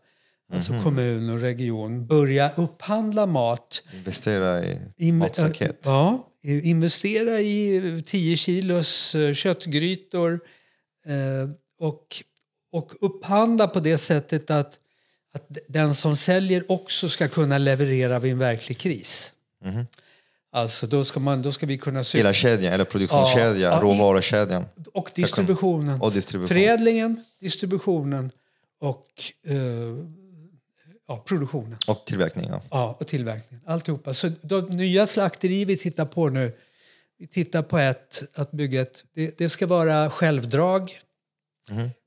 alltså 0.53 0.73
kommun 0.83 1.31
och 1.31 1.41
region, 1.41 2.07
börja 2.07 2.51
upphandla 2.57 3.27
mat. 3.27 3.83
Investera 3.95 4.65
i 4.65 4.79
Inve- 4.99 5.13
matstaket. 5.13 5.81
Ja, 5.85 6.31
investera 6.43 7.41
i 7.41 8.03
10 8.07 8.37
kilos 8.37 9.15
eh, 9.15 9.35
köttgrytor 9.35 10.41
eh, 11.07 11.51
och, 11.79 12.23
och 12.73 12.93
upphandla 13.01 13.69
på 13.69 13.81
det 13.81 13.99
sättet 13.99 14.51
att, 14.51 14.79
att 15.35 15.59
den 15.69 15.95
som 15.95 16.17
säljer 16.17 16.65
också 16.73 17.09
ska 17.09 17.29
kunna 17.29 17.59
leverera 17.59 18.19
vid 18.19 18.33
en 18.33 18.39
verklig 18.39 18.79
kris. 18.79 19.33
Alltså 20.53 20.87
då 20.87 21.05
ska, 21.05 21.21
man, 21.21 21.43
då 21.43 21.53
ska 21.53 21.67
vi 21.67 21.79
kunna 21.79 22.03
Hela 22.15 22.33
kedjan, 22.33 22.73
eller 22.73 22.85
produktionskedjan, 22.85 23.73
Ja, 23.73 23.81
råvarukedjan. 23.83 24.65
och 24.93 25.11
distributionen. 25.15 26.01
Och 26.01 26.13
distribution. 26.13 26.49
Förädlingen, 26.49 27.25
distributionen 27.41 28.31
och 28.81 29.07
eh, 29.47 29.55
ja, 31.09 31.25
produktionen. 31.27 31.79
Och 31.87 32.07
tillverkning. 32.07 32.47
Ja. 32.49 32.63
Ja, 32.71 32.97
och 33.01 33.07
tillverkningen. 33.07 33.65
Alltihopa. 33.67 34.15
Så 34.15 34.31
de 34.43 34.67
nya 34.67 35.07
slakterier 35.07 35.67
vi 35.67 35.77
tittar 35.77 36.05
på 36.05 36.29
nu, 36.29 36.53
vi 37.19 37.27
tittar 37.27 37.63
på 37.63 37.79
ett, 37.79 38.23
att 38.35 38.51
bygga 38.51 38.83
ett, 38.83 39.05
det, 39.15 39.39
det 39.39 39.49
ska 39.49 39.67
vara 39.67 40.11
självdrag 40.11 41.01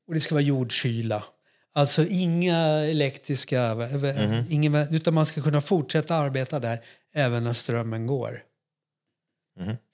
och 0.07 0.13
det 0.13 0.19
ska 0.19 0.35
vara 0.35 0.43
jordkyla. 0.43 1.23
Alltså 1.73 2.05
inga 2.05 2.57
elektriska, 2.67 3.89
ingen, 4.49 4.95
utan 4.95 5.13
man 5.13 5.25
ska 5.25 5.41
kunna 5.41 5.61
fortsätta 5.61 6.15
arbeta 6.15 6.59
där 6.59 6.79
även 7.13 7.43
när 7.43 7.53
strömmen 7.53 8.07
går. 8.07 8.43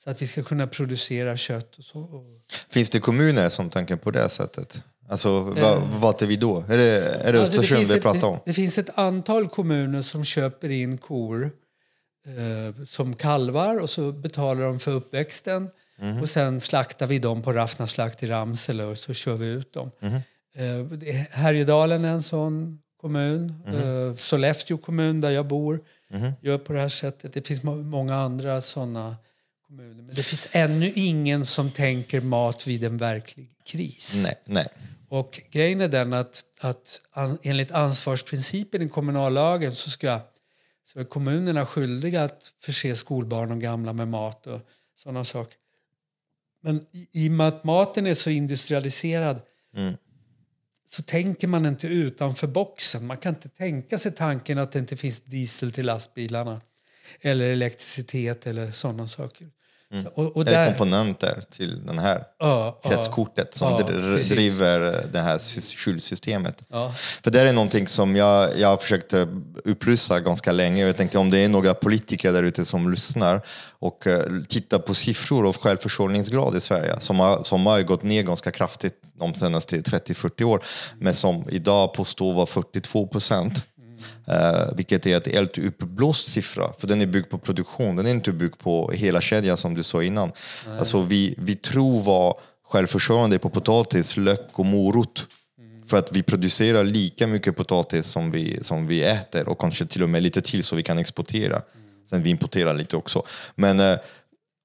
Så 0.04 0.10
att 0.10 0.22
vi 0.22 0.28
ska 0.28 0.44
kunna 0.44 0.68
producera 0.68 1.38
kött 1.38 1.78
och 1.78 1.84
så. 1.84 2.26
Finns 2.70 2.90
det 2.90 3.00
kommuner 3.00 3.50
som 3.50 3.70
tänker 3.70 3.96
på 3.96 4.12
det 4.12 4.30
sättet? 4.30 4.84
Alltså, 5.14 5.40
vad, 6.00 6.22
är 6.22 6.26
vi 6.26 6.36
då? 6.36 6.64
Är 6.70 6.78
det, 6.78 6.84
är 6.84 7.34
det 7.34 7.40
Alltså, 7.42 7.60
Östersund 7.62 7.78
finns 7.80 7.92
vi 7.92 7.96
ett- 7.96 8.02
pratar 8.02 8.28
om? 8.28 8.34
Det, 8.34 8.42
det 8.46 8.54
finns 8.54 8.78
ett 8.78 8.98
antal 8.98 9.48
kommuner 9.50 10.02
som 10.02 10.26
köper 10.26 10.70
in 10.70 10.98
kor 10.98 11.52
eh, 12.28 12.84
som 12.86 13.14
kalvar 13.14 13.78
och 13.80 13.90
så 13.90 14.12
betalar 14.12 14.62
de 14.62 14.80
för 14.80 14.92
uppväxten. 14.92 15.70
Mhm. 16.00 16.22
Och 16.22 16.30
sen 16.30 16.62
slaktar 16.62 17.08
vi 17.08 17.20
dem 17.20 17.42
på 17.42 17.54
Raffna 17.54 17.88
slakt 17.88 18.24
i 18.24 18.28
Ramsele 18.28 18.84
och 18.84 18.98
så 18.98 19.14
kör 19.14 19.36
vi 19.36 19.46
ut 19.46 19.74
dem. 19.74 19.92
Mhm. 20.00 20.16
Eh, 20.56 21.16
Härjedalen 21.32 22.06
är 22.06 22.10
en 22.10 22.24
sån 22.24 22.80
kommun. 23.02 23.54
Mhm. 23.68 24.10
Eh, 24.10 24.16
Sollefteå 24.16 24.78
kommun 24.78 25.22
där 25.22 25.32
jag 25.32 25.48
bor 25.48 25.80
gör 26.42 26.58
på 26.58 26.74
det 26.74 26.80
här 26.80 26.90
sättet. 26.90 27.34
Det 27.34 27.48
finns 27.48 27.64
må- 27.64 27.76
många 27.76 28.16
andra 28.16 28.62
såna 28.62 29.16
kommuner. 29.68 30.04
Men 30.04 30.16
det 30.16 30.24
finns 30.24 30.48
ännu 30.52 30.92
ingen 30.96 31.46
som 31.46 31.70
tänker 31.72 32.22
mat 32.22 32.68
vid 32.68 32.84
en 32.84 32.98
verklig 32.98 33.50
kris. 33.66 34.22
Nej, 34.24 34.36
nej. 34.46 34.68
Och 35.14 35.42
grejen 35.52 35.82
är 35.82 35.88
den 35.88 36.14
att, 36.14 36.44
att 36.60 37.02
an, 37.12 37.38
enligt 37.44 37.72
ansvarsprincipen 37.72 38.82
i 38.82 38.90
kommunallagen 38.90 39.76
så, 39.76 39.90
ska, 39.90 40.20
så 40.86 41.00
är 41.00 41.04
kommunerna 41.04 41.66
skyldiga 41.66 42.24
att 42.24 42.54
förse 42.60 42.96
skolbarn 42.96 43.52
och 43.52 43.62
gamla 43.62 43.94
med 43.94 44.08
mat 44.08 44.48
och 44.48 44.62
sådana 44.96 45.24
saker. 45.26 45.58
Men 46.62 46.86
i, 46.92 47.08
i 47.12 47.30
och 47.30 47.32
med 47.32 47.48
att 47.48 47.64
maten 47.64 48.08
är 48.08 48.14
så 48.14 48.30
industrialiserad 48.30 49.42
så 50.90 51.04
tänker 51.04 51.48
man 51.48 51.66
inte 51.66 51.88
utanför 51.88 52.48
boxen. 52.48 53.06
Man 53.06 53.18
kan 53.18 53.36
inte 53.36 53.50
tänka 53.50 53.98
sig 53.98 54.12
tanken 54.12 54.58
att 54.58 54.72
det 54.72 54.80
inte 54.80 54.98
finns 54.98 55.22
diesel 55.22 55.72
till 55.72 55.86
lastbilarna 55.86 56.62
eller 57.22 57.50
elektricitet 57.50 58.48
eller 58.48 58.72
sådana 58.72 59.08
saker. 59.08 59.50
Så, 60.04 60.10
och, 60.22 60.36
och 60.36 60.42
Eller 60.42 60.52
där, 60.52 60.68
komponenter 60.68 61.42
till 61.52 61.86
den 61.86 62.00
här 62.00 62.24
ja, 62.40 62.80
kretskortet 62.84 63.54
som 63.54 63.72
Ja, 63.72 63.78
dr- 63.80 64.16
precis. 64.16 64.30
driver 64.32 65.06
det 65.12 65.20
här 65.20 65.38
sy- 65.38 65.62
kylsystemet. 65.62 66.62
Ja. 66.72 66.94
För 67.24 67.32
det 67.32 67.42
är 67.42 67.54
någonting 67.54 67.88
som 67.88 68.16
jag, 68.16 68.60
jag 68.60 68.68
har 68.68 68.78
försökt 68.78 69.14
eh, 69.14 69.28
upplysa 69.66 70.20
ganska 70.20 70.52
länge. 70.52 70.86
Jag 70.86 70.98
tänkte 70.98 71.18
om 71.18 71.30
det 71.30 71.38
är 71.40 71.50
några 71.50 71.74
politiker 71.74 72.34
där 72.34 72.44
ute 72.44 72.66
som 72.66 72.92
lyssnar 72.92 73.42
och 73.80 74.08
eh, 74.08 74.22
tittar 74.50 74.80
på 74.80 74.94
siffror 74.94 75.48
av 75.48 75.58
självförsörjningsgrad 75.58 76.56
i 76.56 76.60
Sverige 76.62 77.00
som 77.00 77.20
har, 77.20 77.44
som 77.44 77.66
har 77.66 77.82
gått 77.82 78.04
ner 78.04 78.24
ganska 78.24 78.52
kraftigt 78.52 78.94
de 79.16 79.34
senaste 79.34 79.78
30-40 79.78 80.44
år 80.44 80.64
men 81.00 81.14
som 81.14 81.46
idag 81.50 81.94
påstår 81.94 82.34
vara 82.34 82.46
42 82.46 83.08
procent. 83.08 83.64
Eh, 84.28 84.76
vilket 84.76 85.08
är 85.08 85.18
ett 85.18 85.28
helt 85.28 85.58
uppblåst 85.58 86.32
siffra, 86.32 86.74
för 86.78 86.88
den 86.88 87.02
är 87.02 87.06
byggd 87.06 87.30
på 87.30 87.38
produktion, 87.38 87.96
den 87.96 88.06
är 88.06 88.12
inte 88.12 88.32
byggd 88.32 88.58
på 88.58 88.92
hela 88.92 89.22
kedjan 89.22 89.58
som 89.58 89.74
du 89.74 89.84
sa 89.84 90.04
innan. 90.04 90.32
Alltså 90.80 91.02
vi, 91.02 91.36
vi 91.38 91.56
tror 91.56 92.02
vara 92.02 92.34
självförsörjande 92.68 93.40
på 93.40 93.50
potatis, 93.50 94.18
lök 94.18 94.50
och 94.52 94.66
morot. 94.66 95.28
För 95.88 95.98
att 95.98 96.16
vi 96.16 96.24
producerar 96.24 96.84
lika 96.84 97.28
mycket 97.28 97.56
potatis 97.56 98.08
som 98.08 98.32
vi, 98.32 98.64
som 98.64 98.88
vi 98.88 99.04
äter 99.04 99.50
och 99.50 99.60
kanske 99.60 99.86
till 99.86 100.04
och 100.04 100.10
med 100.10 100.24
lite 100.24 100.42
till 100.42 100.64
så 100.64 100.76
vi 100.76 100.84
kan 100.84 100.98
exportera. 100.98 101.62
Sen 102.10 102.24
vi 102.24 102.30
importerar 102.30 102.74
lite 102.74 102.98
också. 102.98 103.24
Men 103.56 103.80
eh, 103.80 103.98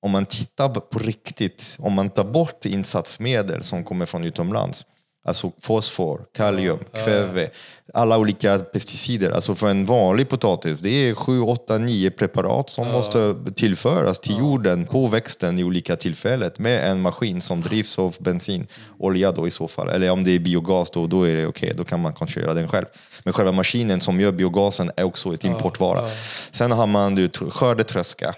om 0.03 0.11
man 0.11 0.27
tittar 0.27 0.69
på 0.69 0.99
riktigt, 0.99 1.77
om 1.81 1.93
man 1.93 2.11
tar 2.11 2.25
bort 2.25 2.65
insatsmedel 2.65 3.63
som 3.63 3.85
kommer 3.85 4.07
från 4.07 4.25
utomlands, 4.25 4.87
alltså 5.29 5.53
fosfor, 5.61 6.21
kalium, 6.37 6.79
kväve, 7.05 7.51
alla 7.95 8.19
olika 8.19 8.59
pesticider, 8.59 9.31
alltså 9.31 9.55
för 9.55 9.69
en 9.69 9.87
vanlig 9.87 10.29
potatis, 10.29 10.81
det 10.81 10.91
är 10.91 11.15
7, 11.15 11.41
8, 11.41 11.79
9 11.79 12.11
preparat 12.11 12.71
som 12.71 12.89
måste 12.89 13.35
tillföras 13.55 14.21
till 14.21 14.39
jorden 14.39 14.87
på 14.87 15.07
växten 15.07 15.59
i 15.59 15.65
olika 15.65 15.97
tillfällen 15.97 16.51
med 16.57 16.91
en 16.91 17.01
maskin 17.01 17.41
som 17.41 17.61
drivs 17.61 17.99
av 17.99 18.17
bensin, 18.19 18.67
olja 18.99 19.33
då 19.33 19.47
i 19.47 19.51
så 19.51 19.69
fall, 19.69 19.89
eller 19.89 20.11
om 20.11 20.25
det 20.25 20.31
är 20.31 20.39
biogas 20.39 20.91
då, 20.91 21.07
då 21.07 21.23
är 21.23 21.37
det 21.37 21.47
okej, 21.47 21.73
då 21.77 21.85
kan 21.85 22.01
man 22.01 22.13
kanske 22.13 22.41
göra 22.41 22.55
den 22.55 22.69
själv. 22.69 22.87
Men 23.23 23.33
själva 23.33 23.53
maskinen 23.53 24.01
som 24.01 24.21
gör 24.21 24.33
biogasen 24.33 24.91
är 24.97 25.05
också 25.05 25.35
ett 25.35 25.45
importvara. 25.45 26.09
Sen 26.53 26.73
har 26.73 26.87
man 26.87 27.15
du, 27.15 27.29
skördetröska, 27.29 28.35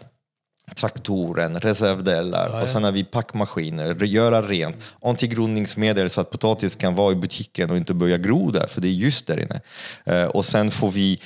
traktoren, 0.77 1.61
reservdelar 1.61 2.63
och 2.63 2.69
sen 2.69 2.85
har 2.85 2.93
vi 2.93 3.05
packmaskiner, 3.05 4.05
göra 4.05 4.43
rent, 4.43 4.77
antigroningsmedel 5.03 6.11
så 6.11 6.21
att 6.21 6.31
potatis 6.31 6.77
kan 6.77 6.95
vara 6.95 7.13
i 7.13 7.15
butiken 7.15 7.71
och 7.71 7.77
inte 7.77 7.95
börja 7.95 8.19
gro 8.19 8.51
där, 8.51 8.67
för 8.67 8.81
det 8.81 8.89
är 8.89 8.93
just 8.93 9.27
där 9.27 9.41
inne. 9.41 9.61
Eh, 10.05 10.29
och 10.29 10.45
sen 10.45 10.71
får 10.71 10.91
vi 10.91 11.21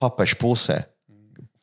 papperspåse, 0.00 0.84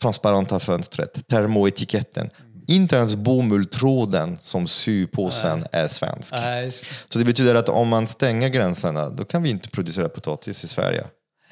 transparenta 0.01 0.59
fönstret, 0.59 1.27
termoetiketten. 1.27 2.29
Inte 2.67 2.95
ens 2.95 3.15
bomulltråden 3.15 4.37
som 4.41 4.67
syr 4.67 5.05
påsen 5.05 5.65
är 5.71 5.87
svensk. 5.87 6.33
Nej. 6.33 6.71
Så 7.09 7.19
det 7.19 7.25
betyder 7.25 7.55
att 7.55 7.69
om 7.69 7.87
man 7.87 8.07
stänger 8.07 8.49
gränserna, 8.49 9.09
då 9.09 9.25
kan 9.25 9.43
vi 9.43 9.49
inte 9.49 9.69
producera 9.69 10.09
potatis 10.09 10.63
i 10.63 10.67
Sverige. 10.67 11.03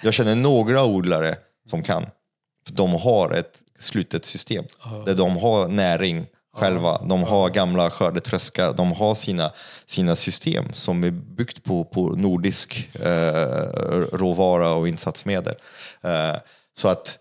Jag 0.01 0.13
känner 0.13 0.35
några 0.35 0.85
odlare 0.85 1.35
som 1.69 1.83
kan. 1.83 2.05
De 2.69 2.93
har 2.93 3.31
ett 3.31 3.63
slutet 3.79 4.25
system 4.25 4.65
där 5.05 5.15
de 5.15 5.37
har 5.37 5.67
näring 5.67 6.25
själva. 6.53 7.01
De 7.09 7.23
har 7.23 7.49
gamla 7.49 7.89
skördetröskar. 7.89 8.73
De 8.73 8.91
har 8.91 9.15
sina, 9.15 9.51
sina 9.85 10.15
system 10.15 10.73
som 10.73 11.03
är 11.03 11.11
byggt 11.11 11.63
på, 11.63 11.83
på 11.83 12.07
nordisk 12.09 12.89
eh, 12.93 13.59
råvara 14.13 14.73
och 14.73 14.87
insatsmedel. 14.87 15.55
Eh, 16.03 16.35
så 16.73 16.87
att 16.87 17.19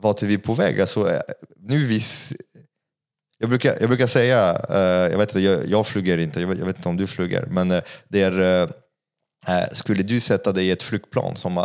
vart 0.00 0.22
är 0.22 0.26
vi 0.26 0.38
på 0.38 0.54
väg? 0.54 0.80
Alltså, 0.80 1.10
eh, 1.12 1.20
nu 1.56 1.86
vi, 1.86 1.96
s- 1.96 2.32
jag, 3.38 3.48
brukar, 3.48 3.76
jag 3.80 3.88
brukar 3.88 4.06
säga, 4.06 4.62
eh, 4.70 4.78
jag 5.12 5.18
vet 5.18 5.28
inte, 5.28 5.40
jag, 5.40 5.66
jag 5.66 5.86
flyger 5.86 6.18
inte, 6.18 6.40
jag 6.40 6.48
vet, 6.48 6.58
jag 6.58 6.66
vet 6.66 6.76
inte 6.76 6.88
om 6.88 6.96
du 6.96 7.06
flyger, 7.06 7.46
men 7.46 7.70
eh, 7.70 7.82
det 8.08 8.22
är, 8.22 8.62
eh, 9.48 9.64
skulle 9.72 10.02
du 10.02 10.20
sätta 10.20 10.52
dig 10.52 10.66
i 10.66 10.70
ett 10.70 10.82
flygplan 10.82 11.36
som 11.36 11.56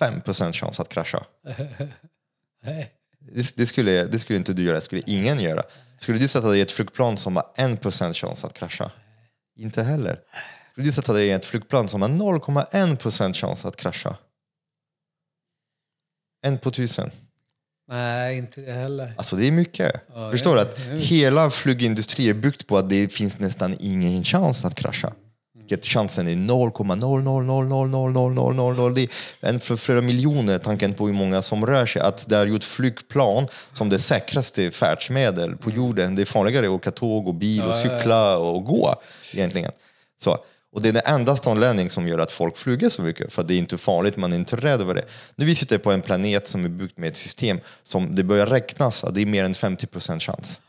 5% 0.00 0.52
chans 0.52 0.80
att 0.80 0.88
krascha? 0.88 1.24
Nej. 2.64 2.92
Det, 3.18 3.56
det, 3.56 3.66
skulle, 3.66 4.04
det 4.04 4.18
skulle 4.18 4.36
inte 4.38 4.52
du 4.52 4.62
göra, 4.64 4.74
det 4.74 4.80
skulle 4.80 5.02
ingen 5.06 5.40
göra. 5.40 5.62
Skulle 5.98 6.18
du 6.18 6.28
sätta 6.28 6.48
dig 6.48 6.58
i 6.58 6.62
ett 6.62 6.72
flygplan 6.72 7.16
som 7.16 7.36
har 7.36 7.46
1% 7.56 8.12
chans 8.12 8.44
att 8.44 8.54
krascha? 8.54 8.90
Inte 9.56 9.82
heller. 9.82 10.20
Skulle 10.70 10.86
du 10.86 10.92
sätta 10.92 11.12
dig 11.12 11.26
i 11.26 11.30
ett 11.30 11.44
flygplan 11.44 11.88
som 11.88 12.02
har 12.02 12.08
0,1% 12.08 13.32
chans 13.34 13.64
att 13.64 13.76
krascha? 13.76 14.16
En 16.42 16.58
på 16.58 16.70
tusen. 16.70 17.10
Nej, 17.88 18.38
inte 18.38 18.60
det 18.60 18.72
heller. 18.72 19.14
Alltså 19.16 19.36
det 19.36 19.46
är 19.46 19.52
mycket. 19.52 19.92
Ja, 20.14 20.30
Förstår 20.30 20.54
du? 20.54 20.60
Att 20.60 20.78
hela 20.78 21.50
flygindustrin 21.50 22.30
är 22.30 22.34
byggt 22.34 22.66
på 22.66 22.78
att 22.78 22.88
det 22.88 23.12
finns 23.12 23.38
nästan 23.38 23.76
ingen 23.80 24.24
chans 24.24 24.64
att 24.64 24.74
krascha. 24.74 25.12
Vilket 25.68 25.86
chansen 25.86 26.28
är 26.28 26.32
0,0000000. 26.32 28.94
Det 28.94 29.02
är 29.46 29.50
en 29.50 29.60
för 29.60 29.76
flera 29.76 30.00
miljoner, 30.00 30.58
tanken 30.58 30.94
på 30.94 31.06
hur 31.06 31.14
många 31.14 31.42
som 31.42 31.66
rör 31.66 31.86
sig. 31.86 32.02
Att 32.02 32.28
det 32.28 32.36
har 32.36 32.46
gjort 32.46 32.64
flygplan 32.64 33.48
som 33.72 33.88
det 33.88 33.98
säkraste 33.98 34.70
färdsmedel 34.70 35.56
på 35.56 35.70
jorden. 35.70 36.14
Det 36.14 36.22
är 36.22 36.26
farligare 36.26 36.66
att 36.66 36.72
åka 36.72 36.90
tåg 36.90 37.28
och 37.28 37.34
bil 37.34 37.62
och 37.62 37.74
cykla 37.74 38.38
och 38.38 38.64
gå 38.64 38.94
egentligen. 39.34 39.72
Så. 40.20 40.38
Och 40.72 40.82
det 40.82 40.88
är 40.88 40.92
den 40.92 41.02
enda 41.04 41.36
anledningen 41.46 41.90
som 41.90 42.08
gör 42.08 42.18
att 42.18 42.30
folk 42.30 42.56
flyger 42.56 42.88
så 42.88 43.02
mycket. 43.02 43.32
För 43.32 43.42
det 43.42 43.54
är 43.54 43.58
inte 43.58 43.78
farligt, 43.78 44.16
man 44.16 44.32
är 44.32 44.36
inte 44.36 44.56
rädd 44.56 44.80
över 44.80 44.94
det. 44.94 45.04
Nu 45.36 45.44
vi 45.44 45.54
sitter 45.54 45.78
på 45.78 45.92
en 45.92 46.02
planet 46.02 46.48
som 46.48 46.64
är 46.64 46.68
byggt 46.68 46.98
med 46.98 47.08
ett 47.08 47.16
system 47.16 47.60
som 47.82 48.14
det 48.14 48.24
börjar 48.24 48.46
räknas 48.46 49.04
att 49.04 49.14
det 49.14 49.22
är 49.22 49.26
mer 49.26 49.44
än 49.44 49.54
50% 49.54 50.20
chans 50.20 50.60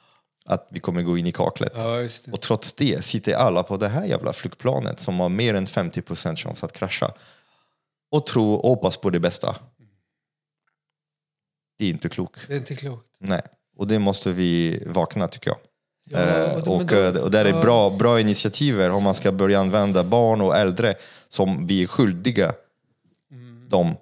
att 0.45 0.67
vi 0.71 0.79
kommer 0.79 1.01
gå 1.01 1.17
in 1.17 1.27
i 1.27 1.31
kaklet. 1.31 1.71
Ja. 1.75 2.07
Och 2.31 2.41
trots 2.41 2.73
det 2.73 3.05
sitter 3.05 3.33
alla 3.35 3.63
på 3.63 3.77
det 3.77 3.87
här 3.87 4.05
jävla 4.05 4.33
flygplanet 4.33 4.99
som 4.99 5.19
har 5.19 5.29
mer 5.29 5.53
än 5.53 5.65
50% 5.65 6.35
chans 6.35 6.63
att 6.63 6.73
krascha. 6.73 7.11
Och 8.11 8.25
tror 8.25 8.57
och 8.63 8.69
hoppas 8.69 8.97
på 8.97 9.09
det 9.09 9.19
bästa. 9.19 9.55
Det 11.77 11.85
är 11.85 11.89
inte 11.89 12.09
klokt. 12.09 12.39
Det 12.47 12.53
är 12.53 12.57
inte 12.57 12.75
klokt. 12.75 13.07
Nej. 13.19 13.41
Och 13.77 13.87
det 13.87 13.99
måste 13.99 14.31
vi 14.31 14.83
vakna 14.87 15.27
tycker 15.27 15.49
jag. 15.49 15.57
Ja, 16.09 16.19
Eh, 16.19 16.53
och 16.55 16.61
det- 16.63 16.69
och, 16.69 16.85
då- 16.85 16.95
eh, 17.19 17.23
och 17.23 17.31
där 17.31 17.45
är 17.45 17.61
bra, 17.61 17.89
bra 17.89 18.19
initiativ 18.19 18.81
om 18.81 19.03
man 19.03 19.15
ska 19.15 19.31
börja 19.31 19.59
använda 19.59 20.03
barn 20.03 20.41
och 20.41 20.57
äldre 20.57 20.95
som 21.29 21.67
vi 21.67 21.83
är 21.83 21.87
skyldiga 21.87 22.53
Mm. 23.31 23.69
dem 23.69 23.95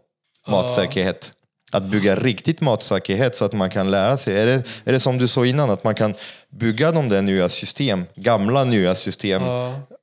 matsäkerhet. 0.48 1.34
Att 1.72 1.84
bygga 1.84 2.16
riktigt 2.16 2.62
matsäkerhet 2.62 3.36
så 3.36 3.46
att 3.46 3.54
man 3.54 3.70
kan 3.70 3.92
lära 3.92 4.18
sig. 4.18 4.38
Är 4.42 4.46
det, 4.46 4.64
är 4.86 4.92
det 4.94 5.00
som 5.00 5.18
du 5.18 5.28
sa 5.28 5.46
innan, 5.46 5.70
att 5.70 5.84
man 5.84 5.96
kan 5.96 6.14
bygga 6.50 6.92
de 6.92 7.10
där 7.10 7.22
nya 7.22 7.50
system, 7.50 8.06
gamla 8.16 8.64
nya 8.64 8.96
system 8.96 9.42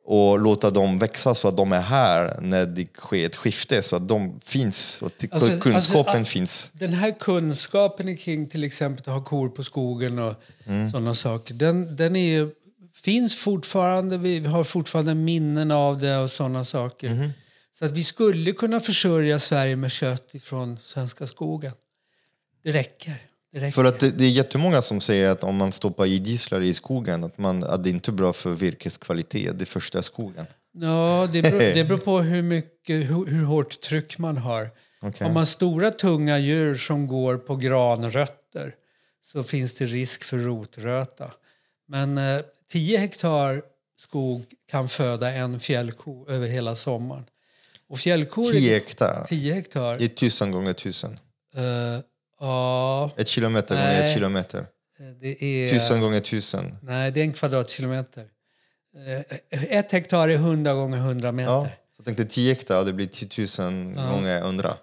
och 0.06 0.38
låta 0.38 0.70
dem 0.70 0.98
växa 0.98 1.34
så 1.34 1.48
att 1.48 1.56
de 1.56 1.72
är 1.72 1.80
här 1.80 2.38
när 2.40 2.66
det 2.66 2.86
sker 2.96 3.26
ett 3.26 3.36
skifte, 3.36 3.82
så 3.82 3.96
att 3.96 4.08
de 4.08 4.40
finns 4.44 5.02
och 5.02 5.18
t- 5.18 5.28
Alltså- 5.30 5.58
kunskapen 5.60 6.16
alltså, 6.18 6.32
finns. 6.32 6.70
Den 6.72 6.92
här 6.92 7.14
kunskapen 7.20 8.16
kring 8.16 8.46
till 8.46 8.64
exempel 8.64 9.00
att 9.06 9.14
ha 9.14 9.24
kor 9.24 9.48
på 9.48 9.64
skogen 9.64 10.18
och 10.18 10.34
Mm. 10.66 10.90
sådana 10.90 11.14
saker, 11.14 11.54
den, 11.54 11.96
den 11.96 12.16
är 12.16 12.48
finns 13.02 13.34
fortfarande. 13.36 14.18
Vi 14.18 14.46
har 14.46 14.64
fortfarande 14.64 15.14
minnen 15.14 15.70
av 15.70 16.00
det 16.00 16.16
och 16.16 16.30
sådana 16.30 16.64
saker. 16.64 17.10
Mhm. 17.10 17.30
Så 17.78 17.84
att 17.84 17.90
vi 17.90 18.04
skulle 18.04 18.52
kunna 18.52 18.80
försörja 18.80 19.38
Sverige 19.38 19.76
med 19.76 19.90
kött 19.90 20.34
ifrån 20.34 20.78
svenska 20.82 21.26
skogen. 21.26 21.72
Det 22.62 22.72
räcker. 22.72 23.14
Det 23.52 23.58
räcker. 23.58 23.72
För 23.72 23.84
att 23.84 24.00
det, 24.00 24.10
det 24.10 24.24
är 24.24 24.30
jättemånga 24.30 24.82
som 24.82 25.00
säger 25.00 25.30
att 25.30 25.44
om 25.44 25.56
man 25.56 25.72
stoppar 25.72 26.06
i 26.06 26.18
dieslar 26.18 26.60
i 26.60 26.74
skogen, 26.74 27.24
att, 27.24 27.38
man, 27.38 27.64
att 27.64 27.84
det 27.84 27.90
inte 27.90 28.10
är 28.10 28.12
bra 28.12 28.32
för 28.32 28.50
virkeskvalitet, 28.50 29.58
det 29.58 29.66
första 29.66 30.02
skogen. 30.02 30.46
Ja, 30.72 31.28
det 31.32 31.42
beror, 31.42 31.58
det 31.74 31.84
beror 31.84 31.98
på 31.98 32.18
hur, 32.18 32.42
mycket, 32.42 33.10
hur, 33.10 33.26
hur 33.26 33.44
hårt 33.44 33.80
tryck 33.80 34.18
man 34.18 34.36
har. 34.36 34.70
Okej. 35.02 35.26
Har 35.26 35.34
man 35.34 35.46
stora 35.46 35.90
tunga 35.90 36.38
djur 36.38 36.76
som 36.76 37.06
går 37.06 37.36
på 37.36 37.56
granrötter 37.56 38.74
så 39.22 39.44
finns 39.44 39.74
det 39.74 39.86
risk 39.86 40.24
för 40.24 40.38
rotröta. 40.38 41.30
Men 41.88 42.18
eh, 42.18 42.40
10 42.70 42.98
hektar 42.98 43.62
skog 43.98 44.44
kan 44.70 44.88
föda 44.88 45.32
en 45.32 45.60
fjällko 45.60 46.28
över 46.28 46.46
hela 46.46 46.74
sommaren. 46.74 47.24
Och 47.88 47.98
fjällkor... 47.98 48.52
10 48.52 48.74
hektar, 48.74 49.24
10 49.28 49.52
hektar. 49.54 49.98
det 49.98 50.04
är 50.04 50.08
tusen 50.08 50.50
gånger 50.52 50.72
tusen. 50.72 51.18
Eh, 51.56 51.62
ja, 52.40 53.10
Ett 53.16 53.28
kilometer 53.28 53.74
gånger 53.74 53.88
Nej. 53.88 54.08
ett 54.08 54.14
kilometer. 54.14 54.66
det 55.20 55.44
är... 55.44 55.68
Tusen 55.72 56.00
gånger 56.00 56.20
tusen. 56.20 56.76
Nej, 56.82 57.10
det 57.10 57.20
är 57.20 57.24
en 57.24 57.32
kvadratkilometer. 57.32 58.26
Eh, 58.96 59.20
ett 59.78 59.92
hektar 59.92 60.28
är 60.28 60.34
100 60.34 60.74
gånger 60.74 60.98
100 60.98 61.32
meter. 61.32 61.52
Ja. 61.52 61.68
Jag 61.96 62.04
tänkte 62.04 62.24
10 62.24 62.48
hektar, 62.54 62.84
det 62.84 62.92
blir 62.92 63.06
10 63.06 63.62
000 63.70 63.94
gånger 64.10 64.38
100. 64.38 64.74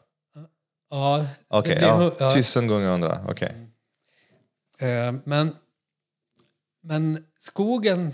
Ja, 0.90 1.26
Okej, 1.48 1.76
blir 1.76 1.88
ja, 1.88 2.16
ja. 2.20 2.34
tusen 2.34 2.68
gånger 2.68 2.88
100. 2.88 3.20
Okej. 3.30 3.52
Eh, 4.80 5.14
Men, 5.24 5.56
men 6.84 7.26
skogen 7.40 8.14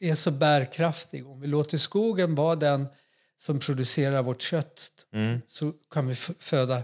är 0.00 0.14
så 0.14 0.30
bärkraftig. 0.30 1.26
Om 1.26 1.40
vi 1.40 1.46
låter 1.46 1.78
skogen 1.78 2.34
vara 2.34 2.56
den 2.56 2.86
som 3.38 3.58
producerar 3.58 4.22
vårt 4.22 4.42
kött 4.42 4.90
Mm. 5.12 5.40
så 5.46 5.72
kan 5.90 6.06
vi 6.06 6.14
föda 6.38 6.82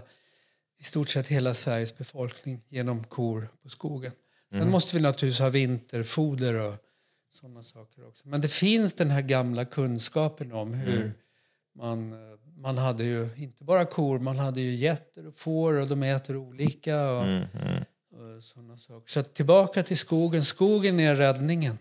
i 0.79 0.83
stort 0.83 1.09
sett 1.09 1.27
hela 1.27 1.53
Sveriges 1.53 1.97
befolkning 1.97 2.61
genom 2.69 3.03
kor 3.03 3.47
på 3.63 3.69
skogen. 3.69 4.11
Sen 4.51 4.59
Mm. 4.61 4.71
måste 4.71 4.95
vi 4.97 5.01
naturligtvis 5.03 5.39
ha 5.39 5.49
vinterfoder 5.49 6.53
och 6.53 6.73
sådana 7.33 7.63
saker 7.63 8.07
också. 8.07 8.27
Men 8.27 8.41
det 8.41 8.47
finns 8.47 8.93
den 8.93 9.11
här 9.11 9.21
gamla 9.21 9.65
kunskapen 9.65 10.51
om 10.51 10.73
hur 10.73 10.97
Mm. 11.01 11.11
man, 11.75 12.13
eh, 12.13 12.39
man 12.57 12.77
hade 12.77 13.03
ju 13.03 13.29
inte 13.37 13.63
bara 13.63 13.85
kor, 13.85 14.19
man 14.19 14.39
hade 14.39 14.61
ju 14.61 14.75
getter 14.75 15.27
och 15.27 15.35
får 15.37 15.73
och 15.73 15.87
de 15.87 16.03
äter 16.03 16.35
olika. 16.35 17.09
Och, 17.11 17.23
Mm, 17.23 17.43
mm. 17.53 17.83
och 18.37 18.43
såna 18.43 18.77
saker. 18.77 19.11
Så 19.11 19.23
tillbaka 19.23 19.83
till 19.83 19.97
skogen. 19.97 20.45
Skogen 20.45 20.99
är 20.99 21.15
räddningen. 21.15 21.77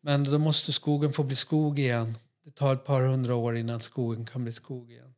Men 0.00 0.24
då 0.24 0.38
måste 0.38 0.72
skogen 0.72 1.12
få 1.12 1.22
bli 1.22 1.36
skog 1.36 1.78
igen. 1.78 2.14
Det 2.46 2.52
tar 2.52 2.74
ett 2.74 2.84
par 2.84 3.02
hundra 3.02 3.34
år 3.34 3.56
innan 3.56 3.80
skogen 3.80 4.26
kan 4.26 4.44
bli 4.44 4.52
skog 4.52 4.90
igen. 4.90 5.14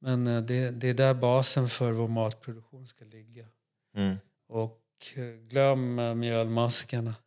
Men 0.00 0.26
eh, 0.26 0.42
det, 0.42 0.70
det 0.70 0.88
är 0.88 0.94
där 0.94 1.14
basen 1.14 1.68
för 1.68 1.92
vår 1.92 2.08
matproduktion 2.08 2.86
ska 2.86 3.04
ligga. 3.04 3.46
Mm. 3.96 4.16
Och 4.48 4.82
eh, 5.16 5.24
glöm 5.24 5.98
eh, 5.98 6.14
mjölmaskarna. 6.14 7.14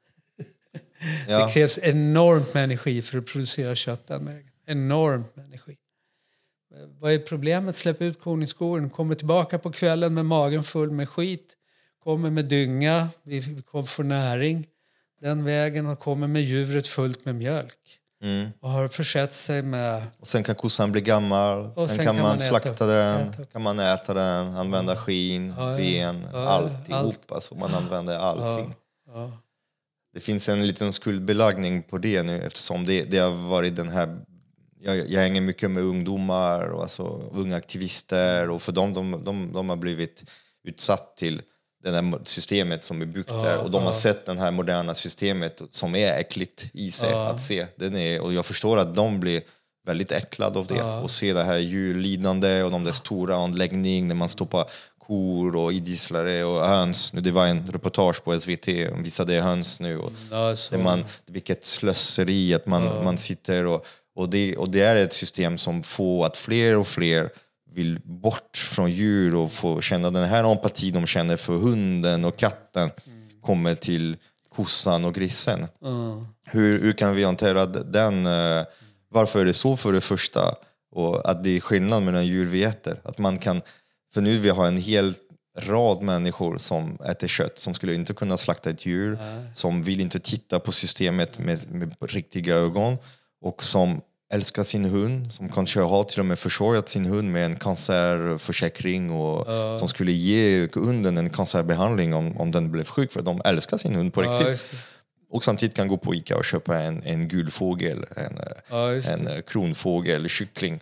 Ja. 1.28 1.46
Det 1.46 1.54
krävs 1.54 1.78
enormt 1.78 2.54
med 2.54 2.64
energi 2.64 3.02
för 3.02 3.18
att 3.18 3.26
producera 3.26 3.76
kött 3.76 4.08
den 4.08 4.26
vägen. 4.26 4.52
Enormt 4.66 5.36
med 5.36 5.46
energi. 5.46 5.78
Vad 7.00 7.14
är 7.14 7.20
problemet? 7.20 7.76
Släpp 7.76 8.02
ut 8.02 8.20
kon 8.20 8.44
i 8.44 8.48
skogen. 8.48 8.90
Kommer 8.90 9.16
tillbaka 9.16 9.60
på 9.60 9.72
kvällen 9.72 10.14
med 10.14 10.26
magen 10.26 10.64
full 10.64 10.92
med 10.92 11.10
skit. 11.10 11.58
Kommer 12.04 12.30
med 12.30 12.46
dynga. 12.46 13.10
Vi 13.24 13.62
kommer 13.62 13.86
få 13.86 14.04
näring 14.04 14.68
den 15.22 15.44
vägen 15.44 15.88
och 15.88 16.00
kommer 16.00 16.28
med 16.28 16.42
djuret 16.42 16.88
fullt 16.88 17.26
med 17.26 17.36
mjölk. 17.36 18.01
Mm. 18.22 18.50
Och 18.60 18.70
har 18.70 18.88
försett 18.88 19.34
sig 19.34 19.62
med... 19.62 20.04
Och 20.20 20.28
sen 20.28 20.44
kan 20.44 20.56
kossan 20.56 20.92
bli 20.92 21.02
gammal, 21.02 21.60
Och 21.60 21.74
sen, 21.76 21.88
sen 21.90 21.98
kan, 21.98 22.06
kan 22.06 22.24
man, 22.24 22.38
man 22.38 22.48
slakta 22.48 22.86
den, 22.86 23.28
äta. 23.30 23.46
kan 23.46 23.62
man 23.62 23.80
äta 23.80 24.14
den, 24.14 24.56
använda 24.56 24.96
skinn, 24.96 25.54
Ja, 25.58 25.72
ja. 25.72 25.78
ben, 25.78 26.28
Ja, 26.34 26.40
alltihop. 26.40 27.32
Alltså, 27.32 27.56
man 27.56 27.74
använder 27.74 28.18
allting. 28.18 28.76
Det 30.14 30.20
finns 30.20 30.50
en 30.50 30.68
liten 30.68 30.94
skuldbelagning 30.94 31.84
på 31.84 31.98
det 31.98 32.24
nu 32.24 32.42
eftersom 32.44 32.86
det, 32.86 33.04
det 33.04 33.18
har 33.18 33.50
varit 33.50 33.76
den 33.76 33.90
här... 33.90 34.18
Jag, 34.80 35.10
jag 35.10 35.22
hänger 35.22 35.42
mycket 35.42 35.72
med 35.72 35.84
ungdomar 35.84 36.68
och 36.68 36.82
alltså, 36.82 37.04
unga 37.32 37.58
aktivister 37.58 38.50
och 38.50 38.62
för 38.62 38.72
dem, 38.72 38.94
de, 38.94 39.24
de, 39.24 39.54
de 39.54 39.70
har 39.70 39.76
blivit 39.76 40.24
utsatt 40.64 41.18
till 41.18 41.42
det 41.84 41.92
där 41.92 42.20
systemet 42.24 42.84
som 42.84 43.02
är 43.02 43.06
byggt 43.06 43.30
där 43.30 43.58
och 43.58 43.72
de 43.72 43.84
har 43.84 43.92
sett 43.92 44.26
det 44.26 44.40
här 44.40 44.52
moderna 44.52 44.94
systemet 44.94 45.62
som 45.70 45.96
är 45.96 46.20
äckligt 46.20 46.66
i 46.74 46.92
sig 46.92 47.14
att 47.14 47.42
se. 47.42 47.68
Den 47.76 47.96
är, 47.96 48.22
och 48.22 48.34
jag 48.34 48.46
förstår 48.46 48.78
att 48.78 48.96
de 48.96 49.20
blir 49.20 49.42
väldigt 49.86 50.12
äcklade 50.12 50.60
av 50.60 50.68
det 50.68 50.84
och 50.84 51.12
se 51.12 51.34
det 51.34 51.44
här 51.44 51.58
djurlidande 51.58 52.64
och 52.64 52.72
de 52.72 52.84
där 52.84 52.92
stora 52.92 53.36
anläggningarna 53.36 54.08
där 54.08 54.16
man 54.16 54.30
stoppar 54.30 54.66
kor 54.98 55.56
och 55.56 55.74
idisslare 55.74 56.44
och 56.44 56.68
höns. 56.68 57.14
Nu, 57.14 57.22
det 57.22 57.32
var 57.32 57.48
en 57.48 57.68
reportage 57.68 58.24
på 58.24 58.40
SVT 58.40 58.66
som 58.66 59.04
visade 59.04 59.42
höns 59.42 59.80
nu. 59.80 59.98
Och 59.98 60.12
så. 60.56 60.76
det 60.76 60.84
man, 60.84 61.06
vilket 61.26 61.66
slöseri 61.66 62.54
att 62.54 62.66
man, 62.66 63.04
man 63.04 63.18
sitter 63.18 63.66
och, 63.66 63.86
och, 64.16 64.30
det, 64.30 64.58
och 64.58 64.70
det 64.70 64.82
är 64.82 64.96
ett 64.96 65.14
system 65.14 65.58
som 65.58 65.84
får 65.84 66.26
att 66.26 66.38
fler 66.38 66.78
och 66.78 66.88
fler 66.88 67.30
vill 67.72 68.00
bort 68.04 68.58
från 68.58 68.92
djur 68.92 69.36
och 69.36 69.52
få 69.52 69.82
känna 69.82 70.12
den 70.12 70.26
här 70.26 70.52
empati 70.52 70.92
de 70.92 71.06
känner 71.06 71.38
för 71.38 71.54
hunden 71.58 72.26
och 72.26 72.38
katten 72.38 72.90
kommer 73.42 73.76
till 73.76 74.18
kossan 74.56 75.06
och 75.06 75.14
grisen. 75.14 75.68
Ja. 75.82 76.26
Hur, 76.46 76.80
hur 76.82 76.94
kan 76.94 77.16
vi 77.16 77.24
hantera 77.24 77.66
den? 77.66 78.26
eh, 78.26 78.66
Varför 79.10 79.40
är 79.40 79.46
det 79.46 79.54
så 79.54 79.78
för 79.78 79.94
det 79.94 80.02
första? 80.02 80.56
Och 80.92 81.30
att 81.30 81.44
det 81.44 81.50
är 81.58 81.60
skillnad 81.60 82.04
mellan 82.04 82.26
djur 82.28 82.46
vi 82.46 82.64
äter. 82.64 83.02
Att 83.04 83.18
man 83.18 83.38
kan, 83.38 83.62
för 84.14 84.22
nu 84.22 84.38
vi 84.38 84.50
har 84.50 84.68
en 84.68 84.78
hel 84.78 85.14
rad 85.60 86.02
människor 86.02 86.58
som 86.58 86.98
äter 87.06 87.28
kött 87.28 87.58
som 87.58 87.74
skulle 87.74 87.94
inte 87.96 88.14
kunna 88.14 88.38
slakta 88.38 88.70
ett 88.70 88.86
djur, 88.86 89.18
som 89.54 89.82
vill 89.82 90.02
inte 90.02 90.20
titta 90.20 90.60
på 90.60 90.72
systemet 90.72 91.40
med, 91.40 91.72
med 91.72 91.96
riktiga 92.02 92.56
ögon 92.56 92.98
och 93.42 93.64
som 93.64 94.02
älskar 94.32 94.64
sin 94.64 94.86
hund, 94.86 95.34
som 95.34 95.50
kanske 95.50 95.80
har 95.80 96.04
till 96.04 96.20
och 96.20 96.26
med 96.26 96.40
försörjat 96.40 96.90
sin 96.90 97.06
hund 97.06 97.32
med 97.32 97.46
en 97.46 97.56
cancerförsäkring 97.56 99.12
och 99.12 99.48
som 99.80 99.88
skulle 99.88 100.12
ge 100.12 100.68
hunden 100.74 101.18
en 101.18 101.30
cancerbehandling 101.30 102.14
om, 102.14 102.38
om 102.38 102.52
den 102.52 102.72
blev 102.72 102.86
sjuk 102.86 103.12
för 103.12 103.22
de 103.22 103.42
älskar 103.46 103.78
sin 103.78 103.96
hund 103.96 104.14
på 104.14 104.22
riktigt. 104.22 104.72
det. 104.72 104.78
Och 105.32 105.44
samtidigt 105.44 105.76
kan 105.76 105.88
gå 105.88 105.98
på 105.98 106.16
Ica 106.16 106.38
och 106.38 106.46
köpa 106.46 106.80
en, 106.80 107.04
en 107.04 107.28
gul 107.28 107.52
fågel, 107.52 108.06
en, 108.16 108.40
just 108.94 109.10
en 109.10 109.44
kronfågel, 109.48 110.30
kyckling. 110.30 110.80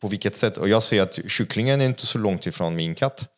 På 0.00 0.08
vilket 0.08 0.36
sätt? 0.36 0.56
Och 0.56 0.68
jag 0.68 0.82
ser 0.82 1.02
att 1.02 1.18
kycklingen 1.28 1.80
är 1.80 1.86
inte 1.86 2.06
så 2.06 2.18
långt 2.18 2.46
ifrån 2.46 2.76
min 2.76 2.94
katt. 2.94 3.28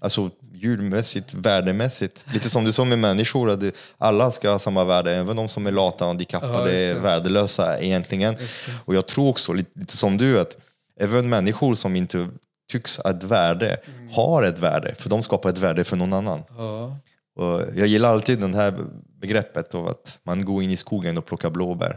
Alltså 0.00 0.30
djurmässigt, 0.62 1.34
värdemässigt. 1.34 2.24
Lite 2.32 2.50
som 2.50 2.64
du 2.64 2.72
sa 2.72 2.84
med 2.84 2.98
människor, 2.98 3.50
att 3.50 3.62
alla 3.98 4.30
ska 4.30 4.50
ha 4.50 4.58
samma 4.58 4.84
värde. 4.84 5.16
Även 5.16 5.36
de 5.36 5.48
som 5.48 5.66
är 5.66 5.70
lata 5.70 5.94
och 5.94 6.00
Ja, 6.00 6.06
handikappade 6.06 6.80
är 6.80 6.94
det. 6.94 7.00
värdelösa 7.00 7.80
egentligen. 7.80 8.36
Och 8.84 8.94
jag 8.94 9.06
tror 9.06 9.28
också, 9.28 9.52
lite, 9.52 9.96
som 9.96 10.16
du, 10.18 10.40
att 10.40 10.56
även 11.00 11.28
människor 11.28 11.74
som 11.74 11.96
inte 11.96 12.28
tycks 12.72 12.98
ha 12.98 13.10
ett 13.10 13.22
värde, 13.22 13.76
har 14.12 14.42
ett 14.42 14.58
värde. 14.58 14.94
För 14.94 15.10
de 15.10 15.22
skapar 15.22 15.48
ett 15.50 15.58
värde 15.58 15.84
för 15.84 15.96
någon 15.96 16.12
annan. 16.12 16.42
Ja. 16.58 16.96
Och 17.36 17.62
jag 17.76 17.86
gillar 17.86 18.08
alltid 18.12 18.40
det 18.40 18.56
här 18.56 18.74
begreppet 19.20 19.74
av 19.74 19.88
att 19.88 20.18
man 20.22 20.44
går 20.44 20.62
in 20.62 20.70
i 20.70 20.76
skogen 20.76 21.18
och 21.18 21.26
plockar 21.26 21.50
blåbär 21.50 21.96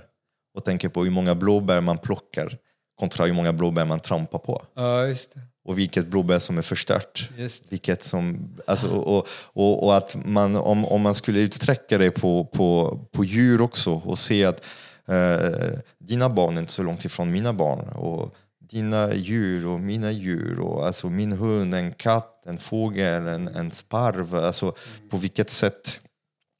och 0.57 0.65
tänker 0.65 0.89
på 0.89 1.03
hur 1.03 1.11
många 1.11 1.35
blåbär 1.35 1.81
man 1.81 1.97
plockar 1.97 2.57
kontra 2.99 3.25
hur 3.25 3.33
många 3.33 3.53
blåbär 3.53 3.85
man 3.85 3.99
trampar 3.99 4.39
på. 4.39 4.61
ja, 4.75 5.05
just 5.07 5.33
det. 5.33 5.39
Och 5.65 5.79
vilket 5.79 6.07
blåbär 6.07 6.39
som 6.39 6.57
är 6.57 6.61
förstört. 6.61 7.29
Just. 7.37 7.63
Vilket 7.69 8.03
som, 8.03 8.49
alltså, 8.67 8.87
och, 8.87 9.27
och, 9.43 9.83
och 9.83 9.97
att 9.97 10.15
man, 10.25 10.55
om, 10.55 10.85
om 10.85 11.01
man 11.01 11.15
skulle 11.15 11.39
utsträcka 11.39 11.97
det 11.97 12.11
på, 12.11 12.45
på, 12.45 12.99
på 13.11 13.25
djur 13.25 13.61
också 13.61 13.93
och 13.93 14.17
se 14.17 14.45
att 14.45 14.65
eh, 15.07 15.79
dina 15.99 16.29
barn 16.29 16.57
är 16.57 16.61
inte 16.61 16.73
så 16.73 16.83
långt 16.83 17.05
ifrån 17.05 17.31
mina 17.31 17.53
barn. 17.53 17.89
Och 17.89 18.35
dina 18.59 19.13
djur 19.13 19.67
och 19.67 19.79
mina 19.79 20.11
djur. 20.11 20.59
Och, 20.59 20.85
alltså 20.85 21.09
min 21.09 21.31
hund, 21.31 21.73
en 21.73 21.93
katt, 21.93 22.43
en 22.45 22.57
fågel, 22.57 23.27
en, 23.27 23.47
en 23.47 23.71
sparv. 23.71 24.35
Alltså, 24.35 24.75
på 25.09 25.17
vilket 25.17 25.49
sätt 25.49 25.99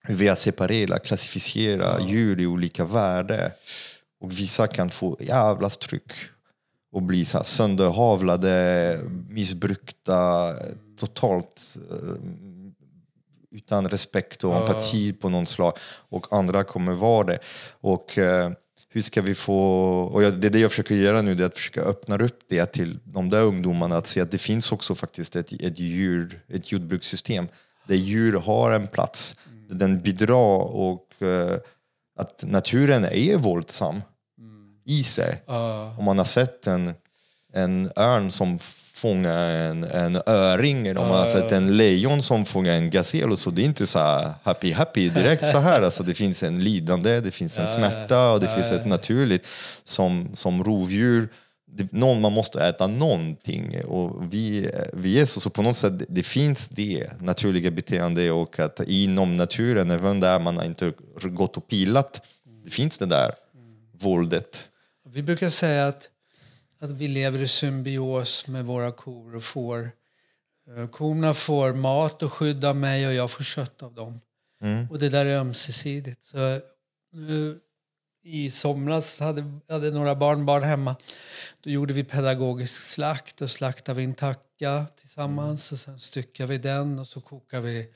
vi 0.08 0.28
har 0.28 0.36
separerat, 0.36 1.06
klassificerat 1.06 2.10
djur 2.10 2.40
i 2.40 2.46
olika 2.46 2.86
värde. 2.86 3.52
Och 4.22 4.32
vissa 4.32 4.68
kan 4.68 4.90
få 4.90 5.18
jävla 5.20 5.70
tryck. 5.70 6.12
Och 6.96 7.02
bli 7.02 7.26
så 7.26 7.38
här 7.38 7.44
sönderhavlade, 7.44 9.00
missbrukta, 9.30 10.54
totalt 10.98 11.78
eh, 11.92 12.16
utan 13.52 13.90
respekt 13.90 14.44
och 14.44 14.56
empati 14.56 15.14
på 15.14 15.30
någon 15.30 15.46
slag. 15.46 15.74
Och 16.10 16.28
andra 16.38 16.64
kommer 16.64 16.94
vara 16.94 17.28
det. 17.28 17.40
Och 17.82 18.18
eh, 18.18 18.52
hur 18.90 19.02
ska 19.02 19.22
vi 19.22 19.36
få... 19.36 19.60
Och 20.02 20.22
det 20.22 20.48
är 20.48 20.52
det 20.52 20.60
jag 20.60 20.72
försöker 20.72 20.96
göra 20.96 21.22
nu, 21.22 21.36
det 21.36 21.44
är 21.44 21.48
att 21.48 21.58
försöka 21.58 21.82
öppna 21.82 22.18
upp 22.18 22.40
det 22.50 22.66
till 22.66 23.00
de 23.04 23.30
där 23.30 23.42
ungdomarna, 23.42 23.98
att 23.98 24.08
se 24.08 24.22
att 24.22 24.32
det 24.32 24.38
finns 24.38 24.72
också 24.72 24.96
faktiskt 24.96 25.36
ett, 25.36 25.52
ett, 25.52 25.80
djur, 25.80 26.44
ett 26.48 26.72
jordbrukssystem 26.72 27.48
där 27.88 27.96
djur 27.96 28.34
har 28.34 28.72
en 28.72 28.88
plats, 28.88 29.36
den 29.70 30.02
bidrar 30.02 30.76
och 30.76 31.22
eh, 31.22 31.58
att 32.20 32.44
naturen 32.48 33.06
är 33.06 33.38
våldsam 33.38 34.02
i 34.86 35.04
sig. 35.04 35.42
Om 35.98 36.06
man 36.06 36.18
har 36.18 36.26
sett 36.26 36.68
en, 36.68 36.94
en 37.54 37.92
örn 37.96 38.32
som 38.32 38.60
fångar 38.96 39.50
en, 39.50 39.84
en 39.84 40.22
öring 40.26 40.88
eller 40.88 41.02
om 41.02 41.08
man 41.08 41.20
har 41.20 41.28
sett 41.28 41.52
en 41.52 41.78
lejon 41.78 42.22
som 42.22 42.46
fångar 42.46 42.74
en 42.74 42.90
gazell 42.90 43.38
så 43.38 43.50
det 43.50 43.62
är 43.62 43.66
inte 43.66 43.88
så 43.88 44.00
happy 44.44 44.72
happy 44.72 45.10
direkt 45.10 45.46
så 45.46 45.58
här. 45.58 45.82
Alltså 45.82 46.04
det 46.04 46.14
finns 46.14 46.44
en 46.44 46.64
lidande, 46.64 47.20
det 47.20 47.32
finns 47.32 47.58
en 47.58 47.70
smärta 47.70 48.32
och 48.32 48.40
det 48.40 48.50
finns 48.50 48.72
ett 48.72 48.86
naturligt 48.86 49.48
som, 49.84 50.30
som 50.34 50.64
rovdjur. 50.64 51.30
Någon, 51.92 52.22
man 52.22 52.34
måste 52.34 52.64
äta 52.66 52.88
någonting 52.88 53.86
och 53.86 54.34
vi, 54.34 54.72
vi 54.94 55.20
är 55.20 55.26
så, 55.26 55.42
så 55.42 55.50
på 55.50 55.62
något 55.62 55.76
sätt 55.76 55.94
det 56.08 56.24
finns 56.24 56.70
det 56.70 57.08
naturliga 57.20 57.72
beteende 57.72 58.32
och 58.32 58.60
att 58.60 58.80
inom 58.88 59.38
naturen, 59.38 59.92
även 59.92 60.20
där 60.20 60.40
man 60.40 60.58
har 60.58 60.66
inte 60.66 60.94
gått 61.24 61.58
och 61.58 61.68
pilat, 61.68 62.22
det 62.64 62.70
finns 62.70 62.98
det 62.98 63.06
där 63.06 63.32
våldet. 64.00 64.70
Vi 65.16 65.24
brukar 65.24 65.50
säga 65.50 65.88
att, 65.88 66.10
att 66.80 66.92
vi 66.92 67.08
lever 67.08 67.42
i 67.42 67.48
symbios 67.48 68.48
med 68.48 68.66
våra 68.66 68.92
kor 68.92 69.36
och 69.36 69.44
får. 69.44 69.92
Eh, 70.68 70.88
Korna 70.88 71.34
får 71.34 71.74
mat 71.74 72.24
och 72.24 72.34
skydd 72.34 72.66
av 72.66 72.76
mig 72.76 73.08
och 73.08 73.14
jag 73.14 73.32
får 73.32 73.44
kött 73.44 73.84
av 73.84 73.94
dem. 73.94 74.20
Och 74.90 75.00
det 75.00 75.10
där 75.10 75.26
är 75.26 75.38
ömsesidigt. 75.38 76.24
Så, 76.26 76.60
nu, 77.12 77.60
I 78.24 78.52
somras 78.52 79.20
hade 79.20 79.60
hade 79.70 79.92
några 79.92 80.16
barnbarn 80.16 80.64
hemma. 80.64 80.96
Då 81.64 81.70
gjorde 81.70 81.94
vi 81.94 82.04
pedagogisk 82.04 82.82
slakt. 82.82 83.38
Då 83.38 83.48
slaktade 83.48 83.98
vi 83.98 84.04
en 84.04 84.16
tacka 84.16 84.86
tillsammans. 85.00 85.72
Och 85.72 85.80
sen 85.80 86.00
styckade 86.00 86.50
vi 86.50 86.58
den 86.58 87.00
och 87.00 87.08
så 87.08 87.22
kokade 87.22 87.64
vi 87.64 87.88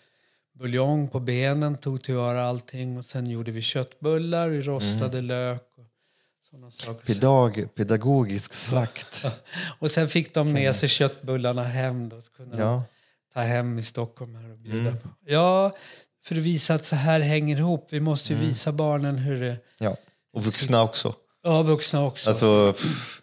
buljong 0.53 1.07
på 1.07 1.19
benen, 1.19 1.77
tog 1.77 2.03
tillvara 2.03 2.43
allting. 2.43 2.97
Och 2.97 3.05
sen 3.05 3.29
gjorde 3.29 3.51
vi 3.51 3.61
köttbullar, 3.61 4.49
vi 4.49 4.61
rostade 4.61 5.21
lök 5.21 5.61
och 5.61 5.61
sådana 5.61 5.61
saker. 5.61 5.68
Pedag, 7.05 7.75
pedagogisk 7.75 8.53
slakt. 8.53 9.25
Och 9.79 9.91
sen 9.91 10.09
fick 10.09 10.33
de 10.33 10.51
med 10.53 10.75
sig 10.75 10.89
köttbullarna 10.89 11.63
hem. 11.63 12.09
Då, 12.09 12.21
så 12.21 12.31
kunde 12.31 12.57
de 12.57 12.61
Ja. 12.63 12.83
ta 13.33 13.39
hem 13.39 13.79
i 13.79 13.83
Stockholm 13.83 14.35
här 14.35 14.51
och 14.51 14.57
bjuda 14.57 14.91
på. 14.91 15.09
Ja, 15.25 15.71
för 16.25 16.35
att 16.35 16.41
visa 16.41 16.73
att 16.73 16.85
så 16.85 16.95
här 16.95 17.19
hänger 17.19 17.57
ihop. 17.57 17.87
Vi 17.89 17.99
måste 17.99 18.33
ju 18.33 18.39
visa 18.39 18.71
barnen 18.71 19.17
hur 19.17 19.39
det... 19.39 19.57
Ja. 19.77 19.95
Och 20.33 20.43
vuxna 20.43 20.83
också. 20.83 21.15
Ja, 21.43 21.61
vuxna 21.61 22.05
också. 22.05 22.29
Alltså, 22.29 22.73
pff, 22.73 23.21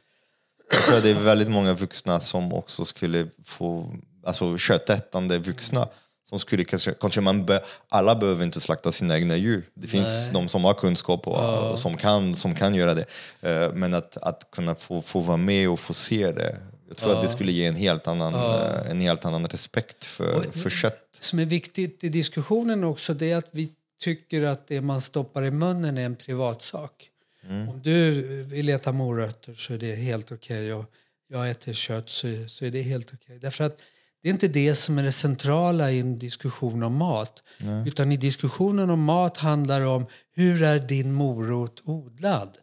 jag 0.72 0.82
tror 0.82 0.96
att 0.96 1.02
det 1.02 1.10
är 1.10 1.14
väldigt 1.14 1.50
många 1.50 1.74
vuxna 1.74 2.20
som 2.20 2.52
också 2.52 2.84
skulle 2.84 3.28
få, 3.44 3.94
alltså 4.24 4.58
köttätande 4.58 5.38
vuxna. 5.38 5.88
Som 6.28 6.38
skulle 6.38 6.64
kanske, 6.64 6.94
kanske 7.00 7.20
man 7.20 7.46
be, 7.46 7.64
alla 7.88 8.14
behöver 8.14 8.44
inte 8.44 8.60
slakta 8.60 8.92
sina 8.92 9.16
egna 9.16 9.36
djur. 9.36 9.68
Det 9.74 9.86
finns 9.86 10.30
de 10.32 10.48
som 10.48 10.64
har 10.64 10.74
kunskap 10.74 11.26
och, 11.26 11.70
och 11.70 11.78
som, 11.78 11.96
kan, 11.96 12.34
som 12.34 12.54
kan 12.54 12.74
göra 12.74 12.94
det. 12.94 13.04
Eh, 13.40 13.72
Men 13.72 13.94
att, 13.94 14.16
att 14.16 14.50
kunna 14.50 14.74
få, 14.74 15.00
få 15.02 15.20
vara 15.20 15.36
med 15.36 15.68
och 15.68 15.80
få 15.80 15.94
se 15.94 16.32
det. 16.32 16.56
Jag 16.88 16.96
tror 16.96 17.12
att 17.12 17.22
det 17.22 17.28
skulle 17.28 17.52
ge 17.52 17.66
en 17.66 17.76
helt 17.76 18.08
annan, 18.08 18.34
eh, 18.34 18.90
en 18.90 19.00
helt 19.00 19.24
annan 19.24 19.46
respekt 19.46 20.04
för, 20.04 20.50
för 20.50 20.70
kött. 20.70 21.04
som 21.20 21.38
är 21.38 21.44
viktigt 21.44 22.04
i 22.04 22.08
diskussionen 22.08 22.84
också 22.84 23.14
det 23.14 23.30
är 23.30 23.36
att 23.36 23.48
vi 23.50 23.72
tycker 24.00 24.42
att 24.42 24.68
det 24.68 24.80
man 24.80 25.00
stoppar 25.00 25.44
i 25.44 25.50
munnen 25.50 25.98
är 25.98 26.02
en 26.02 26.16
privatsak. 26.16 27.10
Om 27.48 27.80
du 27.84 28.22
vill 28.42 28.68
äta 28.68 28.92
morötter 28.92 29.54
så 29.54 29.74
är 29.74 29.78
det 29.78 29.94
helt 29.94 30.32
okej 30.32 30.74
och 30.74 30.84
jag 31.28 31.50
äter 31.50 31.72
kött 31.72 32.10
så, 32.10 32.26
så 32.48 32.64
är 32.64 32.70
det 32.70 32.82
helt 32.82 33.12
okej. 33.14 33.38
Därför 33.38 33.64
att 33.64 33.78
det 34.26 34.30
är 34.30 34.32
inte 34.32 34.48
det 34.48 34.74
som 34.74 34.98
är 34.98 35.02
det 35.02 35.12
centrala 35.12 35.90
i 35.90 36.00
en 36.00 36.18
diskussion 36.18 36.82
om 36.82 36.96
mat. 36.96 37.42
Utan 37.86 38.12
i 38.12 38.16
diskussionen 38.16 38.90
om 38.90 39.02
mat 39.04 39.36
handlar 39.36 39.80
det 39.80 39.86
om 39.86 40.06
hur 40.34 40.62
är 40.62 40.78
din 40.78 41.12
morot 41.12 41.82
odlad? 41.84 42.58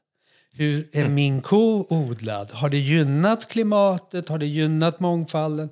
Hur 0.53 0.90
är 0.94 1.10
min 1.10 1.41
ko 1.41 1.85
odlad? 1.90 2.52
Har 2.52 2.69
det 2.69 2.77
gynnat 2.77 3.49
klimatet? 3.49 4.30
Har 4.30 4.38
det 4.38 4.45
gynnat 4.45 4.99
mångfalden? 4.99 5.69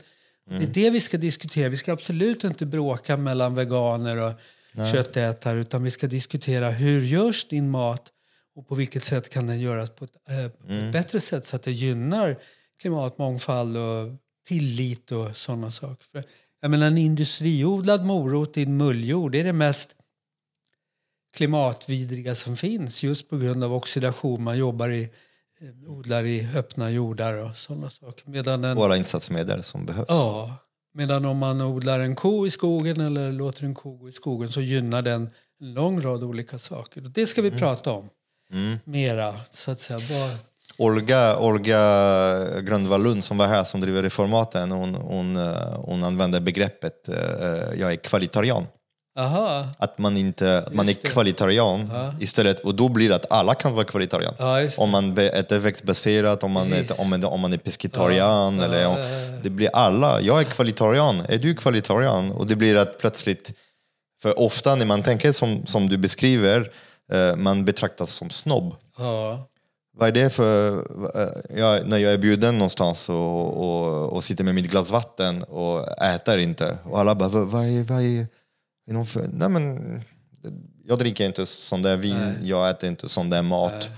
Det 0.49 0.63
är 0.63 0.67
det 0.67 0.89
vi 0.89 0.99
ska 0.99 1.17
diskutera. 1.17 1.69
Vi 1.69 1.77
ska 1.77 1.93
absolut 1.93 2.43
inte 2.43 2.65
bråka 2.65 3.17
mellan 3.17 3.55
veganer 3.55 4.17
och 4.17 4.33
köttätare 4.91 5.59
utan 5.59 5.83
vi 5.83 5.91
ska 5.91 6.07
diskutera 6.07 6.69
hur 6.69 7.01
görs 7.01 7.47
din 7.47 7.69
mat 7.69 8.03
och 8.55 8.67
på 8.67 8.75
vilket 8.75 9.03
sätt 9.03 9.29
kan 9.29 9.47
den 9.47 9.59
göras 9.59 9.89
på 9.89 10.05
ett, 10.05 10.15
eh, 10.29 10.67
på 10.67 10.73
ett 10.73 10.93
bättre 10.93 11.19
sätt 11.19 11.45
så 11.45 11.55
att 11.55 11.63
det 11.63 11.71
gynnar 11.71 12.35
klimat, 12.81 13.17
mångfald 13.17 13.77
och 13.77 14.11
tillit 14.51 15.11
och 15.11 15.37
sådana 15.37 15.71
saker. 15.71 16.05
För, 16.11 16.23
jag 16.61 16.71
menar, 16.71 16.87
en 16.87 16.97
industriodlad 16.97 18.05
morot 18.05 18.57
i 18.57 18.63
en 18.63 18.77
mulljord 18.77 19.35
är 19.35 19.43
det 19.43 19.53
mest 19.53 19.95
klimatvidriga 21.33 22.35
som 22.35 22.57
finns 22.57 23.03
just 23.03 23.29
på 23.29 23.37
grund 23.37 23.63
av 23.63 23.73
oxidation. 23.73 24.43
Man 24.43 24.57
jobbar 24.57 24.89
i, 24.89 25.03
eh, 25.61 25.91
odlar 25.91 26.23
i 26.23 26.47
öppna 26.55 26.89
jordar 26.91 27.33
och 27.33 27.57
sådana 27.57 27.89
saker. 27.89 28.29
Medan 28.29 28.63
en, 28.63 28.77
Våra 28.77 28.97
insatsmedel 28.97 29.63
som 29.63 29.85
behövs. 29.85 30.05
ja, 30.09 30.57
medan 30.93 31.25
om 31.25 31.37
man 31.37 31.61
odlar 31.61 31.99
en 31.99 32.15
ko 32.15 32.47
i 32.47 32.49
skogen 32.49 33.01
eller 33.01 33.31
låter 33.31 33.63
en 33.63 33.75
ko 33.75 33.97
gå 33.97 34.09
i 34.09 34.11
skogen 34.11 34.51
så 34.51 34.61
gynnar 34.61 35.01
den 35.01 35.29
en 35.59 35.73
lång 35.73 36.01
rad 36.01 36.23
olika 36.23 36.59
saker. 36.59 37.05
Och 37.05 37.11
det 37.11 37.27
ska 37.27 37.41
vi 37.41 37.51
prata 37.51 37.91
om 37.91 38.09
mera. 38.83 39.33
Så 39.51 39.71
att 39.71 39.79
säga. 39.79 39.99
Vad, 39.99 40.37
Olga, 40.81 41.37
Olga 41.37 41.79
Grönvall 42.61 43.03
Lund 43.03 43.23
som 43.23 43.37
var 43.37 43.47
här 43.47 43.63
som 43.63 43.81
driver 43.81 44.03
Reformaten, 44.03 44.71
hon, 44.71 44.95
hon, 44.95 45.35
eh, 45.37 45.53
hon 45.85 46.03
använde 46.03 46.41
begreppet 46.41 47.09
eh, 47.09 47.79
jag 47.79 47.91
är 47.91 47.95
kvalitarian. 47.95 48.67
aha, 49.19 49.67
Att 49.77 49.97
man, 49.97 50.17
inte, 50.17 50.57
att 50.57 50.73
man 50.73 50.85
är 50.85 50.89
Just 50.89 51.01
det. 51.01 51.07
kvalitarian 51.09 51.91
istället. 52.19 52.59
Och 52.59 52.75
då 52.75 52.89
blir 52.89 53.09
det 53.09 53.15
att 53.15 53.31
alla 53.31 53.53
kan 53.55 53.73
vara 53.73 53.85
kvalitarian. 53.85 54.33
Ja, 54.39 54.67
om 54.77 54.89
man 54.89 55.17
äter 55.17 55.59
växtbaserat, 55.59 56.43
om 56.43 56.51
man, 56.51 56.73
äter, 56.73 57.01
om, 57.01 57.23
om 57.25 57.39
man 57.39 57.53
är 57.53 57.57
pescetarian. 57.57 58.59
eller 58.59 58.87
om, 58.87 58.95
Det 59.43 59.49
blir 59.49 59.69
alla. 59.73 60.21
Jag 60.21 60.39
är 60.39 60.43
kvalitarian. 60.43 61.25
Är 61.29 61.37
du 61.37 61.55
kvalitarian? 61.55 62.31
Och 62.31 62.47
det 62.47 62.55
blir 62.55 62.77
att 62.77 62.97
plötsligt... 62.99 63.53
För 64.21 64.39
ofta 64.39 64.75
när 64.75 64.85
man 64.85 65.03
tänker 65.03 65.31
som, 65.31 65.65
som 65.65 65.89
du 65.89 65.97
beskriver, 65.97 66.71
eh, 67.13 67.35
man 67.35 67.65
betraktas 67.65 68.11
som 68.11 68.29
snobb. 68.29 68.75
ja. 68.97 69.47
Vad 69.93 70.07
är 70.07 70.11
det 70.11 70.29
för... 70.29 70.77
eh, 71.21 71.57
Jag, 71.59 71.87
när 71.87 71.97
jag 71.97 72.13
är 72.13 72.17
bjuden 72.17 72.57
någonstans 72.57 73.09
och, 73.09 73.57
och, 73.57 74.13
och 74.13 74.23
sitter 74.23 74.43
med 74.43 74.55
mitt 74.55 74.71
glas 74.71 74.89
vatten 74.91 75.43
och 75.43 76.01
äter 76.01 76.37
inte. 76.37 76.77
Och 76.83 76.99
alla 76.99 77.15
bara, 77.15 77.29
vad, 77.29 77.47
vad 77.47 77.65
är... 77.65 77.83
Vad 77.83 78.01
är, 78.01 78.27
är 78.89 78.93
någon 78.93 79.05
för, 79.05 79.27
nej 79.33 79.49
men, 79.49 80.01
jag 80.85 80.99
dricker 80.99 81.25
inte 81.25 81.45
sån 81.45 81.81
där 81.81 81.97
vin, 81.97 82.35
jag 82.43 82.69
äter 82.69 82.89
inte 82.89 83.09
sån 83.09 83.29
där 83.29 83.41
mat. 83.41 83.89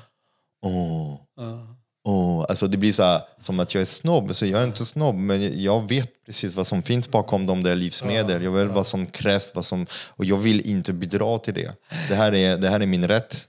Åh, 0.66 1.16
ja. 1.38 1.68
åh. 2.06 2.46
Alltså 2.50 2.68
det 2.68 2.78
blir 2.78 2.92
så 2.92 3.04
här, 3.04 3.22
som 3.40 3.60
att 3.60 3.74
jag 3.74 3.82
är 3.82 3.86
snobb. 3.86 4.36
Så 4.36 4.46
jag 4.46 4.62
är 4.62 4.68
inte 4.68 4.86
snobb, 4.86 5.16
men 5.16 5.64
jag 5.64 5.90
vet 5.90 6.10
precis 6.26 6.56
vad 6.56 6.68
som 6.68 6.84
finns 6.84 7.10
bakom 7.12 7.46
de 7.46 7.64
där 7.64 7.76
livsmedel. 7.76 8.44
Jag 8.44 8.52
vet 8.52 8.72
vad 8.72 8.88
som 8.88 9.06
krävs, 9.06 9.52
vad 9.56 9.66
som, 9.66 9.88
och 10.10 10.26
jag 10.26 10.38
vill 10.38 10.70
inte 10.70 10.94
bidra 10.94 11.40
till 11.40 11.54
det. 11.54 11.72
Det 12.10 12.16
här 12.16 12.34
är, 12.34 12.58
det 12.58 12.70
här 12.70 12.80
är 12.80 12.86
min 12.86 13.08
rätt. 13.08 13.48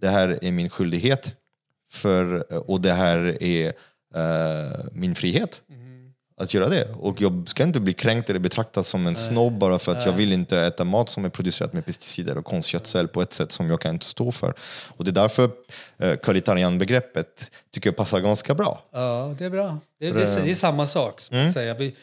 Det 0.00 0.08
här 0.08 0.38
är 0.42 0.52
min 0.52 0.70
skyldighet. 0.70 1.34
För, 1.92 2.52
och 2.70 2.80
det 2.80 2.92
här 2.92 3.42
är 3.42 3.66
eh, 4.14 4.84
min 4.92 5.14
frihet. 5.14 5.62
Att 6.36 6.54
göra 6.54 6.68
det. 6.68 6.88
Och 6.92 7.20
jag 7.20 7.44
ska 7.48 7.62
inte 7.62 7.80
bli 7.80 7.92
kränkt 7.92 8.30
eller 8.30 8.40
betraktad 8.40 8.86
som 8.86 9.06
en 9.06 9.16
snobb 9.16 9.58
bara 9.58 9.78
för 9.78 9.92
att 9.92 10.06
jag 10.06 10.12
vill 10.12 10.32
inte 10.32 10.58
äta 10.60 10.84
mat 10.84 11.08
som 11.08 11.24
är 11.24 11.28
producerat 11.28 11.72
med 11.72 11.86
pesticider 11.86 12.38
och 12.38 12.44
konstgödsel 12.44 13.08
på 13.08 13.22
ett 13.22 13.32
sätt 13.32 13.52
som 13.52 13.70
jag 13.70 13.80
kan 13.80 13.94
inte 13.94 14.06
stå 14.06 14.32
för. 14.32 14.54
Och 14.96 15.04
det 15.04 15.10
är 15.10 15.12
därför 15.12 15.50
eh, 15.98 16.16
kvalitarianbegreppet 16.16 17.50
tycker 17.74 17.88
jag 17.90 17.96
passar 17.96 18.20
ganska 18.20 18.54
bra. 18.54 18.82
ja, 18.92 19.34
det 19.38 19.44
är 19.44 19.50
bra. 19.50 19.78
Det 20.00 20.06
är, 20.08 20.12
det 20.14 20.22
är, 20.22 20.44
det 20.44 20.50
är 20.50 20.54
samma 20.54 20.86
sak. 20.86 21.20
Som 21.20 21.36
Mm. 21.36 21.48
att 21.48 21.54
säga. 21.54 21.74
Vi 21.74 21.94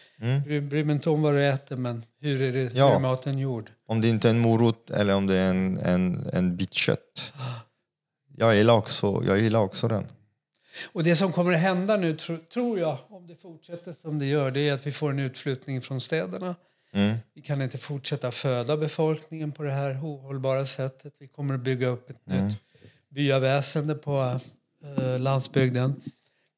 bryr, 0.45 0.61
bryr 0.61 0.83
mig 0.83 0.93
inte 0.95 1.09
om 1.09 1.21
vad 1.21 1.33
du 1.33 1.45
äter, 1.47 1.75
men 1.77 2.03
hur 2.21 2.41
är, 2.41 2.51
det, 2.53 2.59
hur 2.59 2.71
Ja. 2.73 2.95
är 2.95 2.99
maten 2.99 3.37
gjord? 3.39 3.69
Om 3.87 4.01
det 4.01 4.07
inte 4.09 4.27
är 4.27 4.31
en 4.31 4.39
morot 4.39 4.89
eller 4.89 5.13
om 5.15 5.27
det 5.27 5.35
är 5.35 5.49
en, 5.49 5.77
en, 5.77 6.29
en 6.33 6.55
bit 6.57 6.73
kött. 6.73 7.33
Jag 8.39 8.55
gillar, 8.55 8.73
också, 8.73 9.23
jag 9.27 9.39
gillar 9.39 9.59
också 9.59 9.87
den. 9.87 10.05
Och 10.91 11.03
det 11.03 11.15
som 11.15 11.31
kommer 11.31 11.53
att 11.53 11.59
hända 11.59 11.97
nu, 11.97 12.17
tro, 12.17 12.37
tror 12.53 12.79
jag, 12.79 12.97
om 13.09 13.27
det 13.27 13.35
fortsätter 13.35 13.93
som 13.93 14.19
det 14.19 14.25
gör, 14.25 14.51
det 14.51 14.69
är 14.69 14.73
att 14.73 14.87
vi 14.87 14.91
får 14.91 15.09
en 15.11 15.19
utflyttning 15.19 15.81
från 15.81 16.01
städerna. 16.01 16.55
Mm. 16.93 17.17
Vi 17.35 17.41
kan 17.41 17.61
inte 17.61 17.77
fortsätta 17.77 18.31
föda 18.31 18.77
befolkningen 18.77 19.51
på 19.51 19.63
det 19.63 19.71
här 19.71 19.99
ohållbara 20.03 20.65
sättet. 20.65 21.13
Vi 21.19 21.27
kommer 21.27 21.53
att 21.53 21.59
bygga 21.61 21.87
upp 21.87 22.09
ett 22.09 22.17
Mm. 22.27 22.47
nytt 22.47 22.57
byaväsende 23.09 23.95
på 23.95 24.39
eh, 24.97 25.19
landsbygden. 25.19 25.95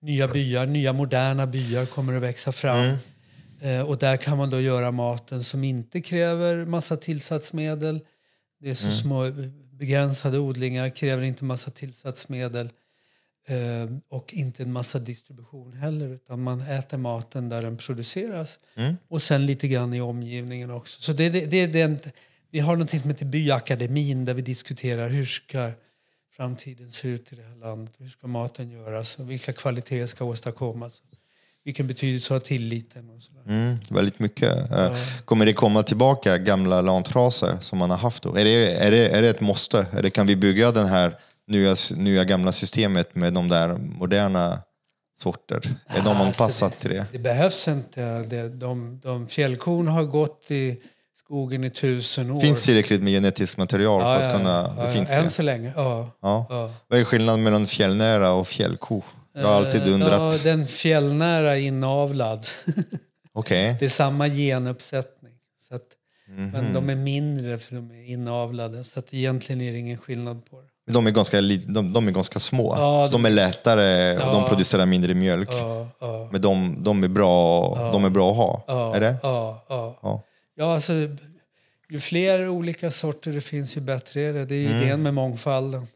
nya 0.01 0.27
byar, 0.27 0.65
nya 0.65 0.93
moderna 0.93 1.47
byar 1.47 1.85
kommer 1.85 2.13
att 2.13 2.23
växa 2.23 2.51
fram. 2.51 2.95
Eh, 3.61 3.81
och 3.81 3.97
där 3.97 4.17
kan 4.17 4.37
man 4.37 4.49
då 4.49 4.61
göra 4.61 4.91
maten 4.91 5.43
som 5.43 5.63
inte 5.63 6.01
kräver 6.01 6.65
massa 6.65 6.97
tillsatsmedel. 6.97 7.99
Det 8.59 8.69
är 8.69 8.73
så 8.73 8.89
små 8.91 9.23
begränsade 9.81 10.39
odlingar, 10.39 10.89
kräver 10.89 11.23
inte 11.23 11.43
massa 11.43 11.71
tillsatsmedel. 11.71 12.69
Eh, 13.47 13.97
och 14.09 14.33
inte 14.33 14.63
en 14.63 14.73
massa 14.73 14.99
distribution 14.99 15.73
heller. 15.73 16.07
Utan 16.09 16.43
man 16.43 16.61
äter 16.61 16.97
maten 16.97 17.49
där 17.49 17.61
den 17.61 17.77
produceras. 17.77 18.59
Och 19.07 19.21
sen 19.21 19.45
lite 19.45 19.67
grann 19.67 19.93
i 19.93 20.01
omgivningen 20.01 20.71
också. 20.71 21.01
Så 21.01 21.13
det, 21.13 21.29
det, 21.29 21.45
det 21.45 21.57
är 21.57 21.67
den, 21.67 21.99
vi 22.51 22.59
har 22.59 22.75
något 22.75 22.89
som 22.89 23.09
heter 23.09 23.25
Byakademin 23.25 24.25
där 24.25 24.33
vi 24.33 24.41
diskuterar 24.41 25.09
hur 25.09 25.25
ska 25.25 25.71
framtiden 26.31 26.91
se 26.91 27.07
ut 27.07 27.33
i 27.33 27.35
det 27.35 27.43
här 27.43 27.55
landet. 27.55 27.93
Hur 27.97 28.09
ska 28.09 28.27
maten 28.27 28.69
göras 28.69 29.19
och 29.19 29.31
vilka 29.31 29.53
kvaliteter 29.53 30.05
ska 30.05 30.25
åstadkommas. 30.25 31.01
Vilken 31.65 31.87
betydelse 31.87 32.33
har 32.33 32.39
tilliten 32.39 33.09
och 33.09 33.21
sådär. 33.21 33.41
Mm, 33.47 33.77
väldigt 33.89 34.19
mycket. 34.19 34.71
Eh, 34.71 34.95
Kommer 35.25 35.45
det 35.45 35.53
komma 35.53 35.83
tillbaka 35.83 36.37
gamla 36.37 36.81
lantraser 36.81 37.57
som 37.61 37.79
man 37.79 37.89
har 37.89 37.97
haft 37.97 38.23
då? 38.23 38.35
Är 38.35 38.43
det, 38.45 38.73
är 38.77 38.91
det, 38.91 39.09
är 39.09 39.21
det 39.21 39.29
ett 39.29 39.41
måste? 39.41 39.85
Eller 39.97 40.09
kan 40.09 40.27
vi 40.27 40.35
bygga 40.35 40.71
den 40.71 40.85
här 40.87 41.17
nya, 41.47 41.75
nya 41.95 42.23
gamla 42.23 42.51
systemet 42.51 43.15
med 43.15 43.33
de 43.33 43.47
där 43.47 43.77
moderna 43.77 44.59
sorter? 45.19 45.55
Är 45.87 46.01
de 46.01 46.07
Alltså, 46.07 46.23
anpassat 46.23 46.79
till 46.79 46.89
det? 46.89 47.05
Det 47.11 47.19
behövs 47.19 47.67
inte. 47.67 48.01
Det, 48.23 48.49
de, 48.49 48.99
de 49.03 49.27
fjällkon 49.27 49.87
har 49.87 50.03
gått 50.03 50.51
i 50.51 50.77
skogen 51.25 51.63
i 51.63 51.69
tusen 51.69 52.31
år. 52.31 52.41
Finns 52.41 52.65
tillräckligt 52.65 53.01
med 53.01 53.13
genetiskt 53.13 53.57
material 53.57 54.01
Ja, 54.01 54.07
för 54.17 54.25
att 54.25 54.31
ja, 54.31 54.37
kunna... 54.37 54.73
ja, 54.77 54.81
det 54.83 54.87
ja. 54.87 54.93
finns 54.93 55.11
Än 55.11 55.23
det? 55.23 55.29
så 55.29 55.41
länge, 55.41 55.73
ja. 55.75 56.09
Ja. 56.21 56.45
ja. 56.49 56.71
Vad 56.87 56.99
är 56.99 57.03
skillnaden 57.03 57.43
mellan 57.43 57.67
fjällnära 57.67 58.31
och 58.31 58.47
fjällko? 58.47 59.01
Jag 59.33 59.41
har 59.47 59.53
alltid 59.55 59.81
Eh, 59.81 59.93
undrat. 59.93 60.33
Ja, 60.35 60.39
den 60.43 60.67
fjällnära 60.67 61.57
är 61.57 61.61
inavlad. 61.61 62.47
Okej. 63.33 63.75
det 63.79 63.85
är 63.85 63.89
samma 63.89 64.27
genuppsättning. 64.29 65.33
Så 65.69 65.75
att, 65.75 65.81
Mhm. 66.27 66.49
Men 66.49 66.73
de 66.73 66.89
är 66.89 66.95
mindre 66.95 67.57
för 67.57 67.75
de 67.75 67.91
är 67.91 68.09
inavlade. 68.09 68.83
Så 68.83 68.99
att 68.99 69.13
egentligen 69.13 69.61
är 69.61 69.71
det 69.71 69.77
ingen 69.77 69.97
skillnad 69.97 70.45
på 70.49 70.61
det. 70.61 70.93
De 70.93 71.07
är 71.07 71.11
ganska, 71.11 71.41
de, 71.41 71.93
de 71.93 72.07
är 72.07 72.11
ganska 72.11 72.39
små. 72.39 72.75
Ja, 72.77 73.05
så 73.05 73.11
de 73.11 73.25
är 73.25 73.29
lättare 73.29 74.11
och 74.13 74.33
de 74.33 74.41
Ja. 74.41 74.47
producerar 74.47 74.85
mindre 74.85 75.13
mjölk. 75.13 75.49
Ja, 75.51 75.87
ja, 75.99 76.29
Men 76.31 76.41
de, 76.41 76.83
de, 76.83 77.03
är 77.03 77.07
bra, 77.07 77.91
de 77.93 78.05
är 78.05 78.09
bra 78.09 78.31
att 78.31 78.37
ha. 78.37 78.63
ja, 78.67 78.95
Är 78.95 78.99
det? 78.99 79.15
Ja, 79.23 79.65
ja. 79.69 79.99
Ja. 80.01 80.23
ja 80.55 80.73
alltså, 80.73 80.93
ju 81.89 81.99
fler 81.99 82.49
olika 82.49 82.91
sorter 82.91 83.31
det 83.31 83.41
finns, 83.41 83.77
ju 83.77 83.81
bättre 83.81 84.21
är 84.21 84.33
det. 84.33 84.45
Det 84.45 84.55
är 84.55 84.59
ju 84.59 84.69
idén 84.81 85.03
med 85.03 85.13
mångfalden. 85.13 85.87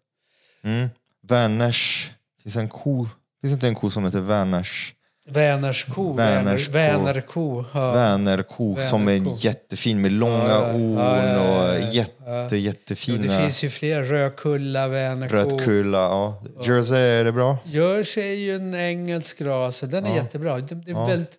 Mm. 0.64 0.90
Werners, 1.28 2.12
finns 2.44 2.56
en 2.56 2.70
ko, 2.70 3.07
finns 3.47 3.53
inte 3.53 3.67
en 3.67 3.76
ko 3.76 3.89
som 3.89 4.05
heter 4.05 4.19
Werners? 4.19 4.91
Vänersko. 5.27 6.13
Vänersko. 6.13 6.72
Vänerko. 6.72 7.65
Ja. 7.73 7.91
Vänerko 7.91 8.77
som 8.89 9.07
är 9.07 9.45
jättefin 9.45 10.01
med 10.01 10.11
långa 10.11 10.49
Ja, 10.49 10.72
horn 10.72 10.93
ja, 10.97 11.26
ja, 11.27 11.73
och 11.88 11.93
jätte, 11.93 12.47
Jo, 12.51 12.57
jättefina 12.57 13.23
det 13.23 13.41
finns 13.43 13.63
ju 13.63 13.69
fler. 13.69 14.03
Rödkulla, 14.03 14.88
Vänerko. 14.88 15.35
rödkulla. 15.35 15.97
Ja. 15.97 16.43
Jersey, 16.65 16.97
är 16.97 17.23
det 17.23 17.31
bra? 17.31 17.57
Görs 17.65 18.17
är 18.17 18.34
ju 18.34 18.55
en 18.55 18.76
engelsk 18.76 19.41
ras 19.41 19.84
och 19.84 19.89
den 19.89 20.05
är 20.05 20.15
jättebra. 20.15 20.57
Det, 20.57 20.76
det 20.76 20.91
är 20.91 21.07
väldigt, 21.07 21.38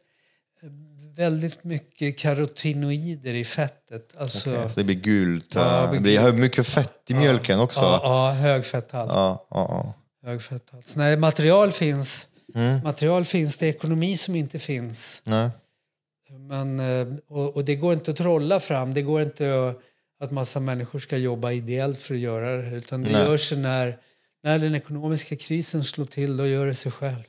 väldigt 1.16 1.64
mycket 1.64 2.18
karotinoider 2.18 3.34
i 3.34 3.44
fettet. 3.44 4.14
Alltså, 4.18 4.50
Okej, 4.50 4.68
Så 4.70 4.80
det 4.80 4.84
blir 4.84 4.96
gult. 4.96 5.54
Ja, 5.54 5.60
Ja, 5.60 5.86
det 5.86 5.96
det 5.96 6.00
blir 6.00 6.32
mycket 6.32 6.66
fett 6.66 7.02
i 7.08 7.14
mjölken 7.14 7.60
också. 7.60 7.80
ja, 7.80 8.00
ja, 8.02 8.30
hög 8.30 8.64
fetthalt. 8.64 9.12
Ja, 10.26 10.32
ja, 10.32 10.32
ja. 10.32 10.32
Hög 10.32 10.42
fetthalt. 10.42 10.88
Så 10.88 10.98
Nej, 10.98 11.16
material 11.16 11.72
finns. 11.72 12.28
Mm. 12.54 12.82
Material 12.82 13.24
finns. 13.24 13.56
Det 13.56 13.66
är 13.66 13.70
ekonomi 13.70 14.16
som 14.16 14.34
inte 14.36 14.58
finns. 14.58 15.22
Nej. 15.24 15.50
Men, 16.48 16.80
eh, 16.80 17.14
och, 17.28 17.56
och 17.56 17.64
det 17.64 17.76
går 17.76 17.92
inte 17.92 18.10
att 18.10 18.16
trolla 18.16 18.60
fram. 18.60 18.94
Det 18.94 19.02
går 19.02 19.22
inte 19.22 19.68
att, 19.68 19.78
att 20.24 20.30
massa 20.30 20.60
människor 20.60 20.98
ska 20.98 21.16
jobba 21.16 21.52
ideellt 21.52 21.98
för 21.98 22.14
att 22.14 22.20
göra 22.20 22.56
det. 22.62 22.76
Utan 22.76 23.02
det 23.04 23.10
Nej. 23.12 23.22
gör 23.22 23.36
sig 23.36 23.58
när, 23.58 23.98
när 24.42 24.58
den 24.58 24.74
ekonomiska 24.74 25.36
krisen 25.36 25.84
slår 25.84 26.04
till. 26.04 26.36
Då 26.36 26.46
gör 26.46 26.66
det 26.66 26.74
sig 26.74 26.92
själv. 26.92 27.22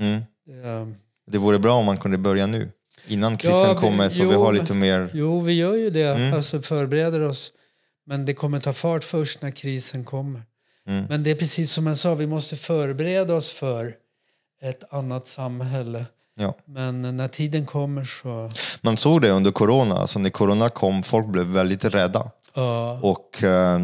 Mm. 0.00 0.14
Eh, 0.14 0.88
Det 1.30 1.38
vore 1.38 1.58
bra 1.58 1.74
om 1.74 1.84
man 1.86 1.98
kunde 1.98 2.18
börja 2.18 2.46
nu. 2.46 2.68
Innan 3.06 3.36
krisen 3.36 3.58
Ja, 3.58 3.74
vi- 3.74 3.80
kommer 3.80 4.08
så 4.08 4.22
jo, 4.22 4.28
vi 4.28 4.34
har 4.34 4.52
lite 4.52 4.74
mer... 4.74 5.10
Jo, 5.14 5.40
vi 5.40 5.52
gör 5.52 5.74
ju 5.74 5.90
det. 5.90 6.08
Mm. 6.14 6.34
Alltså 6.34 6.62
förbereder 6.62 7.20
oss. 7.20 7.52
Men 8.06 8.24
det 8.24 8.34
kommer 8.34 8.60
ta 8.60 8.72
fart 8.72 9.04
först 9.04 9.42
när 9.42 9.50
krisen 9.50 10.04
kommer. 10.04 10.42
Mm. 10.88 11.04
Men 11.08 11.22
det 11.22 11.30
är 11.30 11.34
precis 11.34 11.72
som 11.72 11.86
jag 11.86 11.98
sa, 11.98 12.14
vi 12.14 12.26
måste 12.26 12.56
förbereda 12.56 13.34
oss 13.34 13.52
för 13.52 13.94
ett 14.62 14.92
annat 14.92 15.26
samhälle. 15.26 16.06
Ja. 16.36 16.54
Men 16.64 17.16
när 17.16 17.28
tiden 17.28 17.66
kommer 17.66 18.04
så... 18.04 18.50
Man 18.80 18.96
såg 18.96 19.20
det 19.20 19.30
under 19.30 19.50
corona. 19.50 19.94
Alltså 19.94 20.18
när 20.18 20.30
corona 20.30 20.68
kom, 20.68 21.02
folk 21.02 21.26
blev 21.26 21.46
väldigt 21.46 21.84
rädda. 21.84 22.30
Ja, 22.54 22.98
Och 23.02 23.42
eh, 23.42 23.80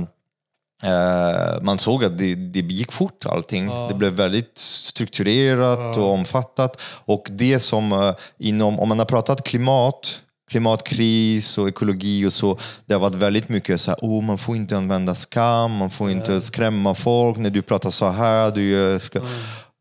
eh, 0.83 1.63
man 1.63 1.79
såg 1.79 2.05
att 2.05 2.19
det, 2.19 2.35
det 2.35 2.61
gick 2.61 2.93
fort 2.93 3.27
allting. 3.27 3.67
Det 3.89 3.95
blev 3.95 4.13
väldigt 4.13 4.59
strukturerat 4.59 5.97
och 5.97 6.11
omfattat. 6.11 6.81
Och 7.05 7.29
det 7.31 7.59
som 7.59 7.93
eh, 7.93 8.15
inom, 8.39 8.81
om 8.81 8.89
man 8.89 8.99
har 8.99 9.07
pratat 9.07 9.45
klimat, 9.45 10.23
klimatkris 10.51 11.59
och 11.59 11.69
ekologi 11.69 12.27
och 12.27 12.33
så, 12.33 12.59
det 12.87 12.95
har 12.95 13.01
varit 13.01 13.15
väldigt 13.15 13.49
mycket 13.49 13.81
så 13.81 13.91
här, 13.91 13.99
oh, 14.03 14.23
man 14.23 14.39
får 14.39 14.57
inte 14.57 14.77
använda 14.77 15.15
skam, 15.15 15.77
man 15.77 15.91
får 15.91 16.11
inte 16.11 16.41
skrämma 16.41 16.95
folk 16.95 17.37
när 17.37 17.51
du 17.51 17.63
pratar 17.63 17.91
så 17.91 18.09
här. 18.09 18.51
Du 18.51 18.71
gör, 18.71 18.99
ska... 18.99 19.21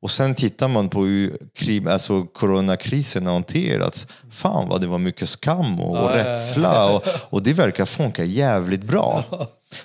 Och 0.02 0.12
sen 0.12 0.36
tittar 0.36 0.68
man 0.68 0.90
på 0.90 1.04
hur 1.04 1.38
alltså 1.90 2.24
coronakrisen 2.24 3.26
har 3.26 3.34
hanterats. 3.34 4.08
Fan 4.32 4.70
vad 4.70 4.82
det 4.82 4.88
var 4.88 4.98
mycket 4.98 5.30
skam 5.30 5.80
och, 5.80 6.04
och 6.04 6.10
rädsla 6.10 6.92
och, 6.92 7.04
och 7.30 7.44
det 7.44 7.54
verkar 7.54 7.86
funka 7.86 8.24
jävligt 8.24 8.84
bra. 8.84 9.24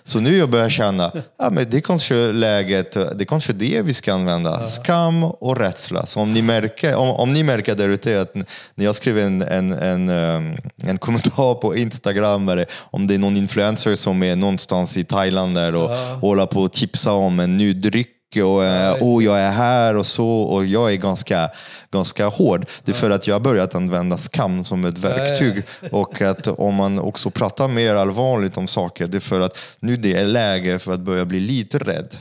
Så 0.05 0.21
nu 0.21 0.37
jag 0.37 0.51
börjar 0.51 0.69
känna, 0.69 1.13
ja, 1.39 1.51
men 1.51 1.71
det 1.71 1.77
är 1.77 1.81
kanske 1.81 2.15
läget, 2.15 2.93
det 2.93 3.21
är 3.21 3.25
kanske 3.25 3.53
det 3.53 3.83
vi 3.83 3.95
ska 3.95 4.15
använda. 4.15 4.67
Skam 4.67 5.25
och 5.25 5.57
rädsla. 5.57 6.07
Så 6.07 6.21
om 6.21 6.33
ni 6.33 6.43
märker, 6.43 6.95
om, 6.95 7.09
om 7.09 7.33
ni 7.33 7.43
märker 7.43 7.75
där 7.75 7.89
ute 7.89 8.21
att 8.21 8.35
när 8.75 8.85
jag 8.85 8.95
skriver 8.95 9.23
en, 9.23 9.43
en, 9.43 9.73
en, 9.73 10.09
um, 10.09 10.57
en 10.83 10.99
kommentar 10.99 11.55
på 11.55 11.77
Instagram, 11.77 12.49
eller 12.49 12.67
om 12.73 13.07
det 13.07 13.15
är 13.15 13.19
någon 13.19 13.37
influencer 13.37 13.95
som 13.95 14.23
är 14.23 14.37
någonstans 14.37 14.97
i 14.97 15.05
Thailand 15.05 15.55
där 15.55 15.77
och 15.77 15.97
håller 15.97 16.47
på 16.47 16.65
att 16.65 16.73
tipsa 16.73 17.13
om 17.13 17.41
en 17.41 17.57
ny 17.57 17.73
dryck 17.73 18.14
och 18.43 18.65
eh, 18.65 18.97
oh, 19.01 19.25
jag 19.25 19.41
är 19.41 19.51
här 19.51 19.97
och 19.97 20.07
så 20.07 20.29
och 20.29 20.65
jag 20.67 20.93
är 20.93 20.97
ganska, 20.97 21.49
ganska 21.93 22.27
hård. 22.27 22.67
Det 22.85 22.93
är 22.93 22.97
för 22.97 23.11
att 23.11 23.27
jag 23.27 23.35
har 23.35 23.41
börjat 23.41 23.75
använda 23.75 24.19
skam 24.19 24.65
som 24.65 24.85
ett 24.85 24.99
verktyg 24.99 25.63
och 25.91 26.23
att 26.23 26.47
om 26.47 26.75
man 26.75 26.99
också 26.99 27.31
pratar 27.31 27.69
mer 27.69 27.95
allvarligt 27.95 28.57
om 28.57 28.67
saker, 28.67 29.07
det 29.07 29.17
är 29.17 29.21
för 29.21 29.41
att 29.41 29.59
nu 29.81 29.97
det 29.97 30.15
är 30.15 30.25
läge 30.25 30.79
för 30.79 30.93
att 30.93 31.01
börja 31.01 31.25
bli 31.25 31.41
lite 31.41 31.79
rädd 31.79 32.17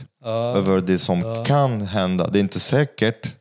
över 0.56 0.80
det 0.80 0.98
som 0.98 1.44
kan 1.44 1.80
hända. 1.80 2.28
Det 2.28 2.38
är 2.38 2.40
inte 2.40 2.60
säkert. 2.60 3.32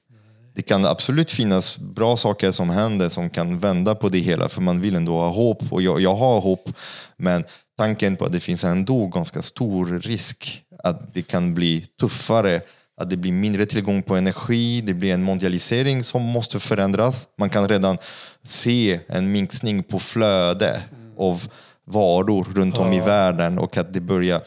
Det 0.56 0.62
kan 0.62 0.86
absolut 0.86 1.32
finnas 1.32 1.78
bra 1.78 2.18
saker 2.18 2.52
som 2.52 2.70
händer 2.70 3.10
som 3.10 3.30
kan 3.30 3.60
vända 3.60 3.96
på 3.96 4.10
det 4.10 4.20
hela 4.20 4.50
för 4.50 4.62
man 4.62 4.82
vill 4.82 4.96
ändå 4.96 5.14
ha 5.14 5.30
hopp 5.30 5.64
och 5.70 5.82
jag, 5.82 6.02
jag 6.02 6.16
har 6.16 6.42
hopp. 6.42 6.70
Men 7.18 7.44
tanken 7.78 8.16
på 8.16 8.26
att 8.26 8.32
det 8.32 8.40
finns 8.40 8.64
ändå 8.64 9.08
ganska 9.08 9.42
stor 9.42 10.00
risk 10.00 10.64
att 10.84 11.14
det 11.14 11.22
kan 11.22 11.54
bli 11.54 11.86
tuffare, 12.00 12.62
att 12.98 13.10
det 13.10 13.18
blir 13.18 13.32
mindre 13.32 13.66
tillgång 13.66 14.04
på 14.04 14.16
energi, 14.16 14.82
det 14.82 14.94
blir 14.94 15.14
en 15.14 15.24
mondialisering 15.24 16.04
som 16.04 16.22
måste 16.22 16.60
förändras. 16.60 17.28
Man 17.38 17.50
kan 17.50 17.68
redan 17.68 17.98
se 18.44 19.00
en 19.08 19.32
minskning 19.32 19.84
på 19.84 20.00
flöde 20.00 20.82
av 21.18 21.48
varor 21.86 22.48
runt 22.56 22.78
om 22.78 22.94
i 22.94 23.00
världen 23.00 23.60
och 23.60 23.78
att 23.78 23.94
det 23.94 24.02
börjar 24.02 24.42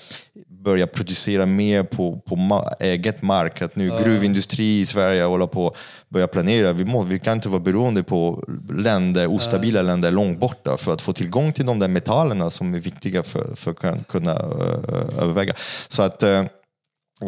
börja 0.66 0.86
producera 0.86 1.47
mer 1.47 1.82
på, 1.82 2.20
på 2.20 2.36
ma- 2.36 2.74
eget 2.80 3.22
mark. 3.22 3.62
Att 3.62 3.76
nu 3.76 3.88
gruvindustri 3.88 4.80
i 4.80 4.86
Sverige 4.86 5.22
håller 5.22 5.47
på 5.47 5.68
att 5.68 5.74
börja 6.09 6.26
planera. 6.26 6.72
Vi, 6.72 6.84
må, 6.84 7.02
vi 7.02 7.18
kan 7.18 7.32
inte 7.32 7.48
vara 7.48 7.60
beroende 7.60 8.02
på 8.02 8.44
länder, 8.70 9.26
ostabila 9.34 9.82
länder 9.82 10.10
långt 10.10 10.38
borta 10.40 10.76
för 10.76 10.93
att 10.93 11.02
få 11.02 11.12
tillgång 11.12 11.52
till 11.52 11.66
de 11.66 11.78
där 11.78 11.88
metallerna 11.88 12.51
som 12.51 12.74
är 12.74 12.78
viktiga 12.78 13.22
för, 13.22 13.55
för 13.56 13.70
att 13.70 13.78
kun- 13.78 14.05
kunna 14.05 14.32
uh, 14.32 15.18
överväga. 15.18 15.55
Så 15.88 16.02
att 16.02 16.22
eh, 16.22 16.38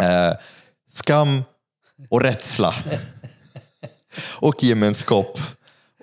eh, 0.02 0.32
skam 0.92 1.42
och 2.10 2.20
rädsla 2.22 2.74
och 4.40 4.64
gemenskap. 4.64 5.40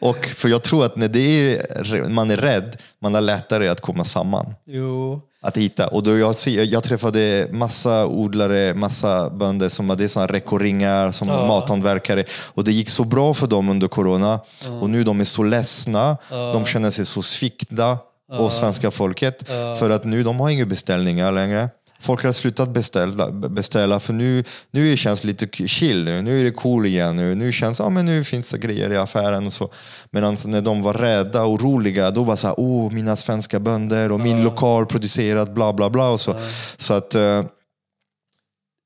Och 0.02 0.26
för 0.26 0.50
jag 0.50 0.64
tror 0.64 0.86
att 0.86 0.96
när 0.96 1.08
det 1.08 1.56
är, 1.56 2.10
man 2.10 2.32
är 2.32 2.38
rädd, 2.38 2.78
man 3.00 3.14
har 3.14 3.22
lättare 3.22 3.68
att 3.68 3.82
komma 3.82 4.04
samman 4.04 4.54
jo. 4.66 5.22
att 5.42 5.58
hitta. 5.58 5.88
Och 5.88 6.04
då 6.04 6.18
jag, 6.18 6.36
jag 6.46 6.84
träffade 6.84 7.48
massa 7.52 8.06
odlare, 8.06 8.74
massa 8.74 9.30
bönder 9.30 9.70
som 9.70 9.90
hade 9.90 10.10
såna 10.10 10.28
rekoringar 10.28 11.12
som 11.12 11.28
mathantverkare. 11.28 12.24
Och 12.32 12.64
det 12.64 12.72
gick 12.72 12.90
så 12.90 13.04
bra 13.04 13.34
för 13.34 13.48
dem 13.48 13.70
under 13.70 13.88
corona. 13.88 14.40
Och 14.82 14.90
nu 14.90 15.04
de 15.04 15.20
är 15.20 15.24
så 15.24 15.44
ledsna. 15.44 16.18
De 16.30 16.66
känner 16.66 16.90
sig 16.90 17.06
så 17.06 17.22
svikta 17.22 17.98
av 18.32 18.50
svenska 18.50 18.92
folket. 18.92 19.48
För 19.80 19.90
att 19.90 20.04
nu 20.04 20.24
de 20.24 20.40
har 20.40 20.50
inga 20.50 20.66
beställningar 20.66 21.32
längre. 21.32 21.70
Folk 22.06 22.24
har 22.24 22.32
slutat 22.32 22.70
beställa, 22.70 23.32
beställa 23.32 24.00
för 24.00 24.14
nu, 24.14 24.44
nu 24.72 24.98
känns 24.98 25.22
det 25.22 25.28
lite 25.28 25.68
chill 25.68 26.04
nu. 26.04 26.22
Nu 26.22 26.40
är 26.40 26.44
det 26.44 26.52
cool 26.52 26.86
igen. 26.86 27.16
Nu, 27.16 27.36
nu 27.36 27.52
känns 27.52 27.80
ja, 27.80 27.90
men 27.90 28.06
nu 28.06 28.24
finns 28.24 28.50
det 28.50 28.58
grejer 28.58 28.92
i 28.92 28.98
affären 28.98 29.46
och 29.46 29.54
så. 29.54 29.72
Medan 30.12 30.38
när 30.46 30.62
de 30.62 30.82
var 30.82 30.94
rädda 30.94 31.44
och 31.44 31.54
oroliga, 31.54 32.12
då 32.12 32.24
var 32.24 32.36
så 32.36 32.48
här, 32.48 32.56
oh, 32.58 32.92
mina 32.92 33.16
svenska 33.16 33.60
bönder 33.60 34.12
och 34.12 34.20
min 34.20 34.44
lokal 34.44 34.86
producerad 34.86 35.54
bla 35.54 35.74
bla 35.74 35.90
bla 35.90 36.10
och 36.10 36.20
så. 36.20 36.36
Så 36.78 36.94
att 36.94 37.16
eh, 37.16 37.46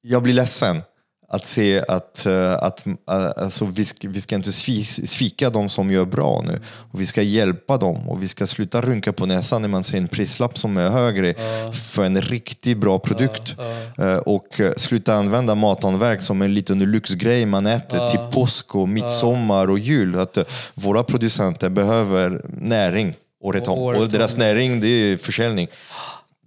jag 0.02 0.24
blir 0.24 0.34
ledsen 0.34 0.82
att 1.32 1.46
se 1.46 1.84
att, 1.88 2.26
eh, 2.26 2.54
att 2.54 2.88
eh, 2.88 2.94
alltså, 3.38 3.66
vi, 3.66 3.86
ska, 3.86 4.10
vi 4.10 4.22
ska 4.22 4.36
inte 4.36 4.50
svi- 4.50 5.06
svika 5.06 5.50
de 5.50 5.70
som 5.70 5.92
gör 5.92 6.06
bra 6.06 6.42
nu. 6.48 6.60
Och 6.92 7.02
vi 7.02 7.06
ska 7.06 7.22
hjälpa 7.22 7.78
dem 7.78 8.10
och 8.10 8.24
vi 8.24 8.28
ska 8.28 8.48
sluta 8.48 8.82
rynka 8.82 9.14
på 9.14 9.26
näsan 9.26 9.62
när 9.62 9.70
man 9.70 9.84
ser 9.84 9.98
en 9.98 10.08
prislapp 10.08 10.58
som 10.58 10.78
är 10.78 10.90
högre 10.90 11.34
för 11.74 12.04
en 12.04 12.22
riktigt 12.22 12.78
bra 12.78 13.00
produkt. 13.00 13.56
Eh, 13.98 14.16
Och 14.18 14.60
eh, 14.60 14.74
sluta 14.78 15.14
använda 15.16 15.56
mathantverk 15.56 16.22
som 16.22 16.42
en 16.42 16.54
liten 16.54 16.92
lyxgrej 16.92 17.46
man 17.46 17.66
äter 17.66 18.08
till 18.10 18.20
påsk 18.32 18.76
och 18.76 18.90
midsommar 18.90 19.70
och 19.70 19.80
jul. 19.80 20.20
Att 20.20 20.38
våra 20.74 21.04
producenter 21.04 21.70
behöver 21.70 22.42
näring 22.48 23.14
året 23.42 23.68
om. 23.68 23.80
året 23.80 24.02
Och 24.02 24.10
deras 24.10 24.38
näring 24.38 24.80
det 24.82 24.88
är 24.88 25.18
försäljning. 25.18 25.68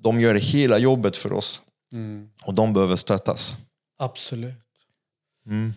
De 0.04 0.20
gör 0.20 0.34
hela 0.34 0.78
jobbet 0.78 1.16
för 1.16 1.32
oss. 1.32 1.60
Och 2.44 2.54
de 2.54 2.72
behöver 2.72 2.96
stöttas. 2.96 3.54
Absolut. 3.98 4.54
Mm. 5.46 5.74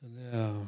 Det, 0.00 0.36
är- 0.38 0.66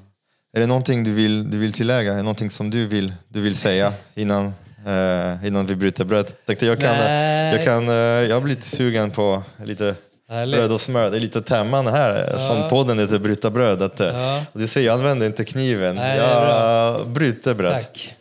Är 0.56 0.60
det 0.60 0.66
någonting 0.66 1.04
du 1.04 1.12
vill, 1.12 1.50
du 1.50 1.58
vill 1.58 1.72
tillägga? 1.72 2.12
Är 2.12 2.16
det 2.16 2.22
någonting 2.22 2.50
som 2.50 2.70
du 2.70 2.86
vill, 2.86 3.12
du 3.28 3.40
vill 3.40 3.56
säga 3.56 3.92
innan, 4.14 4.46
eh, 4.86 5.46
innan 5.46 5.66
vi 5.66 5.76
bryter 5.76 6.04
bröd? 6.04 6.32
Tänkte 6.46 6.66
jag, 6.66 6.80
kan, 6.80 6.96
Nej. 6.96 7.56
jag, 7.56 7.64
kan, 7.64 7.88
eh, 7.88 7.94
jag 7.94 8.42
blir 8.42 8.54
lite 8.54 8.68
sugen 8.68 9.10
på 9.10 9.42
lite 9.64 9.94
Härligt. 10.28 10.56
bröd 10.58 10.72
och 10.72 10.80
smör. 10.80 11.10
Det 11.10 11.16
är 11.16 11.20
lite 11.20 11.42
temman 11.42 11.86
här, 11.86 12.30
eh, 12.34 12.48
som 12.48 12.68
podden 12.70 12.98
heter 12.98 13.18
Bryta 13.18 13.50
bröd. 13.50 13.82
Att, 13.82 14.00
Ja. 14.00 14.44
Du 14.52 14.68
ser, 14.68 14.80
jag 14.82 14.94
använder 14.94 15.26
inte 15.26 15.44
kniven. 15.44 15.96
Nej, 15.96 16.18
jag 16.18 17.08
bryter 17.08 17.54
bröd. 17.54 17.72
Tack. 17.72 18.16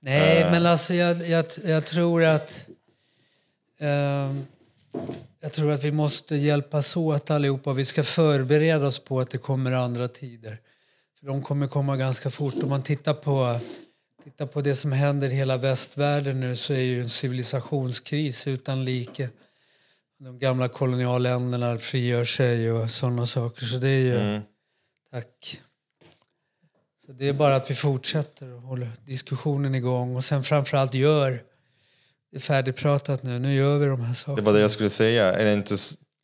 Nej, 0.00 0.46
men 0.50 0.66
alltså 0.66 0.94
jag, 0.94 1.28
jag, 1.28 1.44
jag 1.64 1.84
tror 1.84 2.24
att... 2.24 2.66
ehm, 3.80 4.46
jag 5.40 5.52
tror 5.52 5.72
att 5.72 5.84
vi 5.84 5.92
måste 5.92 6.36
hjälpas 6.36 6.96
åt 6.96 7.30
allihopa. 7.30 7.72
Vi 7.72 7.84
ska 7.84 8.02
förbereda 8.02 8.86
oss 8.86 8.98
på 8.98 9.20
att 9.20 9.30
det 9.30 9.38
kommer 9.38 9.72
andra 9.72 10.08
tider. 10.08 10.60
För 11.18 11.26
de 11.26 11.42
kommer 11.42 11.68
komma 11.68 11.96
ganska 11.96 12.30
fort. 12.30 12.62
Om 12.62 12.68
man 12.68 12.82
tittar 12.82 13.14
på, 13.14 13.60
tittar 14.24 14.46
på 14.46 14.60
det 14.60 14.76
som 14.76 14.92
händer 14.92 15.28
i 15.28 15.34
hela 15.34 15.56
västvärlden 15.56 16.40
nu 16.40 16.56
så 16.56 16.72
är 16.72 16.80
ju 16.80 17.00
en 17.00 17.08
civilisationskris 17.08 18.46
utan 18.46 18.84
like. 18.84 19.28
De 20.18 20.38
gamla 20.38 20.68
kolonialländerna 20.68 21.78
frigör 21.78 22.24
sig 22.24 22.72
och 22.72 22.90
sådana 22.90 23.26
saker. 23.26 23.64
Så 23.64 23.78
det 23.78 23.88
är 23.88 24.00
ju... 24.00 24.40
Tack. 25.10 25.60
Så 27.06 27.12
det 27.12 27.28
är 27.28 27.32
bara 27.32 27.56
att 27.56 27.70
vi 27.70 27.74
fortsätter 27.74 28.52
och 28.52 28.62
håller 28.62 28.90
diskussionen 29.04 29.74
igång 29.74 30.16
och 30.16 30.24
sen 30.24 30.42
framförallt 30.42 30.94
gör. 30.94 31.42
Det 32.36 32.38
är 32.38 32.42
färdigpratat 32.42 33.22
nu. 33.22 33.38
Nu 33.38 33.54
gör 33.54 33.78
vi 33.78 33.86
de 33.86 34.00
här 34.00 34.08
Det 34.08 34.14
sakerna. 34.14 34.46
var 34.46 34.52
det 34.52 34.60
jag 34.60 34.70
skulle 34.70 34.88
säga. 34.90 35.32
Är 35.34 35.44
det 35.44 35.52
inte 35.52 35.74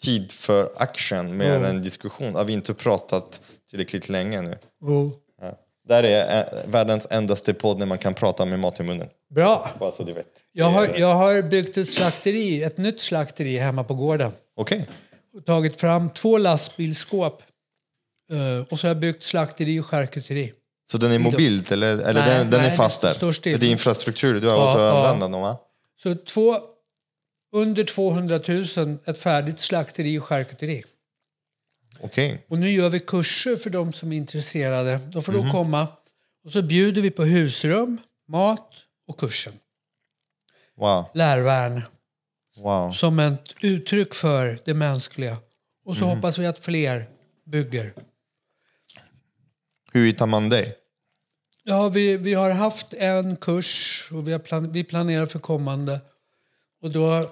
tid 0.03 0.33
för 0.33 0.73
action 0.77 1.37
mer 1.37 1.59
Ja. 1.59 1.67
än 1.67 1.83
diskussion? 1.83 2.35
Har 2.35 2.45
vi 2.45 2.53
inte 2.53 2.75
pratat 2.75 3.41
tillräckligt 3.71 4.09
länge 4.09 4.43
nu? 4.43 4.59
Oh. 4.81 5.11
Ja. 5.43 5.59
Där 5.89 6.03
är 6.03 6.39
eh, 6.41 6.71
världens 6.71 7.07
endaste 7.11 7.55
podd 7.55 7.79
när 7.79 7.87
man 7.87 7.99
kan 7.99 8.15
prata 8.15 8.45
med 8.45 8.59
mat 8.59 8.81
i 8.81 8.83
munnen. 8.83 9.09
Bra! 9.35 9.71
Bara 9.79 9.91
så 9.93 10.03
du 10.03 10.13
vet. 10.13 10.27
Jag 10.53 10.67
har, 10.67 10.89
jag 10.97 11.15
har 11.15 11.43
byggt 11.43 11.77
ett 11.77 11.89
slakteri, 11.91 12.63
ett 12.63 12.79
nytt 12.79 13.01
slakteri 13.01 13.59
hemma 13.59 13.85
på 13.85 13.95
gården. 13.95 14.33
Okej. 14.57 14.89
Och 15.37 15.45
tagit 15.45 15.77
fram 15.81 16.11
två 16.11 16.39
lastbilsskåp. 16.39 17.43
Eh, 18.33 18.67
och 18.71 18.79
så 18.81 18.87
har 18.87 18.91
jag 18.91 18.99
byggt 19.01 19.23
slakteri 19.23 19.81
och 19.81 19.87
charkuteri. 19.87 20.53
Så 20.91 20.99
den 20.99 21.13
är 21.13 21.19
mobilt 21.19 21.73
eller, 21.73 21.99
eller 21.99 22.21
Nej, 22.21 22.39
den, 22.39 22.51
den 22.51 22.61
nej, 22.61 22.71
är 22.71 22.77
fast 22.77 23.01
den 23.01 23.15
där? 23.21 23.59
Det 23.59 23.67
är 23.67 23.71
infrastruktur, 23.71 24.41
du 24.41 24.49
har 24.49 24.57
Ja, 24.57 24.71
åt 24.71 24.77
att 24.77 24.81
ja. 24.83 24.99
använda 25.11 25.29
dem 25.29 25.41
va? 25.43 25.59
Så 25.97 26.14
två, 26.14 26.60
under 27.52 27.85
200 27.85 28.40
000, 28.48 28.98
ett 29.06 29.19
färdigt 29.19 29.60
slakteri 29.60 30.19
och 30.19 30.24
charkuteri. 30.24 30.85
Okej. 32.01 32.44
Och 32.48 32.59
nu 32.59 32.70
gör 32.70 32.89
vi 32.89 33.01
kurser 33.01 33.56
för 33.56 33.70
de 33.70 33.93
som 33.93 34.12
är 34.12 34.16
intresserade. 34.16 35.01
De 35.12 35.23
får 35.23 35.32
Mhm. 35.32 35.44
då 35.47 35.51
komma 35.52 35.89
och 36.44 36.52
så 36.52 36.62
bjuder 36.62 37.02
vi 37.02 37.10
på 37.10 37.24
husrum, 37.24 37.98
mat 38.28 38.69
och 39.06 39.19
kursen. 39.20 39.52
Wow. 40.77 41.05
Lärvärn 41.14 41.82
wow. 42.56 42.93
som 42.93 43.19
ett 43.19 43.55
uttryck 43.60 44.14
för 44.14 44.59
det 44.64 44.74
mänskliga. 44.74 45.36
Och 45.85 45.93
Mhm. 45.94 46.01
så 46.01 46.06
hoppas 46.06 46.39
vi 46.39 46.47
att 46.47 46.59
fler 46.59 47.05
bygger. 47.47 47.94
Hur 49.93 50.06
hittar 50.06 50.27
man 50.27 50.48
dig? 50.48 50.74
Ja, 51.65 51.89
vi, 51.89 52.17
vi 52.17 52.35
har 52.35 52.51
haft 52.51 52.95
en 52.95 53.37
kurs 53.37 54.09
och 54.13 54.29
vi, 54.29 54.33
har 54.33 54.39
plan, 54.39 54.73
vi 54.73 54.85
planerar 54.85 55.27
för 55.27 55.39
kommande. 55.39 56.01
Och 56.83 56.91
då 56.91 57.31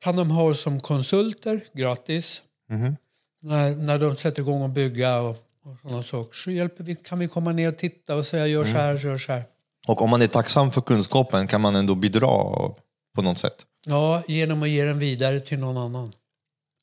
kan 0.00 0.16
de 0.16 0.30
ha 0.30 0.42
oss 0.42 0.60
som 0.60 0.80
konsulter 0.80 1.64
gratis. 1.72 2.42
Mhm. 2.68 2.96
När, 3.42 3.76
när 3.76 3.98
de 3.98 4.16
sätter 4.16 4.42
igång 4.42 4.62
att 4.62 4.70
bygga 4.70 5.20
och, 5.20 5.36
och 5.64 5.76
sådana 5.82 6.02
saker. 6.02 6.36
Så 6.36 6.50
hjälper 6.50 6.84
vi, 6.84 6.94
kan 6.94 7.18
vi 7.18 7.28
komma 7.28 7.52
ner 7.52 7.68
och 7.68 7.78
titta 7.78 8.16
och 8.16 8.26
säga 8.26 8.46
gör 8.46 8.64
så 8.64 8.70
här, 8.70 8.98
gör 8.98 9.18
så 9.18 9.32
här. 9.32 9.44
Och 9.88 10.02
om 10.02 10.10
man 10.10 10.22
är 10.22 10.26
tacksam 10.26 10.72
för 10.72 10.80
kunskapen 10.80 11.46
kan 11.46 11.60
man 11.60 11.76
ändå 11.76 11.94
bidra 11.94 12.28
på 13.14 13.22
något 13.22 13.38
sätt? 13.38 13.66
Ja, 13.86 14.22
genom 14.28 14.62
att 14.62 14.68
ge 14.68 14.84
den 14.84 14.98
vidare 14.98 15.40
till 15.40 15.58
någon 15.58 15.76
annan. 15.76 16.12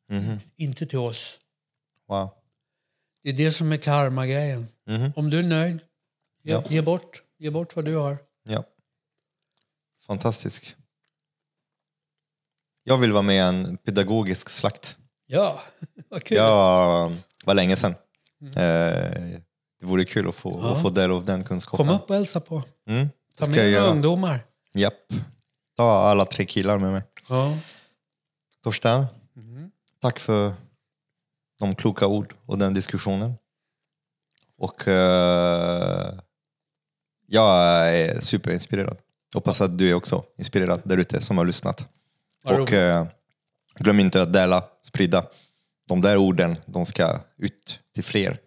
Mhm. 0.10 0.40
Inte 0.56 0.86
till 0.86 1.00
oss. 1.00 1.40
Wow. 2.08 2.30
Det 3.24 3.30
är 3.30 3.34
det 3.34 3.52
som 3.52 3.72
är 3.72 3.78
karma-grejen. 3.78 4.68
Mhm. 4.88 5.12
Om 5.16 5.30
du 5.30 5.40
är 5.40 5.44
nöjd, 5.44 5.80
ge, 6.44 6.52
Ja. 6.54 6.64
ge, 6.70 6.82
bort, 6.82 7.24
ge 7.38 7.50
bort 7.50 7.76
vad 7.76 7.86
du 7.86 7.96
har. 7.96 8.18
Ja. 8.44 8.64
Fantastisk. 10.08 10.76
Jag 12.84 12.98
vill 12.98 13.12
vara 13.12 13.22
med 13.22 13.36
i 13.36 13.40
en 13.40 13.78
pedagogisk 13.78 14.50
slakt. 14.50 14.98
Ja, 15.26 15.62
vad 16.10 16.24
kul. 16.24 16.38
Jag 16.38 17.16
var 17.46 17.54
länge 17.54 17.76
sedan. 17.76 17.96
Eh, 18.42 19.40
Det 19.80 19.86
vore 19.86 20.06
kul 20.06 20.30
att 20.30 20.36
få, 20.36 20.68
att 20.68 20.82
få 20.82 20.90
del 20.90 21.12
av 21.12 21.26
den 21.26 21.44
kunskapen. 21.44 21.88
Kom 21.88 21.96
upp 21.96 22.10
och 22.10 22.16
hälsa 22.16 22.42
på. 22.42 22.64
Mm, 22.88 23.08
Ta 23.38 23.48
med 23.50 23.72
några 23.74 23.88
ungdomar. 23.88 24.46
Japp. 24.74 25.08
Ta 25.78 25.92
alla 25.92 26.26
tre 26.26 26.46
killar 26.46 26.78
med 26.80 26.92
mig. 26.92 27.02
Ja. 27.30 27.58
Torsten, 28.64 29.06
tack 30.02 30.20
för 30.20 30.54
de 31.60 31.76
kloka 31.76 32.08
ord 32.08 32.36
och 32.46 32.58
den 32.58 32.74
diskussionen. 32.74 33.34
Och 34.58 34.88
eh, 34.88 36.20
jag 37.30 37.56
är 37.98 38.20
superinspirerad. 38.20 38.98
Hoppas 39.34 39.62
att 39.62 39.78
du 39.78 39.90
är 39.90 39.94
också 39.94 40.24
inspirerad 40.38 40.82
där 40.84 40.98
ute 40.98 41.22
som 41.22 41.38
har 41.38 41.46
lyssnat. 41.46 41.88
Vad 42.44 42.60
och 42.60 42.74
eh, 42.74 43.06
glöm 43.80 44.00
inte 44.00 44.22
att 44.22 44.34
dela, 44.34 44.64
sprida. 44.82 45.26
De 45.88 46.02
där 46.02 46.18
orden, 46.18 46.58
de 46.66 46.86
ska 46.86 47.20
ut 47.38 47.80
till 47.96 48.04
fler. 48.04 48.38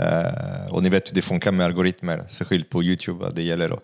Eh, 0.00 0.66
och 0.70 0.82
ni 0.82 0.88
vet 0.88 1.10
hur 1.10 1.14
det 1.14 1.22
funkar 1.22 1.52
med 1.52 1.66
algoritmer, 1.66 2.24
särskilt 2.28 2.70
på 2.70 2.82
Youtube. 2.82 3.30
Det 3.34 3.42
gäller 3.42 3.70
att 3.70 3.82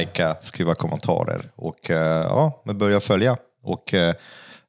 likea, 0.00 0.36
skriva 0.40 0.74
kommentarer 0.74 1.50
och 1.54 1.90
eh, 1.90 2.22
ja, 2.22 2.62
men 2.64 2.78
börja 2.78 3.00
följa. 3.00 3.36
Och 3.62 3.94
eh, 3.94 4.14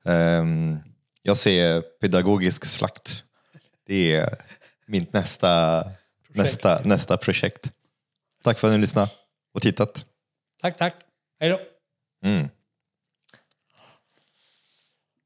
ehm, 0.06 0.80
jag 1.22 1.38
ser 1.38 1.82
pedagogisk 1.82 2.66
slakt. 2.66 3.24
Det 3.88 4.16
är 4.16 4.38
mitt 4.88 5.14
nästa, 5.14 5.84
nästa, 6.28 6.82
nästa 6.84 7.18
projekt. 7.18 7.72
Tack 8.44 8.60
för 8.60 8.68
att 8.68 8.74
ni 8.74 8.80
lyssnade 8.80 9.10
och 9.54 9.62
tittat. 9.62 10.06
Tack, 10.62 10.78
tack. 10.78 10.96
Hej 11.40 11.50
då. 11.50 11.60
Mm. 12.30 12.50